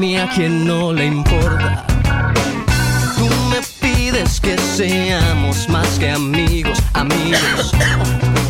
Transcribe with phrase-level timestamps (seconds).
[0.00, 1.84] mí a quien no le importa.
[3.18, 7.72] Tú me pides que seamos más que amigos, amigos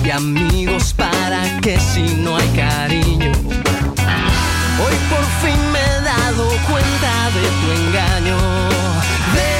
[0.04, 3.32] y amigos para que si no hay cariño.
[4.82, 8.38] Hoy por fin me he dado cuenta de tu engaño,
[9.34, 9.52] de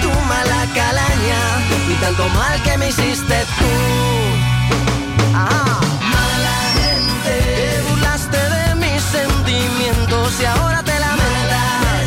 [0.00, 1.42] tu mala calaña
[1.90, 3.72] y tanto mal que me hiciste tú.
[5.34, 6.01] Ah.
[9.52, 12.04] Sentimientos y ahora te lamentas.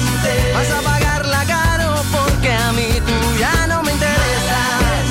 [0.54, 5.04] Vas a pagarla caro porque a mí tú ya no me interesas.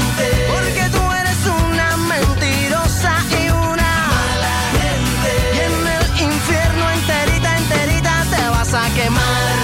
[0.53, 5.33] Porque tú eres una mentirosa y una mala gente.
[5.55, 9.55] Y en el infierno enterita, enterita te vas a quemar.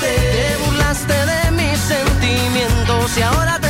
[0.00, 3.67] Te burlaste de mis sentimientos y ahora te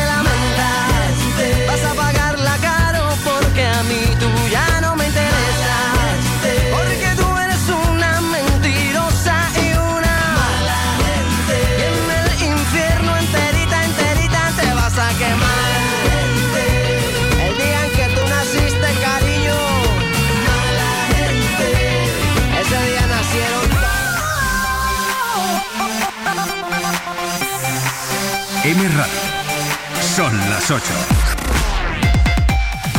[30.18, 30.82] Son las 8.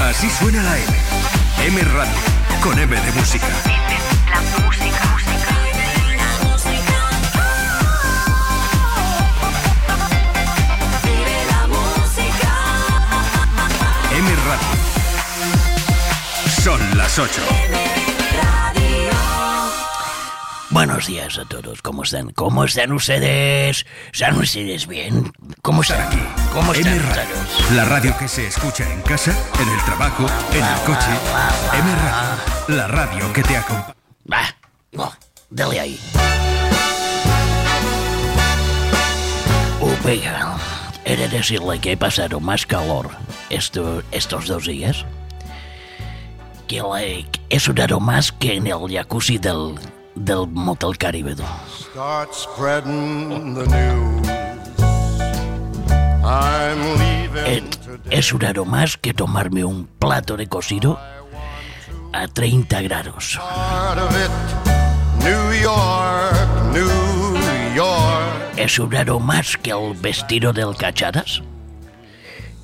[0.03, 0.87] Así suena la M.
[1.65, 2.13] M Radio.
[2.63, 3.45] Con M de música.
[14.13, 14.67] M Radio.
[16.63, 17.41] Son las 8.
[20.69, 22.29] Buenos días a todos, ¿cómo están?
[22.29, 23.85] ¿Cómo están ustedes?
[24.13, 25.33] ¿Están ustedes bien?
[25.69, 26.17] ¿Cómo están aquí?
[26.51, 27.35] ¿Cómo están M Radio.
[27.75, 29.31] La radio que se escucha en casa,
[29.61, 31.11] en el trabajo, en el coche.
[31.77, 32.75] M Radio.
[32.75, 33.93] La radio que te acompaña.
[34.33, 34.55] Va,
[34.93, 35.13] no,
[35.51, 35.99] dale ahí.
[40.03, 40.57] Venga,
[41.05, 43.11] he de decirle que he pasado más calor
[43.51, 45.05] esto- estos dos días.
[46.67, 49.75] Que le he sudado más que en el jacuzzi del,
[50.15, 51.35] del Motel Caribe.
[51.91, 54.38] Start spreading the news.
[56.29, 57.65] Leaving
[58.11, 60.99] He, he sudado más que tomarme un plato de cocido
[62.13, 63.39] a 30 grados.
[67.75, 68.57] York.
[68.57, 71.41] He sudado más que el vestido del cachadas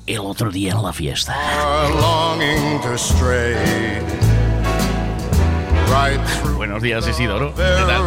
[0.06, 1.36] el otro día en la fiesta.
[6.56, 7.54] Buenos días, Isidoro.
[7.54, 8.02] ¿Qué tal?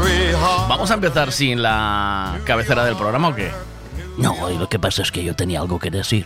[0.69, 3.51] ¿Vamos a empezar sin la cabecera del programa o qué?
[4.19, 6.25] No, y lo que pasa es que yo tenía algo que decir.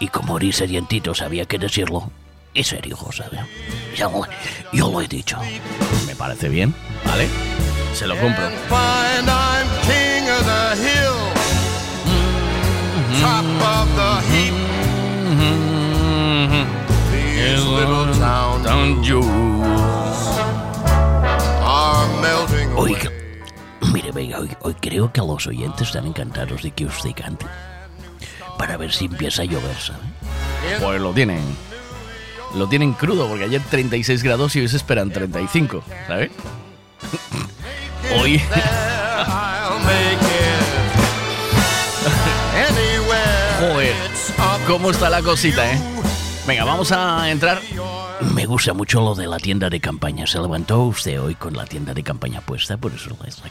[0.00, 2.10] Y como eres serientito, sabía que decirlo.
[2.52, 3.38] Y serio, ¿sabe?
[3.96, 4.26] Ya lo-
[4.72, 5.38] yo lo he dicho.
[6.06, 6.74] Me parece bien,
[7.04, 7.28] ¿vale?
[7.94, 8.48] Se lo compro.
[22.20, 22.92] Melting away.
[22.92, 23.10] Oiga,
[24.16, 27.46] venga, hoy, hoy creo que los oyentes están encantados de que usted cante.
[28.58, 30.00] Para ver si empieza a llover, ¿sabe?
[30.80, 31.44] Pues lo tienen.
[32.54, 36.30] Lo tienen crudo porque ayer 36 grados y hoy se esperan 35, ¿sabes?
[38.18, 38.40] Hoy,
[43.58, 43.94] joder,
[44.66, 45.78] ¿cómo está la cosita, eh?
[46.46, 47.60] Venga, vamos a entrar.
[48.32, 50.26] Me gusta mucho lo de la tienda de campaña.
[50.26, 53.50] Se levantó usted hoy con la tienda de campaña puesta, por eso es la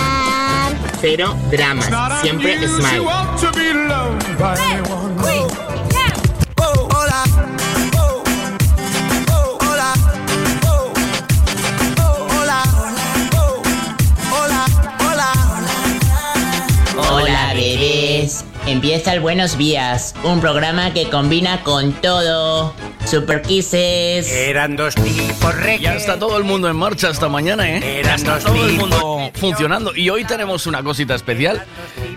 [1.01, 1.89] Cero dramas.
[2.21, 2.99] Siempre smile.
[2.99, 3.15] Hola.
[4.93, 5.11] Oh,
[9.31, 9.47] oh.
[9.47, 9.63] Oh,
[14.21, 14.51] oh.
[16.97, 17.25] Oh,
[17.55, 18.50] bebés.
[18.67, 22.73] Empieza el Buenos Días, un programa que combina con todo.
[23.05, 24.31] Super Kisses.
[24.31, 27.99] Eran dos tipos Ya está todo el mundo en marcha esta mañana, ¿eh?
[27.99, 28.89] Eran está dos todo el tipos.
[28.89, 29.95] mundo funcionando.
[29.95, 31.65] Y hoy tenemos una cosita especial,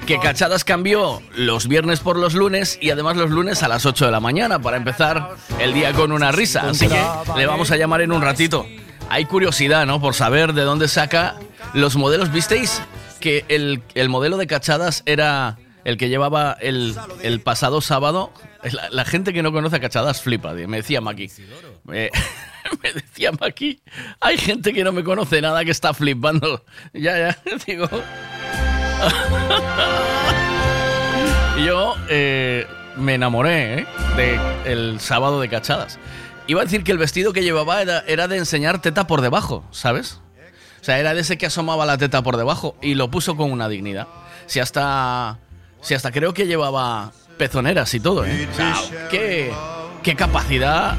[0.06, 4.04] que Cachadas cambió los viernes por los lunes y además los lunes a las 8
[4.04, 6.68] de la mañana para empezar el día con una risa.
[6.68, 7.02] Así que
[7.36, 8.66] le vamos a llamar en un ratito
[9.10, 10.00] hay curiosidad, ¿no?
[10.00, 11.36] Por saber de dónde saca
[11.72, 12.32] los modelos.
[12.32, 12.80] ¿Visteis
[13.20, 18.32] que el, el modelo de cachadas era el que llevaba el, el pasado sábado?
[18.90, 21.30] La, gente que no conoce cachadas flipa, me decía Maki.
[21.84, 22.10] Me,
[22.94, 23.82] decía Maki,
[24.20, 26.64] hay gente que no me conoce nada que está flipando.
[26.94, 27.86] Ya, ya, digo.
[31.64, 32.66] Yo eh,
[32.96, 33.86] me enamoré ¿eh?
[34.16, 35.98] de sábado de cachadas.
[36.46, 39.62] Iba a decir que el vestido que llevaba era, era de enseñar teta por debajo,
[39.70, 40.22] ¿sabes?
[40.80, 43.50] O sea, era de ese que asomaba la teta por debajo y lo puso con
[43.50, 44.06] una dignidad.
[44.46, 45.38] Si hasta,
[45.84, 48.48] si hasta creo que llevaba pezoneras y todo, ¿eh?
[48.50, 48.74] O sea,
[49.10, 49.52] qué,
[50.02, 50.96] qué capacidad,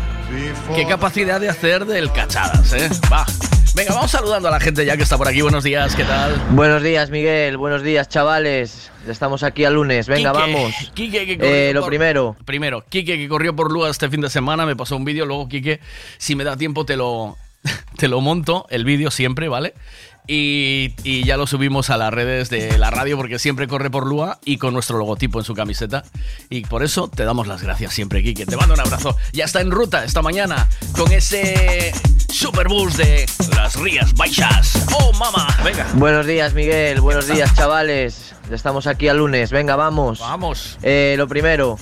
[0.75, 2.89] qué capacidad de hacer del cachadas, ¿eh?
[3.11, 3.25] Va.
[3.73, 5.41] Venga, vamos saludando a la gente ya que está por aquí.
[5.41, 6.33] Buenos días, ¿qué tal?
[6.51, 7.57] Buenos días, Miguel.
[7.57, 8.89] Buenos días, chavales.
[9.05, 10.07] Estamos aquí al lunes.
[10.07, 10.73] Venga, Quique, vamos.
[10.93, 12.35] Quique, que corrió Eh, lo primero.
[12.45, 15.49] Primero, Quique que corrió por Lua este fin de semana, me pasó un vídeo, luego
[15.49, 15.81] Quique,
[16.17, 17.37] si me da tiempo te lo,
[17.97, 19.73] te lo monto, el vídeo siempre, ¿vale?
[20.27, 24.07] Y, y ya lo subimos a las redes de la radio porque siempre corre por
[24.07, 26.03] Lua y con nuestro logotipo en su camiseta.
[26.49, 28.45] Y por eso te damos las gracias siempre, Quique.
[28.45, 29.15] Te mando un abrazo.
[29.33, 31.93] Ya está en ruta esta mañana con ese
[32.29, 33.25] Superbus de
[33.55, 34.85] las Rías Baixas.
[34.99, 35.47] ¡Oh, mamá!
[35.63, 35.87] Venga.
[35.93, 37.01] Buenos días, Miguel.
[37.01, 38.33] Buenos días, chavales.
[38.49, 39.51] Ya Estamos aquí al lunes.
[39.51, 40.19] Venga, vamos.
[40.19, 40.77] Vamos.
[40.81, 41.77] Eh, lo primero,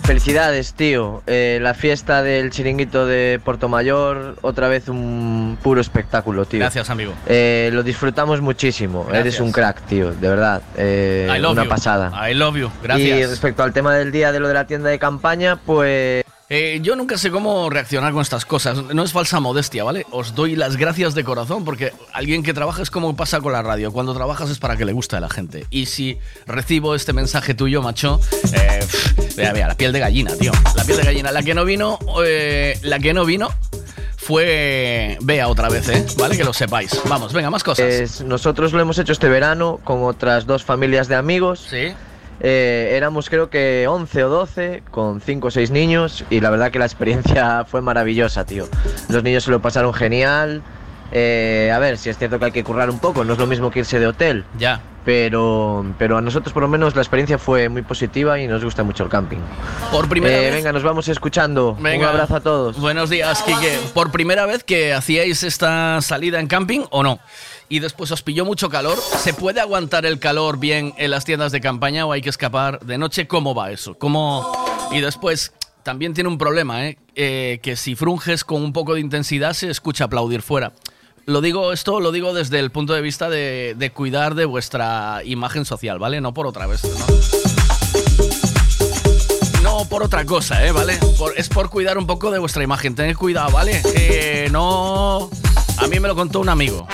[0.00, 1.22] felicidades, tío.
[1.26, 6.60] Eh, la fiesta del chiringuito de Mayor, otra vez un puro espectáculo, tío.
[6.60, 7.12] Gracias, amigo.
[7.26, 9.04] Eh, lo disfrutamos muchísimo.
[9.04, 9.20] Gracias.
[9.26, 10.62] Eres un crack, tío, de verdad.
[10.76, 11.68] Eh, I love una you.
[11.68, 12.30] pasada.
[12.30, 12.70] I love you.
[12.82, 13.18] Gracias.
[13.18, 16.24] Y respecto al tema del día de lo de la tienda de campaña, pues
[16.54, 18.76] Eh, yo nunca sé cómo reaccionar con estas cosas.
[18.92, 20.04] No es falsa modestia, ¿vale?
[20.10, 23.62] Os doy las gracias de corazón porque alguien que trabaja es como pasa con la
[23.62, 23.90] radio.
[23.90, 25.64] Cuando trabajas es para que le guste a la gente.
[25.70, 28.20] Y si recibo este mensaje tuyo, macho,
[28.52, 28.80] eh,
[29.36, 30.52] vea, vea, la piel de gallina, tío.
[30.76, 31.32] La piel de gallina.
[31.32, 33.48] La que no vino, eh, la que no vino
[34.16, 36.04] fue Bea otra vez, ¿eh?
[36.16, 36.36] ¿Vale?
[36.36, 37.00] Que lo sepáis.
[37.08, 37.86] Vamos, venga, más cosas.
[37.86, 41.66] Es- nosotros lo hemos hecho este verano con otras dos familias de amigos.
[41.70, 41.92] Sí.
[42.44, 46.70] Eh, éramos creo que 11 o 12, con 5 o 6 niños, y la verdad
[46.72, 48.68] que la experiencia fue maravillosa, tío.
[49.08, 50.62] Los niños se lo pasaron genial.
[51.12, 53.46] Eh, a ver, si es cierto que hay que currar un poco, no es lo
[53.46, 54.44] mismo que irse de hotel.
[54.58, 54.80] Ya.
[55.04, 58.82] Pero, pero a nosotros por lo menos la experiencia fue muy positiva y nos gusta
[58.84, 59.38] mucho el camping.
[59.90, 60.54] Por primera Eh, vez.
[60.54, 61.76] Venga, nos vamos escuchando.
[61.78, 62.08] Venga.
[62.08, 62.78] Un abrazo a todos.
[62.80, 63.78] Buenos días, Kike.
[63.94, 67.18] ¿Por primera vez que hacíais esta salida en camping o no?
[67.68, 68.96] Y después os pilló mucho calor.
[68.96, 72.78] ¿Se puede aguantar el calor bien en las tiendas de campaña o hay que escapar
[72.80, 73.26] de noche?
[73.26, 73.94] ¿Cómo va eso?
[73.98, 74.52] ¿Cómo...
[74.92, 76.96] Y después también tiene un problema, ¿eh?
[77.16, 80.72] Eh, que si frunges con un poco de intensidad se escucha aplaudir fuera.
[81.24, 85.64] Lo digo esto, lo digo desde el punto de vista de, cuidar de vuestra imagen
[85.64, 86.20] social, ¿vale?
[86.20, 87.06] No por otra vez, ¿no?
[89.62, 90.72] No por otra cosa, ¿eh?
[90.72, 90.98] ¿Vale?
[91.36, 92.96] Es por cuidar un poco de vuestra imagen.
[92.96, 93.80] Tened cuidado, ¿vale?
[93.94, 95.30] Eh, no...
[95.78, 96.80] A mí me lo contó un amigo.
[96.80, 96.88] ¿ok?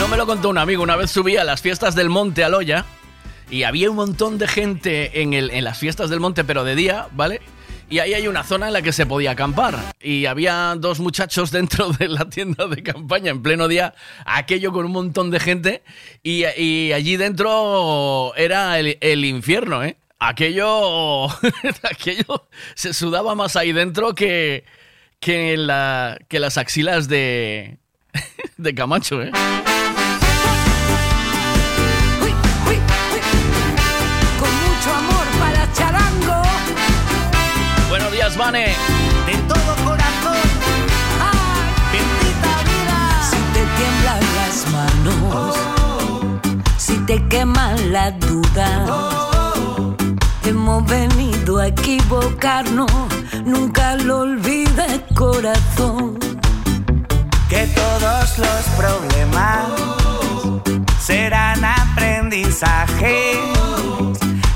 [0.00, 0.82] No me lo contó un amigo.
[0.82, 2.84] Una vez subí a las fiestas del Monte Aloya
[3.48, 7.40] y había un montón de gente en las fiestas del Monte, pero de día, ¿vale?
[7.90, 9.94] Y ahí hay una zona en la que se podía acampar.
[10.00, 13.94] Y había dos muchachos dentro de la tienda de campaña en pleno día,
[14.24, 15.82] aquello con un montón de gente.
[16.22, 19.96] Y, allí dentro era el, infierno, ¿eh?
[20.18, 21.28] Aquello,
[21.82, 24.64] aquello se sudaba más ahí dentro que,
[25.20, 27.76] que, la, que las axilas de,
[28.56, 29.30] de Camacho, ¿eh?
[38.36, 38.74] Vane.
[39.26, 40.36] De todo corazón.
[41.92, 42.98] Bendita vida.
[43.30, 45.56] Si te tiemblan las manos.
[46.76, 48.90] Si te queman las dudas.
[50.44, 52.90] Hemos venido a equivocarnos.
[53.44, 56.18] Nunca lo olvides, corazón.
[57.48, 59.66] que todos los problemas
[60.98, 63.38] serán aprendizaje.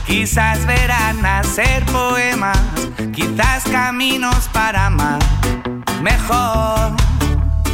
[0.08, 2.58] Quizás verán nacer poemas,
[3.14, 5.18] quizás caminos para amar
[6.00, 6.92] mejor.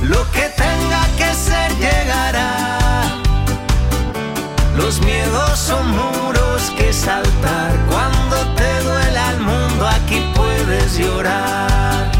[0.02, 2.78] Lo que tenga que ser llegará.
[4.76, 7.70] Los miedos son muros que saltar.
[7.88, 12.10] Cuando te duela el mundo, aquí puedes llorar.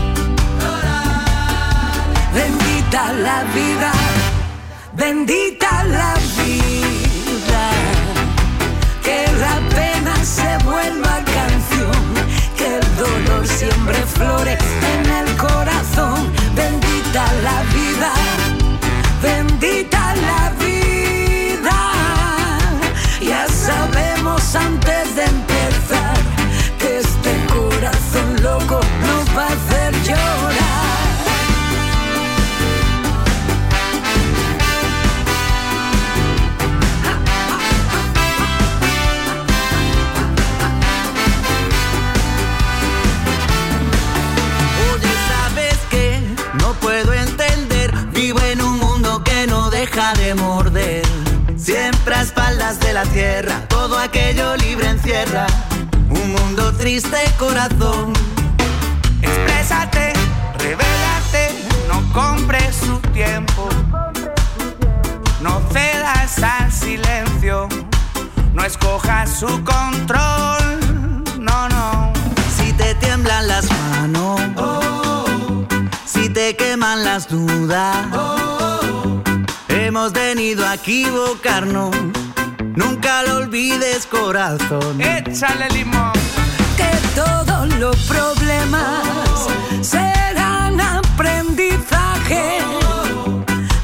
[2.33, 3.93] Bendita la vida,
[4.95, 6.84] bendita la vida.
[10.25, 11.93] Se vuelva canción,
[12.57, 14.57] que el dolor siempre flore
[14.95, 16.33] en el corazón.
[16.55, 18.13] Bendita la vida,
[19.23, 21.79] bendita la vida.
[23.21, 26.17] Ya sabemos antes de empezar
[26.79, 28.74] que este corazón loco
[52.95, 55.47] no tierra, todo aquello libre encierra
[56.11, 58.13] un mundo triste corazón.
[59.21, 60.13] Exprésate,
[60.59, 63.69] revélate, no compres su tiempo.
[65.41, 67.69] No cedas al silencio,
[68.53, 71.25] no escojas su control.
[71.41, 72.13] No, no.
[72.57, 74.41] Si te tiemblan las manos,
[76.07, 78.07] si te queman las dudas,
[79.69, 81.91] hemos venido a equivocarnos.
[82.77, 85.01] Nunca lo olvides, corazón.
[85.01, 86.13] Échale limón.
[86.77, 89.47] Que todos los problemas
[89.81, 92.59] serán aprendizaje.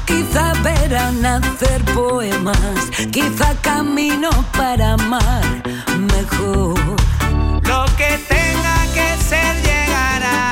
[0.05, 5.63] Quizá verán hacer poemas, quizá camino para amar
[5.97, 6.77] mejor.
[7.63, 10.51] Lo que tenga que ser llegará.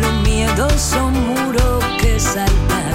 [0.00, 2.89] Los miedos son muros que saltar.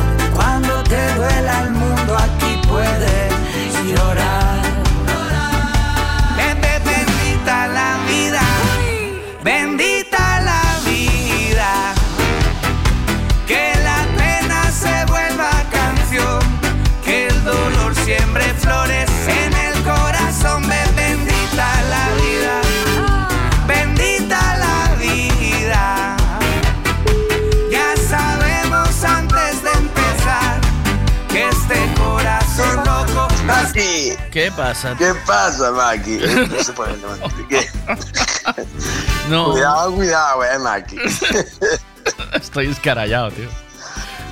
[34.35, 34.93] ¿Qué pasa?
[34.97, 36.17] ¿qué pasa, Maki?
[36.49, 37.31] No se puede levantar.
[37.47, 37.65] ¿Qué?
[39.29, 40.97] No, Cuidado, cuidado, eh, Maki.
[42.33, 43.47] estoy escarallado, tío.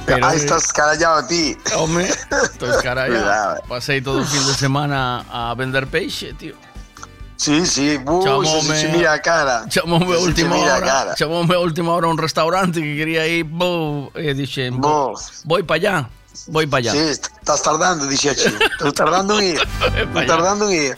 [0.05, 1.57] Pero, Ahí estás carallado a ti.
[1.77, 2.09] Hombre,
[2.43, 3.21] estoy escarallado.
[3.23, 3.61] Cuidado.
[3.69, 6.55] Pasé todo el fin de semana a vender peixe, tío.
[7.37, 9.63] Sí, sí, buh, Chamome- se, mira cara.
[9.69, 10.85] Se última mira hora.
[10.85, 11.15] cara.
[11.15, 13.45] Chamoume a última hora a un restaurante que quería ir.
[13.45, 15.13] bo, e bo,
[15.45, 16.09] voy para allá.
[16.47, 16.91] Voy para allá.
[16.91, 18.31] Sí, estás tardando, dice.
[18.31, 19.57] Estás tardando en ir.
[19.97, 20.95] Estás tardando en ir.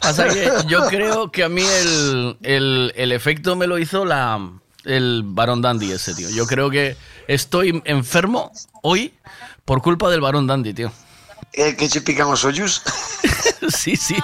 [0.00, 4.38] Pasa que yo creo que a mí el, el- el efecto me lo hizo la,
[4.84, 6.28] el varón dandy ese, tío.
[6.30, 6.96] Yo creo que
[7.28, 9.14] estoy enfermo hoy
[9.64, 10.92] por culpa del varón dandy, tío.
[11.52, 12.82] Eh, que se pican los hoyos.
[13.68, 14.14] sí, sí.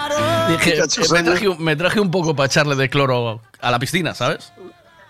[0.49, 0.83] Dije,
[1.13, 4.53] me, traje, un- me traje un poco para echarle de cloro a la piscina, ¿sabes?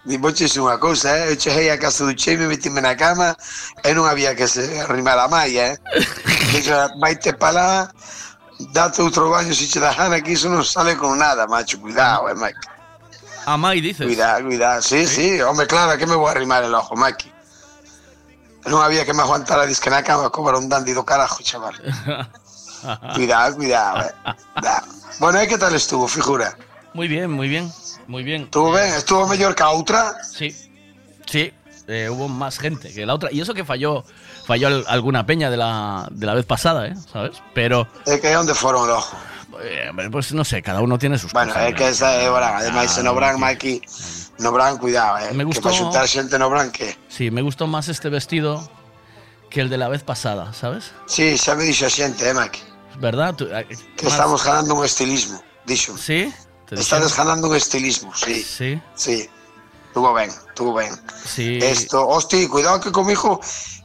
[0.02, 1.30] Diboches unha cousa, eh?
[1.30, 3.38] Eu cheguei a casa do Cheme, metime na cama
[3.87, 5.76] e non había que se arrimar a malla, eh?
[6.50, 7.87] Dixo, vaite pa lá,
[8.75, 12.26] date outro baño se che da gana, que iso non sale con nada, macho, cuidado,
[12.26, 12.66] eh, Mike.
[13.47, 14.06] A Mai dices.
[14.06, 17.30] Cuidado, cuidado, sí, sí, home, claro, que me vou a arrimar el ojo, Maki.
[18.71, 21.75] Non había que me aguantar a disque na cama co varón dandy do carajo, chaval.
[23.14, 24.14] Cuidado, cuidado, eh.
[25.18, 26.54] Bueno, e que tal estuvo, figura?
[26.94, 27.71] Muy bien, muy bien,
[28.06, 28.42] muy bien.
[28.97, 30.14] Estuvo mellor que a outra?
[30.25, 30.50] Sí,
[31.26, 31.52] sí.
[31.88, 33.30] eh, hubo más gente que la otra.
[33.32, 34.04] Y eso que falló,
[34.47, 36.94] falló al- alguna peña de la, de la vez pasada, ¿eh?
[37.12, 37.42] ¿Sabes?
[37.54, 39.04] Pero, E que onde foron logo?
[39.62, 41.68] eh, pues no sé, cada uno tiene sus Bueno, cosas.
[41.68, 43.82] é que esa é Bran, ademais Ah, se no Bran, Maki,
[44.38, 45.32] no Bran, cuidado, eh.
[45.35, 46.97] Me Que gustó- para xuntar xente no Bran, que?
[47.09, 48.62] Sí, me gustó más este vestido
[49.50, 50.92] que el de la vez pasada, ¿sabes?
[51.06, 52.62] Sí, xa me dixo a xente, eh, Maki.
[52.99, 53.35] ¿Verdad?
[53.35, 53.66] Tú, eh,
[53.97, 55.99] Que más- estamos ganando un estilismo, dixo.
[55.99, 56.32] ¿Sí?
[56.73, 57.02] Te Está dixen?
[57.05, 58.41] desganando un estilismo, sí.
[58.41, 58.81] Sí.
[58.97, 59.29] Sí.
[59.93, 60.97] Tuvo ben, tuvo ben.
[61.26, 61.59] Sí.
[61.61, 63.41] Esto, hosti, cuidado que comigo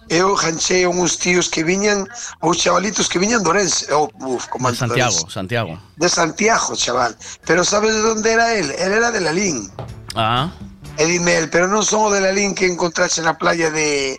[0.07, 2.07] eu ganchei uns tíos que viñan,
[2.39, 5.33] uns chavalitos que viñan de Orense, ou, uf, como de Santiago, Orense.
[5.33, 5.75] Santiago.
[5.97, 7.11] De Santiago, chaval.
[7.43, 8.71] Pero sabes de onde era él?
[8.79, 9.67] Él era de Lalín.
[10.15, 10.47] Ah.
[10.95, 14.15] E dime él, pero non son o de Lalín que encontraxe na playa de,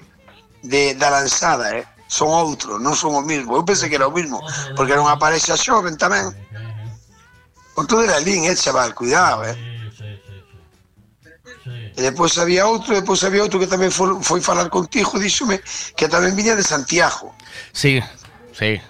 [0.60, 1.88] de, da Lanzada, eh?
[2.04, 3.56] Son outro, non son o mismo.
[3.56, 4.44] Eu pensei que era o mismo,
[4.76, 6.37] porque era unha parexa xoven tamén
[7.78, 9.54] Outro de Lalín, eh, chaval, cuidado, eh?
[11.97, 15.61] E depois había outro, depois había outro que tamén foi, foi falar contigo, díxome,
[15.99, 17.35] que tamén viña de Santiago.
[17.73, 18.02] sí,
[18.56, 18.80] sí.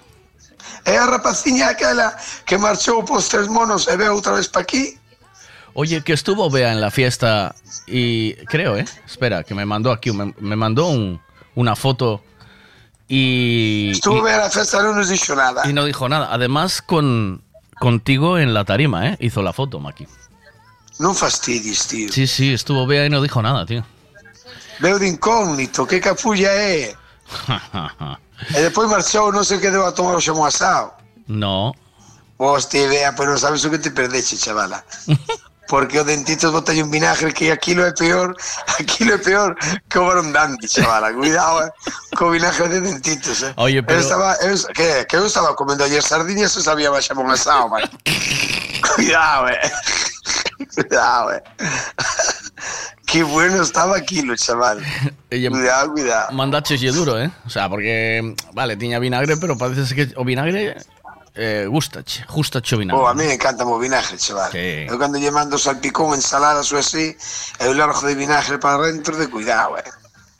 [0.87, 2.15] É a rapaciña aquela
[2.47, 4.95] que marchou pos tres monos e veo outra vez pa aquí.
[5.75, 7.53] Oye, que estuvo Bea en la fiesta
[7.85, 8.85] y creo, ¿eh?
[9.05, 11.19] Espera, que me mandó aquí, me, me mandó un-
[11.55, 12.23] una foto
[13.07, 13.91] y...
[13.91, 15.67] Estuvo y- ver a festa non nos dixo nada.
[15.67, 16.29] Y no dijo nada.
[16.31, 17.43] Además, con
[17.79, 19.17] contigo en la tarima, ¿eh?
[19.19, 20.07] Hizo la foto, Maki.
[20.99, 22.11] Non fastidies, tío.
[22.11, 23.85] Sí, sí, estuvo Bea y no dijo nada, tío.
[24.79, 26.95] Veo de incógnito, que capulla é.
[28.55, 30.91] E depois marchou, non sei que deu a tomar o asado.
[31.27, 31.73] no.
[32.39, 34.83] Hostia, vea, pero sabes o que te perdeche, chavala.
[35.69, 38.33] Porque o dentitos botan un vinagre que aquilo é peor,
[38.81, 39.53] aquilo é peor
[39.87, 41.13] que o varón dandy, chavala.
[41.13, 41.71] Cuidado, eh,
[42.17, 43.53] co vinagre de dentitos, eh.
[43.55, 47.15] Oye, pero- Eu estaba, eu, que, que eu estaba comendo ayer sardiñas e sabía baixar
[47.21, 47.85] un asado, man.
[48.95, 49.61] Cuidado, eh.
[50.73, 51.43] Cuidado, eh.
[53.05, 54.83] Qué bueno estaba aquilo, chaval.
[55.29, 56.31] Ella- Cuidado, cuidado.
[56.31, 57.29] Mandaches y duro, ¿eh?
[57.45, 60.77] O sea, porque, vale, tenía vinagre, pero parece que o vinagre
[61.39, 63.01] eh, gustache, gustache o vinagre.
[63.01, 64.51] Oh, a mí me encanta o vinagre, chaval.
[64.51, 64.85] Sí.
[64.91, 67.15] Eu cando lle mando salpicón, ensaladas ou así,
[67.63, 69.87] eu largo de vinagre para dentro de cuidado, eh.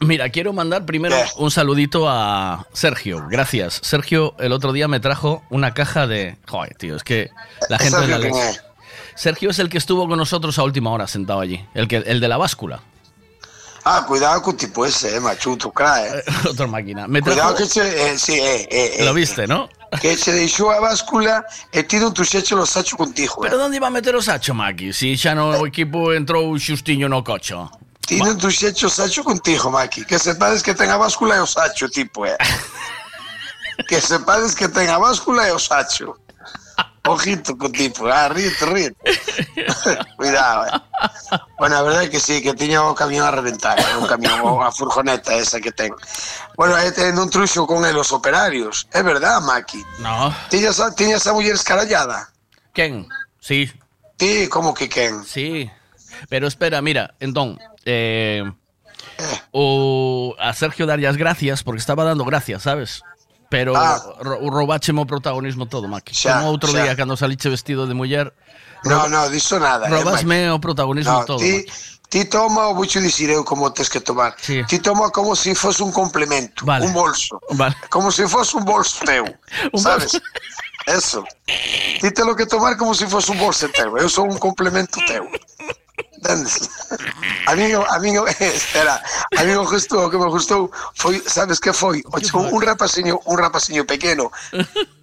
[0.01, 3.27] Mira, quiero mandar primero un saludito a Sergio.
[3.29, 3.79] Gracias.
[3.83, 6.37] Sergio el otro día me trajo una caja de...
[6.47, 7.31] Joder, tío, es que
[7.67, 8.61] la gente de la Sergio, ¿quién leche.
[9.15, 11.65] Sergio es el que estuvo con nosotros a última hora sentado allí.
[11.73, 12.79] El, que, el de la báscula.
[13.83, 16.23] Ah, cuidado con tipo ese, eh, machuto, cra, Eh.
[16.49, 17.07] Otra máquina.
[17.07, 17.81] Me cuidado que se...
[17.81, 19.69] Eh, sí, eh, eh, Lo eh, viste, ¿no?
[19.97, 21.43] que se deixou a báscula
[21.73, 23.41] e ti non tuxeche los sacho contigo.
[23.41, 24.93] Pero onde iba a meter o sacho, Maki?
[24.93, 27.69] Si xa no o equipo entrou xustiño no cocho.
[28.05, 30.05] Ti non tuxeche o sacho contigo, Maki.
[30.05, 32.37] Que sepades que ten a báscula e o sacho, tipo, eh.
[33.89, 36.13] que sepades que ten a báscula e o sacho.
[37.05, 38.95] Ojito con tipo, ah, ríete, ríete.
[40.17, 40.81] Cuidado, eh.
[41.57, 44.39] Bueno, a verdade é que sí, que tiña o camión a reventar, eh, un camión,
[44.63, 45.93] a furgoneta esa que ten.
[46.55, 48.87] Bueno, aí ten un truxo con el os operarios.
[48.93, 49.83] É verdad, Maki.
[49.99, 50.33] No.
[50.49, 52.29] Tiñas a, tiñas a muller escarallada?
[52.73, 53.07] Ken,
[53.39, 53.71] sí.
[54.17, 55.23] Ti, como que Ken?
[55.23, 55.69] Sí.
[56.27, 58.43] Pero espera, mira, entón, eh,
[59.51, 63.03] o a Sergio as gracias porque estaba dando gracias, sabes?
[63.49, 63.97] Pero Ah.
[65.01, 66.13] o protagonismo todo, Maki.
[66.13, 66.83] Xa, Como outro xa.
[66.85, 68.33] día cando saliche vestido de muller,
[68.85, 69.87] No, no, diso nada.
[69.87, 70.03] eh, Maki.
[70.05, 71.39] robasme o protagonismo No, todo.
[71.41, 71.71] ti, Maki.
[72.09, 74.37] ti toma o voucho dicir eu como tes que tomar.
[74.39, 74.61] Sí.
[74.69, 76.85] Ti toma como se fose un complemento, Vale.
[76.85, 77.41] un bolso.
[77.57, 77.75] Vale.
[77.89, 79.25] Como se fose un bolso teu.
[79.73, 80.13] Un sabes?
[80.13, 80.21] bolso.
[80.87, 81.25] Eso.
[82.01, 83.97] Ti te lo que tomar como se fose un bolso teu.
[83.97, 85.25] Eu sou un complemento teu.
[86.19, 86.69] Entendes?
[87.47, 89.01] A mí, a mí, espera,
[89.37, 92.03] a mí me gustou, o que me gustou foi, sabes que foi?
[92.11, 94.29] O chegou un rapaciño, un rapaciño pequeno,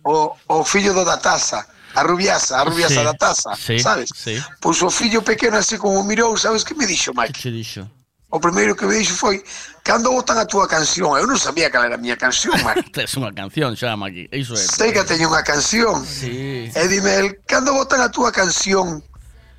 [0.04, 4.10] o, o fillo do da taza, a rubiasa, a rubiasa sí, da taza, sí, sabes?
[4.14, 4.36] Sí.
[4.60, 7.32] Pois o fillo pequeno así como mirou, sabes que me dixo, Mike?
[7.32, 7.88] Que dixo?
[8.28, 9.42] O primeiro que me dixo foi
[9.84, 12.90] Cando botan a túa canción Eu non sabía cal era a miña canción, Mike.
[12.98, 16.66] Tes unha canción xa, Maki Iso é Sei que teño unha canción sí.
[16.66, 18.98] E dime, el, cando botan a túa canción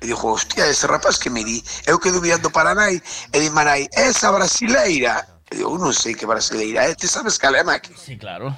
[0.00, 3.50] E dijo, hostia, ese rapaz que me di Eu que mirando para nai E di,
[3.50, 7.94] manai, esa brasileira E digo, non sei que brasileira é Te sabes cal é, Maki?
[7.98, 8.54] Sí, claro.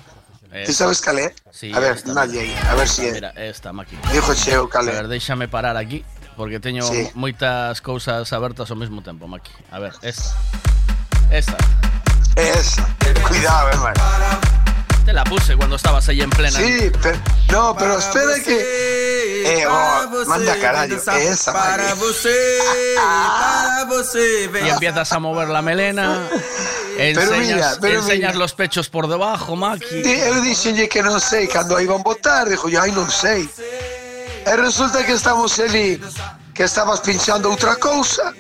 [0.53, 1.33] Eh, ti sabes cal é?
[1.49, 3.13] Sí, a ver, nalle aí, a ver si é.
[3.13, 4.93] Mira, esta, Maki Dixo xeo cal é.
[4.93, 6.05] A ver, déixame parar aquí
[6.37, 7.09] Porque teño sí.
[7.15, 10.37] moitas cousas abertas ao mesmo tempo, Maki A ver, esta
[11.31, 11.57] Esta
[12.37, 12.87] Esa,
[13.27, 14.60] cuidado, hermano.
[15.11, 16.57] Te la puse cuando estabas ahí en plena.
[16.57, 17.19] Sí, pero,
[17.51, 19.43] no, pero espera que...
[19.61, 21.99] Eh, oh, manda carallo, esa, Para Maki.
[21.99, 22.59] você,
[22.95, 26.29] para você, Y empiezas a mover la melena.
[26.97, 28.39] Pero Enseñas, mira, pero enseñas mira.
[28.39, 30.01] los pechos por debajo, Maki.
[30.01, 33.51] Di- Eu dixenlle que non sei cando a iban votar, dixo, ai non sei.
[34.47, 35.99] E resulta que estamos ali,
[36.55, 38.31] que estabas pinchando outra cousa,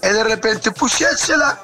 [0.00, 1.60] e de repente puxéchela,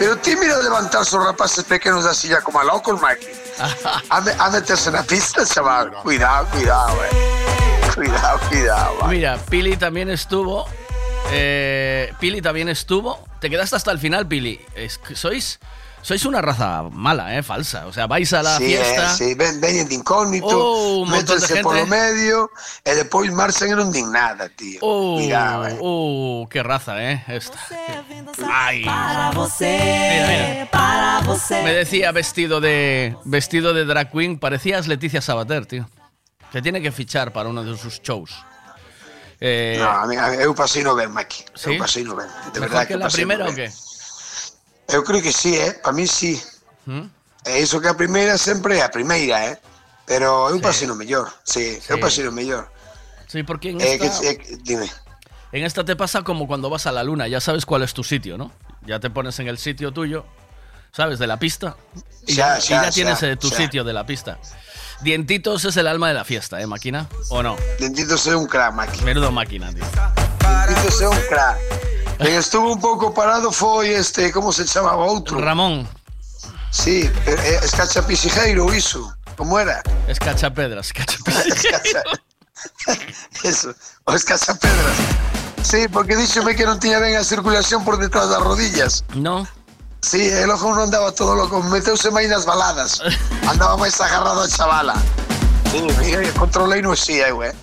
[0.00, 3.26] pero ti mira levantarse os rapaces pequenos da silla como a locos, Maki.
[4.08, 5.92] A, me- a meterse na pista, chaval.
[6.02, 7.90] Cuidado, cuidado, eh.
[7.94, 9.08] Cuidado, cuidado, va.
[9.08, 10.64] Mira, Pili también estuvo.
[11.30, 13.22] eh, Pili también estuvo.
[13.40, 14.58] Te quedaste hasta el final, Pili.
[14.74, 15.60] Es que sois,
[16.02, 17.42] sois una raza mala, ¿eh?
[17.42, 17.86] Falsa.
[17.86, 19.12] O sea, vais a la Sí, fiesta.
[19.12, 21.62] eh, sí, ven, veñen de incógnito, Oh, un montón de métense gente.
[21.62, 22.50] polo medio,
[22.84, 24.80] e depois marchan non din nada, tío.
[24.82, 25.78] Oh, Cuidado, eh.
[25.80, 27.22] oh, qué raza, ¿eh?
[27.28, 27.58] Esta.
[28.50, 28.84] Ay.
[28.84, 30.70] Para você, Mira, mira.
[30.70, 31.62] para você.
[31.62, 35.88] Me decía vestido de vestido de drag queen, parecías Leticia Sabater, tío.
[36.52, 38.32] Se tiene que fichar para uno de sus shows.
[39.40, 41.44] Eh, No, a mí, a mí, eu pasei no ben, Maki.
[41.54, 41.72] ¿Sí?
[41.72, 42.26] Eu pasei no ben.
[42.52, 43.70] De ¿Mejor verdade que la no primera o qué?
[44.92, 45.72] Eu creo que sí, eh?
[45.82, 46.40] Para mí sí.
[46.86, 47.02] ¿Mm?
[47.44, 49.58] E iso que a primeira sempre é a primeira, eh?
[50.06, 50.62] Pero eu Sí.
[50.62, 51.30] pasei no mellor.
[51.44, 51.96] Sí, Sí.
[52.00, 52.68] pasei no mellor.
[53.28, 54.90] Sí, porque en Eh, que, esta, eh, que- dime.
[55.52, 58.02] en esta te pasa como cuando vas a la luna, ya sabes cuál es tu
[58.02, 58.50] sitio, ¿no?
[58.84, 60.24] Ya te pones en el sitio tuyo,
[60.92, 61.18] ¿sabes?
[61.18, 61.76] De la pista.
[62.26, 64.38] Y Ya, ya, y ya, ya tienes eh, tu sitio de la pista.
[65.02, 67.08] Dientitos es el alma de la fiesta, ¿eh, máquina?
[67.30, 67.56] ¿O no?
[67.78, 69.02] Dentitos é un crack, Maki.
[69.02, 69.84] Menudo máquina, tío.
[70.68, 71.56] Dentitos é un crack.
[72.20, 75.40] Quen estuvo un pouco parado foi este, como se chamaba outro?
[75.40, 75.88] Ramón.
[76.70, 79.12] Sí, eh, escacha pisijeiro, iso.
[79.36, 79.82] Como era?
[80.06, 81.46] Escachapedras, escachapedras.
[81.56, 82.02] Escacha...
[83.42, 84.96] Eso, o escachapedras.
[85.62, 89.00] Sí, porque díxome que non tiña ben a circulación por detrás das rodillas.
[89.16, 89.48] No.
[90.04, 93.00] Sí, el ojo non andaba todo loco, meteuse máis nas baladas.
[93.48, 94.96] Andaba máis agarrado a chavala.
[95.72, 97.56] Sí, mira, controlei no sí, eu, eh.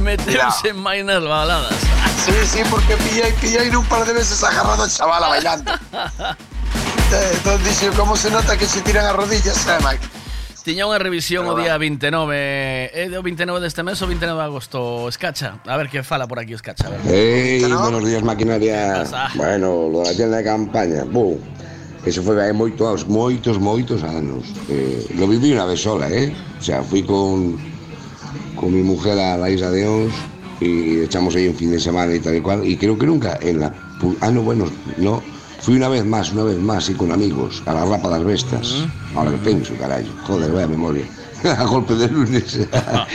[0.00, 1.76] Meterse en mainas baladas.
[2.24, 5.72] Sí, sí, porque pilla y pilla y un par de veces agarrado al chaval bailando.
[7.12, 10.00] Eh, entonces dice, como se nota que se tiran as rodillas, eh, Mike?
[10.64, 14.08] Tiña unha revisión Pero eh, o día 29 É eh, do 29 deste mes ou
[14.08, 14.78] 29 de agosto.
[15.12, 17.04] Escacha, a ver que fala por aquí Escacha a ver.
[17.04, 19.04] hey, buenos días maquinaria.
[19.36, 21.36] Bueno, lo da tienda de campaña Bum,
[22.00, 26.32] que se foi hai moitos, moitos, moitos anos eh, Lo viví unha vez sola, eh.
[26.56, 27.60] O sea, fui con,
[28.56, 30.16] con mi mujer a la isla de Ons
[30.62, 32.66] y echamos ahí un fin de semana y tal y cual.
[32.66, 33.72] Y creo que nunca en la...
[34.20, 34.66] Ah, no, bueno,
[34.98, 35.22] no.
[35.60, 38.84] Fui una vez más, una vez más, y con amigos, a la Rapa das Vestas.
[39.14, 40.10] Ahora que penso, carallo.
[40.26, 41.04] Joder, vaya memoria.
[41.44, 42.58] a golpe de lunes.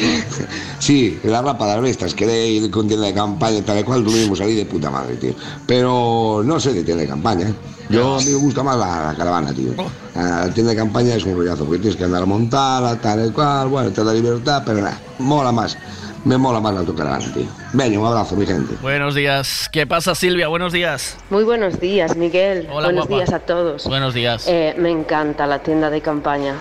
[0.79, 3.83] sí, en la Rapa das Vestas, quedé ahí con tienda de campaña y tal y
[3.83, 5.33] cual, tuvimos ahí de puta madre, tío.
[5.65, 7.53] Pero no sé de tienda de campaña, ¿eh?
[7.89, 9.71] Yo a mí me gusta más la, la caravana, tío.
[10.15, 13.31] La tienda de campaña es un rollazo, porque tienes que andar a montarla, tal y
[13.31, 15.77] cual, bueno, te da libertad, pero nada, mola más.
[16.25, 17.45] Me mola más la autocaravana, tío.
[17.73, 18.75] Venga, un abrazo, mi gente.
[18.81, 19.69] Buenos días.
[19.71, 20.47] ¿Qué pasa, Silvia?
[20.47, 21.17] Buenos días.
[21.29, 22.67] Muy buenos días, Miguel.
[22.69, 23.23] Hola, buenos guapa.
[23.23, 23.85] días a todos.
[23.85, 24.45] Buenos días.
[24.47, 26.55] Eh, me encanta la tienda de campaña.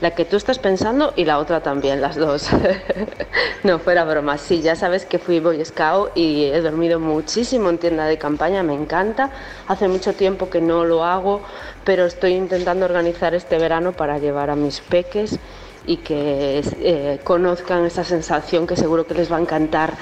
[0.00, 2.48] La que tú estás pensando y la otra también, las dos.
[3.62, 4.38] no, fuera broma.
[4.38, 8.62] Sí, ya sabes que fui Boy Scout y he dormido muchísimo en tienda de campaña,
[8.62, 9.30] me encanta.
[9.68, 11.42] Hace mucho tiempo que no lo hago,
[11.84, 15.38] pero estoy intentando organizar este verano para llevar a mis peques
[15.86, 19.94] y que eh, conozcan esa sensación que seguro que les va a encantar.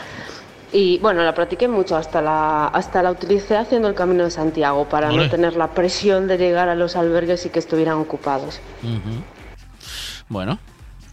[0.72, 4.88] Y bueno, la practiqué mucho, hasta la, hasta la utilicé haciendo el Camino de Santiago
[4.88, 8.58] para no tener la presión de llegar a los albergues y que estuvieran ocupados.
[10.28, 10.58] Bueno.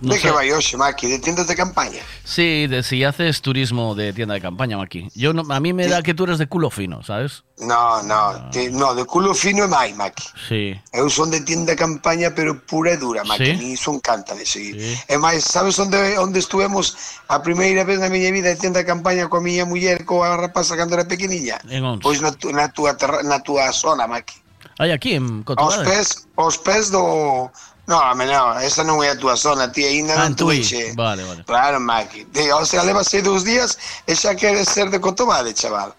[0.01, 0.27] No de sé.
[0.27, 1.07] que vai hoxe, Maki?
[1.07, 1.99] De tiendas de campaña?
[2.23, 5.09] Sí, de si haces turismo de tienda de campaña, Maki.
[5.13, 5.89] Yo no, a mí me sí.
[5.89, 7.43] da que tú eres de culo fino, ¿sabes?
[7.57, 10.23] No, no, no, te, no de culo fino é máis, Maki.
[10.47, 10.79] Sí.
[10.93, 13.45] Eu son de tienda de campaña, pero pura e dura, Maki.
[13.45, 13.57] Sí?
[13.59, 14.79] Mi son canta de seguir.
[14.79, 14.95] Sí.
[15.09, 18.87] E máis, sabes onde, onde estuvemos a primeira vez na miña vida de tienda de
[18.87, 21.59] campaña coa miña muller, coa rapaza cando era pequeniña?
[21.67, 21.99] En onde?
[21.99, 22.95] Pois na, na, tua,
[23.27, 24.47] na tua zona, Maki.
[24.79, 25.83] Hai aquí, en Cotobade?
[25.83, 26.07] Os pés,
[26.39, 27.51] aos pés do
[27.89, 30.61] No, no, esa non é a túa zona, ti Ah, en Tui.
[30.61, 30.93] tuveche.
[30.93, 31.41] Vale, vale.
[31.41, 32.29] Claro, Maki.
[32.29, 35.97] De, o sea, levas aí dous días e xa queres ser de Cotobade, chaval.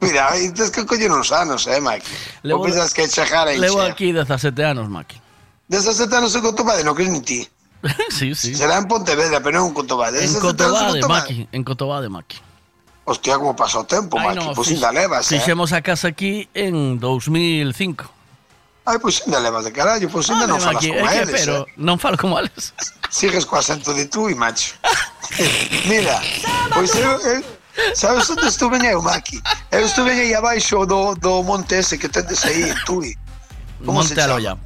[0.00, 2.08] Mira, tens que coller uns anos, eh, Maki.
[2.42, 5.20] Levo- Levo, pensas que chegar aí Levo aquí 17 anos, Maki.
[5.68, 7.44] 17 anos en Cotobade, non crees ni ti.
[8.08, 8.56] sí, sí.
[8.56, 10.24] Será en Pontevedra, pero non en Cotobade.
[10.24, 11.36] En 17 anos Cotobade, Maki.
[11.52, 12.40] En Cotobade, Maki.
[13.04, 14.36] Hostia, como pasa o tempo, Ai, Maki.
[14.40, 15.36] no, pois fix- ainda levas, eh.
[15.36, 18.15] Fixemos a casa aquí en 2005.
[18.86, 21.66] Ai, pois ainda levas de carallo, pois ainda non Vale, falas é que, eles, pero
[21.66, 21.74] eh.
[21.76, 22.70] non falo como eles.
[23.10, 24.78] Sigues co acento de tú e macho.
[25.90, 26.22] Mira,
[26.70, 27.42] pois eu, eu
[27.98, 29.42] sabes onde estuve eu, Maki?
[29.74, 33.18] Eu estuve aí abaixo do, do monte ese que tendes aí, Tui.
[33.84, 34.20] Como Monte?
[34.20, 34.56] Aloya.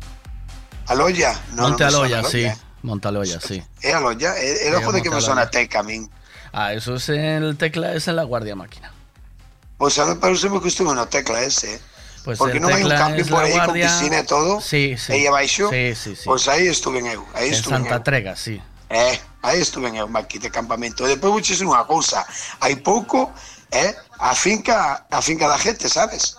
[0.87, 1.33] Aloya?
[1.57, 2.45] No, Monte non me Aloya, sí.
[2.83, 3.63] Monte Aloya, sí.
[3.83, 4.37] É Aloya?
[4.37, 6.09] É, é Sí, ojo de que me sona teca a min.
[6.53, 8.93] Ah, eso es en el tecla, es en la guardia máquina.
[9.79, 11.81] Pois a mí parece que estuve no tecla ese, eh.
[12.25, 14.61] Pues Porque el non hai un es por la aí con guardia- piscina e todo.
[14.61, 15.13] Sí, sí.
[15.17, 15.73] Aí abaixo.
[15.73, 16.25] Sí, sí, sí.
[16.29, 17.25] Pois aí estuve eu.
[17.33, 18.05] Aí En estuve Santa eu.
[18.05, 18.61] Trega, sí.
[18.93, 21.05] Eh, aí estuve eu, Maki, de campamento.
[21.17, 22.21] Vou dicir unha cousa.
[22.61, 23.33] Hai pouco,
[23.73, 26.37] eh, a finca, a finca da gente, sabes?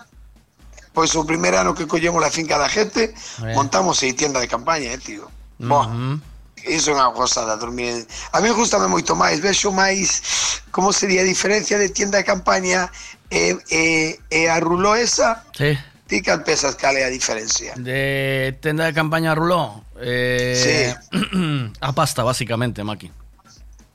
[0.94, 3.10] Pois o primeiro ano que collemos a finca da gente,
[3.42, 3.54] Eh.
[3.56, 5.26] montamos aí tienda de campaña, eh, tío.
[5.58, 6.20] Boh, Ujú.
[6.62, 8.06] Iso é unha gozada dormir.
[8.30, 10.22] A mí gustame moito máis, vexo máis
[10.70, 12.86] como sería a diferencia de tienda de campaña
[13.32, 15.72] e, e, e a ruló esa, Sí.
[16.06, 17.72] ti cal pesas cal é a diferencia.
[17.80, 19.80] De tenda de campaña Ruló.
[19.96, 20.92] Eh,
[21.80, 23.10] a pasta, básicamente, Maki.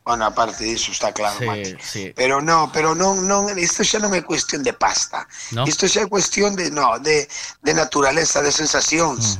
[0.03, 1.75] Bueno, aparte disso, está claro, Sí, Maki.
[1.83, 2.13] sí.
[2.15, 5.27] Pero no, pero non, non, isto xa non é cuestión de pasta.
[5.51, 5.67] No?
[5.67, 7.27] Isto xa é cuestión de, no, de,
[7.61, 9.37] de naturaleza, de sensacións.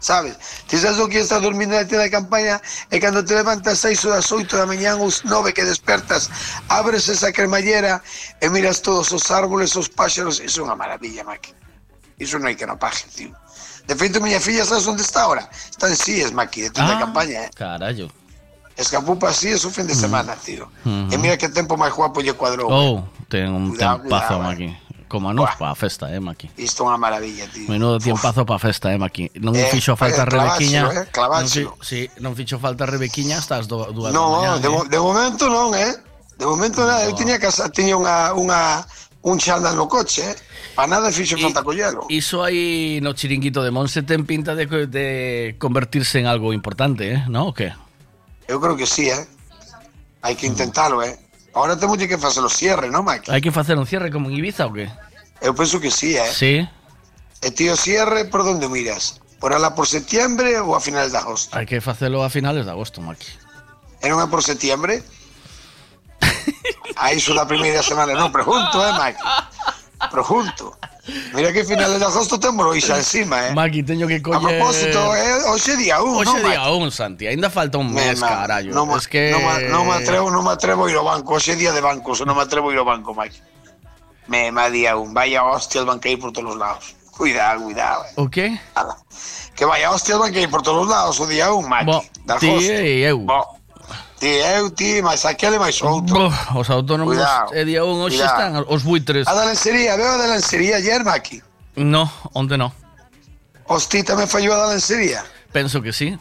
[0.00, 0.38] Sabes?
[0.66, 3.98] Ti sabes o que estás dormindo na tienda de campaña e cando te levantas seis
[4.06, 6.30] ou das oito da mañán ou nove que despertas,
[6.70, 7.98] abres esa cremallera
[8.40, 11.50] e miras todos os árboles, os páxaros, iso é unha maravilla, Maki.
[12.22, 13.34] Iso non hai que no paje, tío.
[13.90, 15.48] De feito, miña filla, sabes onde está ahora?
[15.50, 17.50] Está en Síes, Maki, de tienda de Ah, campaña, eh?
[17.56, 18.06] Carallo.
[18.78, 20.70] Escapou para Síes o fin de semana, tío.
[20.86, 21.10] Ujú.
[21.10, 22.70] E mira que tempo máis guapo lle cuadrou.
[22.70, 24.68] Oh, ten un Cuidado, tempazo, cuidado, Maki.
[25.08, 25.58] Como a nos Buah.
[25.58, 26.52] para a festa, eh, Maki?
[26.60, 27.64] Isto é unha maravilla, tío.
[27.64, 29.40] Menudo tiempazo para a festa, eh, Maki?
[29.40, 30.84] Non eh, fixo falta eh, Rebequiña.
[30.92, 34.60] Eh, non, fi, sí, non fixo falta Rebequiña hasta as dúas do, do no, da
[34.60, 34.62] mañá.
[34.62, 34.84] De, eh.
[34.92, 35.96] de momento non, eh?
[36.36, 38.84] De momento nada, eu tiña casa, tiña unha, unha
[39.24, 40.36] un chándal no coche, eh?
[40.76, 42.06] Para nada fixo falta collelo.
[42.08, 47.24] Iso aí no chiringuito de Monse ten pinta de, de convertirse en algo importante, eh?
[47.26, 47.50] ¿No?
[47.50, 47.72] O que?
[48.46, 49.26] Eu creo que sí, eh?
[50.22, 50.52] Hai que mm.
[50.52, 51.18] intentalo, eh?
[51.54, 53.32] Ahora temos que facer o cierre, non, Mike?
[53.32, 54.90] Hai que facer un cierre como en Ibiza o qué?
[55.40, 56.28] Eu penso que sí, eh?
[56.28, 56.66] Sí.
[57.40, 59.22] E tío, cierre, por onde miras?
[59.38, 61.54] Por alá por septiembre ou a finales de agosto?
[61.54, 63.30] Hai que facelo a finales de agosto, Maki.
[64.02, 65.02] E non é por septiembre?
[66.98, 69.22] A iso da primeira semana, non, pregunto, eh, Mike?
[70.10, 70.74] Pregunto.
[71.32, 73.54] Mira que finales de agosto temos hoy xa encima, eh?
[73.54, 74.58] Maki, teño que A coller...
[74.58, 76.76] propósito, eh, hoxe día 1, Hoxe non, día Mike?
[76.76, 77.26] un, Santi.
[77.26, 78.72] Ainda falta un mes, Ma- carallo.
[78.86, 79.30] Ma- es que...
[79.32, 81.34] non, ma- non me atrevo, non me atrevo a ir ao banco.
[81.36, 83.40] Hoxe día de bancos, non me atrevo a ir ao banco, Mike.
[84.28, 85.14] Me, me día un.
[85.16, 86.94] Vaya hostia, el banqueiro por todos os lados.
[87.16, 88.04] Cuidado, cuidado.
[88.04, 88.12] eh.
[88.20, 88.60] O qué?
[89.56, 91.86] Que vaya hostias van ir por todos os lados o día un, Maki.
[91.90, 92.04] Bo,
[92.38, 93.26] ti e eu.
[93.26, 93.57] Bo,
[94.18, 94.30] ti
[94.74, 96.28] ti, máis aquele, máis outro.
[96.28, 99.24] Bo, os autónomos Cuidado, e día un hoxe están os buitres.
[99.26, 101.40] A da lencería, veo a da lencería ayer, Maki.
[101.78, 102.74] No, onde no.
[103.70, 105.22] Hosti tamén fallou a da lencería.
[105.54, 106.18] Penso que sí.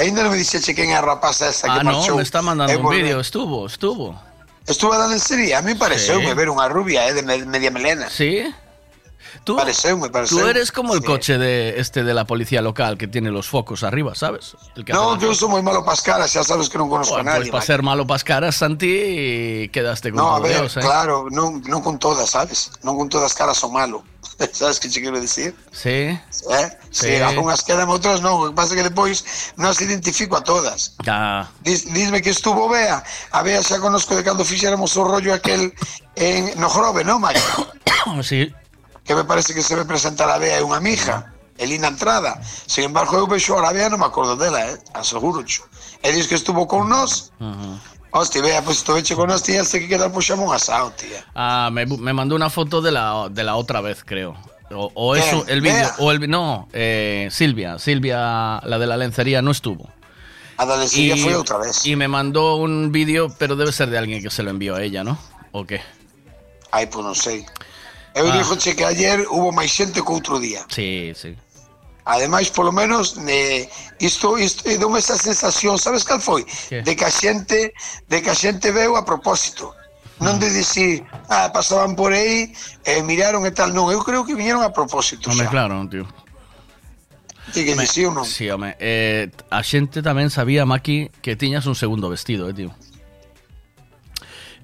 [0.00, 2.18] Ainda non me dixeche quen é a rapaza esa que Ah, no, marchou.
[2.18, 3.20] me está mandando un vídeo.
[3.22, 4.16] Estuvo, estuvo.
[4.66, 6.34] Estuvo a da lencería, a mí pareceume Sí.
[6.34, 8.08] ver unha rubia, eh, de me- media melena.
[8.10, 8.42] Sí.
[9.42, 10.50] Tú, Pareceume, tú pareceume.
[10.50, 11.06] eres como el Sí.
[11.06, 14.56] coche de este de la policía local que tiene los focos arriba, ¿sabes?
[14.76, 17.28] El que No, eu sou moi malo pas caras, xa sabes que non conozco Bueno,
[17.30, 17.50] a pues nadie.
[17.50, 17.66] para Maki.
[17.66, 20.80] ser malo pas caras, Santi, quedaste con No, a ver, Dios, ¿eh?
[20.80, 22.70] claro, non, non con todas, sabes?
[22.86, 24.04] Non con todas caras son malo.
[24.52, 25.54] sabes que che quero decir?
[25.70, 26.10] Sí.
[26.10, 26.18] Eh?
[26.90, 27.06] Sí.
[27.06, 28.40] Sí, algunhas quedan, outras non.
[28.40, 29.22] O que pasa é que depois
[29.60, 30.96] non as identifico a todas.
[31.04, 31.46] Ya.
[31.62, 33.04] Dis, disme que estuvo Bea.
[33.30, 35.70] A Bea xa conozco de cando fixéramos o rollo aquel
[36.16, 37.38] en, no Jorobe, non, Mike?
[38.24, 38.48] sí.
[39.04, 41.32] Que me parece que se ve presentar a Bea e unha mija.
[41.58, 42.40] Elina Entrada.
[42.42, 44.76] Sin embargo, eu vexo a Bea non me acordo dela, eh?
[44.96, 45.62] Aseguro cho.
[46.02, 47.30] E dis que estuvo con nós.
[48.10, 51.22] Hostia, Bea, pues estuve con nós, tía, que quedar por xamón asado, tía.
[51.34, 54.34] Ah, me, me mandó una foto de la, de la otra vez, creo.
[54.70, 55.90] O, o eso, el vídeo.
[55.98, 57.78] O el No, eh, Silvia.
[57.78, 59.90] Silvia, la de la lencería, no estuvo.
[60.56, 61.82] A da lencería foi outra vez.
[61.84, 64.82] Y me mandó un vídeo, pero debe ser de alguien que se lo envió a
[64.82, 65.18] ella, ¿no?
[65.50, 65.82] ¿O qué?
[66.70, 67.42] Ai, pois non sei.
[68.14, 68.36] Ah.
[68.38, 70.62] dixo che que ayer hubo máis xente que outro día.
[70.70, 71.34] Sí, sí.
[72.04, 73.66] Ademais, polo menos, ne,
[73.98, 76.44] isto, isto e esa sensación, sabes cal foi?
[76.44, 76.82] Que?
[76.82, 77.72] De que a xente,
[78.06, 79.72] de que a xente veu a propósito.
[80.20, 82.54] Non de dicir, ah, pasaban por aí,
[82.86, 85.32] e miraron e tal, non, eu creo que viñeron a propósito.
[85.32, 85.50] Hombre, xa.
[85.50, 86.06] claro, tío.
[87.50, 88.28] Ti que dicir ou non?
[88.28, 88.76] Sí, home.
[88.78, 92.70] Eh, a xente tamén sabía, Maki, que tiñas un segundo vestido, eh, tío.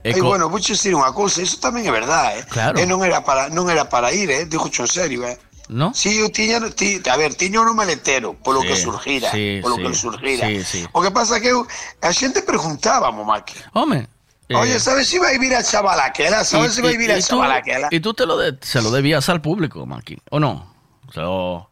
[0.02, 2.44] E Ei, co- bueno, vou dicir unha cousa, iso tamén é verdade, eh?
[2.48, 2.76] Claro.
[2.80, 4.48] E non era para non era para ir, eh?
[4.48, 5.36] Dixo en serio, eh?
[5.70, 5.94] ¿No?
[5.94, 9.82] Si, eu tiña, ti, a ver, tiña maletero, polo Sí, que surgira, sí, polo sí,
[9.86, 10.44] que surgira.
[10.50, 10.80] sí, sí.
[10.90, 11.62] O que pasa que eu,
[12.02, 13.54] a xente preguntaba, Maki.
[13.78, 14.08] Home.
[14.50, 16.42] eh, Oye, ¿sabes si va a vivir a chavala aquela?
[16.42, 17.86] ¿Sabes si va a vivir a y tú, chavala aquela?
[17.92, 20.74] y tú te lo de- se lo debías al público, Maki, ¿o no?
[21.14, 21.69] Se lo-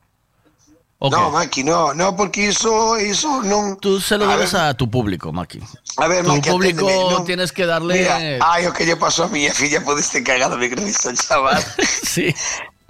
[1.00, 1.30] ¿O No?
[1.30, 3.78] Maki, no, no, porque iso, iso non...
[3.78, 5.62] Tú se lo A debes ver, a tu público, Maki.
[5.96, 7.94] A ver, tu Maki, público aténdeme, non- tienes que darle...
[8.02, 11.62] Mira, ai, o que lle pasou a miña filla, podeste cagar me crees, chaval.
[12.02, 12.34] sí.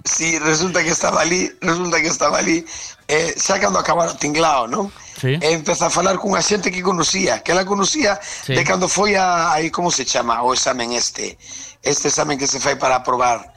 [0.03, 2.65] Sí, resulta que estaba ali, resulta que estaba ali,
[3.05, 4.89] eh, xa cando acabaron tinglao, non?
[5.19, 5.37] Sí.
[5.37, 8.55] E empeza a falar cunha xente que conocía, que ela conocía Sí.
[8.57, 11.37] de cando foi a, aí, como se chama, o examen este,
[11.85, 13.53] este examen que se fai para aprobar,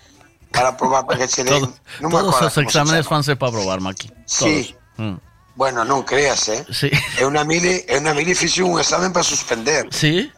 [0.52, 1.74] para aprobar para que che den, Todo-
[2.10, 3.16] todos los se exámenes chama.
[3.16, 4.12] fanse para probar, Maki.
[4.26, 4.76] Sí.
[4.96, 5.16] Mm.
[5.56, 6.64] Bueno, non creas, eh?
[6.72, 6.88] Sí.
[7.20, 9.88] É unha mili, é unha mili fixo un examen para suspender.
[9.92, 10.32] Sí?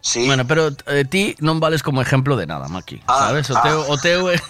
[0.00, 0.26] Sí.
[0.26, 3.02] Bueno, pero eh, ti non vales como ejemplo de nada, Maki.
[3.06, 3.50] Ah, sabes?
[3.50, 3.62] O ah.
[3.62, 4.42] teu, o teu é-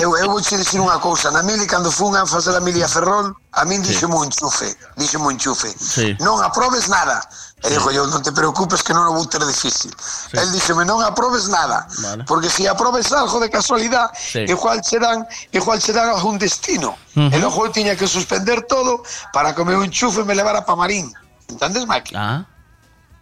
[0.00, 2.82] Eu, eu vou che dicir unha cousa, na mili cando fun a fazer a mili
[2.82, 5.70] a Ferrol, a min dixo un enchufe, dixo un enchufe.
[5.78, 6.16] Sí.
[6.20, 7.22] Non aprobes nada.
[7.62, 9.94] E dixo eu, non te preocupes que non o vou ter difícil.
[10.34, 12.24] El dixeme, non aprobes nada, Vale.
[12.26, 14.44] porque se aprobes algo de casualidad, Sí.
[14.50, 16.98] igual dan, igual che dan algún destino.
[17.16, 17.30] Ujú.
[17.32, 19.02] E logo eu tiña que suspender todo
[19.32, 21.12] para que o meu enchufe me levara pa Marín.
[21.48, 22.16] Entendes, Maki?
[22.16, 22.44] Ah,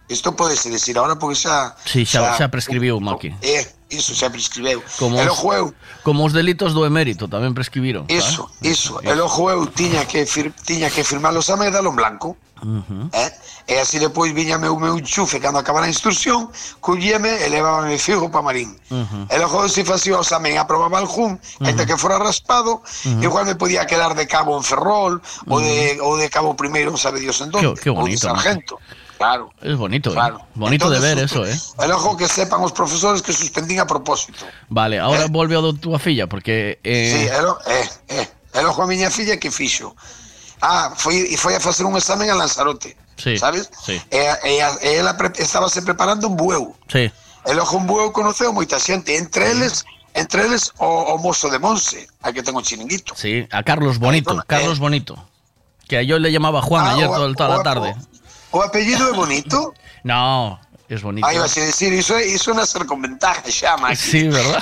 [0.09, 1.75] Isto podese decir agora porque xa...
[1.85, 3.31] Sí, xa, xa, xa prescribiu, Maki.
[3.41, 4.83] Eh, iso, xa prescribeu.
[4.99, 5.73] Como el ojo eu...
[6.03, 8.03] Como os delitos do emérito tamén prescribiron.
[8.11, 8.67] Iso, ¿sabes?
[8.67, 8.99] iso.
[8.99, 12.35] El ojo eu tiña que, fir, tiña que firmarlos a medalo en blanco.
[12.63, 13.07] Uh -huh.
[13.11, 13.31] eh?
[13.67, 18.27] E así depois viña meu meu enchufe cando acabara a instrucción, collíame e levábame fijo
[18.27, 18.75] pa Marín.
[18.91, 19.23] Uh -huh.
[19.31, 21.85] E logo se facía o examen aprobaba el jun, uh -huh.
[21.87, 23.23] que fora raspado, uh -huh.
[23.23, 25.51] igual me podía quedar de cabo en Ferrol, uh -huh.
[25.51, 28.17] ou, de, ou de cabo primeiro, sabe Dios en donde, qué, qué bonito, ou de
[28.19, 28.75] sargento.
[28.79, 29.02] Maki.
[29.23, 29.45] Claro.
[29.63, 30.13] Es bonito, ¿eh?
[30.19, 30.43] Claro.
[30.55, 31.85] Bonito de ver Entonces, eso, ¿eh?
[31.85, 34.43] E logo que sepan os profesores que suspendín a propósito.
[34.67, 36.77] Vale, ahora volve ao do túa filla, porque...
[36.83, 37.87] Sí, Eh, e lo, eh,
[38.19, 39.95] eh, e logo a miña filla que fixo.
[40.59, 43.67] Ah, foi, e foi a facer un examen a Lanzarote, sí, sabes?
[43.83, 46.75] sí, E, e, e ela pre, preparando un bueu.
[46.91, 47.07] sí.
[47.43, 49.83] E logo un bueu conoceu moita xente, entre eles,
[50.15, 53.11] entre eles o, o mozo de Monse, a que ten o chiringuito.
[53.19, 55.19] Sí, a Carlos Bonito, Ahí, Carlos Bonito.
[55.91, 57.91] Que yo le llamaba Juan Ah, ayer o- todo- toda o- la tarde.
[57.91, 58.22] O
[58.61, 59.73] apellido é bonito?
[60.03, 61.25] No, es bonito.
[61.25, 63.39] Aí vas a decir, é- iso non ser con ventaja
[63.79, 63.95] Maki.
[63.95, 64.59] Sí, ¿verdad?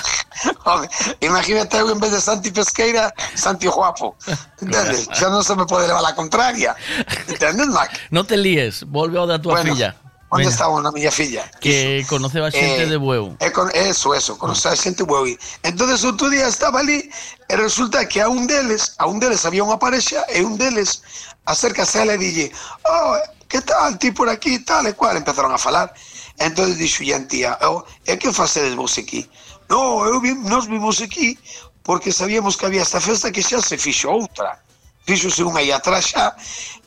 [1.19, 4.13] Imagínate eu en vez de Santi Pesqueira, Santi Guapo.
[4.61, 5.09] Entendes?
[5.17, 6.77] Xa non se me pode levar a contraria.
[7.25, 7.97] Entendes, Maki?
[8.13, 9.97] No te líes, volve ao da túa Bueno, filla.
[10.31, 11.43] Onde Veña, estaba na miña filla?
[11.59, 12.97] Que conoceba xente Eh, de.
[13.43, 15.25] É con, eso, eso, conocer a xente bueu.
[15.65, 17.11] Entonces outro día estaba ali
[17.49, 21.03] e resulta que a un deles, a un deles había unha parexa e un deles
[21.49, 22.47] acércase a ela e dille
[22.87, 23.19] oh,
[23.51, 25.93] que tal, ti por aquí, tal e cual, empezaron a falar.
[26.39, 29.27] Entonces dixo a tía, oh, e que facedes vos aquí?
[29.67, 31.37] No, eu vi, nos vimos aquí
[31.83, 34.55] porque sabíamos que había esta festa que xa se fixo outra.
[35.03, 36.31] Fíxose unha aí atrás xa,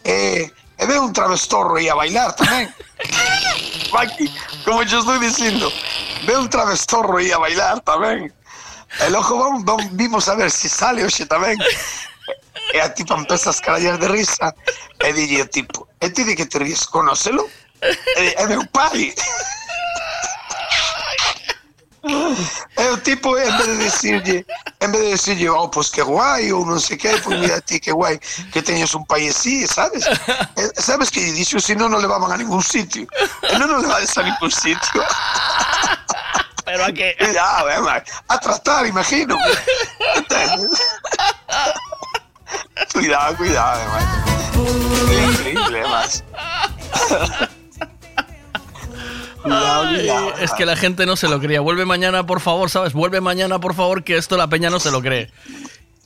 [0.06, 2.72] e, e ve un travestorro aí a bailar tamén.
[3.92, 4.32] Maki,
[4.64, 5.68] como yo estoy dicindo,
[6.24, 8.32] ve un travestorro aí a bailar tamén.
[9.04, 11.60] E logo vamos, vamos, vimos a ver se sale hoxe tamén.
[12.72, 14.54] E a tipa empeza a escarallar de risa
[15.00, 17.48] e dille o tipo, e ti de que te ríes, conócelo?
[17.82, 19.14] E, é meu pai.
[22.76, 24.46] E o tipo, en vez de decirlle,
[24.80, 27.80] en vez de decirlle, oh, pues que guai, ou non sei que, pues mira ti
[27.80, 28.20] que guai,
[28.52, 30.04] que teñes un pai así, sabes?
[30.04, 33.08] E, sabes que lle dixo, si non, non levaban a ningún sitio.
[33.48, 35.00] E non nos levades a ningún sitio.
[36.68, 37.16] Pero a que...
[37.32, 39.40] Ya, eh, man, a tratar, imagino.
[40.12, 40.76] Entendes?
[42.94, 44.06] cuidado, cuidado, man.
[45.10, 46.24] É increíble, más.
[49.42, 50.32] Cuidado, Ay, cuidado.
[50.40, 51.60] es que la gente no se lo creía.
[51.60, 52.92] Vuelve mañana, por favor, ¿sabes?
[52.94, 55.30] Vuelve mañana, por favor, que esto la peña no se lo cree.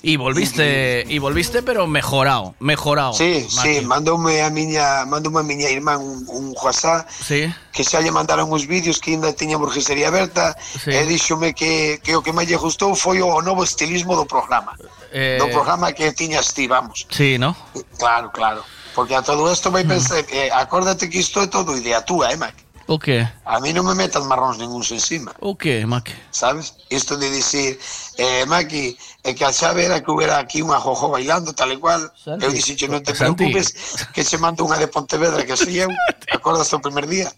[0.00, 3.12] Y volviste, y volviste, pero mejorado, mejorado.
[3.14, 7.52] Sí, sí, mandoume a miña, mandoume a miña irmán un, un WhatsApp Sí.
[7.72, 10.90] que xa lle mandaron os vídeos que ainda tiña burguesería aberta Sí.
[10.94, 14.78] e díxome que, que o que máis lle gustou foi o novo estilismo do programa.
[15.12, 15.38] Eh...
[15.40, 17.06] do programa que tiñas ti, vamos.
[17.10, 17.56] Sí, ¿no?
[17.98, 18.64] Claro, claro.
[18.94, 19.88] Porque a todo isto vai mm.
[19.88, 20.32] pensar, mm.
[20.32, 22.54] eh, acórdate que isto é todo idea túa, eh, Mac?
[22.88, 23.20] O okay.
[23.20, 23.32] que?
[23.44, 25.36] A mí non me metas marróns ningúns encima.
[25.44, 26.72] O okay, que, Sabes?
[26.88, 27.76] Isto de dicir,
[28.16, 28.96] eh, Maki,
[29.28, 32.08] é que a chave era que hubiera aquí unha jojo bailando, tal e cual.
[32.16, 32.48] Santi.
[32.48, 33.44] Eu dixi, non te Santi.
[33.44, 33.76] preocupes,
[34.16, 35.92] que se mando unha de Pontevedra, que soy eu.
[36.32, 37.28] Acordas o primer día?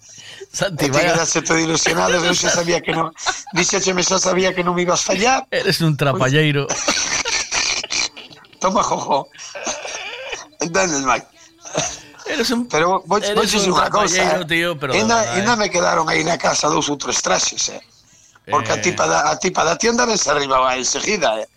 [0.55, 1.19] Santi, e te vaya...
[1.19, 3.11] quedaste todo ilusionado, eu xa sabía que non...
[3.51, 5.51] Dixécheme, xa sabía que non me ibas fallar.
[5.51, 6.71] Eres un trapalleiro.
[8.61, 9.29] Toma, jojo.
[10.61, 11.27] Entendes, Mike?
[12.27, 12.69] Eres un...
[12.69, 14.49] Pero vou, eres vou dicir un unha cousa, trapalleiro, eh.
[14.49, 15.61] tío, pero de Ainda, verdad, ainda eh.
[15.65, 17.83] me quedaron aí na casa dous ou tres traxes, eh.
[18.47, 18.85] Porque a Eh.
[18.85, 21.49] tipa da, a tipa da tienda ves arriba va enseguida, eh.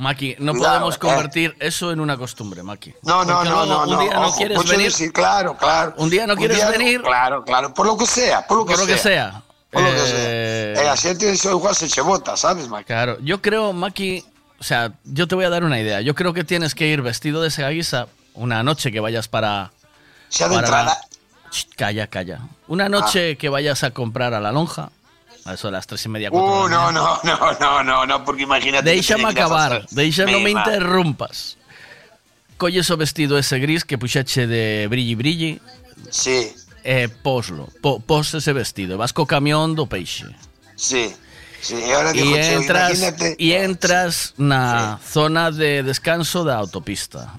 [0.00, 0.98] Maki, no podemos eh.
[0.98, 2.94] convertir eso en una costumbre, Maki.
[3.02, 4.86] No, no, Porque no, no, un día no ojo, quieres venir.
[4.90, 5.94] decir, claro, claro.
[5.96, 7.00] Un día no quieres día venir.
[7.02, 8.96] Claro, claro, por lo que sea, por lo que Por lo sea.
[8.96, 9.42] que sea.
[9.70, 10.82] Por lo que sea.
[10.82, 12.84] E a xente iso igual se che bota, sabes, Mike?
[12.90, 14.24] Claro, yo creo, Maki,
[14.60, 16.00] o sea, yo te voy a dar una idea.
[16.02, 19.72] Yo creo que tienes que ir vestido de esa guisa una noche que vayas para.
[20.28, 21.00] Xa de para- entrada.
[21.76, 22.40] Calla, calla.
[22.68, 24.90] Una noche que vayas a comprar a la lonja,
[25.44, 26.30] a eso de las tres y media.
[26.30, 29.00] Uh, no, no, no, no, no, no, porque imagínate.
[29.24, 31.56] a acabar, deixa no me interrumpas.
[32.56, 35.60] Colles o vestido ese gris que puxache de brilli brilli
[36.10, 36.52] Sí,
[36.84, 37.68] e poslo.
[37.80, 40.26] Po, pos ese vestido, vas co camión do peixe.
[40.76, 41.10] sí.
[41.60, 43.36] Sí, ahora che, entras, imagínate.
[43.38, 47.32] e entras na zona de descanso da autopista.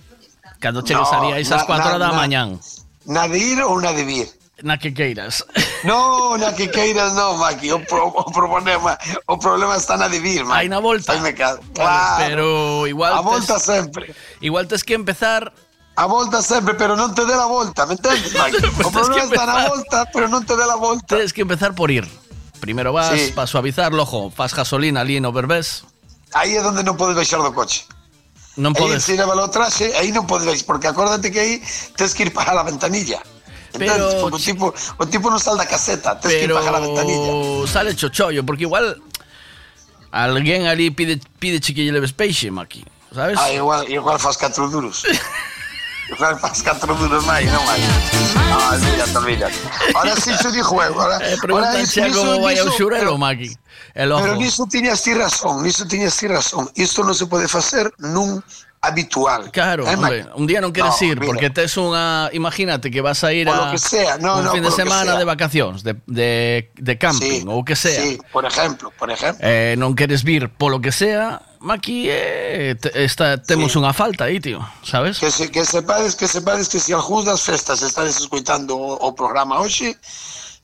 [0.59, 2.59] Cando chegues No, ali a esas na- 4 na- da mañán.
[3.05, 4.29] Na de ir ou na de vir?
[4.61, 5.41] Na que queiras.
[5.83, 7.71] No, na que queiras no, Maki.
[7.73, 8.93] O, pro, o, problema,
[9.25, 10.53] o problema está na de vir, Maki.
[10.61, 11.13] Hai na volta.
[11.13, 11.65] Aí me Claro.
[12.21, 14.13] pero igual A volta tes- sempre.
[14.41, 15.49] Igual tes que empezar
[15.97, 18.61] A volta sempre, pero non te dé la volta, me entendes, Maki?
[18.77, 21.17] Pues o tens problema está na volta, pero non te dé la volta.
[21.17, 22.05] Tienes que empezar por ir.
[22.61, 23.31] Primero vas Sí.
[23.33, 25.83] para suavizar ojo, fas gasolina ali en Overbés.
[26.37, 27.83] Aí é onde non podes baixar do coche.
[28.55, 29.01] Non Aí podes.
[29.03, 31.53] se leva o traxe, aí non podes baixar, porque acuérdate que aí
[31.97, 33.19] tens que ir para a ventanilla.
[33.75, 36.83] Pero- o tipo, o tipo non sal da caseta, tens que ir Pero para a
[36.85, 37.67] ventanilla.
[37.67, 38.95] sale chochollo, porque igual
[40.13, 42.85] alguén ali pide, pide que lle leves peixe, Maki.
[43.11, 43.35] Sabes?
[43.39, 45.03] Ah, igual, igual faz 4 duros.
[46.11, 47.83] igual faz 4 duros máis, non máis.
[48.51, 49.57] Ah, olvídate, olvídate.
[49.95, 50.31] Ahora sí
[50.99, 51.17] ahora...
[51.23, 53.49] Eh, ahora pero- Maki.
[53.95, 54.21] El ojo.
[54.21, 56.69] Pero niso tiñas ti razón, niso tiñas ti razón.
[56.75, 58.43] Isto non se pode facer nun
[58.81, 59.51] habitual.
[59.51, 59.95] Claro, ¿Eh?
[59.95, 61.29] hombre, un día non queres no, ir mira.
[61.29, 64.51] porque tes unha, imagínate que vas a ir a lo que sea, no, un no,
[64.51, 68.01] fin de semana de vacacións, de, de, de camping sí, ou que sea.
[68.01, 69.37] Sí, por exemplo, por exemplo.
[69.45, 73.77] Eh, non queres vir polo que sea, maqui eh, está, temos sí.
[73.77, 75.21] unha falta aí, tío, sabes?
[75.21, 78.97] Que, se, que sepades, que sepades que se si algúns das festas estades escoitando o,
[78.97, 79.93] o programa hoxe,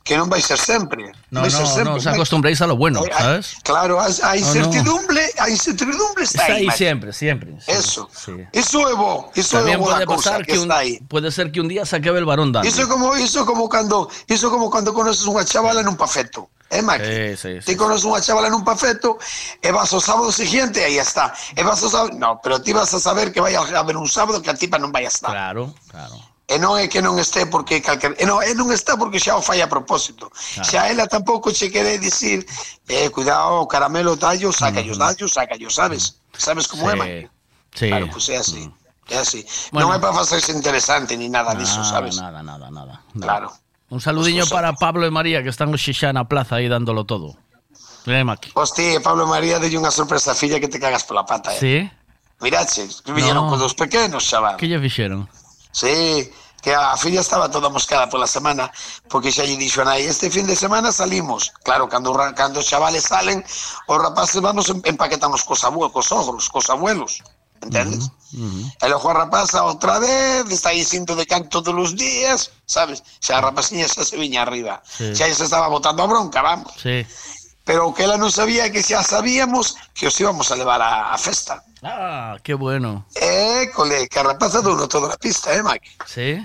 [0.08, 1.12] que non vai ser sempre.
[1.28, 1.92] No, vai no, ser sempre.
[1.92, 3.60] no, os acostumbréis a lo bueno, sabes?
[3.68, 4.36] Claro, a, a No, no.
[4.40, 6.72] incertidumbre, a incertidumbre está, Está aí.
[6.72, 7.60] siempre, siempre.
[7.60, 8.08] siempre, Eso.
[8.16, 8.32] sí.
[8.56, 11.04] Iso é bo, iso é También boa pasar que, que, un, está aí.
[11.12, 12.64] puede ser que un día se acabe el varón dando.
[12.64, 16.00] Iso é como iso é como cando iso é como cando conoces unha chavala nun
[16.00, 16.48] pafeto.
[16.68, 17.04] É Mike?
[17.04, 17.66] Sí, sí, sí.
[17.72, 19.20] Ti conoces unha chavala nun pafeto
[19.64, 21.32] e vas o sábado siguiente e aí está.
[21.56, 24.08] E vas o sábado, no, pero ti vas a saber que vai a haber un
[24.08, 25.32] sábado que a tipa non vai a estar.
[25.32, 26.16] Claro, claro.
[26.48, 28.16] E non é que non este porque calquer...
[28.16, 30.32] E non, e non está porque xa o fai a propósito.
[30.32, 30.64] Claro.
[30.64, 32.48] Xa ela tampouco che quere dicir
[32.88, 34.96] eh, cuidado, o caramelo tallo, saca mm.
[34.96, 36.24] dallo, sácallos, sabes?
[36.32, 36.40] Mm.
[36.40, 36.92] Sabes como sí.
[36.92, 37.10] é, man?
[37.76, 37.88] Sí.
[37.92, 38.64] Claro, pois pues é así.
[38.64, 39.12] Mm.
[39.12, 39.44] É así.
[39.76, 42.16] Bueno, non é para facerse interesante ni nada diso, sabes?
[42.16, 43.04] Nada, nada, nada.
[43.12, 43.20] nada.
[43.20, 43.52] Claro.
[43.92, 47.04] Un saludiño pues, para Pablo e María que están hoxe xa na plaza aí dándolo
[47.04, 47.36] todo.
[48.08, 48.56] Eh, Maki.
[48.56, 51.60] Hostia, Pablo e María delle unha sorpresa filla que te cagas pola pata, eh.
[51.60, 51.76] Sí.
[52.40, 53.52] Mirache, que viñeron no.
[53.52, 54.56] con dos pequenos, chaval.
[54.56, 55.28] Que lle fixeron?
[55.72, 58.72] Sí, que a filla estaba toda moscada pola semana
[59.08, 61.54] porque xa lle dixo a nai, este fin de semana salimos.
[61.64, 63.44] Claro, cando, cando os chavales salen,
[63.88, 67.22] os rapaces vamos em- empaquetamos cos abuelos, cos ogros, cos abuelos.
[67.62, 68.12] Entendes?
[68.82, 73.02] E logo a rapaza outra vez, está aí sinto de can todos os días, sabes?
[73.18, 74.82] Xa a rapaciña xa se viña arriba.
[74.86, 75.16] Sí.
[75.16, 76.70] Xa se estaba botando a bronca, vamos.
[76.78, 77.02] Sí.
[77.68, 81.18] Pero que ela non sabía que xa sabíamos que os íbamos a levar a, a
[81.20, 81.60] festa.
[81.84, 83.04] Ah, qué bueno.
[83.20, 86.00] Eh, cole, que a rapaza deu no todo na pista, eh, Mike?
[86.08, 86.40] Sí?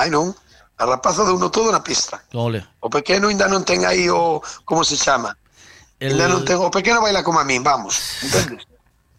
[0.00, 0.32] Ai non,
[0.80, 2.24] a rapaza deu no todo na pista.
[2.32, 2.64] Ole.
[2.80, 4.40] O pequeno ainda non ten aí o...
[4.64, 5.36] como se chama?
[6.00, 8.64] El- Ainda non ten, o pequeno baila como a min, vamos, entendes?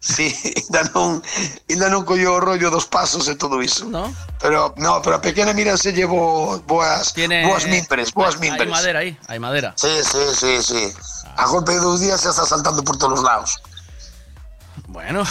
[0.06, 1.18] Sí, ainda non,
[1.70, 3.86] ainda non colleu o rollo dos pasos e todo iso.
[3.90, 4.06] No?
[4.38, 7.42] Pero, no, pero a pequena, mira, se llevo boas, Tiene...
[7.48, 8.70] boas mimbres, boas Hay mimbres.
[8.70, 9.74] madera ahí, hay madera.
[9.74, 10.82] Sí, sí, sí, sí.
[11.36, 13.60] A golpe de dos días se está saltando por todos los lados.
[14.88, 15.22] Bueno.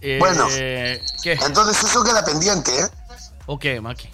[0.00, 0.46] eh, Bueno.
[0.48, 1.38] ¿Qué?
[1.44, 2.88] Entonces eso queda pendiente, ¿eh?
[3.46, 4.08] ¿O qué, Maki?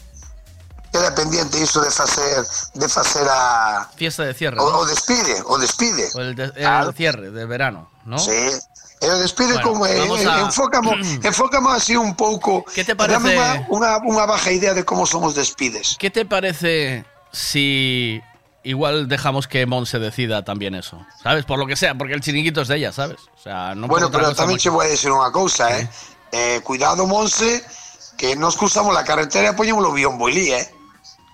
[0.92, 2.44] Queda pendiente iso de facer,
[2.74, 3.88] de facer a...
[3.96, 4.58] Fiesta de cierre.
[4.60, 4.78] O, ¿no?
[4.78, 6.08] o despide, o despide.
[6.14, 8.18] O el, de- el cierre de verano, ¿no?
[8.18, 8.30] Sí.
[8.98, 10.92] E o despide Bueno, como eh, a- enfócamo,
[11.22, 12.64] enfócamo así un pouco.
[12.74, 13.20] ¿Qué te parece?
[13.20, 15.96] Dame unha, unha baja idea de como son os despides.
[16.00, 18.22] ¿Qué te parece si
[18.66, 21.06] igual dejamos que Mon se decida también eso?
[21.22, 21.44] ¿Sabes?
[21.44, 23.18] Por lo que sea, porque el chiringuito es de ella, ¿sabes?
[23.34, 25.88] O sea, no por bueno, pero cosa, che vou a decir unha cousa, eh?
[26.34, 27.62] eh cuidado, Monse,
[28.18, 30.66] que nos cruzamos la carretera e poñémoslo biombo ilí, eh?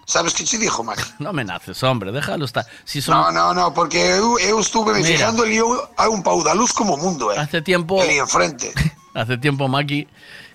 [0.04, 1.00] Sabes que che dixo, Mac?
[1.24, 2.66] No me naces, hombre, déjalo estar.
[2.84, 3.16] Si son...
[3.16, 5.56] No, no, no, porque eu, eu estuve me fijando ali
[5.96, 7.38] hai un pau da luz como mundo, eh?
[7.40, 8.76] Hace tiempo, Ali enfrente.
[9.14, 10.06] hace tiempo, Maki,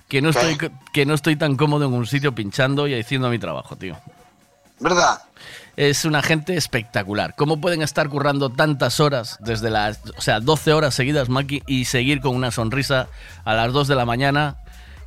[0.07, 0.51] que no, ¿Qué?
[0.51, 3.97] estoy, que no estoy tan cómodo en un sitio pinchando y haciendo mi trabajo, tío.
[4.80, 5.23] ¿Verdad?
[5.78, 7.36] Es una gente espectacular.
[7.38, 11.86] ¿Cómo pueden estar currando tantas horas, desde las, o sea, 12 horas seguidas, Maki, y
[11.86, 13.07] seguir con una sonrisa
[13.45, 14.57] a las 2 de la mañana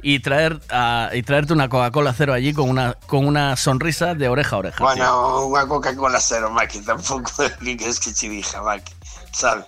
[0.01, 4.29] y traer a- y traerte una Coca-Cola cero allí con una, con una sonrisa de
[4.29, 4.79] oreja a oreja?
[4.79, 4.87] tío?
[4.87, 7.29] Bueno, unha Coca-Cola cero, Maki, tampouco
[7.61, 8.95] es que che dija, Maki,
[9.35, 9.67] sabe?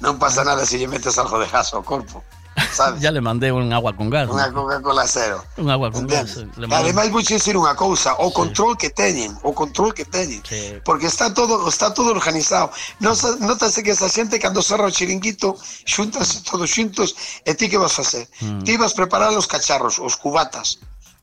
[0.00, 2.24] Non pasa nada se lle metes algo de gas ao corpo,
[2.72, 3.00] sabes?
[3.00, 4.28] Ya le mandé un agua con gas.
[4.28, 4.52] Maki.
[4.54, 5.44] Coca-Cola cero.
[5.56, 6.36] Un agua con gas.
[6.36, 6.58] Entendes?
[6.58, 10.04] Le E mandé- Ademais vou dicir unha cousa, o control que teñen, o control que
[10.04, 10.42] teñen,
[10.84, 12.70] porque está todo está todo organizado.
[13.00, 15.56] Nosa- Nótase que esa xente cando cerra o chiringuito,
[15.86, 18.28] xúntanse todos xuntos e ti que vas facer?
[18.40, 18.62] Mm.
[18.64, 20.78] Ti vas preparar os cacharros, os cubatas.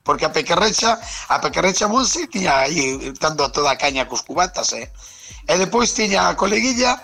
[0.08, 0.96] Porque a pequerrecha,
[1.28, 4.88] a pequerrecha Monse tiña aí dando toda a caña cos cubatas, eh?
[5.48, 6.96] E depois tiña a coleguilla,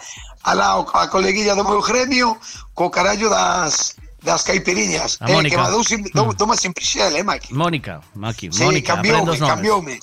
[0.47, 2.39] alá o- a coleguilla do meu gremio,
[2.73, 5.17] co carallo das das caipiriñas.
[5.19, 5.47] A Mónica.
[5.47, 7.53] Eh, que me dou, sin, dou, dou simplicidade, eh, Maki?
[7.53, 9.99] Mónica, Maki, sí, Mónica, cambioume, cambioume.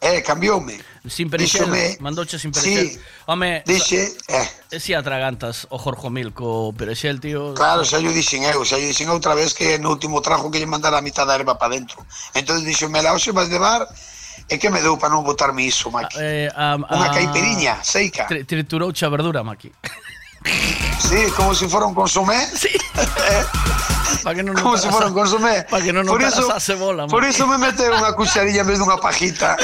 [0.00, 0.78] Eh, cambioume.
[1.06, 1.68] Sin perexel,
[2.00, 2.90] mandouche sin perexel.
[2.90, 4.48] Sí, Home, dixe, eh.
[4.70, 4.80] eh.
[4.80, 7.54] Si atragantas o Jorge Mil co perexel, tío.
[7.54, 10.58] Claro, xa yo dixen eu, xa yo dixen outra vez que no último trajo que
[10.58, 12.04] lle mandara a mitad da erva para dentro.
[12.34, 13.88] Entón dixenme, la hoxe vas levar
[14.48, 16.16] É que me deu para non botarme iso, Maki.
[16.16, 17.12] Eh, um, Unha a...
[17.12, 18.24] caipiriña, seica.
[18.24, 19.68] Triturouche a verdura, Maki.
[20.98, 22.46] Sí, como si fuera un consomé.
[22.54, 22.68] Sí.
[24.24, 25.62] Para que non como si fuera un consomé.
[25.70, 27.32] Para que non por notaras eso, a cebola, Por Maki.
[27.34, 29.56] iso me mete unha cucharilla en vez dunha pajita.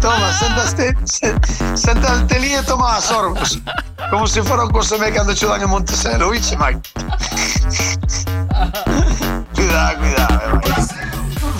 [0.00, 1.34] toma, sentaste, se-
[1.76, 3.58] sentate ali e toma as sorbos.
[4.10, 6.80] Como se fuera un consomé cando che dan en Montesero, oíche, Mike?
[9.54, 10.86] cuidado, cuidado, eh.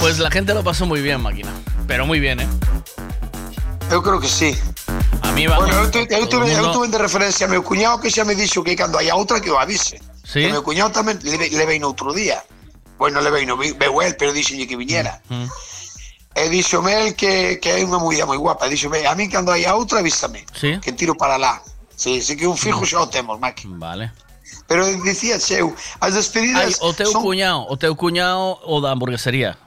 [0.00, 1.50] Pues la gente lo pasó muy bien, máquina.
[1.86, 2.48] Pero muy bien, ¿eh?
[3.90, 4.56] Eu creo que sí.
[5.40, 8.10] mí va Bueno, eu, te, eu, tuve, eu tuve de referencia a meu cuñado que
[8.10, 10.00] xa me dixo que cando hai a outra que o avise.
[10.24, 10.44] ¿Sí?
[10.44, 12.44] Que meu cuñado tamén le, levei no outro día.
[12.98, 15.20] Bueno, levei no veu el, pero dixenlle que viñera.
[15.28, 15.44] Mm.
[15.44, 15.48] mm.
[16.36, 18.68] Eh, e díxome el que, que hai unha movida moi guapa.
[18.68, 20.78] Díxome, a mí cando hai a outra avísame, ¿Sí?
[20.78, 21.58] que tiro para lá.
[21.96, 22.90] Sí, sí que un fijo mm.
[22.90, 23.66] xa o temos, Maki.
[23.80, 24.12] Vale.
[24.68, 27.22] Pero dicía eu, as despedidas Ai, o teu son...
[27.22, 29.58] cuñado, o teu cuñado o da hamburguesería.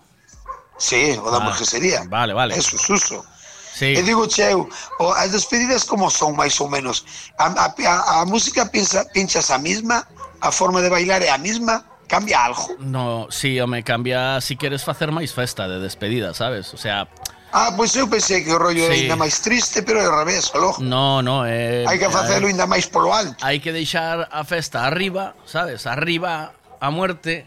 [0.77, 2.07] Sí, o da ah, hamburguesería.
[2.07, 2.55] Vale, vale.
[2.55, 3.25] Eso, suso.
[3.73, 3.97] Sí.
[3.97, 4.69] E digo, cheu,
[5.01, 7.01] o, as despedidas como son máis ou menos?
[7.41, 10.05] A, a, a, a música pincha, pinchas a mesma?
[10.41, 11.81] A forma de bailar é a mesma?
[12.07, 12.75] Cambia algo?
[12.77, 16.69] No, sí, o me cambia si quieres facer máis festa de despedida, sabes?
[16.73, 17.07] O sea,
[17.53, 19.01] Ah, pois eu pensei que o rollo é Sí.
[19.05, 20.81] ainda máis triste, pero é ao revés, logo.
[20.81, 23.37] no, no, eh, Hai que facelo eh, ainda máis polo alto.
[23.45, 25.85] Hai que deixar a festa arriba, sabes?
[25.85, 26.49] Arriba
[26.81, 27.45] a muerte.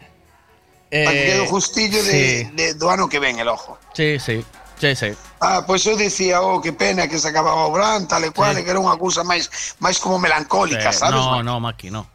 [0.91, 3.75] Eh, Para que o justillo de, de, do ano que ven, el ojo.
[3.91, 4.39] sí, sí,
[4.79, 5.09] sí, sí.
[5.41, 8.55] Ah, pois eu dicía, oh, que pena que se acababa o Bran, tal e cual,
[8.55, 8.61] Sí.
[8.61, 9.49] e que era unha cousa máis
[9.81, 11.19] máis como melancólica, Sí, sabes?
[11.21, 12.07] No, no, Maki, no.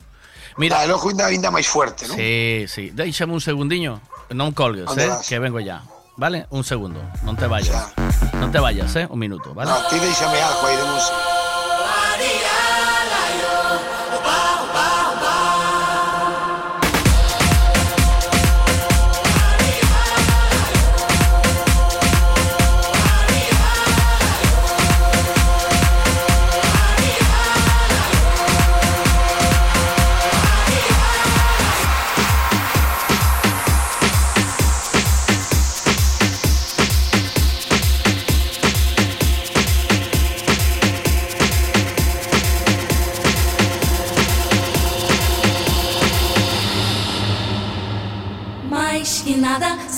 [0.57, 2.17] Mira, el ojo ainda, ainda máis fuerte, non?
[2.17, 2.85] Sí, sí.
[2.93, 4.01] Déixame un segundiño.
[4.33, 5.25] Non colgues, ¿Dónde eh, vas?
[5.29, 5.83] que vengo ya.
[6.17, 6.47] ¿Vale?
[6.53, 7.01] Un segundo.
[7.25, 7.93] Non te vayas.
[8.37, 9.09] Non te vayas, eh?
[9.09, 9.73] Un minuto, ¿vale?
[9.73, 11.42] No, ti déixame algo aí de música.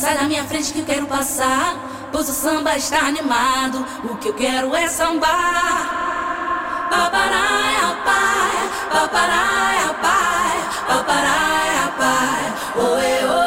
[0.04, 1.76] Sai da minha frente que eu quero passar.
[2.12, 6.02] Pois o samba está animado, o que eu quero é sambar.
[6.90, 13.43] Paparaia, pai, paparaia, pai, paparaia, pai, oe, Le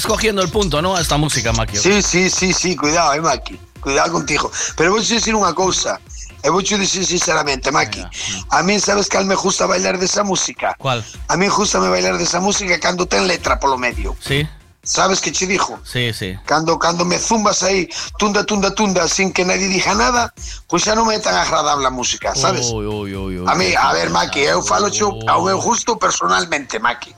[0.00, 0.96] vas cogiendo el punto, ¿no?
[0.96, 1.80] A esta música, Maquio.
[1.80, 3.60] Sí, sí, sí, sí, cuidado, eh, Maki.
[3.80, 4.50] Cuidado contigo.
[4.76, 6.00] Pero vou dicir unha cousa.
[6.40, 8.00] E vou dicir sinceramente, Maki.
[8.48, 10.72] A mí, sabes que me gusta bailar desa música?
[10.78, 11.04] ¿Cuál?
[11.28, 14.16] A mí gusta me bailar desa música cando ten letra polo medio.
[14.20, 14.48] Sí,
[14.82, 15.76] Sabes que che dixo?
[15.84, 16.38] sí, sí.
[16.46, 17.86] Cando, cando me zumbas aí,
[18.16, 20.32] tunda, tunda, tunda, sin que nadie diga nada,
[20.66, 22.72] pois xa non me é tan agradable a música, sabes?
[22.72, 26.80] Uy, uy, uy, A mí, a ver, Maki, eu falo xo ao meu gusto personalmente,
[26.80, 27.12] Maki.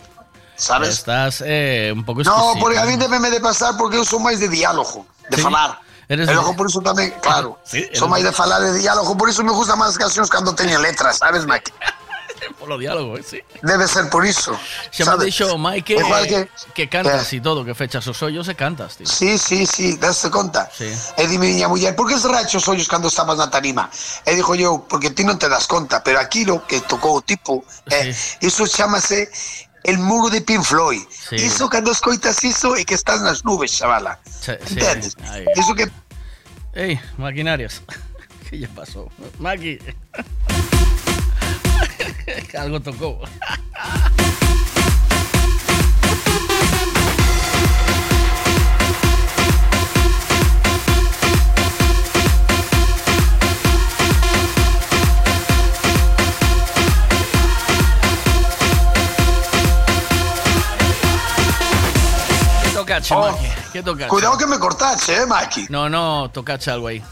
[0.63, 1.03] Sabes?
[1.03, 4.39] Estás eh, un poco No, porque a mí debeme de pasar porque eu son máis
[4.39, 5.43] de diálogo, de Sí.
[5.43, 5.75] falar.
[6.07, 9.19] Eres e de- logo por iso tamén, claro, Sí, son máis de- falar de diálogo,
[9.19, 11.75] por iso me gustan máis as cancións cando teñen letras, sabes, Maki?
[12.59, 13.39] Por lo diálogo, eh, sí.
[13.63, 14.59] Debe ser por iso.
[14.91, 18.47] Se me ha dicho, Mike, Igual que, que- cantas y todo, que fechas os ollos
[18.51, 19.07] e cantas, tío.
[19.07, 20.67] Sí, sí, sí, daste conta.
[20.71, 20.91] Sí.
[21.19, 23.87] E dime miña muller, por que cerrache os ollos cando estabas na tarima?
[24.27, 27.63] E dixo eu, porque ti non te das conta, pero aquilo que tocou o tipo,
[27.95, 28.11] eh,
[28.43, 29.31] iso chamase
[29.85, 31.03] el muro de Pink Floyd.
[31.11, 31.37] Sí.
[31.37, 34.19] Iso cando escoitas iso e que estás nas nubes, chavala.
[34.25, 35.17] Sí, sí, Entendes?
[35.31, 35.45] ahí.
[35.57, 35.91] Iso que
[36.75, 37.83] Ey, maquinarias.
[38.49, 39.11] ¿Qué ya pasó?
[39.39, 39.79] Maki.
[42.59, 43.21] Algo tocó.
[62.93, 63.47] ¿Qué tocache, Maki?
[63.73, 64.07] ¿Qué tocache?
[64.07, 65.67] Oh, Cuidado que me cortache, eh, Maki.
[65.71, 67.03] No, no, tocache algo aí.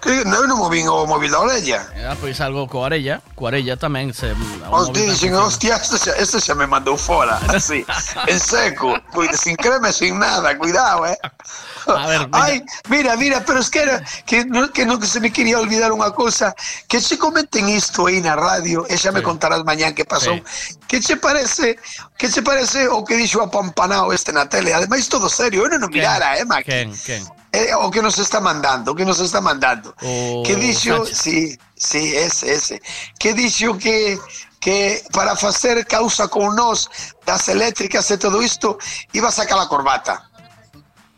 [0.00, 1.84] Non non movín o móvil da orella.
[2.08, 4.32] Ah, pois algo co Arella, co Arella tamén se
[4.72, 7.84] Os dixen, hostia, este xa, este xa me mandou fora, así,
[8.32, 11.18] en seco, cuida, sin crema, sin nada, cuidado, eh.
[11.86, 12.44] A ver, mira.
[12.44, 15.92] Ay, mira, mira, pero es que era que no, que no se me quería olvidar
[15.92, 16.56] unha cousa,
[16.88, 20.40] que se comenten isto aí na radio, e xa me contarás mañán que pasou.
[20.88, 21.76] Que che parece,
[22.16, 24.72] que che parece o que dixo a Pampanao este na tele?
[24.72, 26.48] Ademais todo serio, eu non mirara, eh.
[26.64, 27.20] Quen, quen?
[27.52, 29.94] Eh, o que nos está mandando, o que nos está mandando.
[30.02, 32.82] O que sí, sí, ese, ese.
[33.18, 34.18] Que dixo que
[34.60, 36.88] que para facer causa con nós
[37.24, 38.78] das eléctricas e todo isto
[39.16, 40.28] iba a sacar a corbata.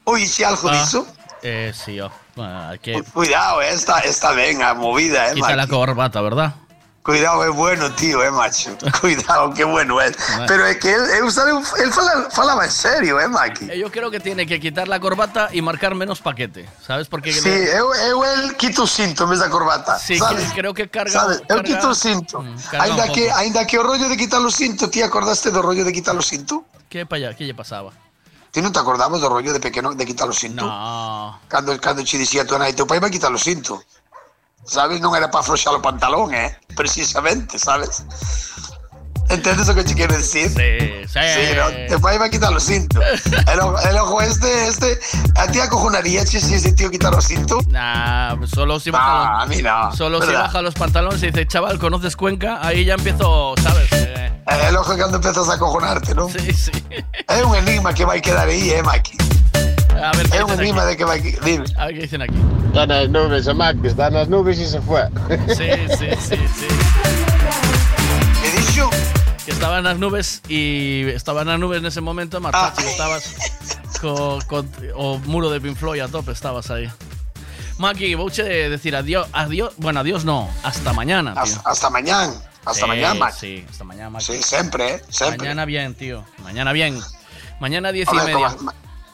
[0.07, 1.07] Oixe algo Ah, diso?
[1.43, 2.11] Eh, sí, oh.
[2.39, 6.55] Ah, que Cuidado, esta, esta ben a movida, eh, quita la corbata, ¿verdad?
[7.03, 8.77] Cuidado, é bueno, tío, eh, macho.
[9.01, 10.13] Cuidado, que bueno é.
[10.47, 11.51] Pero é que él, sabe,
[11.83, 13.71] él fala, falaba en serio, eh, Maki.
[13.73, 17.09] Eh, Yo creo que tiene que quitar la corbata y marcar menos paquete, ¿sabes?
[17.09, 20.47] Porque Sí, eu, eu el quito o cinto en vez da corbata, Sí, sabes?
[20.51, 21.43] que- creo que carga- Sabes?
[21.49, 22.45] Carga- quito o cinto.
[22.71, 25.83] carga Ainda que, ainda que o rollo de quitar o cinto, ti acordaste do rollo
[25.85, 26.67] de quitar o cinto?
[26.89, 27.91] ¿qué, pa allá, ¿qué le pasaba?
[28.53, 30.63] Ti non te acordabas do rollo de pequeno de quitar o cinto?
[30.63, 31.41] No.
[31.51, 33.83] Cando, cando che dicía tu nai, teu pai vai quitar o cinto.
[34.65, 35.01] Sabes?
[35.03, 36.55] Non era para afloxar o pantalón, eh?
[36.77, 38.05] Precisamente, sabes?
[39.29, 40.51] Entendes o que te quero decir?
[40.51, 41.19] Sí, sí.
[41.35, 43.01] Sí, no, teu pai vai quitar o cinto.
[43.01, 44.99] El, ojo- el ojo este, este,
[45.37, 47.59] a ti acojonaría si ese tío quitar o cinto?
[47.69, 49.97] Nah, solo si baja, Ah, los, a no.
[49.97, 50.43] solo si ¿verdad?
[50.43, 52.59] baja los pantalones y dice, chaval, ¿conoces Cuenca?
[52.61, 53.91] Ahí ya empiezo, ¿sabes?
[53.93, 56.29] Eh, É logo cando empezas a acojonarte, non?
[56.29, 56.73] Sí, sí.
[57.31, 59.17] É un enigma que vai quedar aí, eh, Maki?
[60.03, 60.91] A ver, ¿qué É un enigma aquí?
[60.91, 61.23] de que vai...
[61.23, 61.65] que- Dime.
[61.77, 62.35] A ver qué dicen aquí.
[62.67, 65.09] Está en las nubes, a Maki, está en las nubes y se fue.
[65.49, 66.67] Sí, sí, sí, sí.
[68.43, 68.91] ¿Qué dicho?
[69.45, 72.91] Que estaba en las nubes y estaba en las nubes en ese momento, Martachi, Ah.
[72.91, 73.35] estabas
[74.01, 76.91] con, con- o muro de Pink Floyd a tope, estabas ahí.
[77.79, 81.43] Maki, vouche decir adiós, adiós, bueno, adiós no, hasta mañana, tío.
[81.43, 82.31] Hasta, hasta mañán.
[82.65, 83.37] Hasta Sí, mañán, Maki.
[83.41, 84.25] Sí, hasta mañana, Maki.
[84.25, 85.03] Sí, sempre, eh?
[85.09, 85.39] Sempre.
[85.39, 86.25] Mañana bien, tío.
[86.45, 87.01] Mañana bien.
[87.59, 88.55] Mañana diez y media.
[88.57, 88.73] como,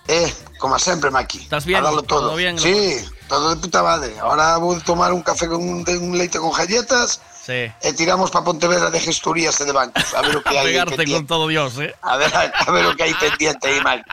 [0.09, 1.39] eh, como sempre, Maki.
[1.43, 1.81] ¿Estás bien?
[1.81, 2.29] A darlo todo.
[2.29, 2.59] ¿Todo bien?
[2.59, 2.97] Sí,
[3.29, 4.19] todo de puta madre.
[4.19, 7.65] Ahora voy a tomar un café con un, leite con galletas Sí.
[7.81, 10.13] e tiramos para Pontevedra de gestorías de bancos.
[10.13, 10.53] A ver o que
[11.13, 11.95] con todo Dios, eh.
[12.03, 14.05] A ver, a ver o que hai pendiente Maki.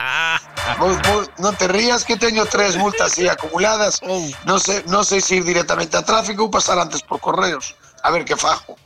[0.80, 4.00] Vou- vou- non te rías que teño tres multas acumuladas.
[4.08, 4.24] Oh.
[4.48, 7.76] Non sei, non sei se ir directamente a tráfico ou pasar antes por correos.
[8.04, 8.80] A ver que fajo.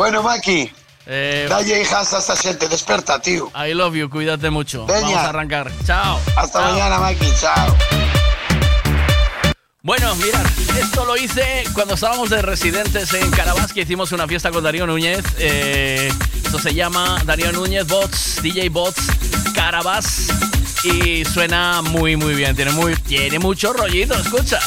[0.00, 0.72] Bueno, Maki,
[1.06, 3.50] Eh, dalle hijas a esta xente, desperta, tío.
[3.56, 4.86] I love you, cuídate mucho.
[4.86, 5.00] Veña.
[5.00, 5.70] Vamos a arrancar.
[5.84, 6.20] Chao.
[6.36, 6.72] Hasta Chao.
[6.72, 7.76] mañana, Maki, chao.
[9.84, 10.46] Bueno, mirad,
[10.78, 14.86] esto lo hice cuando estábamos de residentes en Carabas, que hicimos una fiesta con Darío
[14.86, 15.24] Núñez.
[15.38, 19.02] Eh, esto se llama Darío Núñez Bots, DJ Bots
[19.56, 20.28] Carabas.
[20.84, 22.54] Y suena muy, muy bien.
[22.54, 24.60] Tiene, muy, tiene mucho rollito, escucha.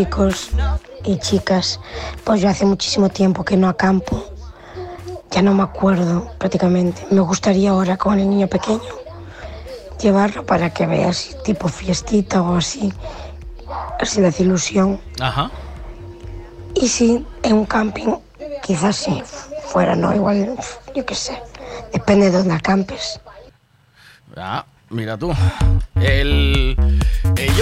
[0.00, 0.50] Chicos
[1.04, 1.78] y chicas.
[2.24, 4.24] Pues yo hace muchísimo tiempo que no acampo.
[5.30, 7.06] Ya no me acuerdo prácticamente.
[7.10, 8.80] Me gustaría ahora con el niño pequeño
[10.00, 12.90] llevarlo para que vea así, tipo fiestita o así.
[14.00, 14.98] Así le hace ilusión.
[15.20, 15.50] Ajá.
[16.74, 18.14] Y si en un camping,
[18.62, 19.22] quizás sí,
[19.66, 20.14] fuera, ¿no?
[20.14, 20.56] Igual,
[20.94, 21.42] yo qué sé.
[21.92, 23.20] Depende de dónde acampes.
[24.34, 25.30] Ah, mira tú.
[25.96, 26.39] El,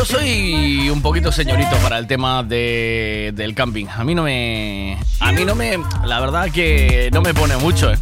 [0.09, 3.87] soy un poquito señorito para el tema de, del camping.
[3.89, 4.99] A mí no me.
[5.21, 5.79] A mí no me.
[6.07, 7.99] La verdad que no me pone mucho, ¿eh?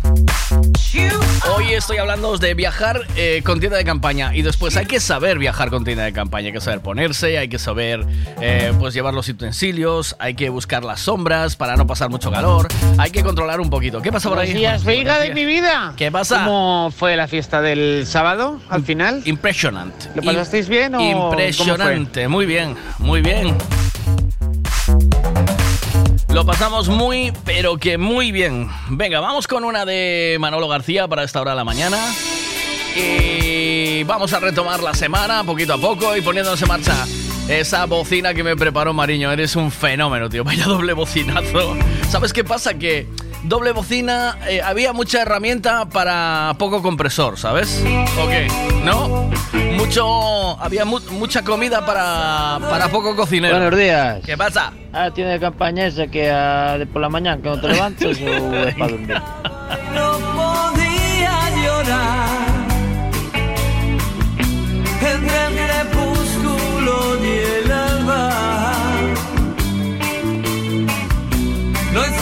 [1.76, 5.68] Estoy hablando de viajar eh, con tienda de campaña y después hay que saber viajar
[5.68, 8.04] con tienda de campaña, hay que saber ponerse, hay que saber
[8.40, 12.68] eh, pues llevar los utensilios, hay que buscar las sombras para no pasar mucho calor,
[12.96, 14.00] hay que controlar un poquito.
[14.00, 14.54] ¿Qué pasa por ahí?
[14.54, 15.92] Días, Veiga de mi vida.
[15.98, 16.44] ¿Qué pasa?
[16.44, 19.20] ¿Cómo fue la fiesta del sábado al final?
[19.26, 20.08] Impresionante.
[20.14, 21.00] ¿Lo pasasteis bien o?
[21.02, 23.54] Impresionante, muy bien, muy bien.
[26.46, 28.70] Pasamos muy, pero que muy bien.
[28.88, 31.98] Venga, vamos con una de Manolo García para esta hora de la mañana.
[32.94, 37.04] Y vamos a retomar la semana poquito a poco y poniéndonos en marcha
[37.48, 39.32] esa bocina que me preparó Mariño.
[39.32, 40.44] Eres un fenómeno, tío.
[40.44, 41.76] Vaya doble bocinazo.
[42.08, 42.74] ¿Sabes qué pasa?
[42.74, 43.08] Que
[43.42, 47.82] doble bocina, eh, había mucha herramienta para poco compresor, ¿sabes?
[48.18, 49.30] Ok, ¿no?
[49.86, 53.56] Mucho, había mu- mucha comida para, para poco cocinero.
[53.58, 54.18] Buenos días.
[54.26, 54.72] ¿Qué pasa?
[54.92, 58.18] Ah, tiene de campaña esa que ah, de por la mañana que no te levantas
[58.20, 59.22] o es para dormir.
[59.94, 62.28] No podía llorar
[65.00, 68.30] entre el crepúsculo y el alba.
[71.92, 72.12] No es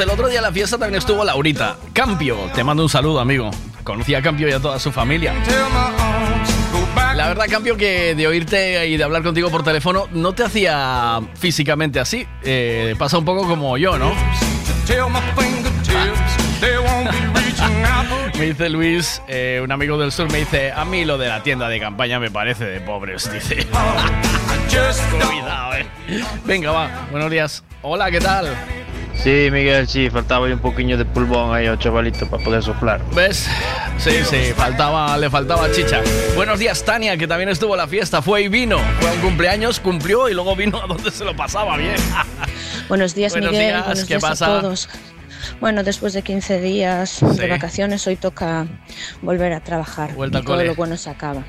[0.00, 1.76] el otro día en la fiesta también estuvo Laurita.
[1.92, 3.50] Campio, te mando un saludo, amigo.
[3.84, 5.34] Conocí a Campio y a toda su familia.
[7.14, 11.20] La verdad, Campio, que de oírte y de hablar contigo por teléfono no te hacía
[11.34, 12.26] físicamente así.
[12.42, 14.12] Eh, pasa un poco como yo, ¿no?
[18.38, 21.42] Me dice Luis, eh, un amigo del sur, me dice, a mí lo de la
[21.42, 23.66] tienda de campaña me parece de pobres, dice.
[26.08, 26.24] Eh.
[26.44, 27.64] Venga, va, buenos días.
[27.82, 28.46] Hola, ¿qué tal?
[29.22, 33.02] Sí, Miguel, sí, faltaba ahí un poquillo de pulmón ahí a chavalito para poder soplar.
[33.14, 33.46] ¿Ves?
[33.98, 36.00] Sí, sí, faltaba, le faltaba chicha.
[36.36, 38.78] Buenos días, Tania, que también estuvo a la fiesta, fue y vino.
[38.98, 41.96] Fue a un cumpleaños, cumplió y luego vino a donde se lo pasaba bien.
[42.88, 43.66] Buenos días, Buenos Miguel.
[43.68, 44.46] días, Buenos ¿qué días pasa?
[44.56, 44.88] a todos.
[45.60, 47.26] Bueno, después de 15 días Sí.
[47.38, 48.66] de vacaciones, hoy toca
[49.22, 50.14] volver a trabajar.
[50.14, 50.66] Vuelta y todo cole.
[50.66, 51.44] lo bueno se acaba.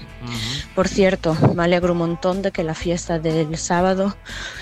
[0.76, 4.16] Por cierto, me alegro un montón de que la fiesta del sábado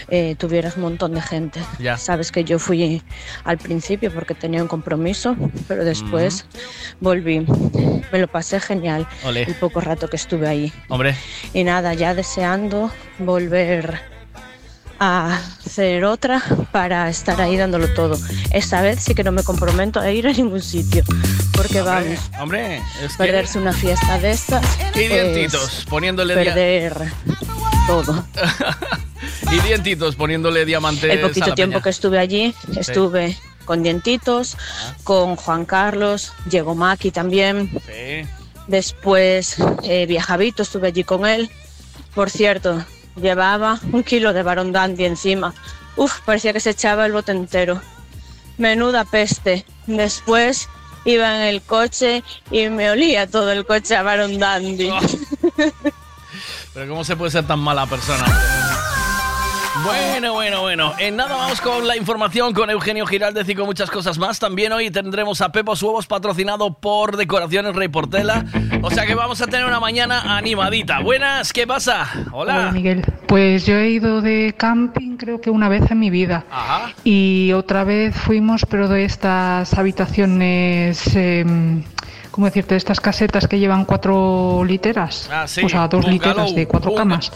[0.07, 1.59] eh, tuvieras un montón de gente.
[1.79, 1.97] Ya.
[1.97, 3.01] Sabes que yo fui
[3.43, 5.35] al principio porque tenía un compromiso,
[5.67, 6.45] pero después
[6.99, 7.45] volví.
[8.11, 10.73] Me lo pasé genial el poco rato que estuve ahí.
[10.87, 11.15] Hombre,
[11.53, 14.01] Y nada, ya deseando volver
[14.99, 16.41] a hacer otra
[16.71, 18.17] para estar ahí dándolo todo.
[18.51, 21.03] Esta vez sí que no me comprometo a ir a ningún sitio,
[21.53, 23.17] porque vamos, hombre, es que...
[23.17, 27.11] perderse una fiesta de estas Y es dientitos, poniéndole dia- perder
[27.87, 28.25] todo.
[29.51, 31.83] Y dientitos, poniéndole diamantes El a poquito la tiempo peña.
[31.83, 33.35] que estuve allí, estuve
[33.65, 34.57] con Dientitos,
[35.03, 37.69] con Juan Carlos, llegó Maki también.
[37.87, 38.27] Sí.
[38.67, 41.49] Después eh, Viajavito, estuve allí con él.
[42.13, 42.83] Por cierto,
[43.19, 45.53] llevaba un kilo de Barón Dandy encima.
[45.95, 47.81] Uf, parecía que se echaba el bote entero.
[48.57, 49.65] Menuda peste.
[49.87, 50.69] Después
[51.05, 54.91] iba en el coche y me olía todo el coche a Barón Dandy.
[56.73, 58.25] Pero ¿cómo se puede ser tan mala persona?
[59.83, 60.93] Bueno, bueno, bueno.
[60.97, 64.39] En nada vamos con la información con Eugenio Giraldez y con muchas cosas más.
[64.39, 68.45] También hoy tendremos a Pepos Huevos patrocinado por Decoraciones Rey Portela.
[68.81, 70.99] O sea que vamos a tener una mañana animadita.
[70.99, 72.09] Buenas, ¿qué pasa?
[72.31, 72.71] Hola, Hola.
[72.71, 73.05] Miguel.
[73.27, 76.45] Pues yo he ido de camping creo que una vez en mi vida.
[76.49, 76.93] Ajá.
[77.03, 81.83] Y otra vez fuimos, pero de estas habitaciones, em,
[82.39, 82.75] ¿cómo decirte?
[82.75, 85.29] De estas casetas que llevan cuatro literas.
[85.29, 85.61] Ah, sí.
[85.61, 87.33] O sea, dos Bungalow, literas de cuatro camas.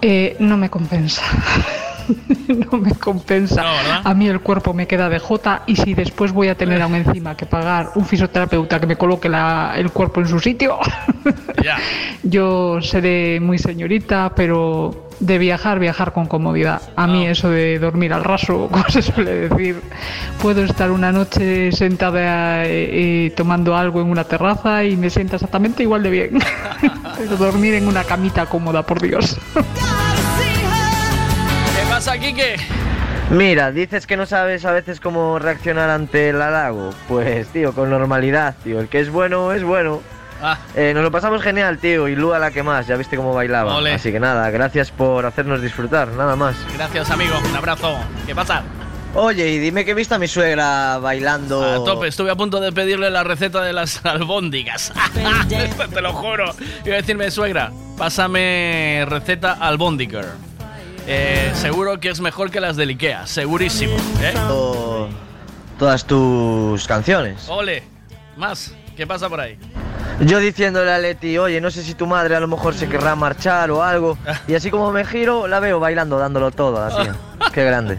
[0.00, 1.22] Eh, no me compensa.
[2.70, 3.62] no me compensa.
[4.04, 6.94] A mí el cuerpo me queda de jota y si después voy a tener aún
[6.94, 10.78] encima que pagar un fisioterapeuta que me coloque la- el cuerpo en su sitio,
[12.22, 16.82] yo seré muy señorita, pero de viajar, viajar con comodidad.
[16.96, 19.80] A mí eso de dormir al raso, como se suele decir,
[20.42, 25.36] puedo estar una noche sentada eh, eh, tomando algo en una terraza y me sienta
[25.36, 26.38] exactamente igual de bien.
[27.16, 29.38] pero dormir en una camita cómoda, por Dios.
[32.04, 32.56] ¿Qué pasa, Quique?
[33.30, 36.90] Mira, dices que no sabes a veces cómo reaccionar ante el halago.
[37.08, 38.78] Pues, tío, con normalidad, tío.
[38.80, 40.02] El que es bueno, es bueno.
[40.42, 40.58] Ah.
[40.76, 42.06] Eh, nos lo pasamos genial, tío.
[42.06, 43.76] Y Lua la que más, ya viste cómo bailaba.
[43.76, 43.94] Ole.
[43.94, 46.56] Así que nada, gracias por hacernos disfrutar, nada más.
[46.74, 47.38] Gracias, amigo.
[47.38, 47.96] Un abrazo.
[48.26, 48.62] ¿Qué pasa?
[49.14, 51.64] Oye, y dime que he visto a mi suegra bailando.
[51.64, 54.92] A tope, estuve a punto de pedirle la receta de las albóndigas.
[55.94, 56.54] Te lo juro.
[56.84, 60.53] Iba a decirme, suegra, pásame receta albóndiger.
[61.06, 63.96] Eh, seguro que es mejor que las del Ikea, segurísimo.
[64.22, 64.32] ¿eh?
[64.48, 65.08] To-
[65.78, 67.46] Todas tus canciones.
[67.48, 67.82] Ole,
[68.36, 69.58] más, ¿qué pasa por ahí?
[70.20, 73.16] Yo diciéndole a Leti, oye, no sé si tu madre a lo mejor se querrá
[73.16, 74.16] marchar o algo.
[74.48, 77.16] Y así como me giro, la veo bailando, dándolo todo, a la tía.
[77.52, 77.98] Qué grande.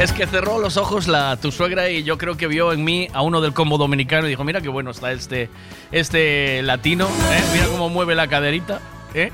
[0.00, 3.08] Es que cerró los ojos la, tu suegra y yo creo que vio en mí
[3.12, 5.50] a uno del combo dominicano y dijo, mira qué bueno está este,
[5.92, 7.42] este latino, ¿eh?
[7.52, 8.80] mira cómo mueve la caderita.
[9.12, 9.32] ¿eh?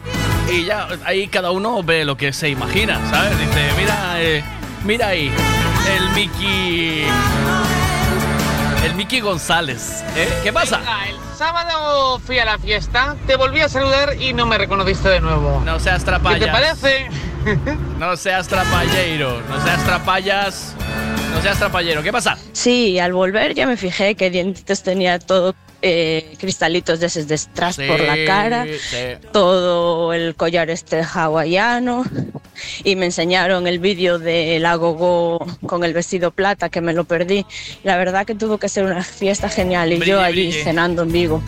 [0.51, 3.39] Y ya ahí cada uno ve lo que se imagina, ¿sabes?
[3.39, 4.45] Dice, mira, eh,
[4.85, 5.31] mira ahí,
[5.97, 7.05] el Mickey...
[8.85, 10.05] El Mickey González.
[10.15, 10.29] ¿eh?
[10.43, 10.77] ¿Qué pasa?
[10.79, 15.09] Venga, el sábado fui a la fiesta, te volví a saludar y no me reconociste
[15.09, 15.63] de nuevo.
[15.65, 16.41] No seas ¿Qué trapallas.
[16.41, 17.09] te parece?
[17.99, 20.75] No seas trapallero, no seas trapallas,
[21.35, 22.03] no seas trapallero.
[22.03, 22.39] ¿Qué pasa?
[22.53, 27.37] Sí, al volver ya me fijé que Dientitos tenía todo eh, cristalitos de esos de
[27.37, 28.97] strass por la cara, sí.
[29.33, 32.05] todo el collar este hawaiano
[32.85, 37.05] y me enseñaron el vídeo de la gogo con el vestido plata que me lo
[37.05, 37.45] perdí.
[37.83, 40.65] La verdad que tuvo que ser una fiesta genial y Brille, yo allí brille.
[40.65, 41.43] cenando en Vigo.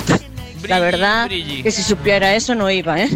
[0.68, 3.08] La verdad que si supiera eso no iba, ¿eh?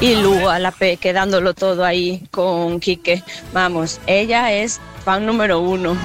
[0.00, 3.22] Y luego a la P quedándolo todo ahí con Quique.
[3.52, 5.96] Vamos, ella es fan número uno.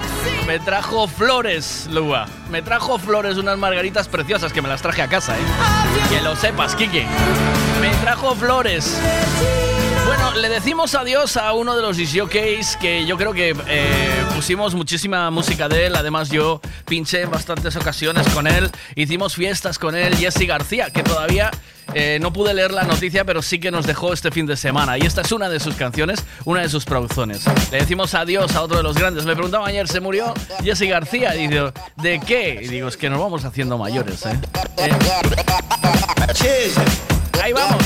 [0.48, 2.28] Me trajo flores, Lua.
[2.50, 5.42] Me trajo flores, unas margaritas preciosas que me las traje a casa, ¿eh?
[6.10, 7.06] Que lo sepas, Kike.
[7.82, 9.00] Me trajo flores.
[10.10, 14.74] Bueno, le decimos adiós a uno de los disjockeys que yo creo que eh, pusimos
[14.74, 15.96] muchísima música de él.
[15.96, 18.72] Además, yo pinché en bastantes ocasiones con él.
[18.96, 21.52] Hicimos fiestas con él, Jesse García, que todavía
[21.94, 24.98] eh, no pude leer la noticia, pero sí que nos dejó este fin de semana.
[24.98, 27.44] Y esta es una de sus canciones, una de sus producciones.
[27.72, 29.26] Le decimos adiós a otro de los grandes.
[29.26, 30.34] Me preguntaba ayer, ¿se murió
[30.64, 31.36] Jesse García?
[31.36, 32.60] Y digo, ¿de qué?
[32.64, 34.40] Y digo, es que nos vamos haciendo mayores, ¿eh?
[34.78, 34.90] ¿Eh?
[37.44, 37.86] Ahí vamos.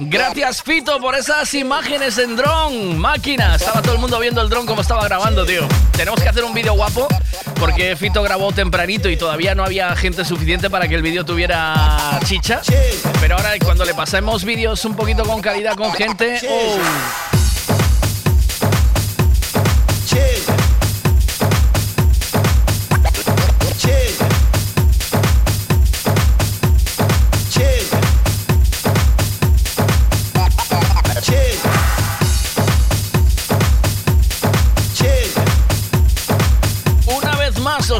[0.00, 3.56] Gracias Fito por esas imágenes en dron, máquina.
[3.56, 5.66] Estaba todo el mundo viendo el dron como estaba grabando, tío.
[5.92, 7.08] Tenemos que hacer un vídeo guapo
[7.58, 12.20] porque Fito grabó tempranito y todavía no había gente suficiente para que el vídeo tuviera
[12.24, 12.60] chicha.
[13.20, 16.78] Pero ahora cuando le pasemos vídeos un poquito con calidad con gente, oh.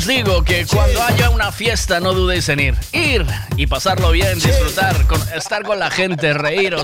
[0.07, 2.75] Digo que cuando haya una fiesta no dudéis en ir.
[2.93, 3.27] Ir
[3.57, 6.83] y pasarlo bien, disfrutar, con- estar con la gente, reíros.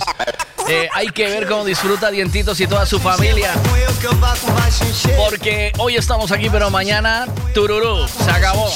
[0.69, 3.53] Eh, hay que ver cómo disfruta Dientitos y toda su familia.
[5.17, 8.71] Porque hoy estamos aquí, pero mañana, tururú, se acabó.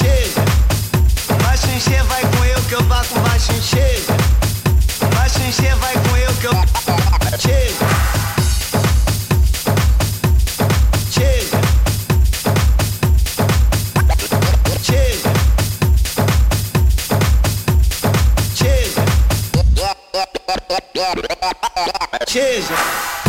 [22.27, 23.26] Chega.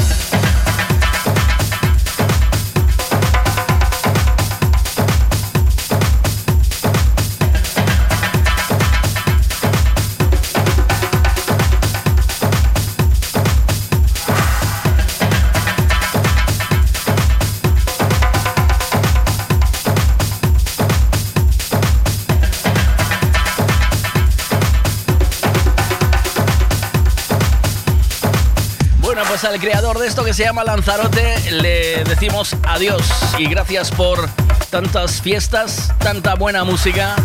[29.47, 33.01] Al creador de esto que se llama Lanzarote le decimos adiós
[33.37, 34.27] y gracias por
[34.69, 37.15] tantas fiestas, tanta buena música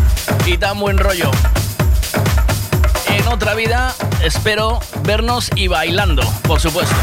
[0.45, 1.29] y tan buen rollo.
[3.07, 6.95] En otra vida espero vernos y bailando, por supuesto.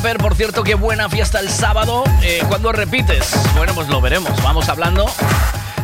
[0.00, 2.04] Por cierto, qué buena fiesta el sábado.
[2.22, 3.32] Eh, ¿Cuándo repites?
[3.54, 5.06] Bueno, pues lo veremos, vamos hablando.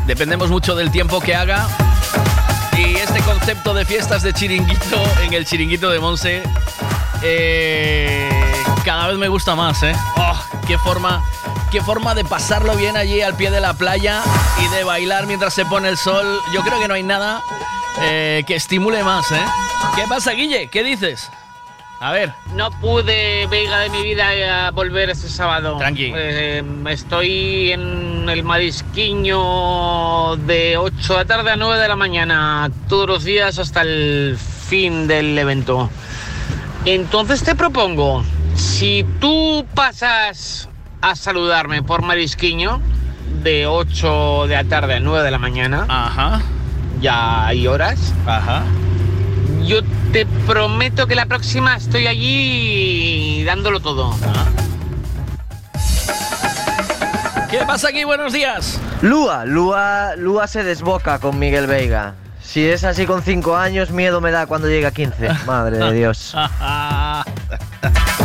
[0.06, 1.68] Dependemos mucho del tiempo que haga.
[2.78, 6.42] Y este concepto de fiestas de chiringuito en el chiringuito de Monse,
[7.22, 8.28] eh,
[8.84, 9.94] cada vez me gusta más, ¿eh?
[10.16, 11.22] Oh, qué forma,
[11.70, 14.22] qué forma de pasarlo bien allí al pie de la playa
[14.64, 16.40] y de bailar mientras se pone el sol.
[16.52, 17.42] Yo creo que no hay nada
[18.00, 19.44] eh, que estimule más, ¿eh?
[19.94, 20.68] ¿Qué pasa, Guille?
[20.68, 21.30] ¿Qué dices?
[22.00, 22.32] A ver.
[22.54, 25.78] No pude, Vega de mi vida, a volver este sábado.
[25.78, 26.12] Tranqui.
[26.14, 32.70] Eh, estoy en el Marisquiño de 8 de la tarde a 9 de la mañana,
[32.88, 34.36] todos los días hasta el
[34.68, 35.88] fin del evento.
[36.84, 38.22] Entonces te propongo,
[38.54, 40.68] si tú pasas
[41.00, 42.80] a saludarme por Marisquiño
[43.42, 46.42] de 8 de la tarde a 9 de la mañana, Ajá.
[47.00, 48.62] ya hay horas, Ajá.
[49.64, 49.80] yo
[50.16, 54.16] te prometo que la próxima estoy allí dándolo todo.
[57.50, 58.04] ¿Qué pasa aquí?
[58.04, 58.80] Buenos días.
[59.02, 62.14] Lua, Lua, Lua se desboca con Miguel Veiga.
[62.42, 65.28] Si es así con 5 años, miedo me da cuando llegue a 15.
[65.46, 66.34] Madre de Dios.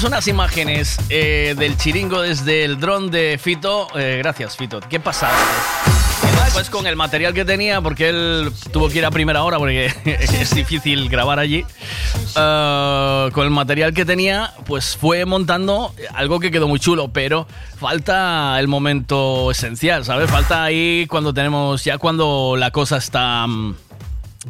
[0.00, 3.88] tenemos unas imágenes eh, del chiringo desde el dron de Fito.
[3.94, 4.80] Eh, gracias, Fito.
[4.80, 5.34] ¿Qué pasaba?
[6.54, 9.92] Pues con el material que tenía, porque él tuvo que ir a primera hora porque
[10.04, 11.66] es difícil grabar allí.
[12.34, 17.46] eh, con el material que tenía, pues fue montando algo que quedó muy chulo, pero
[17.78, 20.30] falta el momento esencial, ¿sabes?
[20.30, 23.74] Falta ahí cuando tenemos, ya cuando la cosa está mm,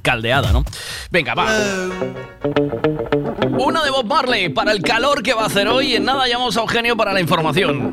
[0.02, 0.64] caldeada, ¿no?
[1.10, 1.48] Venga, va.
[3.58, 5.94] Una de Bob Marley para el calor que va a hacer hoy.
[5.94, 7.92] En nada llamamos a Eugenio para la información.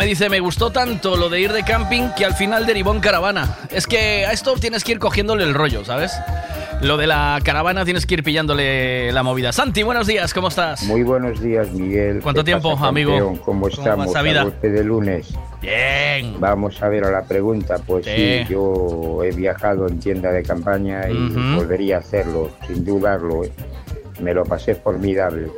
[0.00, 3.00] Me dice, me gustó tanto lo de ir de camping que al final derivó en
[3.00, 3.58] caravana.
[3.70, 6.10] Es que a esto tienes que ir cogiéndole el rollo, ¿sabes?
[6.80, 9.52] Lo de la caravana tienes que ir pillándole la movida.
[9.52, 10.84] Santi, buenos días, ¿cómo estás?
[10.84, 12.20] Muy buenos días, Miguel.
[12.22, 13.10] ¿Cuánto ¿Qué tiempo, pasa, amigo?
[13.12, 13.36] campeón?
[13.36, 14.14] ¿Cómo ¿Cómo estamos?
[14.14, 14.40] la vida?
[14.40, 15.34] A de lunes.
[15.60, 16.40] Bien.
[16.40, 17.76] Vamos a ver a la pregunta.
[17.86, 18.12] Pues sí,
[18.46, 18.46] Sí.
[18.48, 23.42] yo he viajado en tienda de campaña y volvería a hacerlo, sin dudarlo.
[24.18, 25.48] Me lo pasé formidable.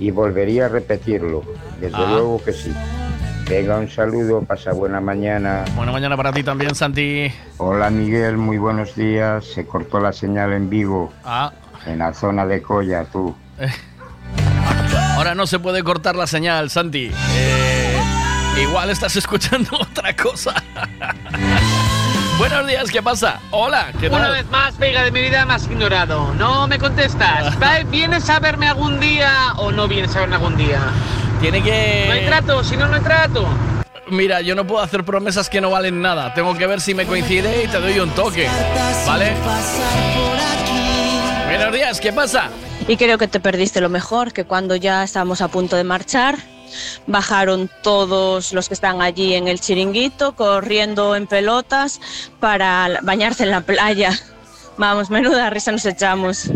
[0.00, 1.42] Y volvería a repetirlo.
[1.78, 2.06] Desde Ah.
[2.10, 2.72] luego que sí.
[3.48, 5.64] Venga, un saludo, pasa buena mañana.
[5.76, 7.30] Buena mañana para ti también, Santi.
[7.58, 9.44] Hola Miguel, muy buenos días.
[9.44, 11.52] Se cortó la señal en vivo Ah,
[11.86, 13.36] en la zona de Colla, tú.
[15.16, 17.10] ahora no se puede cortar la señal, Santi.
[17.34, 17.98] Eh,
[18.62, 20.54] igual estás escuchando otra cosa.
[22.38, 23.40] buenos días, ¿qué pasa?
[23.50, 24.20] Hola, ¿qué tal?
[24.20, 26.32] Una vez más, pega de mi vida, me has ignorado.
[26.34, 27.54] No me contestas.
[27.90, 30.80] ¿Vienes a verme algún día o no vienes a verme algún día?
[31.44, 32.04] Tiene que...
[32.06, 33.46] No hay trato, si no, no hay trato.
[34.08, 36.32] Mira, yo no puedo hacer promesas que no valen nada.
[36.32, 38.48] Tengo que ver si me coincide y te doy un toque.
[39.06, 39.34] ¿Vale?
[41.44, 42.48] Buenos días, ¿qué pasa?
[42.88, 46.38] Y creo que te perdiste lo mejor, que cuando ya estábamos a punto de marchar,
[47.06, 52.00] bajaron todos los que están allí en el chiringuito, corriendo en pelotas
[52.40, 54.18] para bañarse en la playa.
[54.78, 56.50] Vamos, menuda risa nos echamos.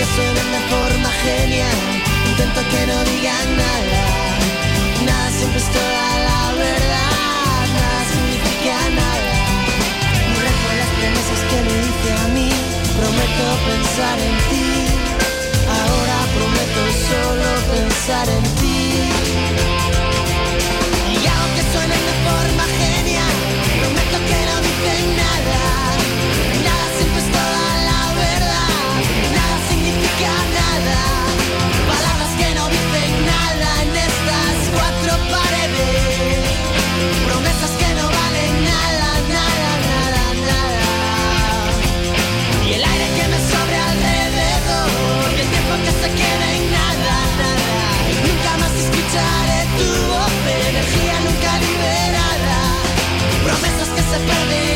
[0.00, 1.78] Que suenen de forma genial.
[2.30, 4.00] Intento que no digan nada.
[5.04, 7.62] Nada siempre es toda la verdad.
[7.78, 9.32] Nada significa nada.
[10.44, 12.50] Rejo las promesas que me dice a mí.
[12.98, 14.68] Prometo pensar en ti.
[15.78, 18.49] Ahora prometo solo pensar en ti.
[49.10, 52.58] Escucharé tu voz de energía nunca liberada
[53.44, 54.69] Promesas que se perderán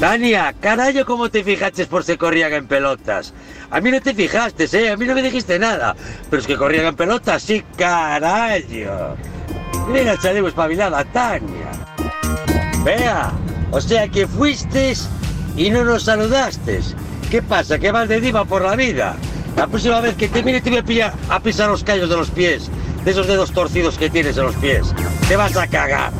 [0.00, 3.34] Tania, carajo, ¿cómo te fijaste por si corrían en pelotas?
[3.68, 4.90] A mí no te fijaste, ¿eh?
[4.90, 5.96] A mí no me dijiste nada.
[6.30, 9.16] Pero es que corrían en pelotas, sí, carajo.
[9.88, 11.72] Mira, chaleco espabilada, Tania.
[12.84, 13.32] Vea,
[13.72, 14.94] o sea que fuiste
[15.56, 16.80] y no nos saludaste.
[17.28, 17.80] ¿Qué pasa?
[17.80, 19.16] ¿Que vas de diva por la vida?
[19.56, 22.16] La próxima vez que te mire te voy a, pillar, a pisar los callos de
[22.16, 22.70] los pies.
[23.04, 24.94] De esos dedos torcidos que tienes en los pies.
[25.26, 26.12] Te vas a cagar.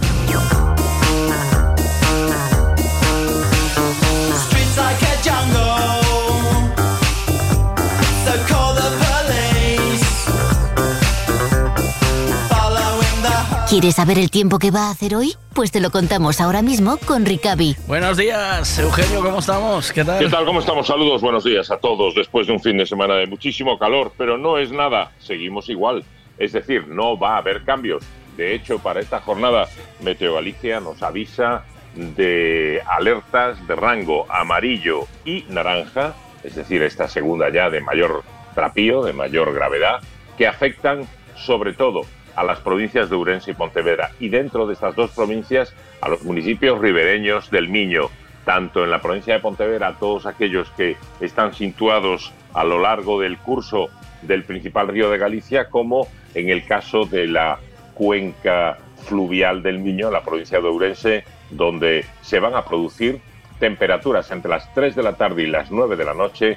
[13.69, 15.35] ¿Quieres saber el tiempo que va a hacer hoy?
[15.55, 17.77] Pues te lo contamos ahora mismo con Ricavi.
[17.87, 19.93] Buenos días, Eugenio, ¿cómo estamos?
[19.93, 20.19] ¿Qué tal?
[20.21, 20.47] ¿Qué tal?
[20.47, 20.87] ¿Cómo estamos?
[20.87, 24.39] Saludos, buenos días a todos después de un fin de semana de muchísimo calor, pero
[24.39, 26.03] no es nada, seguimos igual.
[26.39, 28.03] Es decir, no va a haber cambios.
[28.39, 29.69] De hecho, para esta jornada,
[30.01, 31.65] Meteo Galicia nos avisa
[31.95, 38.25] de alertas de rango amarillo y naranja, es decir, esta segunda ya de mayor
[38.55, 40.01] trapío, de mayor gravedad,
[40.39, 42.07] que afectan sobre todo
[42.39, 46.23] a las provincias de Urense y Pontevedra y dentro de estas dos provincias a los
[46.23, 48.11] municipios ribereños del Miño,
[48.45, 53.39] tanto en la provincia de Pontevedra, todos aquellos que están situados a lo largo del
[53.39, 53.89] curso
[54.23, 57.59] del principal río de Galicia, como en el caso de la
[57.95, 63.21] cuenca fluvial del Miño, la provincia de Ourense, donde se van a producir
[63.59, 66.57] temperaturas entre las 3 de la tarde y las 9 de la noche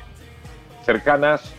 [0.86, 1.56] cercanas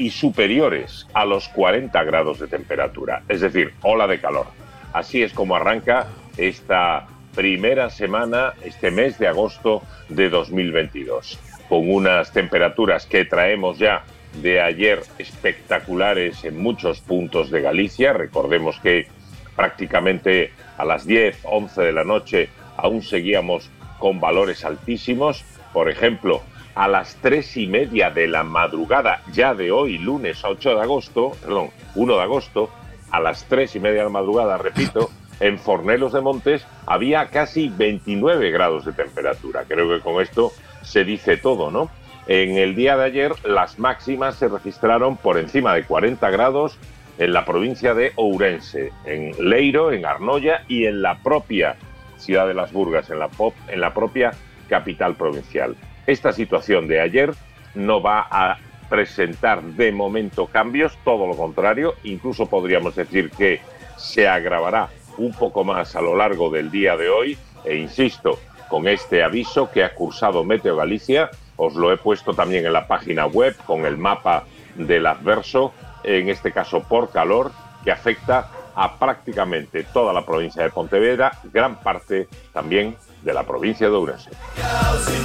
[0.00, 4.46] y superiores a los 40 grados de temperatura, es decir, ola de calor.
[4.94, 6.06] Así es como arranca
[6.38, 14.04] esta primera semana, este mes de agosto de 2022, con unas temperaturas que traemos ya
[14.40, 18.14] de ayer espectaculares en muchos puntos de Galicia.
[18.14, 19.06] Recordemos que
[19.54, 22.48] prácticamente a las 10, 11 de la noche
[22.78, 23.68] aún seguíamos
[23.98, 25.44] con valores altísimos.
[25.74, 26.40] Por ejemplo,
[26.74, 31.32] a las 3 y media de la madrugada, ya de hoy, lunes 8 de agosto,
[31.42, 32.70] perdón, 1 de agosto,
[33.10, 35.10] a las 3 y media de la madrugada, repito,
[35.40, 39.64] en Fornelos de Montes había casi 29 grados de temperatura.
[39.66, 40.52] Creo que con esto
[40.82, 41.90] se dice todo, ¿no?
[42.26, 46.78] En el día de ayer las máximas se registraron por encima de 40 grados
[47.18, 51.76] en la provincia de Ourense, en Leiro, en Arnoya y en la propia
[52.18, 54.32] ciudad de Las Burgas, en la, pop, en la propia
[54.68, 55.76] capital provincial.
[56.10, 57.32] Esta situación de ayer
[57.76, 58.58] no va a
[58.88, 63.60] presentar de momento cambios, todo lo contrario, incluso podríamos decir que
[63.96, 64.88] se agravará
[65.18, 67.38] un poco más a lo largo del día de hoy.
[67.64, 72.66] E insisto, con este aviso que ha cursado Meteo Galicia, os lo he puesto también
[72.66, 74.42] en la página web con el mapa
[74.74, 75.72] del adverso,
[76.02, 77.52] en este caso por calor,
[77.84, 83.88] que afecta a prácticamente toda la provincia de Pontevedra, gran parte también de la provincia
[83.88, 84.30] de Ourense.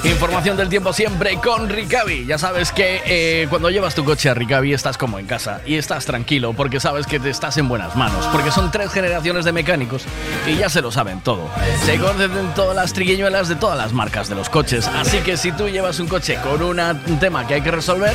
[0.04, 2.26] Información del tiempo siempre con Ricavi.
[2.26, 5.76] Ya sabes que eh, cuando llevas tu coche a Ricavi estás como en casa y
[5.76, 8.26] estás tranquilo porque sabes que te estás en buenas manos.
[8.28, 10.04] Porque son tres generaciones de mecánicos
[10.48, 11.50] y ya se lo saben todo.
[11.86, 14.88] Se conocen todas las trigueñuelas de todas las marcas de los coches.
[14.88, 18.14] Así que si tú llevas un coche con un tema que hay que resolver,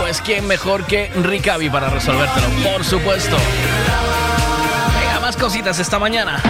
[0.00, 2.46] pues quién mejor que Ricavi para resolvértelo.
[2.72, 3.36] Por supuesto.
[5.00, 6.40] Venga, más cositas esta mañana.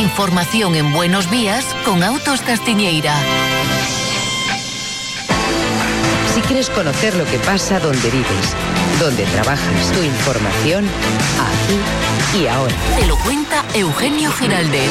[0.00, 3.14] Información en Buenos Días con Autos Castiñeira.
[6.34, 8.56] Si quieres conocer lo que pasa donde vives,
[9.00, 10.84] donde trabajas, tu información
[11.40, 12.74] aquí y ahora.
[12.98, 14.90] Te lo cuenta Eugenio Giraldez.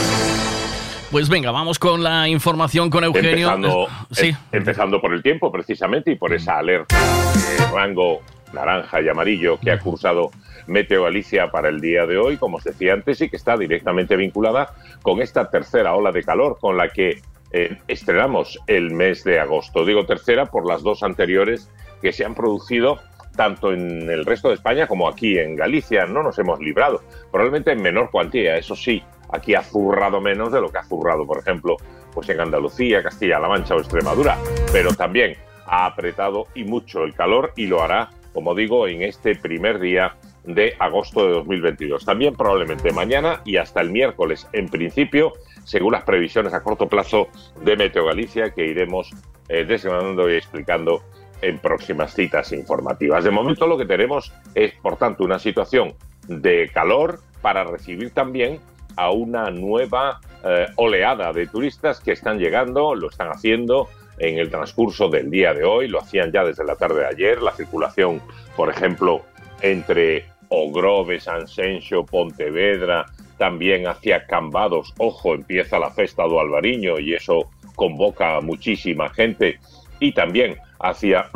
[1.12, 3.54] Pues venga, vamos con la información con Eugenio.
[3.54, 4.28] Empezando, Sí.
[4.30, 8.22] em- empezando por el tiempo, precisamente, y por esa alerta de rango
[8.54, 10.32] naranja y amarillo que ha cursado
[10.68, 14.16] Meteo Galicia para el día de hoy, como os decía antes, y que está directamente
[14.16, 17.22] vinculada con esta tercera ola de calor con la que
[17.52, 19.86] eh, estrenamos el mes de agosto.
[19.86, 21.70] Digo tercera por las dos anteriores
[22.02, 23.00] que se han producido
[23.36, 26.06] tanto en el resto de España como aquí en Galicia.
[26.06, 27.02] No nos hemos librado,
[27.32, 31.26] probablemente en menor cuantía, eso sí, aquí ha zurrado menos de lo que ha zurrado,
[31.26, 31.78] por ejemplo,
[32.14, 34.38] pues en Andalucía, Castilla-La Mancha o Extremadura,
[34.72, 35.36] pero también
[35.66, 40.16] ha apretado y mucho el calor y lo hará, como digo, en este primer día
[40.46, 42.06] de agosto de 2022.
[42.06, 47.28] También probablemente mañana y hasta el miércoles, en principio, según las previsiones a corto plazo
[47.64, 49.12] de Meteo Galicia, que iremos
[49.50, 51.04] eh, desgranando y explicando
[51.42, 53.24] en próximas citas informativas.
[53.24, 55.94] De momento lo que tenemos es, por tanto, una situación
[56.28, 58.60] de calor para recibir también
[58.96, 64.50] a una nueva eh, oleada de turistas que están llegando, lo están haciendo en el
[64.50, 68.22] transcurso del día de hoy, lo hacían ya desde la tarde de ayer, la circulación,
[68.56, 69.24] por ejemplo,
[69.62, 73.06] entre Ogrove, Sanxenxo, Pontevedra,
[73.38, 79.60] también hacia Cambados, ojo, empieza la festa do Alvariño y eso convoca a muchísima gente,
[80.00, 81.30] y también hacia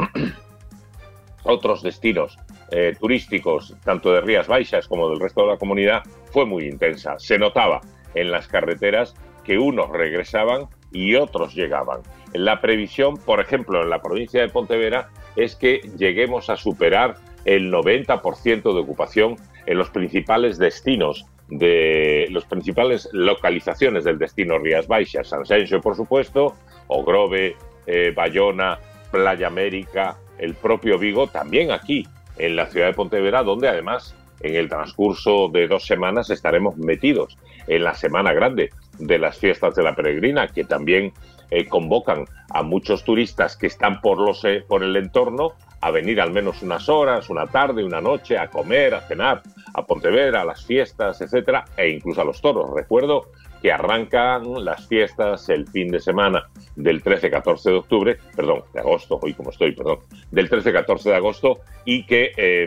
[1.44, 2.38] otros destinos
[2.72, 7.18] eh, turísticos, tanto de Rías Baixas como del resto de la comunidad, fue muy intensa.
[7.20, 7.82] Se notaba
[8.14, 12.02] en las carreteras que unos regresaban y otros llegaban.
[12.34, 17.72] La previsión, por ejemplo, en la provincia de Pontevedra, es que lleguemos a superar el
[17.72, 19.36] 90% de ocupación
[19.66, 26.56] en los principales destinos de las principales localizaciones del destino Rías Baixas, Sanxenxo, por supuesto,
[26.88, 27.56] Ogrove,
[27.88, 28.78] eh, Bayona,
[29.12, 32.08] Playa América, el propio Vigo, también aquí
[32.38, 37.38] en la ciudad de Pontevedra, donde además en el transcurso de dos semanas estaremos metidos
[37.68, 41.14] en la Semana Grande de las fiestas de la peregrina, que también
[41.52, 46.20] eh, convocan a muchos turistas que están por, los, eh, por el entorno a venir
[46.20, 49.42] al menos unas horas, una tarde, una noche, a comer, a cenar,
[49.74, 52.70] a Pontevedra, a las fiestas, etcétera, e incluso a los toros.
[52.76, 53.28] Recuerdo
[53.62, 59.20] que arrancan las fiestas el fin de semana del 13-14 de octubre, perdón, de agosto,
[59.22, 60.00] hoy como estoy, perdón,
[60.32, 62.66] del 13-14 de agosto, y que eh,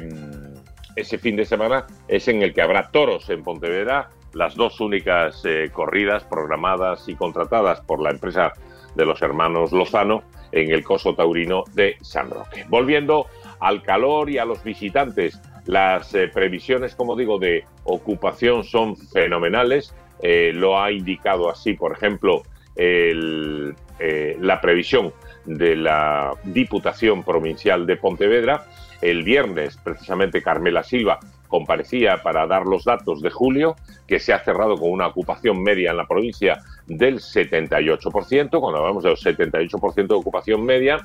[0.96, 5.42] ese fin de semana es en el que habrá toros en Pontevedra, las dos únicas
[5.44, 8.52] eh, corridas programadas y contratadas por la empresa
[8.94, 10.22] de los hermanos Lozano
[10.52, 12.64] en el coso taurino de San Roque.
[12.68, 13.26] Volviendo
[13.60, 19.94] al calor y a los visitantes, las eh, previsiones, como digo, de ocupación son fenomenales.
[20.20, 22.42] Eh, lo ha indicado así, por ejemplo,
[22.76, 25.12] el, eh, la previsión
[25.44, 28.66] de la Diputación Provincial de Pontevedra.
[29.00, 31.18] El viernes, precisamente, Carmela Silva
[31.48, 33.76] comparecía para dar los datos de julio,
[34.06, 36.62] que se ha cerrado con una ocupación media en la provincia
[36.96, 38.60] del 78%.
[38.60, 40.98] Cuando hablamos del 78% de ocupación media,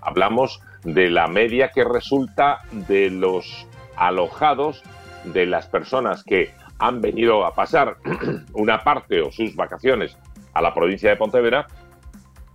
[0.00, 3.66] hablamos de la media que resulta de los
[3.96, 4.82] alojados,
[5.24, 7.96] de las personas que han venido a pasar
[8.54, 10.16] una parte o sus vacaciones
[10.54, 11.66] a la provincia de Pontevedra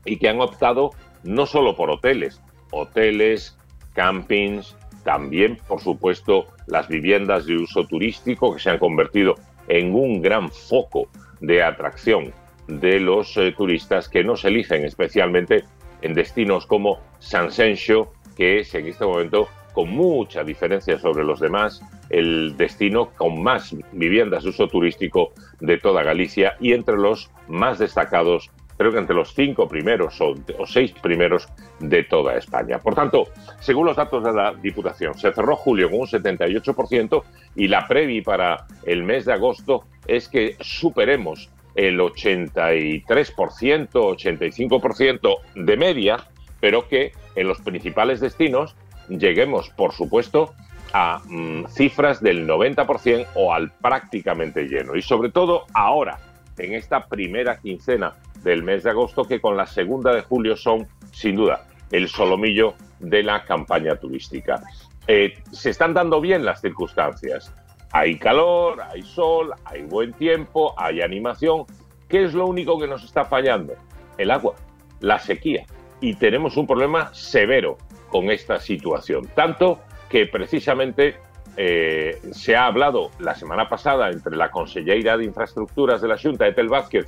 [0.06, 0.92] y que han optado
[1.24, 2.42] no solo por hoteles,
[2.72, 3.58] hoteles,
[3.94, 9.36] campings, también, por supuesto, las viviendas de uso turístico que se han convertido
[9.70, 11.08] en un gran foco
[11.40, 12.34] de atracción
[12.68, 15.64] de los eh, turistas que nos eligen especialmente
[16.02, 21.82] en destinos como Sanxenxo, que es en este momento, con mucha diferencia sobre los demás,
[22.10, 27.80] el destino con más viviendas de uso turístico de toda Galicia y entre los más
[27.80, 31.48] destacados creo que entre los cinco primeros o, o seis primeros
[31.80, 32.80] de toda España.
[32.80, 33.26] Por tanto,
[33.60, 37.24] según los datos de la Diputación, se cerró julio con un 78%
[37.56, 45.78] y la previ para el mes de agosto es que superemos el 83%, 85% de
[45.78, 46.18] media,
[46.60, 48.76] pero que en los principales destinos
[49.08, 50.54] lleguemos, por supuesto,
[50.94, 54.96] a mm, cifras del 90% o al prácticamente lleno.
[54.96, 56.20] Y sobre todo ahora,
[56.58, 60.88] en esta primera quincena del mes de agosto, que con la segunda de julio son,
[61.12, 64.62] sin duda, el solomillo de la campaña turística.
[65.08, 67.54] Eh, se están dando bien las circunstancias.
[67.92, 71.66] Hay calor, hay sol, hay buen tiempo, hay animación.
[72.10, 73.74] ¿Qué es lo único que nos está fallando?
[74.18, 74.56] El agua,
[75.00, 75.66] la sequía.
[76.02, 77.78] Y tenemos un problema severo
[78.10, 79.28] con esta situación.
[79.36, 81.16] Tanto que precisamente
[81.56, 86.48] eh, se ha hablado la semana pasada entre la Conselleira de Infraestructuras de la Junta,
[86.48, 87.08] Etel Vázquez,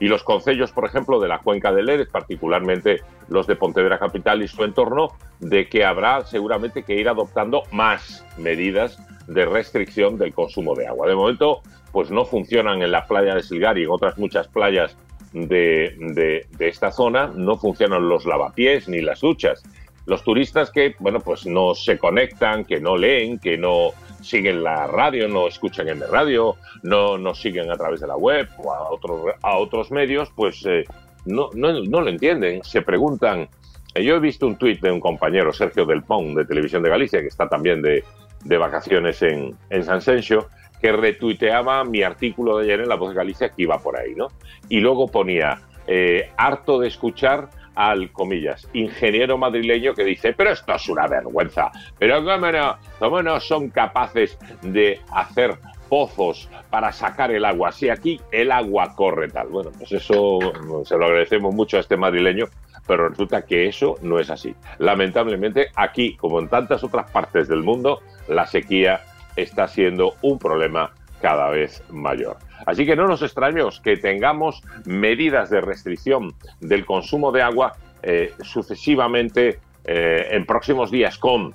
[0.00, 4.42] y los concellos, por ejemplo, de la cuenca del Eres, particularmente los de Pontevedra Capital
[4.42, 5.08] y su entorno,
[5.40, 8.98] de que habrá seguramente que ir adoptando más medidas
[9.28, 11.06] de restricción del consumo de agua.
[11.06, 11.60] De momento,
[11.92, 14.96] pues no funcionan en la playa de Silgar y en otras muchas playas
[15.32, 19.62] de, de- esta zona, no funcionan los lavapiés ni las duchas.
[20.06, 23.90] Los turistas que, bueno, pues no se conectan, que no leen, que no
[24.22, 28.16] siguen la radio, no escuchan en la radio, no nos siguen a través de la
[28.16, 30.84] web o a otros, a otros medios, pues eh,
[31.26, 32.64] no, no, no lo entienden.
[32.64, 33.48] Se preguntan.
[33.94, 36.88] eh, Yo he visto un tuit de un compañero, Sergio Del Pont, de Televisión de
[36.88, 38.02] Galicia, que está también de,
[38.44, 40.48] de vacaciones en, en San Sencio,
[40.80, 44.14] que retuiteaba mi artículo de ayer en La Voz de Galicia, que iba por ahí,
[44.14, 44.28] ¿no?
[44.68, 50.74] Y luego ponía, eh, harto de escuchar al, comillas, ingeniero madrileño que dice, pero esto
[50.74, 55.56] es una vergüenza, pero cómo no, cómo no son capaces de hacer
[55.88, 59.48] pozos para sacar el agua, si aquí el agua corre tal.
[59.48, 60.38] Bueno, pues eso
[60.84, 62.46] se lo agradecemos mucho a este madrileño,
[62.88, 64.54] pero resulta que eso no es así.
[64.78, 69.02] Lamentablemente, aquí, como en tantas otras partes del mundo, la sequía
[69.36, 70.90] está siendo un problema
[71.20, 72.38] cada vez mayor.
[72.66, 78.32] Así que no nos extrañemos que tengamos medidas de restricción del consumo de agua eh,
[78.42, 81.54] sucesivamente eh, en próximos días con,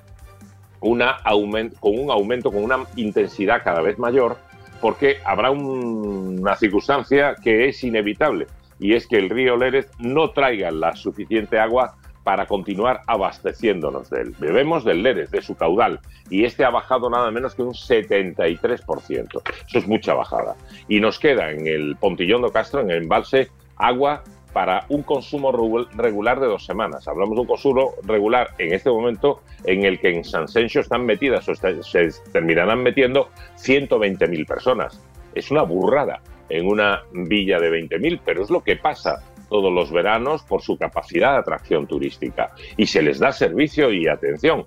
[0.82, 4.38] una aument- con un aumento, con una intensidad cada vez mayor,
[4.82, 8.48] porque habrá un- una circunstancia que es inevitable,
[8.84, 11.96] y es que el río Lérez no traiga la suficiente agua
[12.26, 14.36] para continuar abasteciéndonos de él.
[14.40, 16.00] Bebemos del Lérez, de su caudal,
[16.30, 19.42] y este ha bajado nada menos que un 73%.
[19.68, 20.56] Eso es mucha bajada.
[20.88, 24.24] Y nos queda en el Pontillón de Castro, en el embalse, agua
[24.54, 27.08] para un consumo regu- regular de dos semanas.
[27.08, 31.06] Hablamos de un consumo regular en este momento en el que en San Sencio están
[31.06, 35.02] metidas o se terminarán metiendo 120.000 personas.
[35.34, 36.22] Es una burrada
[36.54, 40.78] en una villa de 20.000, pero es lo que pasa todos los veranos por su
[40.78, 44.66] capacidad de atracción turística y se les da servicio y atención.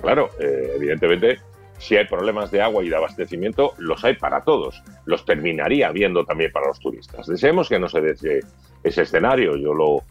[0.00, 1.38] Claro, eh, evidentemente,
[1.76, 4.82] si hay problemas de agua y de abastecimiento, los hay para todos.
[5.04, 7.26] Los terminaría habiendo también para los turistas.
[7.26, 8.40] Deseemos que no se dé ese,
[8.82, 9.56] ese escenario.
[9.56, 10.04] Yo lo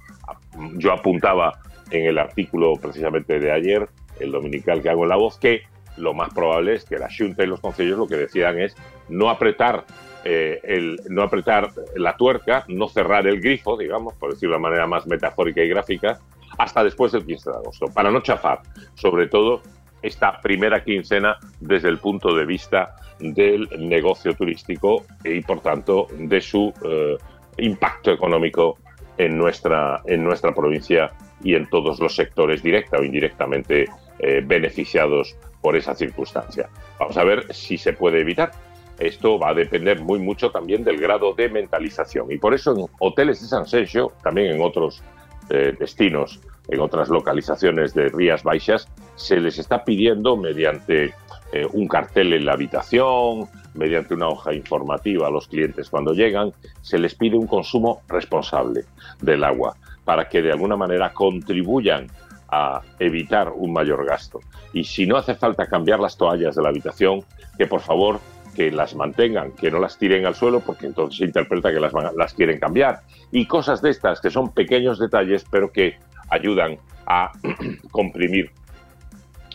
[0.75, 3.89] yo apuntaba en el artículo precisamente de ayer,
[4.19, 5.63] el dominical que hago en La Voz, que
[5.97, 8.75] lo más probable es que la Junta y los consejos lo que decidan es
[9.09, 9.85] no apretar
[10.25, 14.87] eh, el, no apretar la tuerca, no cerrar el grifo, digamos, por decirlo de manera
[14.87, 16.19] más metafórica y gráfica,
[16.57, 18.61] hasta después del 15 de agosto, para no chafar,
[18.95, 19.61] sobre todo
[20.01, 26.41] esta primera quincena desde el punto de vista del negocio turístico y, por tanto, de
[26.41, 27.17] su eh,
[27.57, 28.77] impacto económico
[29.17, 31.11] en nuestra, en nuestra provincia
[31.43, 33.85] y en todos los sectores directa o indirectamente
[34.19, 36.69] eh, beneficiados por esa circunstancia.
[36.99, 38.51] Vamos a ver si se puede evitar.
[38.99, 42.31] Esto va a depender muy mucho también del grado de mentalización.
[42.31, 45.03] Y por eso en hoteles de San Sergio, también en otros
[45.49, 46.39] eh, destinos,
[46.69, 51.13] en otras localizaciones de Rías Baixas, se les está pidiendo mediante
[51.51, 56.51] eh, un cartel en la habitación, mediante una hoja informativa a los clientes cuando llegan,
[56.81, 58.85] se les pide un consumo responsable
[59.21, 62.07] del agua para que de alguna manera contribuyan
[62.49, 64.39] a evitar un mayor gasto.
[64.73, 67.23] Y si no hace falta cambiar las toallas de la habitación,
[67.57, 68.19] que por favor
[68.55, 71.93] que las mantengan, que no las tiren al suelo, porque entonces se interpreta que las,
[72.15, 73.01] las quieren cambiar.
[73.31, 75.97] Y cosas de estas que son pequeños detalles, pero que
[76.29, 77.31] ayudan a
[77.91, 78.51] comprimir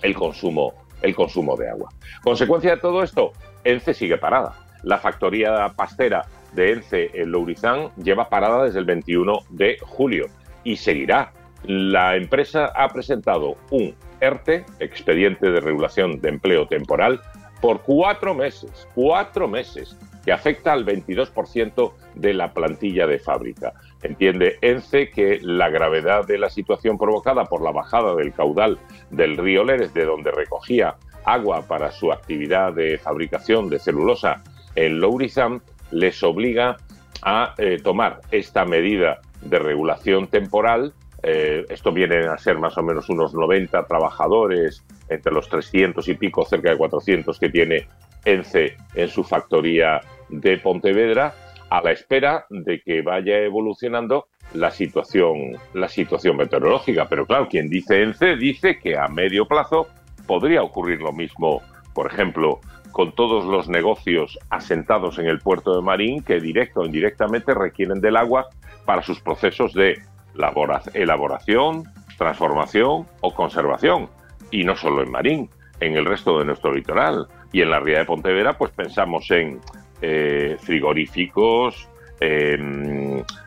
[0.03, 1.91] el consumo, el consumo de agua.
[2.23, 3.33] Consecuencia de todo esto,
[3.65, 4.55] ENCE sigue parada.
[4.83, 10.27] La factoría pastera de ENCE en Lourizán lleva parada desde el 21 de julio
[10.65, 11.33] y seguirá.
[11.65, 17.21] La empresa ha presentado un ERTE, expediente de regulación de empleo temporal,
[17.61, 23.73] por cuatro meses, cuatro meses, que afecta al 22% de la plantilla de fábrica.
[24.03, 28.79] Entiende ENCE que la gravedad de la situación provocada por la bajada del caudal
[29.11, 34.43] del río Leres, de donde recogía agua para su actividad de fabricación de celulosa
[34.75, 36.77] en Lourizán, les obliga
[37.23, 40.95] a eh, tomar esta medida de regulación temporal.
[41.23, 46.15] Eh, esto viene a ser más o menos unos 90 trabajadores, entre los 300 y
[46.15, 47.87] pico, cerca de 400 que tiene
[48.25, 51.35] ENCE en su factoría de Pontevedra,
[51.69, 57.07] a la espera de que vaya evolucionando la situación, la situación meteorológica.
[57.09, 59.87] Pero claro, quien dice ENCE dice que a medio plazo
[60.27, 61.63] podría ocurrir lo mismo,
[61.95, 62.61] por ejemplo,
[62.93, 68.01] con todos los negocios asentados en el puerto de Marín que directo o indirectamente requieren
[68.01, 68.49] del agua
[68.85, 70.03] para sus procesos de
[70.35, 71.85] elaboración,
[72.17, 74.09] transformación o conservación.
[74.51, 75.51] Y no solo en Marín,
[75.81, 77.27] en el resto de nuestro litoral.
[77.53, 79.61] Y en la ría de Pontevedra, pues pensamos en
[80.03, 81.89] eh, frigoríficos,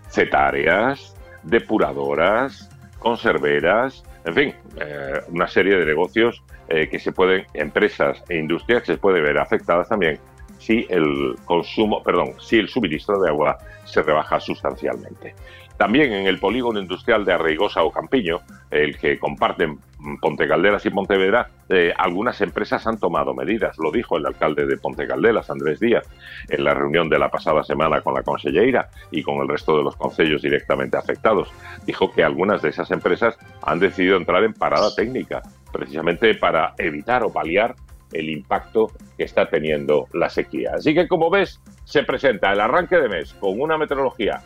[0.10, 2.70] cetáreas, depuradoras,
[3.00, 8.84] conserveras, en fin, eh, una serie de negocios eh, que se pueden, empresas e industrias
[8.84, 10.20] que se pueden ver afectadas también
[10.60, 15.36] si el consumo, perdón, si el suministro de agua se rebaja sustancialmente.
[15.78, 19.80] También en el polígono industrial de Arreigosa o Campiño, el que comparten
[20.22, 23.78] Ponte Caldelas y Pontevedra, eh, algunas empresas han tomado medidas.
[23.80, 26.08] Lo dijo el alcalde de Ponte Caldelas, Andrés Díaz,
[26.50, 29.84] en la reunión de la pasada semana con la conselleira y con el resto de
[29.84, 31.50] los concellos directamente afectados.
[31.86, 35.42] Dijo que algunas de esas empresas han decidido entrar en parada técnica,
[35.72, 37.76] precisamente para evitar o paliar
[38.12, 40.74] el impacto que está teniendo la sequía.
[40.76, 44.42] Así que, como ves, se presenta el arranque de mes con una meteorología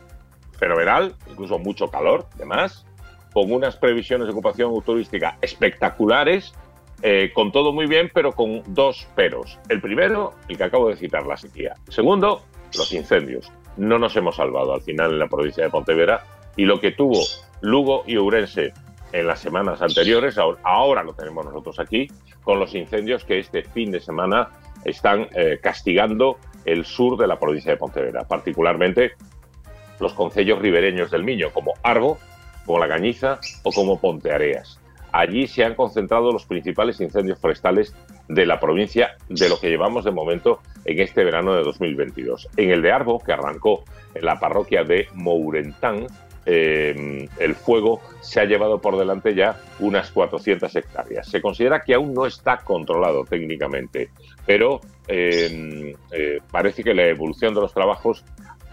[0.58, 2.86] fenomenal, incluso mucho calor, además,
[3.34, 6.54] con unas previsiones de ocupación turística espectaculares,
[7.04, 9.60] eh, con todo muy bien, pero con dos peros.
[9.70, 11.76] El primero, el que acabo de citar, la sequía.
[11.86, 12.42] El segundo,
[12.76, 13.52] los incendios.
[13.78, 16.26] No nos hemos salvado al final en la provincia de Pontevedra
[16.56, 17.22] y lo que tuvo
[17.62, 18.74] Lugo y Ourense
[19.14, 22.08] en las semanas anteriores, ahora, lo tenemos nosotros aquí,
[22.44, 24.50] con los incendios que este fin de semana
[24.84, 29.14] están eh, castigando el sur de la provincia de Pontevedra, particularmente
[30.00, 32.18] los concellos ribereños del Miño, como Argo,
[32.66, 34.80] como La Cañiza o como Ponteareas.
[35.12, 37.96] Allí se han concentrado los principales incendios forestales
[38.28, 42.50] de la provincia de lo que llevamos de momento en este verano de 2022.
[42.58, 43.84] En el de Argo, que arrancó
[44.14, 46.08] en la parroquia de Mourentán,
[46.46, 51.28] eh, el fuego se ha llevado por delante ya unas 400 hectáreas.
[51.28, 54.12] Se considera que aún no está controlado técnicamente,
[54.46, 58.24] pero eh, eh, parece que la evolución de los trabajos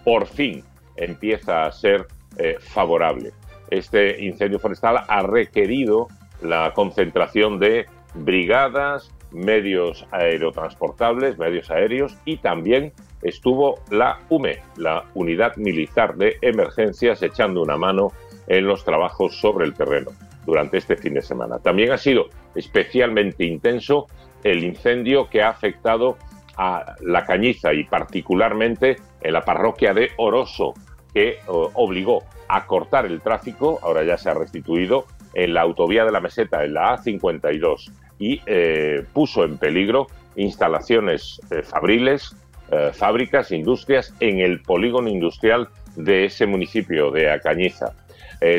[0.05, 0.63] por fin
[0.97, 2.07] empieza a ser
[2.37, 3.33] eh, favorable.
[3.71, 6.09] Este incendio forestal ha requerido
[6.43, 12.93] la concentración de brigadas, medios aerotransportables, medios aéreos y también
[13.23, 18.13] estuvo la UME, la Unidad Militar de Emergencias, echando una mano
[18.47, 20.11] en los trabajos sobre el terreno
[20.47, 21.59] durante este fin de semana.
[21.59, 24.07] También ha sido especialmente intenso
[24.43, 26.17] el incendio que ha afectado
[26.57, 30.75] a La Cañiza y particularmente en la parroquia de Oroso,
[31.13, 36.13] que obligó a cortar el tráfico, ahora ya se ha restituido, en la autovía de
[36.13, 40.07] la Meseta, en la A52, y eh, puso en peligro
[40.37, 42.37] instalaciones eh, fabriles,
[42.71, 47.93] eh, fábricas, industrias en el polígono industrial de ese municipio de Acañiza.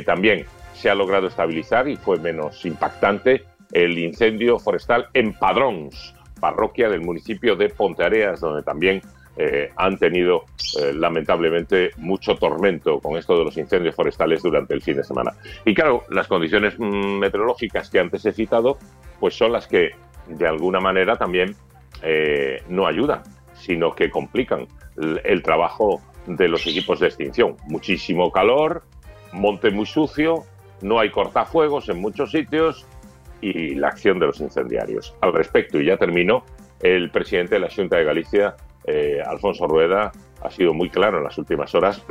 [0.03, 6.89] También se ha logrado estabilizar y fue menos impactante el incendio forestal en Padrons, parroquia
[6.89, 9.01] del municipio de Ponteareas, donde también
[9.37, 10.45] eh, han tenido
[10.79, 15.33] eh, lamentablemente mucho tormento con esto de los incendios forestales durante el fin de semana.
[15.65, 18.77] Y claro, las condiciones mm, meteorológicas que antes he citado,
[19.19, 19.91] pues son las que
[20.27, 21.55] de alguna manera también
[22.01, 24.67] eh, no ayudan, sino que complican
[25.23, 27.57] el, trabajo de los equipos de extinción.
[27.67, 28.83] Muchísimo calor,
[29.33, 30.43] monte muy sucio,
[30.81, 32.85] no hay cortafuegos en muchos sitios
[33.41, 35.13] y la acción de los incendiarios.
[35.21, 36.45] Al respecto, y ya termino,
[36.81, 38.55] el presidente de la Junta de Galicia,
[38.87, 42.03] eh, Alfonso Rueda, ha sido muy claro en las últimas horas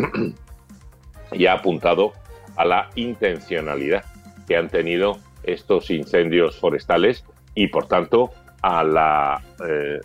[1.32, 2.12] y ha apuntado
[2.56, 4.04] a la intencionalidad
[4.46, 7.24] que han tenido estos incendios forestales
[7.54, 8.30] y, por tanto,
[8.62, 10.00] a la eh,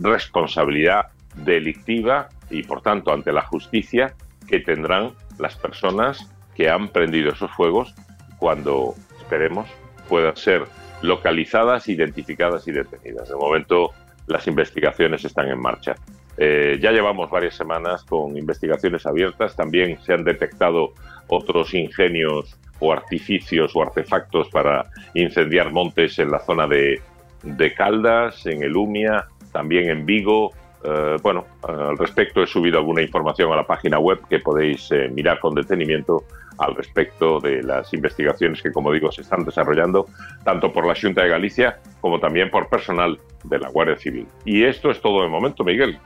[0.00, 4.14] responsabilidad delictiva y, por tanto, ante la justicia
[4.46, 7.94] que tendrán las personas que han prendido esos fuegos
[8.38, 9.68] cuando, esperemos,
[10.08, 10.64] puedan ser
[11.02, 13.28] localizadas, identificadas y detenidas.
[13.28, 13.90] De momento,
[14.26, 15.94] las investigaciones están en marcha.
[16.36, 19.54] Eh, ya llevamos varias semanas con investigaciones abiertas.
[19.54, 20.92] También se han detectado
[21.28, 24.84] otros ingenios o artificios o artefactos para
[25.14, 27.00] incendiar montes en la zona de,
[27.42, 30.52] de Caldas, en el Umia, también en Vigo,
[30.86, 35.08] Eh, bueno, al respecto he subido alguna información a la página web que podéis eh,
[35.08, 36.24] mirar con detenimiento
[36.58, 40.06] al respecto de las investigaciones que, como digo, se están desarrollando
[40.44, 44.26] tanto por la Junta de Galicia como también por personal de la Guardia Civil.
[44.44, 45.98] Y esto es todo de momento, Miguel,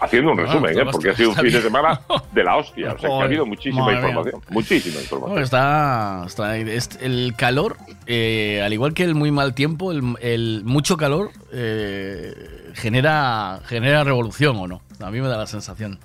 [0.00, 0.84] haciendo un resumen, ¿eh?
[0.90, 2.00] porque ha sido un fin de semana
[2.32, 4.08] de la hostia, o sea, que ha habido muchísima madre mía.
[4.10, 5.42] información, muchísima información.
[5.42, 7.76] Está, está- es- el calor,
[8.06, 12.32] eh, al igual que el muy mal tiempo, el, el mucho calor eh,
[12.74, 14.80] genera, genera revolución, ¿o no?
[15.00, 15.98] A mí me da la sensación.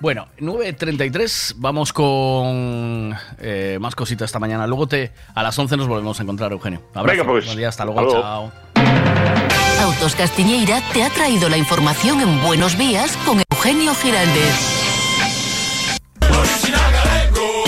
[0.00, 4.66] Bueno, 9.33, vamos con eh, más cositas esta mañana.
[4.66, 6.82] Luego te, a las 11 nos volvemos a encontrar, Eugenio.
[6.94, 7.18] Abrazo.
[7.18, 7.46] Venga, pues.
[7.46, 8.00] Buen día, hasta luego.
[8.00, 8.52] Hasta luego.
[8.74, 9.52] Chao.
[9.82, 14.54] Autos Castiñeira te ha traído la información en Buenos Días con Eugenio Giraldez.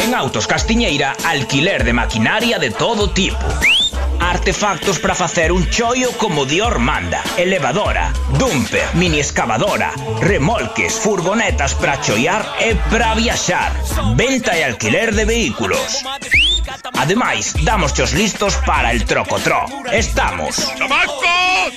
[0.04, 3.38] En Autos Castiñeira, alquiler de maquinaria de todo tipo.
[4.34, 7.22] Artefactos para facer un choio como Dior manda.
[7.36, 13.72] Elevadora, dumper, mini excavadora, remolques, furgonetas para choiar e para viaxar.
[14.16, 16.02] Venta e alquiler de vehículos.
[16.98, 19.66] Ademais, damos os listos para el trocotró.
[19.92, 20.66] Estamos.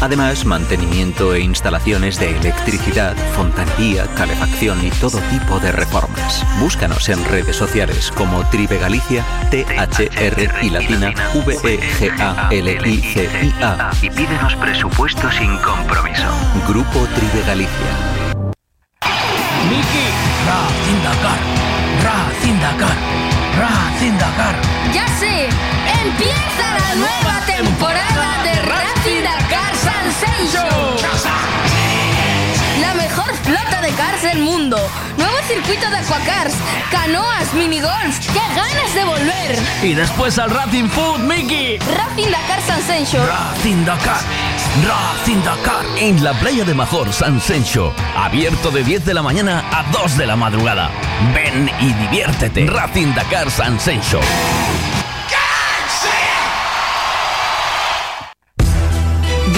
[0.00, 6.42] Además, mantenimiento e instalaciones de electricidad, fontanería, calefacción y todo tipo de reformas.
[6.58, 12.30] Búscanos en redes sociales como Tribe Galicia, T-H-R y latina E V-E-G-A-L-I-C-I-A.
[14.00, 16.28] Y pídenos presupuesto sin compromiso.
[16.66, 17.70] Grupo Tribe Galicia.
[19.68, 20.06] Miki,
[20.48, 21.38] Racing Dakar,
[22.02, 22.96] Racing Dakar,
[23.58, 24.56] Racing Dakar.
[24.94, 25.50] ¡Ya sé!
[26.02, 29.24] ¡Empieza la nueva temporada de Racing
[29.80, 30.68] Sensation!
[32.80, 34.76] La mejor flota de cars del mundo.
[35.16, 36.54] Nuevo circuito de aquacars,
[36.90, 38.18] canoas, minigolf.
[38.32, 39.58] ¡Qué ganas de volver!
[39.82, 41.78] Y después al Racing Food, Miki.
[41.78, 43.26] Racing Dakar Sensation.
[43.26, 44.20] Racing Dakar,
[44.86, 45.84] Racing Dakar.
[45.98, 47.94] En la playa de Major, San Sencho.
[48.16, 50.90] Abierto de 10 de la mañana a 2 de la madrugada.
[51.34, 52.66] Ven y diviértete.
[52.66, 54.20] Racing Dakar San Sencho.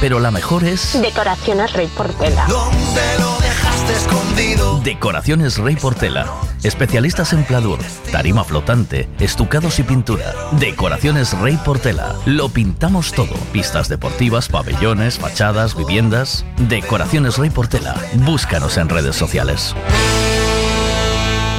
[0.00, 2.46] pero la mejor es Decoraciones Rey Portela.
[2.48, 4.80] ¿Dónde lo dejaste escondido?
[4.80, 6.26] Decoraciones Rey Portela.
[6.62, 7.78] Especialistas en pladur,
[8.10, 10.34] tarima flotante, estucados y pintura.
[10.52, 12.14] Decoraciones Rey Portela.
[12.26, 13.34] Lo pintamos todo.
[13.52, 16.44] Pistas deportivas, pabellones, fachadas, viviendas.
[16.68, 17.94] Decoraciones Rey Portela.
[18.24, 19.74] Búscanos en redes sociales.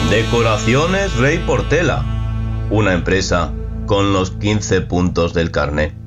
[0.09, 2.03] Decoraciones Rey Portela.
[2.69, 3.51] Una empresa
[3.85, 6.06] con los 15 puntos del carnet.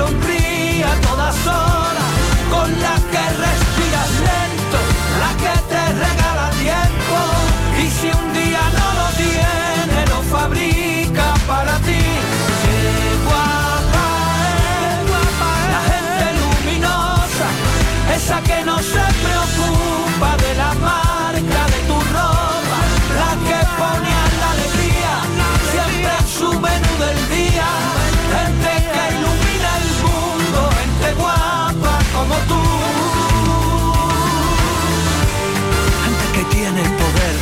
[0.00, 2.12] Sonríe a todas horas,
[2.50, 3.09] con la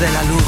[0.00, 0.42] de la luz.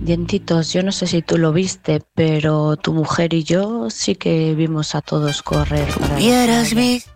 [0.00, 4.54] Dientitos, yo no sé si tú lo viste, pero tu mujer y yo sí que
[4.54, 5.88] vimos a todos correr.
[6.14, 7.10] Hubieras visto.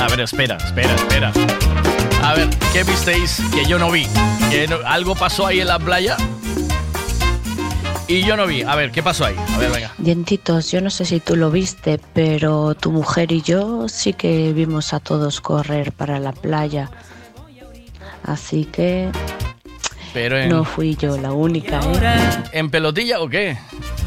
[0.00, 1.32] A ver, espera, espera, espera.
[2.22, 4.06] A ver, ¿qué visteis que yo no vi?
[4.50, 6.16] ¿Que ¿Algo pasó ahí en la playa?
[8.06, 8.62] Y yo no vi.
[8.62, 9.36] A ver, ¿qué pasó ahí?
[9.54, 9.94] A ver, venga.
[9.98, 14.52] Dientitos, yo no sé si tú lo viste, pero tu mujer y yo sí que
[14.52, 16.90] vimos a todos correr para la playa.
[18.22, 19.10] Así que
[20.12, 22.42] Pero en, no fui yo la única, ¿eh?
[22.52, 23.58] ¿en pelotilla o qué?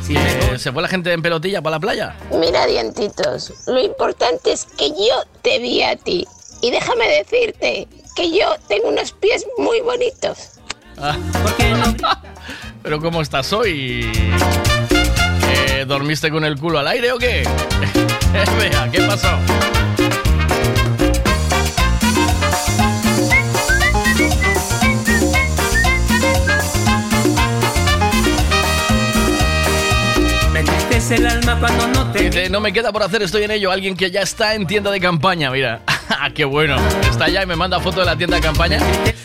[0.07, 2.15] ¿Que ¿Se fue la gente en pelotilla para la playa?
[2.31, 6.25] Mira, dientitos, lo importante es que yo te vi a ti.
[6.61, 10.59] Y déjame decirte que yo tengo unos pies muy bonitos.
[10.97, 11.17] Ah.
[12.87, 14.09] Pero ¿cómo estás hoy?
[15.49, 17.43] Eh, ¿Dormiste con el culo al aire o qué?
[18.57, 19.27] Vea, ¿qué pasó?
[31.09, 33.71] El alma cuando no te no me queda por hacer, estoy en ello.
[33.71, 35.81] Alguien que ya está en tienda de campaña, mira.
[36.33, 36.77] Qué bueno.
[37.09, 38.79] Está ya y me manda foto de la tienda de campaña.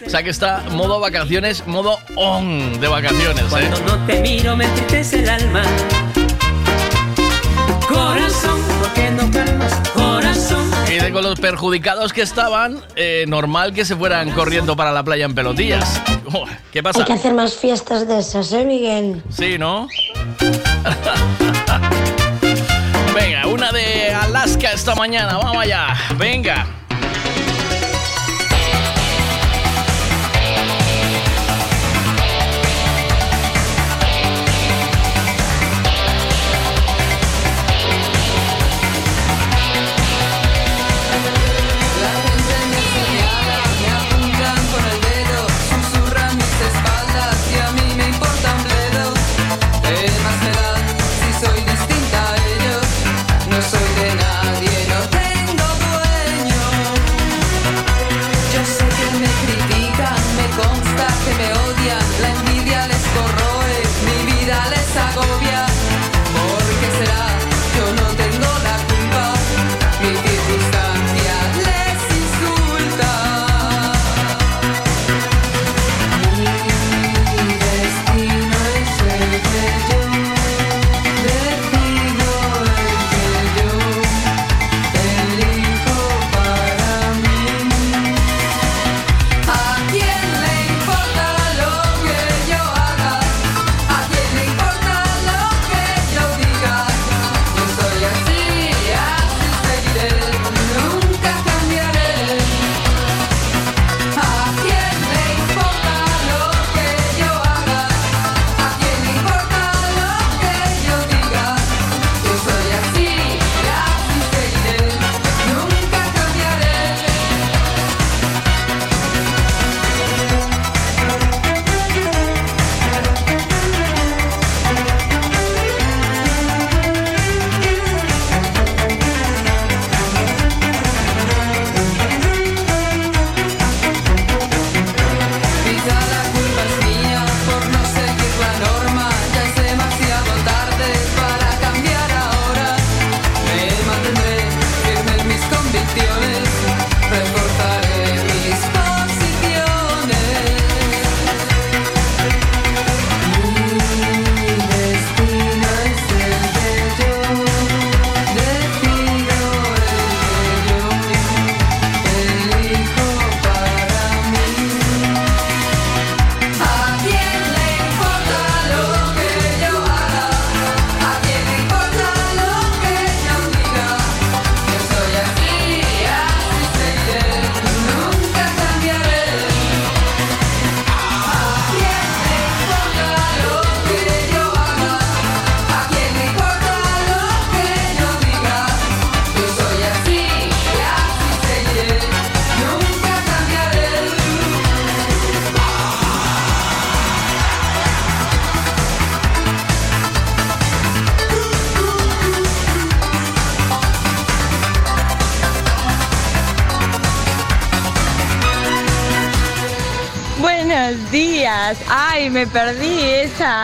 [0.06, 3.68] O sea que está modo vacaciones, modo on de vacaciones, ¿eh?
[3.70, 5.62] Cuando no te miro me entristece el alma.
[7.88, 9.72] Corazón, ¿por qué no calmas?
[9.94, 10.70] Corazón.
[10.90, 15.02] Y de con los perjudicados que estaban, eh, normal que se fueran corriendo para la
[15.02, 16.00] playa en pelotillas.
[16.32, 17.00] Oh, ¿Qué pasa?
[17.00, 19.22] Hay que hacer más fiestas de esas, ¿eh, Miguel?
[19.30, 19.88] Sí, ¿no?
[23.14, 24.11] Venga, una de
[24.43, 25.94] Alaska esta mañana, vamos allá.
[26.19, 26.81] Venga.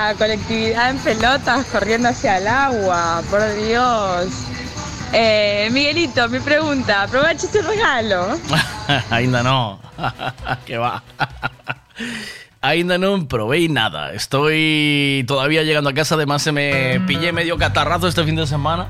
[0.08, 3.22] Esa colectividad en pelotas corriendo hacia el agua.
[3.30, 4.28] Por Dios.
[5.12, 7.02] Eh, Miguelito, mi pregunta.
[7.02, 8.38] ¿Aprovechaste el regalo?
[9.10, 9.78] Ainda no.
[10.66, 11.02] que va.
[12.60, 14.12] Ainda no probé nada.
[14.12, 16.14] Estoy todavía llegando a casa.
[16.14, 18.88] Además, se me pillé medio catarrazo este fin de semana.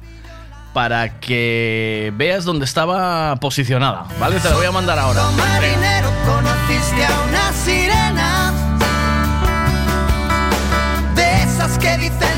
[0.73, 4.41] Para que veas dónde estaba posicionada, ¿vale?
[4.41, 5.25] Te la voy a mandar ahora.
[5.37, 8.49] Marinero, conociste a una sirena
[11.77, 12.38] que dicen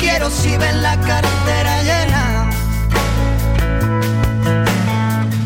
[0.00, 2.50] quiero si ven la cartera llena.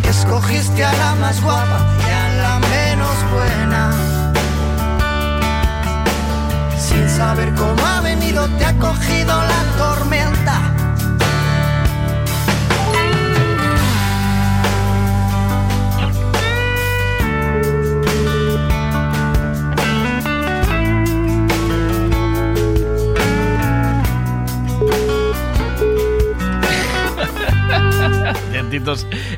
[0.09, 3.83] Escogiste a la más guapa y a la menos buena.
[6.79, 10.74] Sin saber cómo ha venido, te ha cogido la tormenta.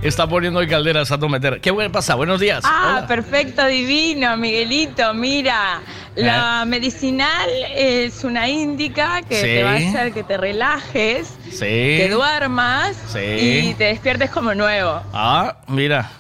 [0.03, 1.61] Está poniendo el calderas a meter.
[1.61, 2.15] ¿Qué pasa?
[2.15, 2.63] Buenos días.
[2.65, 5.15] Ah, perfecto, divino, Miguelito.
[5.15, 5.81] Mira,
[6.15, 6.67] la eh.
[6.67, 13.75] medicinal es una índica que te va a hacer que te relajes, que duermas y
[13.75, 15.03] te despiertes como nuevo.
[15.13, 16.11] Ah, mira.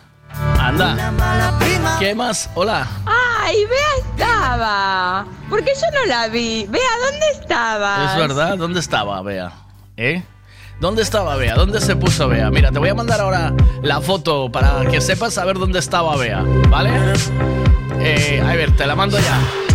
[0.59, 1.12] Anda.
[1.98, 2.51] ¿Qué más?
[2.55, 2.86] Hola.
[3.06, 5.26] Ay, Bea estaba.
[5.48, 6.66] Porque yo no la vi.
[6.68, 8.10] Bea, ¿dónde estaba?
[8.10, 9.52] Es verdad, ¿dónde estaba, Bea?
[9.97, 10.22] ¿Eh?
[10.81, 11.55] ¿Dónde estaba Bea?
[11.55, 12.51] ¿Dónde se puso Bea?
[12.51, 16.16] Mira, te voy a mandar ahora la foto para que sepas a ver dónde estaba
[16.16, 16.90] Bea, ¿vale?
[17.98, 19.65] Eh, a ver, te la mando ya.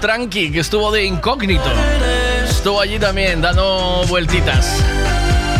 [0.00, 1.70] Tranqui, que estuvo de incógnito.
[2.44, 4.82] Estuvo allí también dando vueltitas.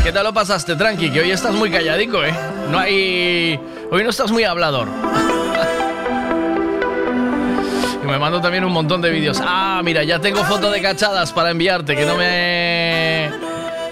[0.03, 1.11] ¿Qué tal lo pasaste, Tranqui?
[1.11, 2.33] Que hoy estás muy calladico, ¿eh?
[2.71, 3.61] No hay...
[3.91, 4.89] Hoy no estás muy hablador.
[8.03, 9.43] y me mando también un montón de vídeos.
[9.45, 13.31] Ah, mira, ya tengo foto de cachadas para enviarte, que no me...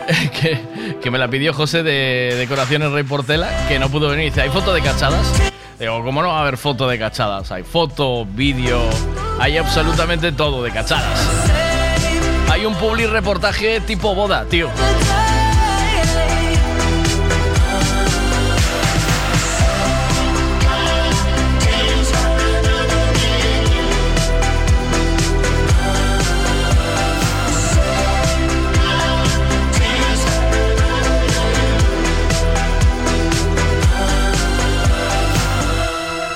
[1.02, 4.27] que, me la pidió José de Decoraciones Rey Portela, que no pudo venir.
[4.27, 5.32] Dice, ¿hay foto de cachadas?
[5.78, 7.51] Digo, ¿cómo no va a haber foto de cachadas?
[7.52, 8.81] Hay foto, vídeo,
[9.39, 11.21] hay absolutamente todo de cachadas.
[12.51, 14.71] Hay un public reportaje tipo boda, tío.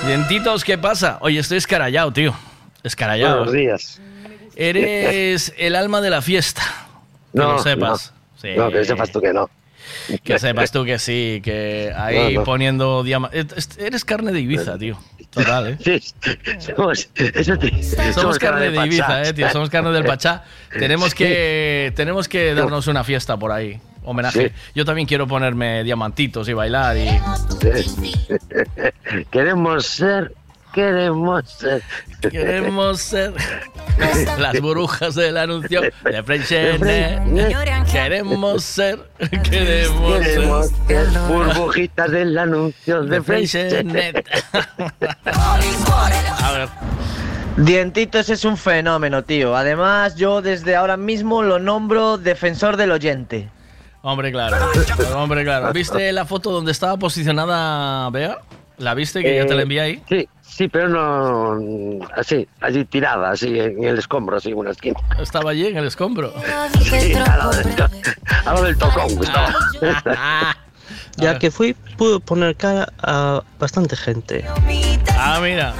[0.05, 1.17] Dientitos, ¿qué pasa?
[1.21, 2.50] Oye, estoy escarallado, tío.
[2.83, 3.37] Escarallado.
[3.37, 4.01] Buenos días.
[4.55, 6.61] Eres el alma de la fiesta.
[7.31, 8.13] Que no, lo sepas.
[8.55, 9.49] No, que sepas tú que no.
[10.23, 13.69] Que sepas tú que sí, que ahí poniendo diamantes.
[13.77, 14.97] Eres carne de Ibiza, tío.
[15.29, 15.77] Total, ¿eh?
[15.79, 16.01] Sí,
[16.59, 17.09] somos,
[18.13, 19.49] somos, carne, de, Ibiza, ¿eh, tío?
[19.49, 20.43] Somos carne del Pachá.
[20.77, 24.51] Tenemos que, tenemos que darnos una fiesta por ahí homenaje.
[24.75, 27.07] Yo también quiero ponerme diamantitos y bailar y...
[29.31, 30.33] queremos ser,
[30.73, 31.83] queremos ser.
[32.29, 33.33] Queremos ser
[34.39, 36.81] las burbujas del anuncio de Freixenet.
[37.91, 38.99] Queremos ser,
[39.43, 41.07] queremos, ser.
[41.27, 44.25] Burbujitas del anuncio de Freixenet.
[46.43, 46.69] A ver.
[47.57, 49.55] Dientitos es un fenómeno, tío.
[49.55, 53.49] Además, yo desde ahora mismo lo nombro defensor del oyente.
[54.03, 54.57] Hombre, claro.
[55.15, 55.71] Hombre, claro.
[55.73, 58.39] ¿Viste la foto donde estaba posicionada Bea?
[58.81, 60.03] ¿La viste que ya te la envié ahí?
[60.09, 64.99] Sí, sí, pero no así, allí tirada, así en el escombro, así en una esquina.
[65.19, 66.33] Estaba allí en el escombro.
[66.81, 67.67] Sí, a lo del,
[68.45, 69.55] a lo del tocón estaba.
[71.17, 74.43] Ya que fui, pude poner cara a bastante gente.
[75.15, 75.73] Ah, mira.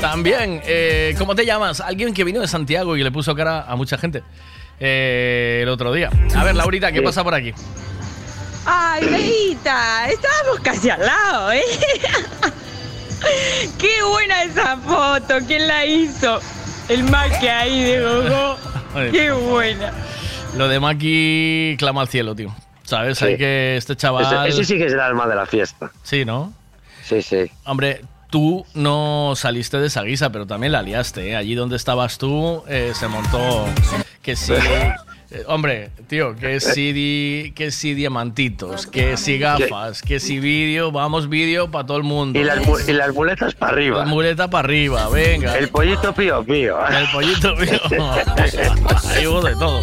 [0.00, 1.80] También, eh, ¿cómo te llamas?
[1.80, 4.22] Alguien que vino de Santiago y le puso cara a mucha gente
[4.80, 6.10] eh, el otro día.
[6.34, 7.52] A ver, Laurita, ¿qué pasa por aquí?
[8.66, 11.62] Ay, Leita, estábamos casi al lado, ¿eh?
[13.78, 16.40] Qué buena esa foto, ¿quién la hizo?
[16.88, 18.56] El Maki ahí de Gogo.
[19.12, 19.92] Qué buena.
[20.56, 22.54] Lo de Maki clama al cielo, tío.
[22.82, 23.22] ¿Sabes?
[23.22, 24.48] Hay que este chaval.
[24.48, 25.92] Ese, sí que es el alma de la fiesta.
[26.02, 26.52] Sí, ¿no?
[27.04, 27.48] Sí, sí.
[27.64, 28.00] Hombre,
[28.30, 31.30] tú no saliste de esa guisa, pero también la liaste.
[31.30, 31.36] ¿eh?
[31.36, 33.66] Allí donde estabas tú eh, se montó
[34.22, 34.54] que sí.
[35.32, 41.28] Eh, hombre, tío, que si, que si diamantitos, que si gafas, que si vídeo, vamos
[41.28, 42.36] vídeo para todo el mundo.
[42.36, 43.98] Y las, y las muletas para arriba.
[44.00, 45.56] Las muletas para arriba, venga.
[45.56, 46.84] El pollito pío pío.
[46.88, 47.78] El pollito pío.
[49.14, 49.80] Ahí hubo de todo.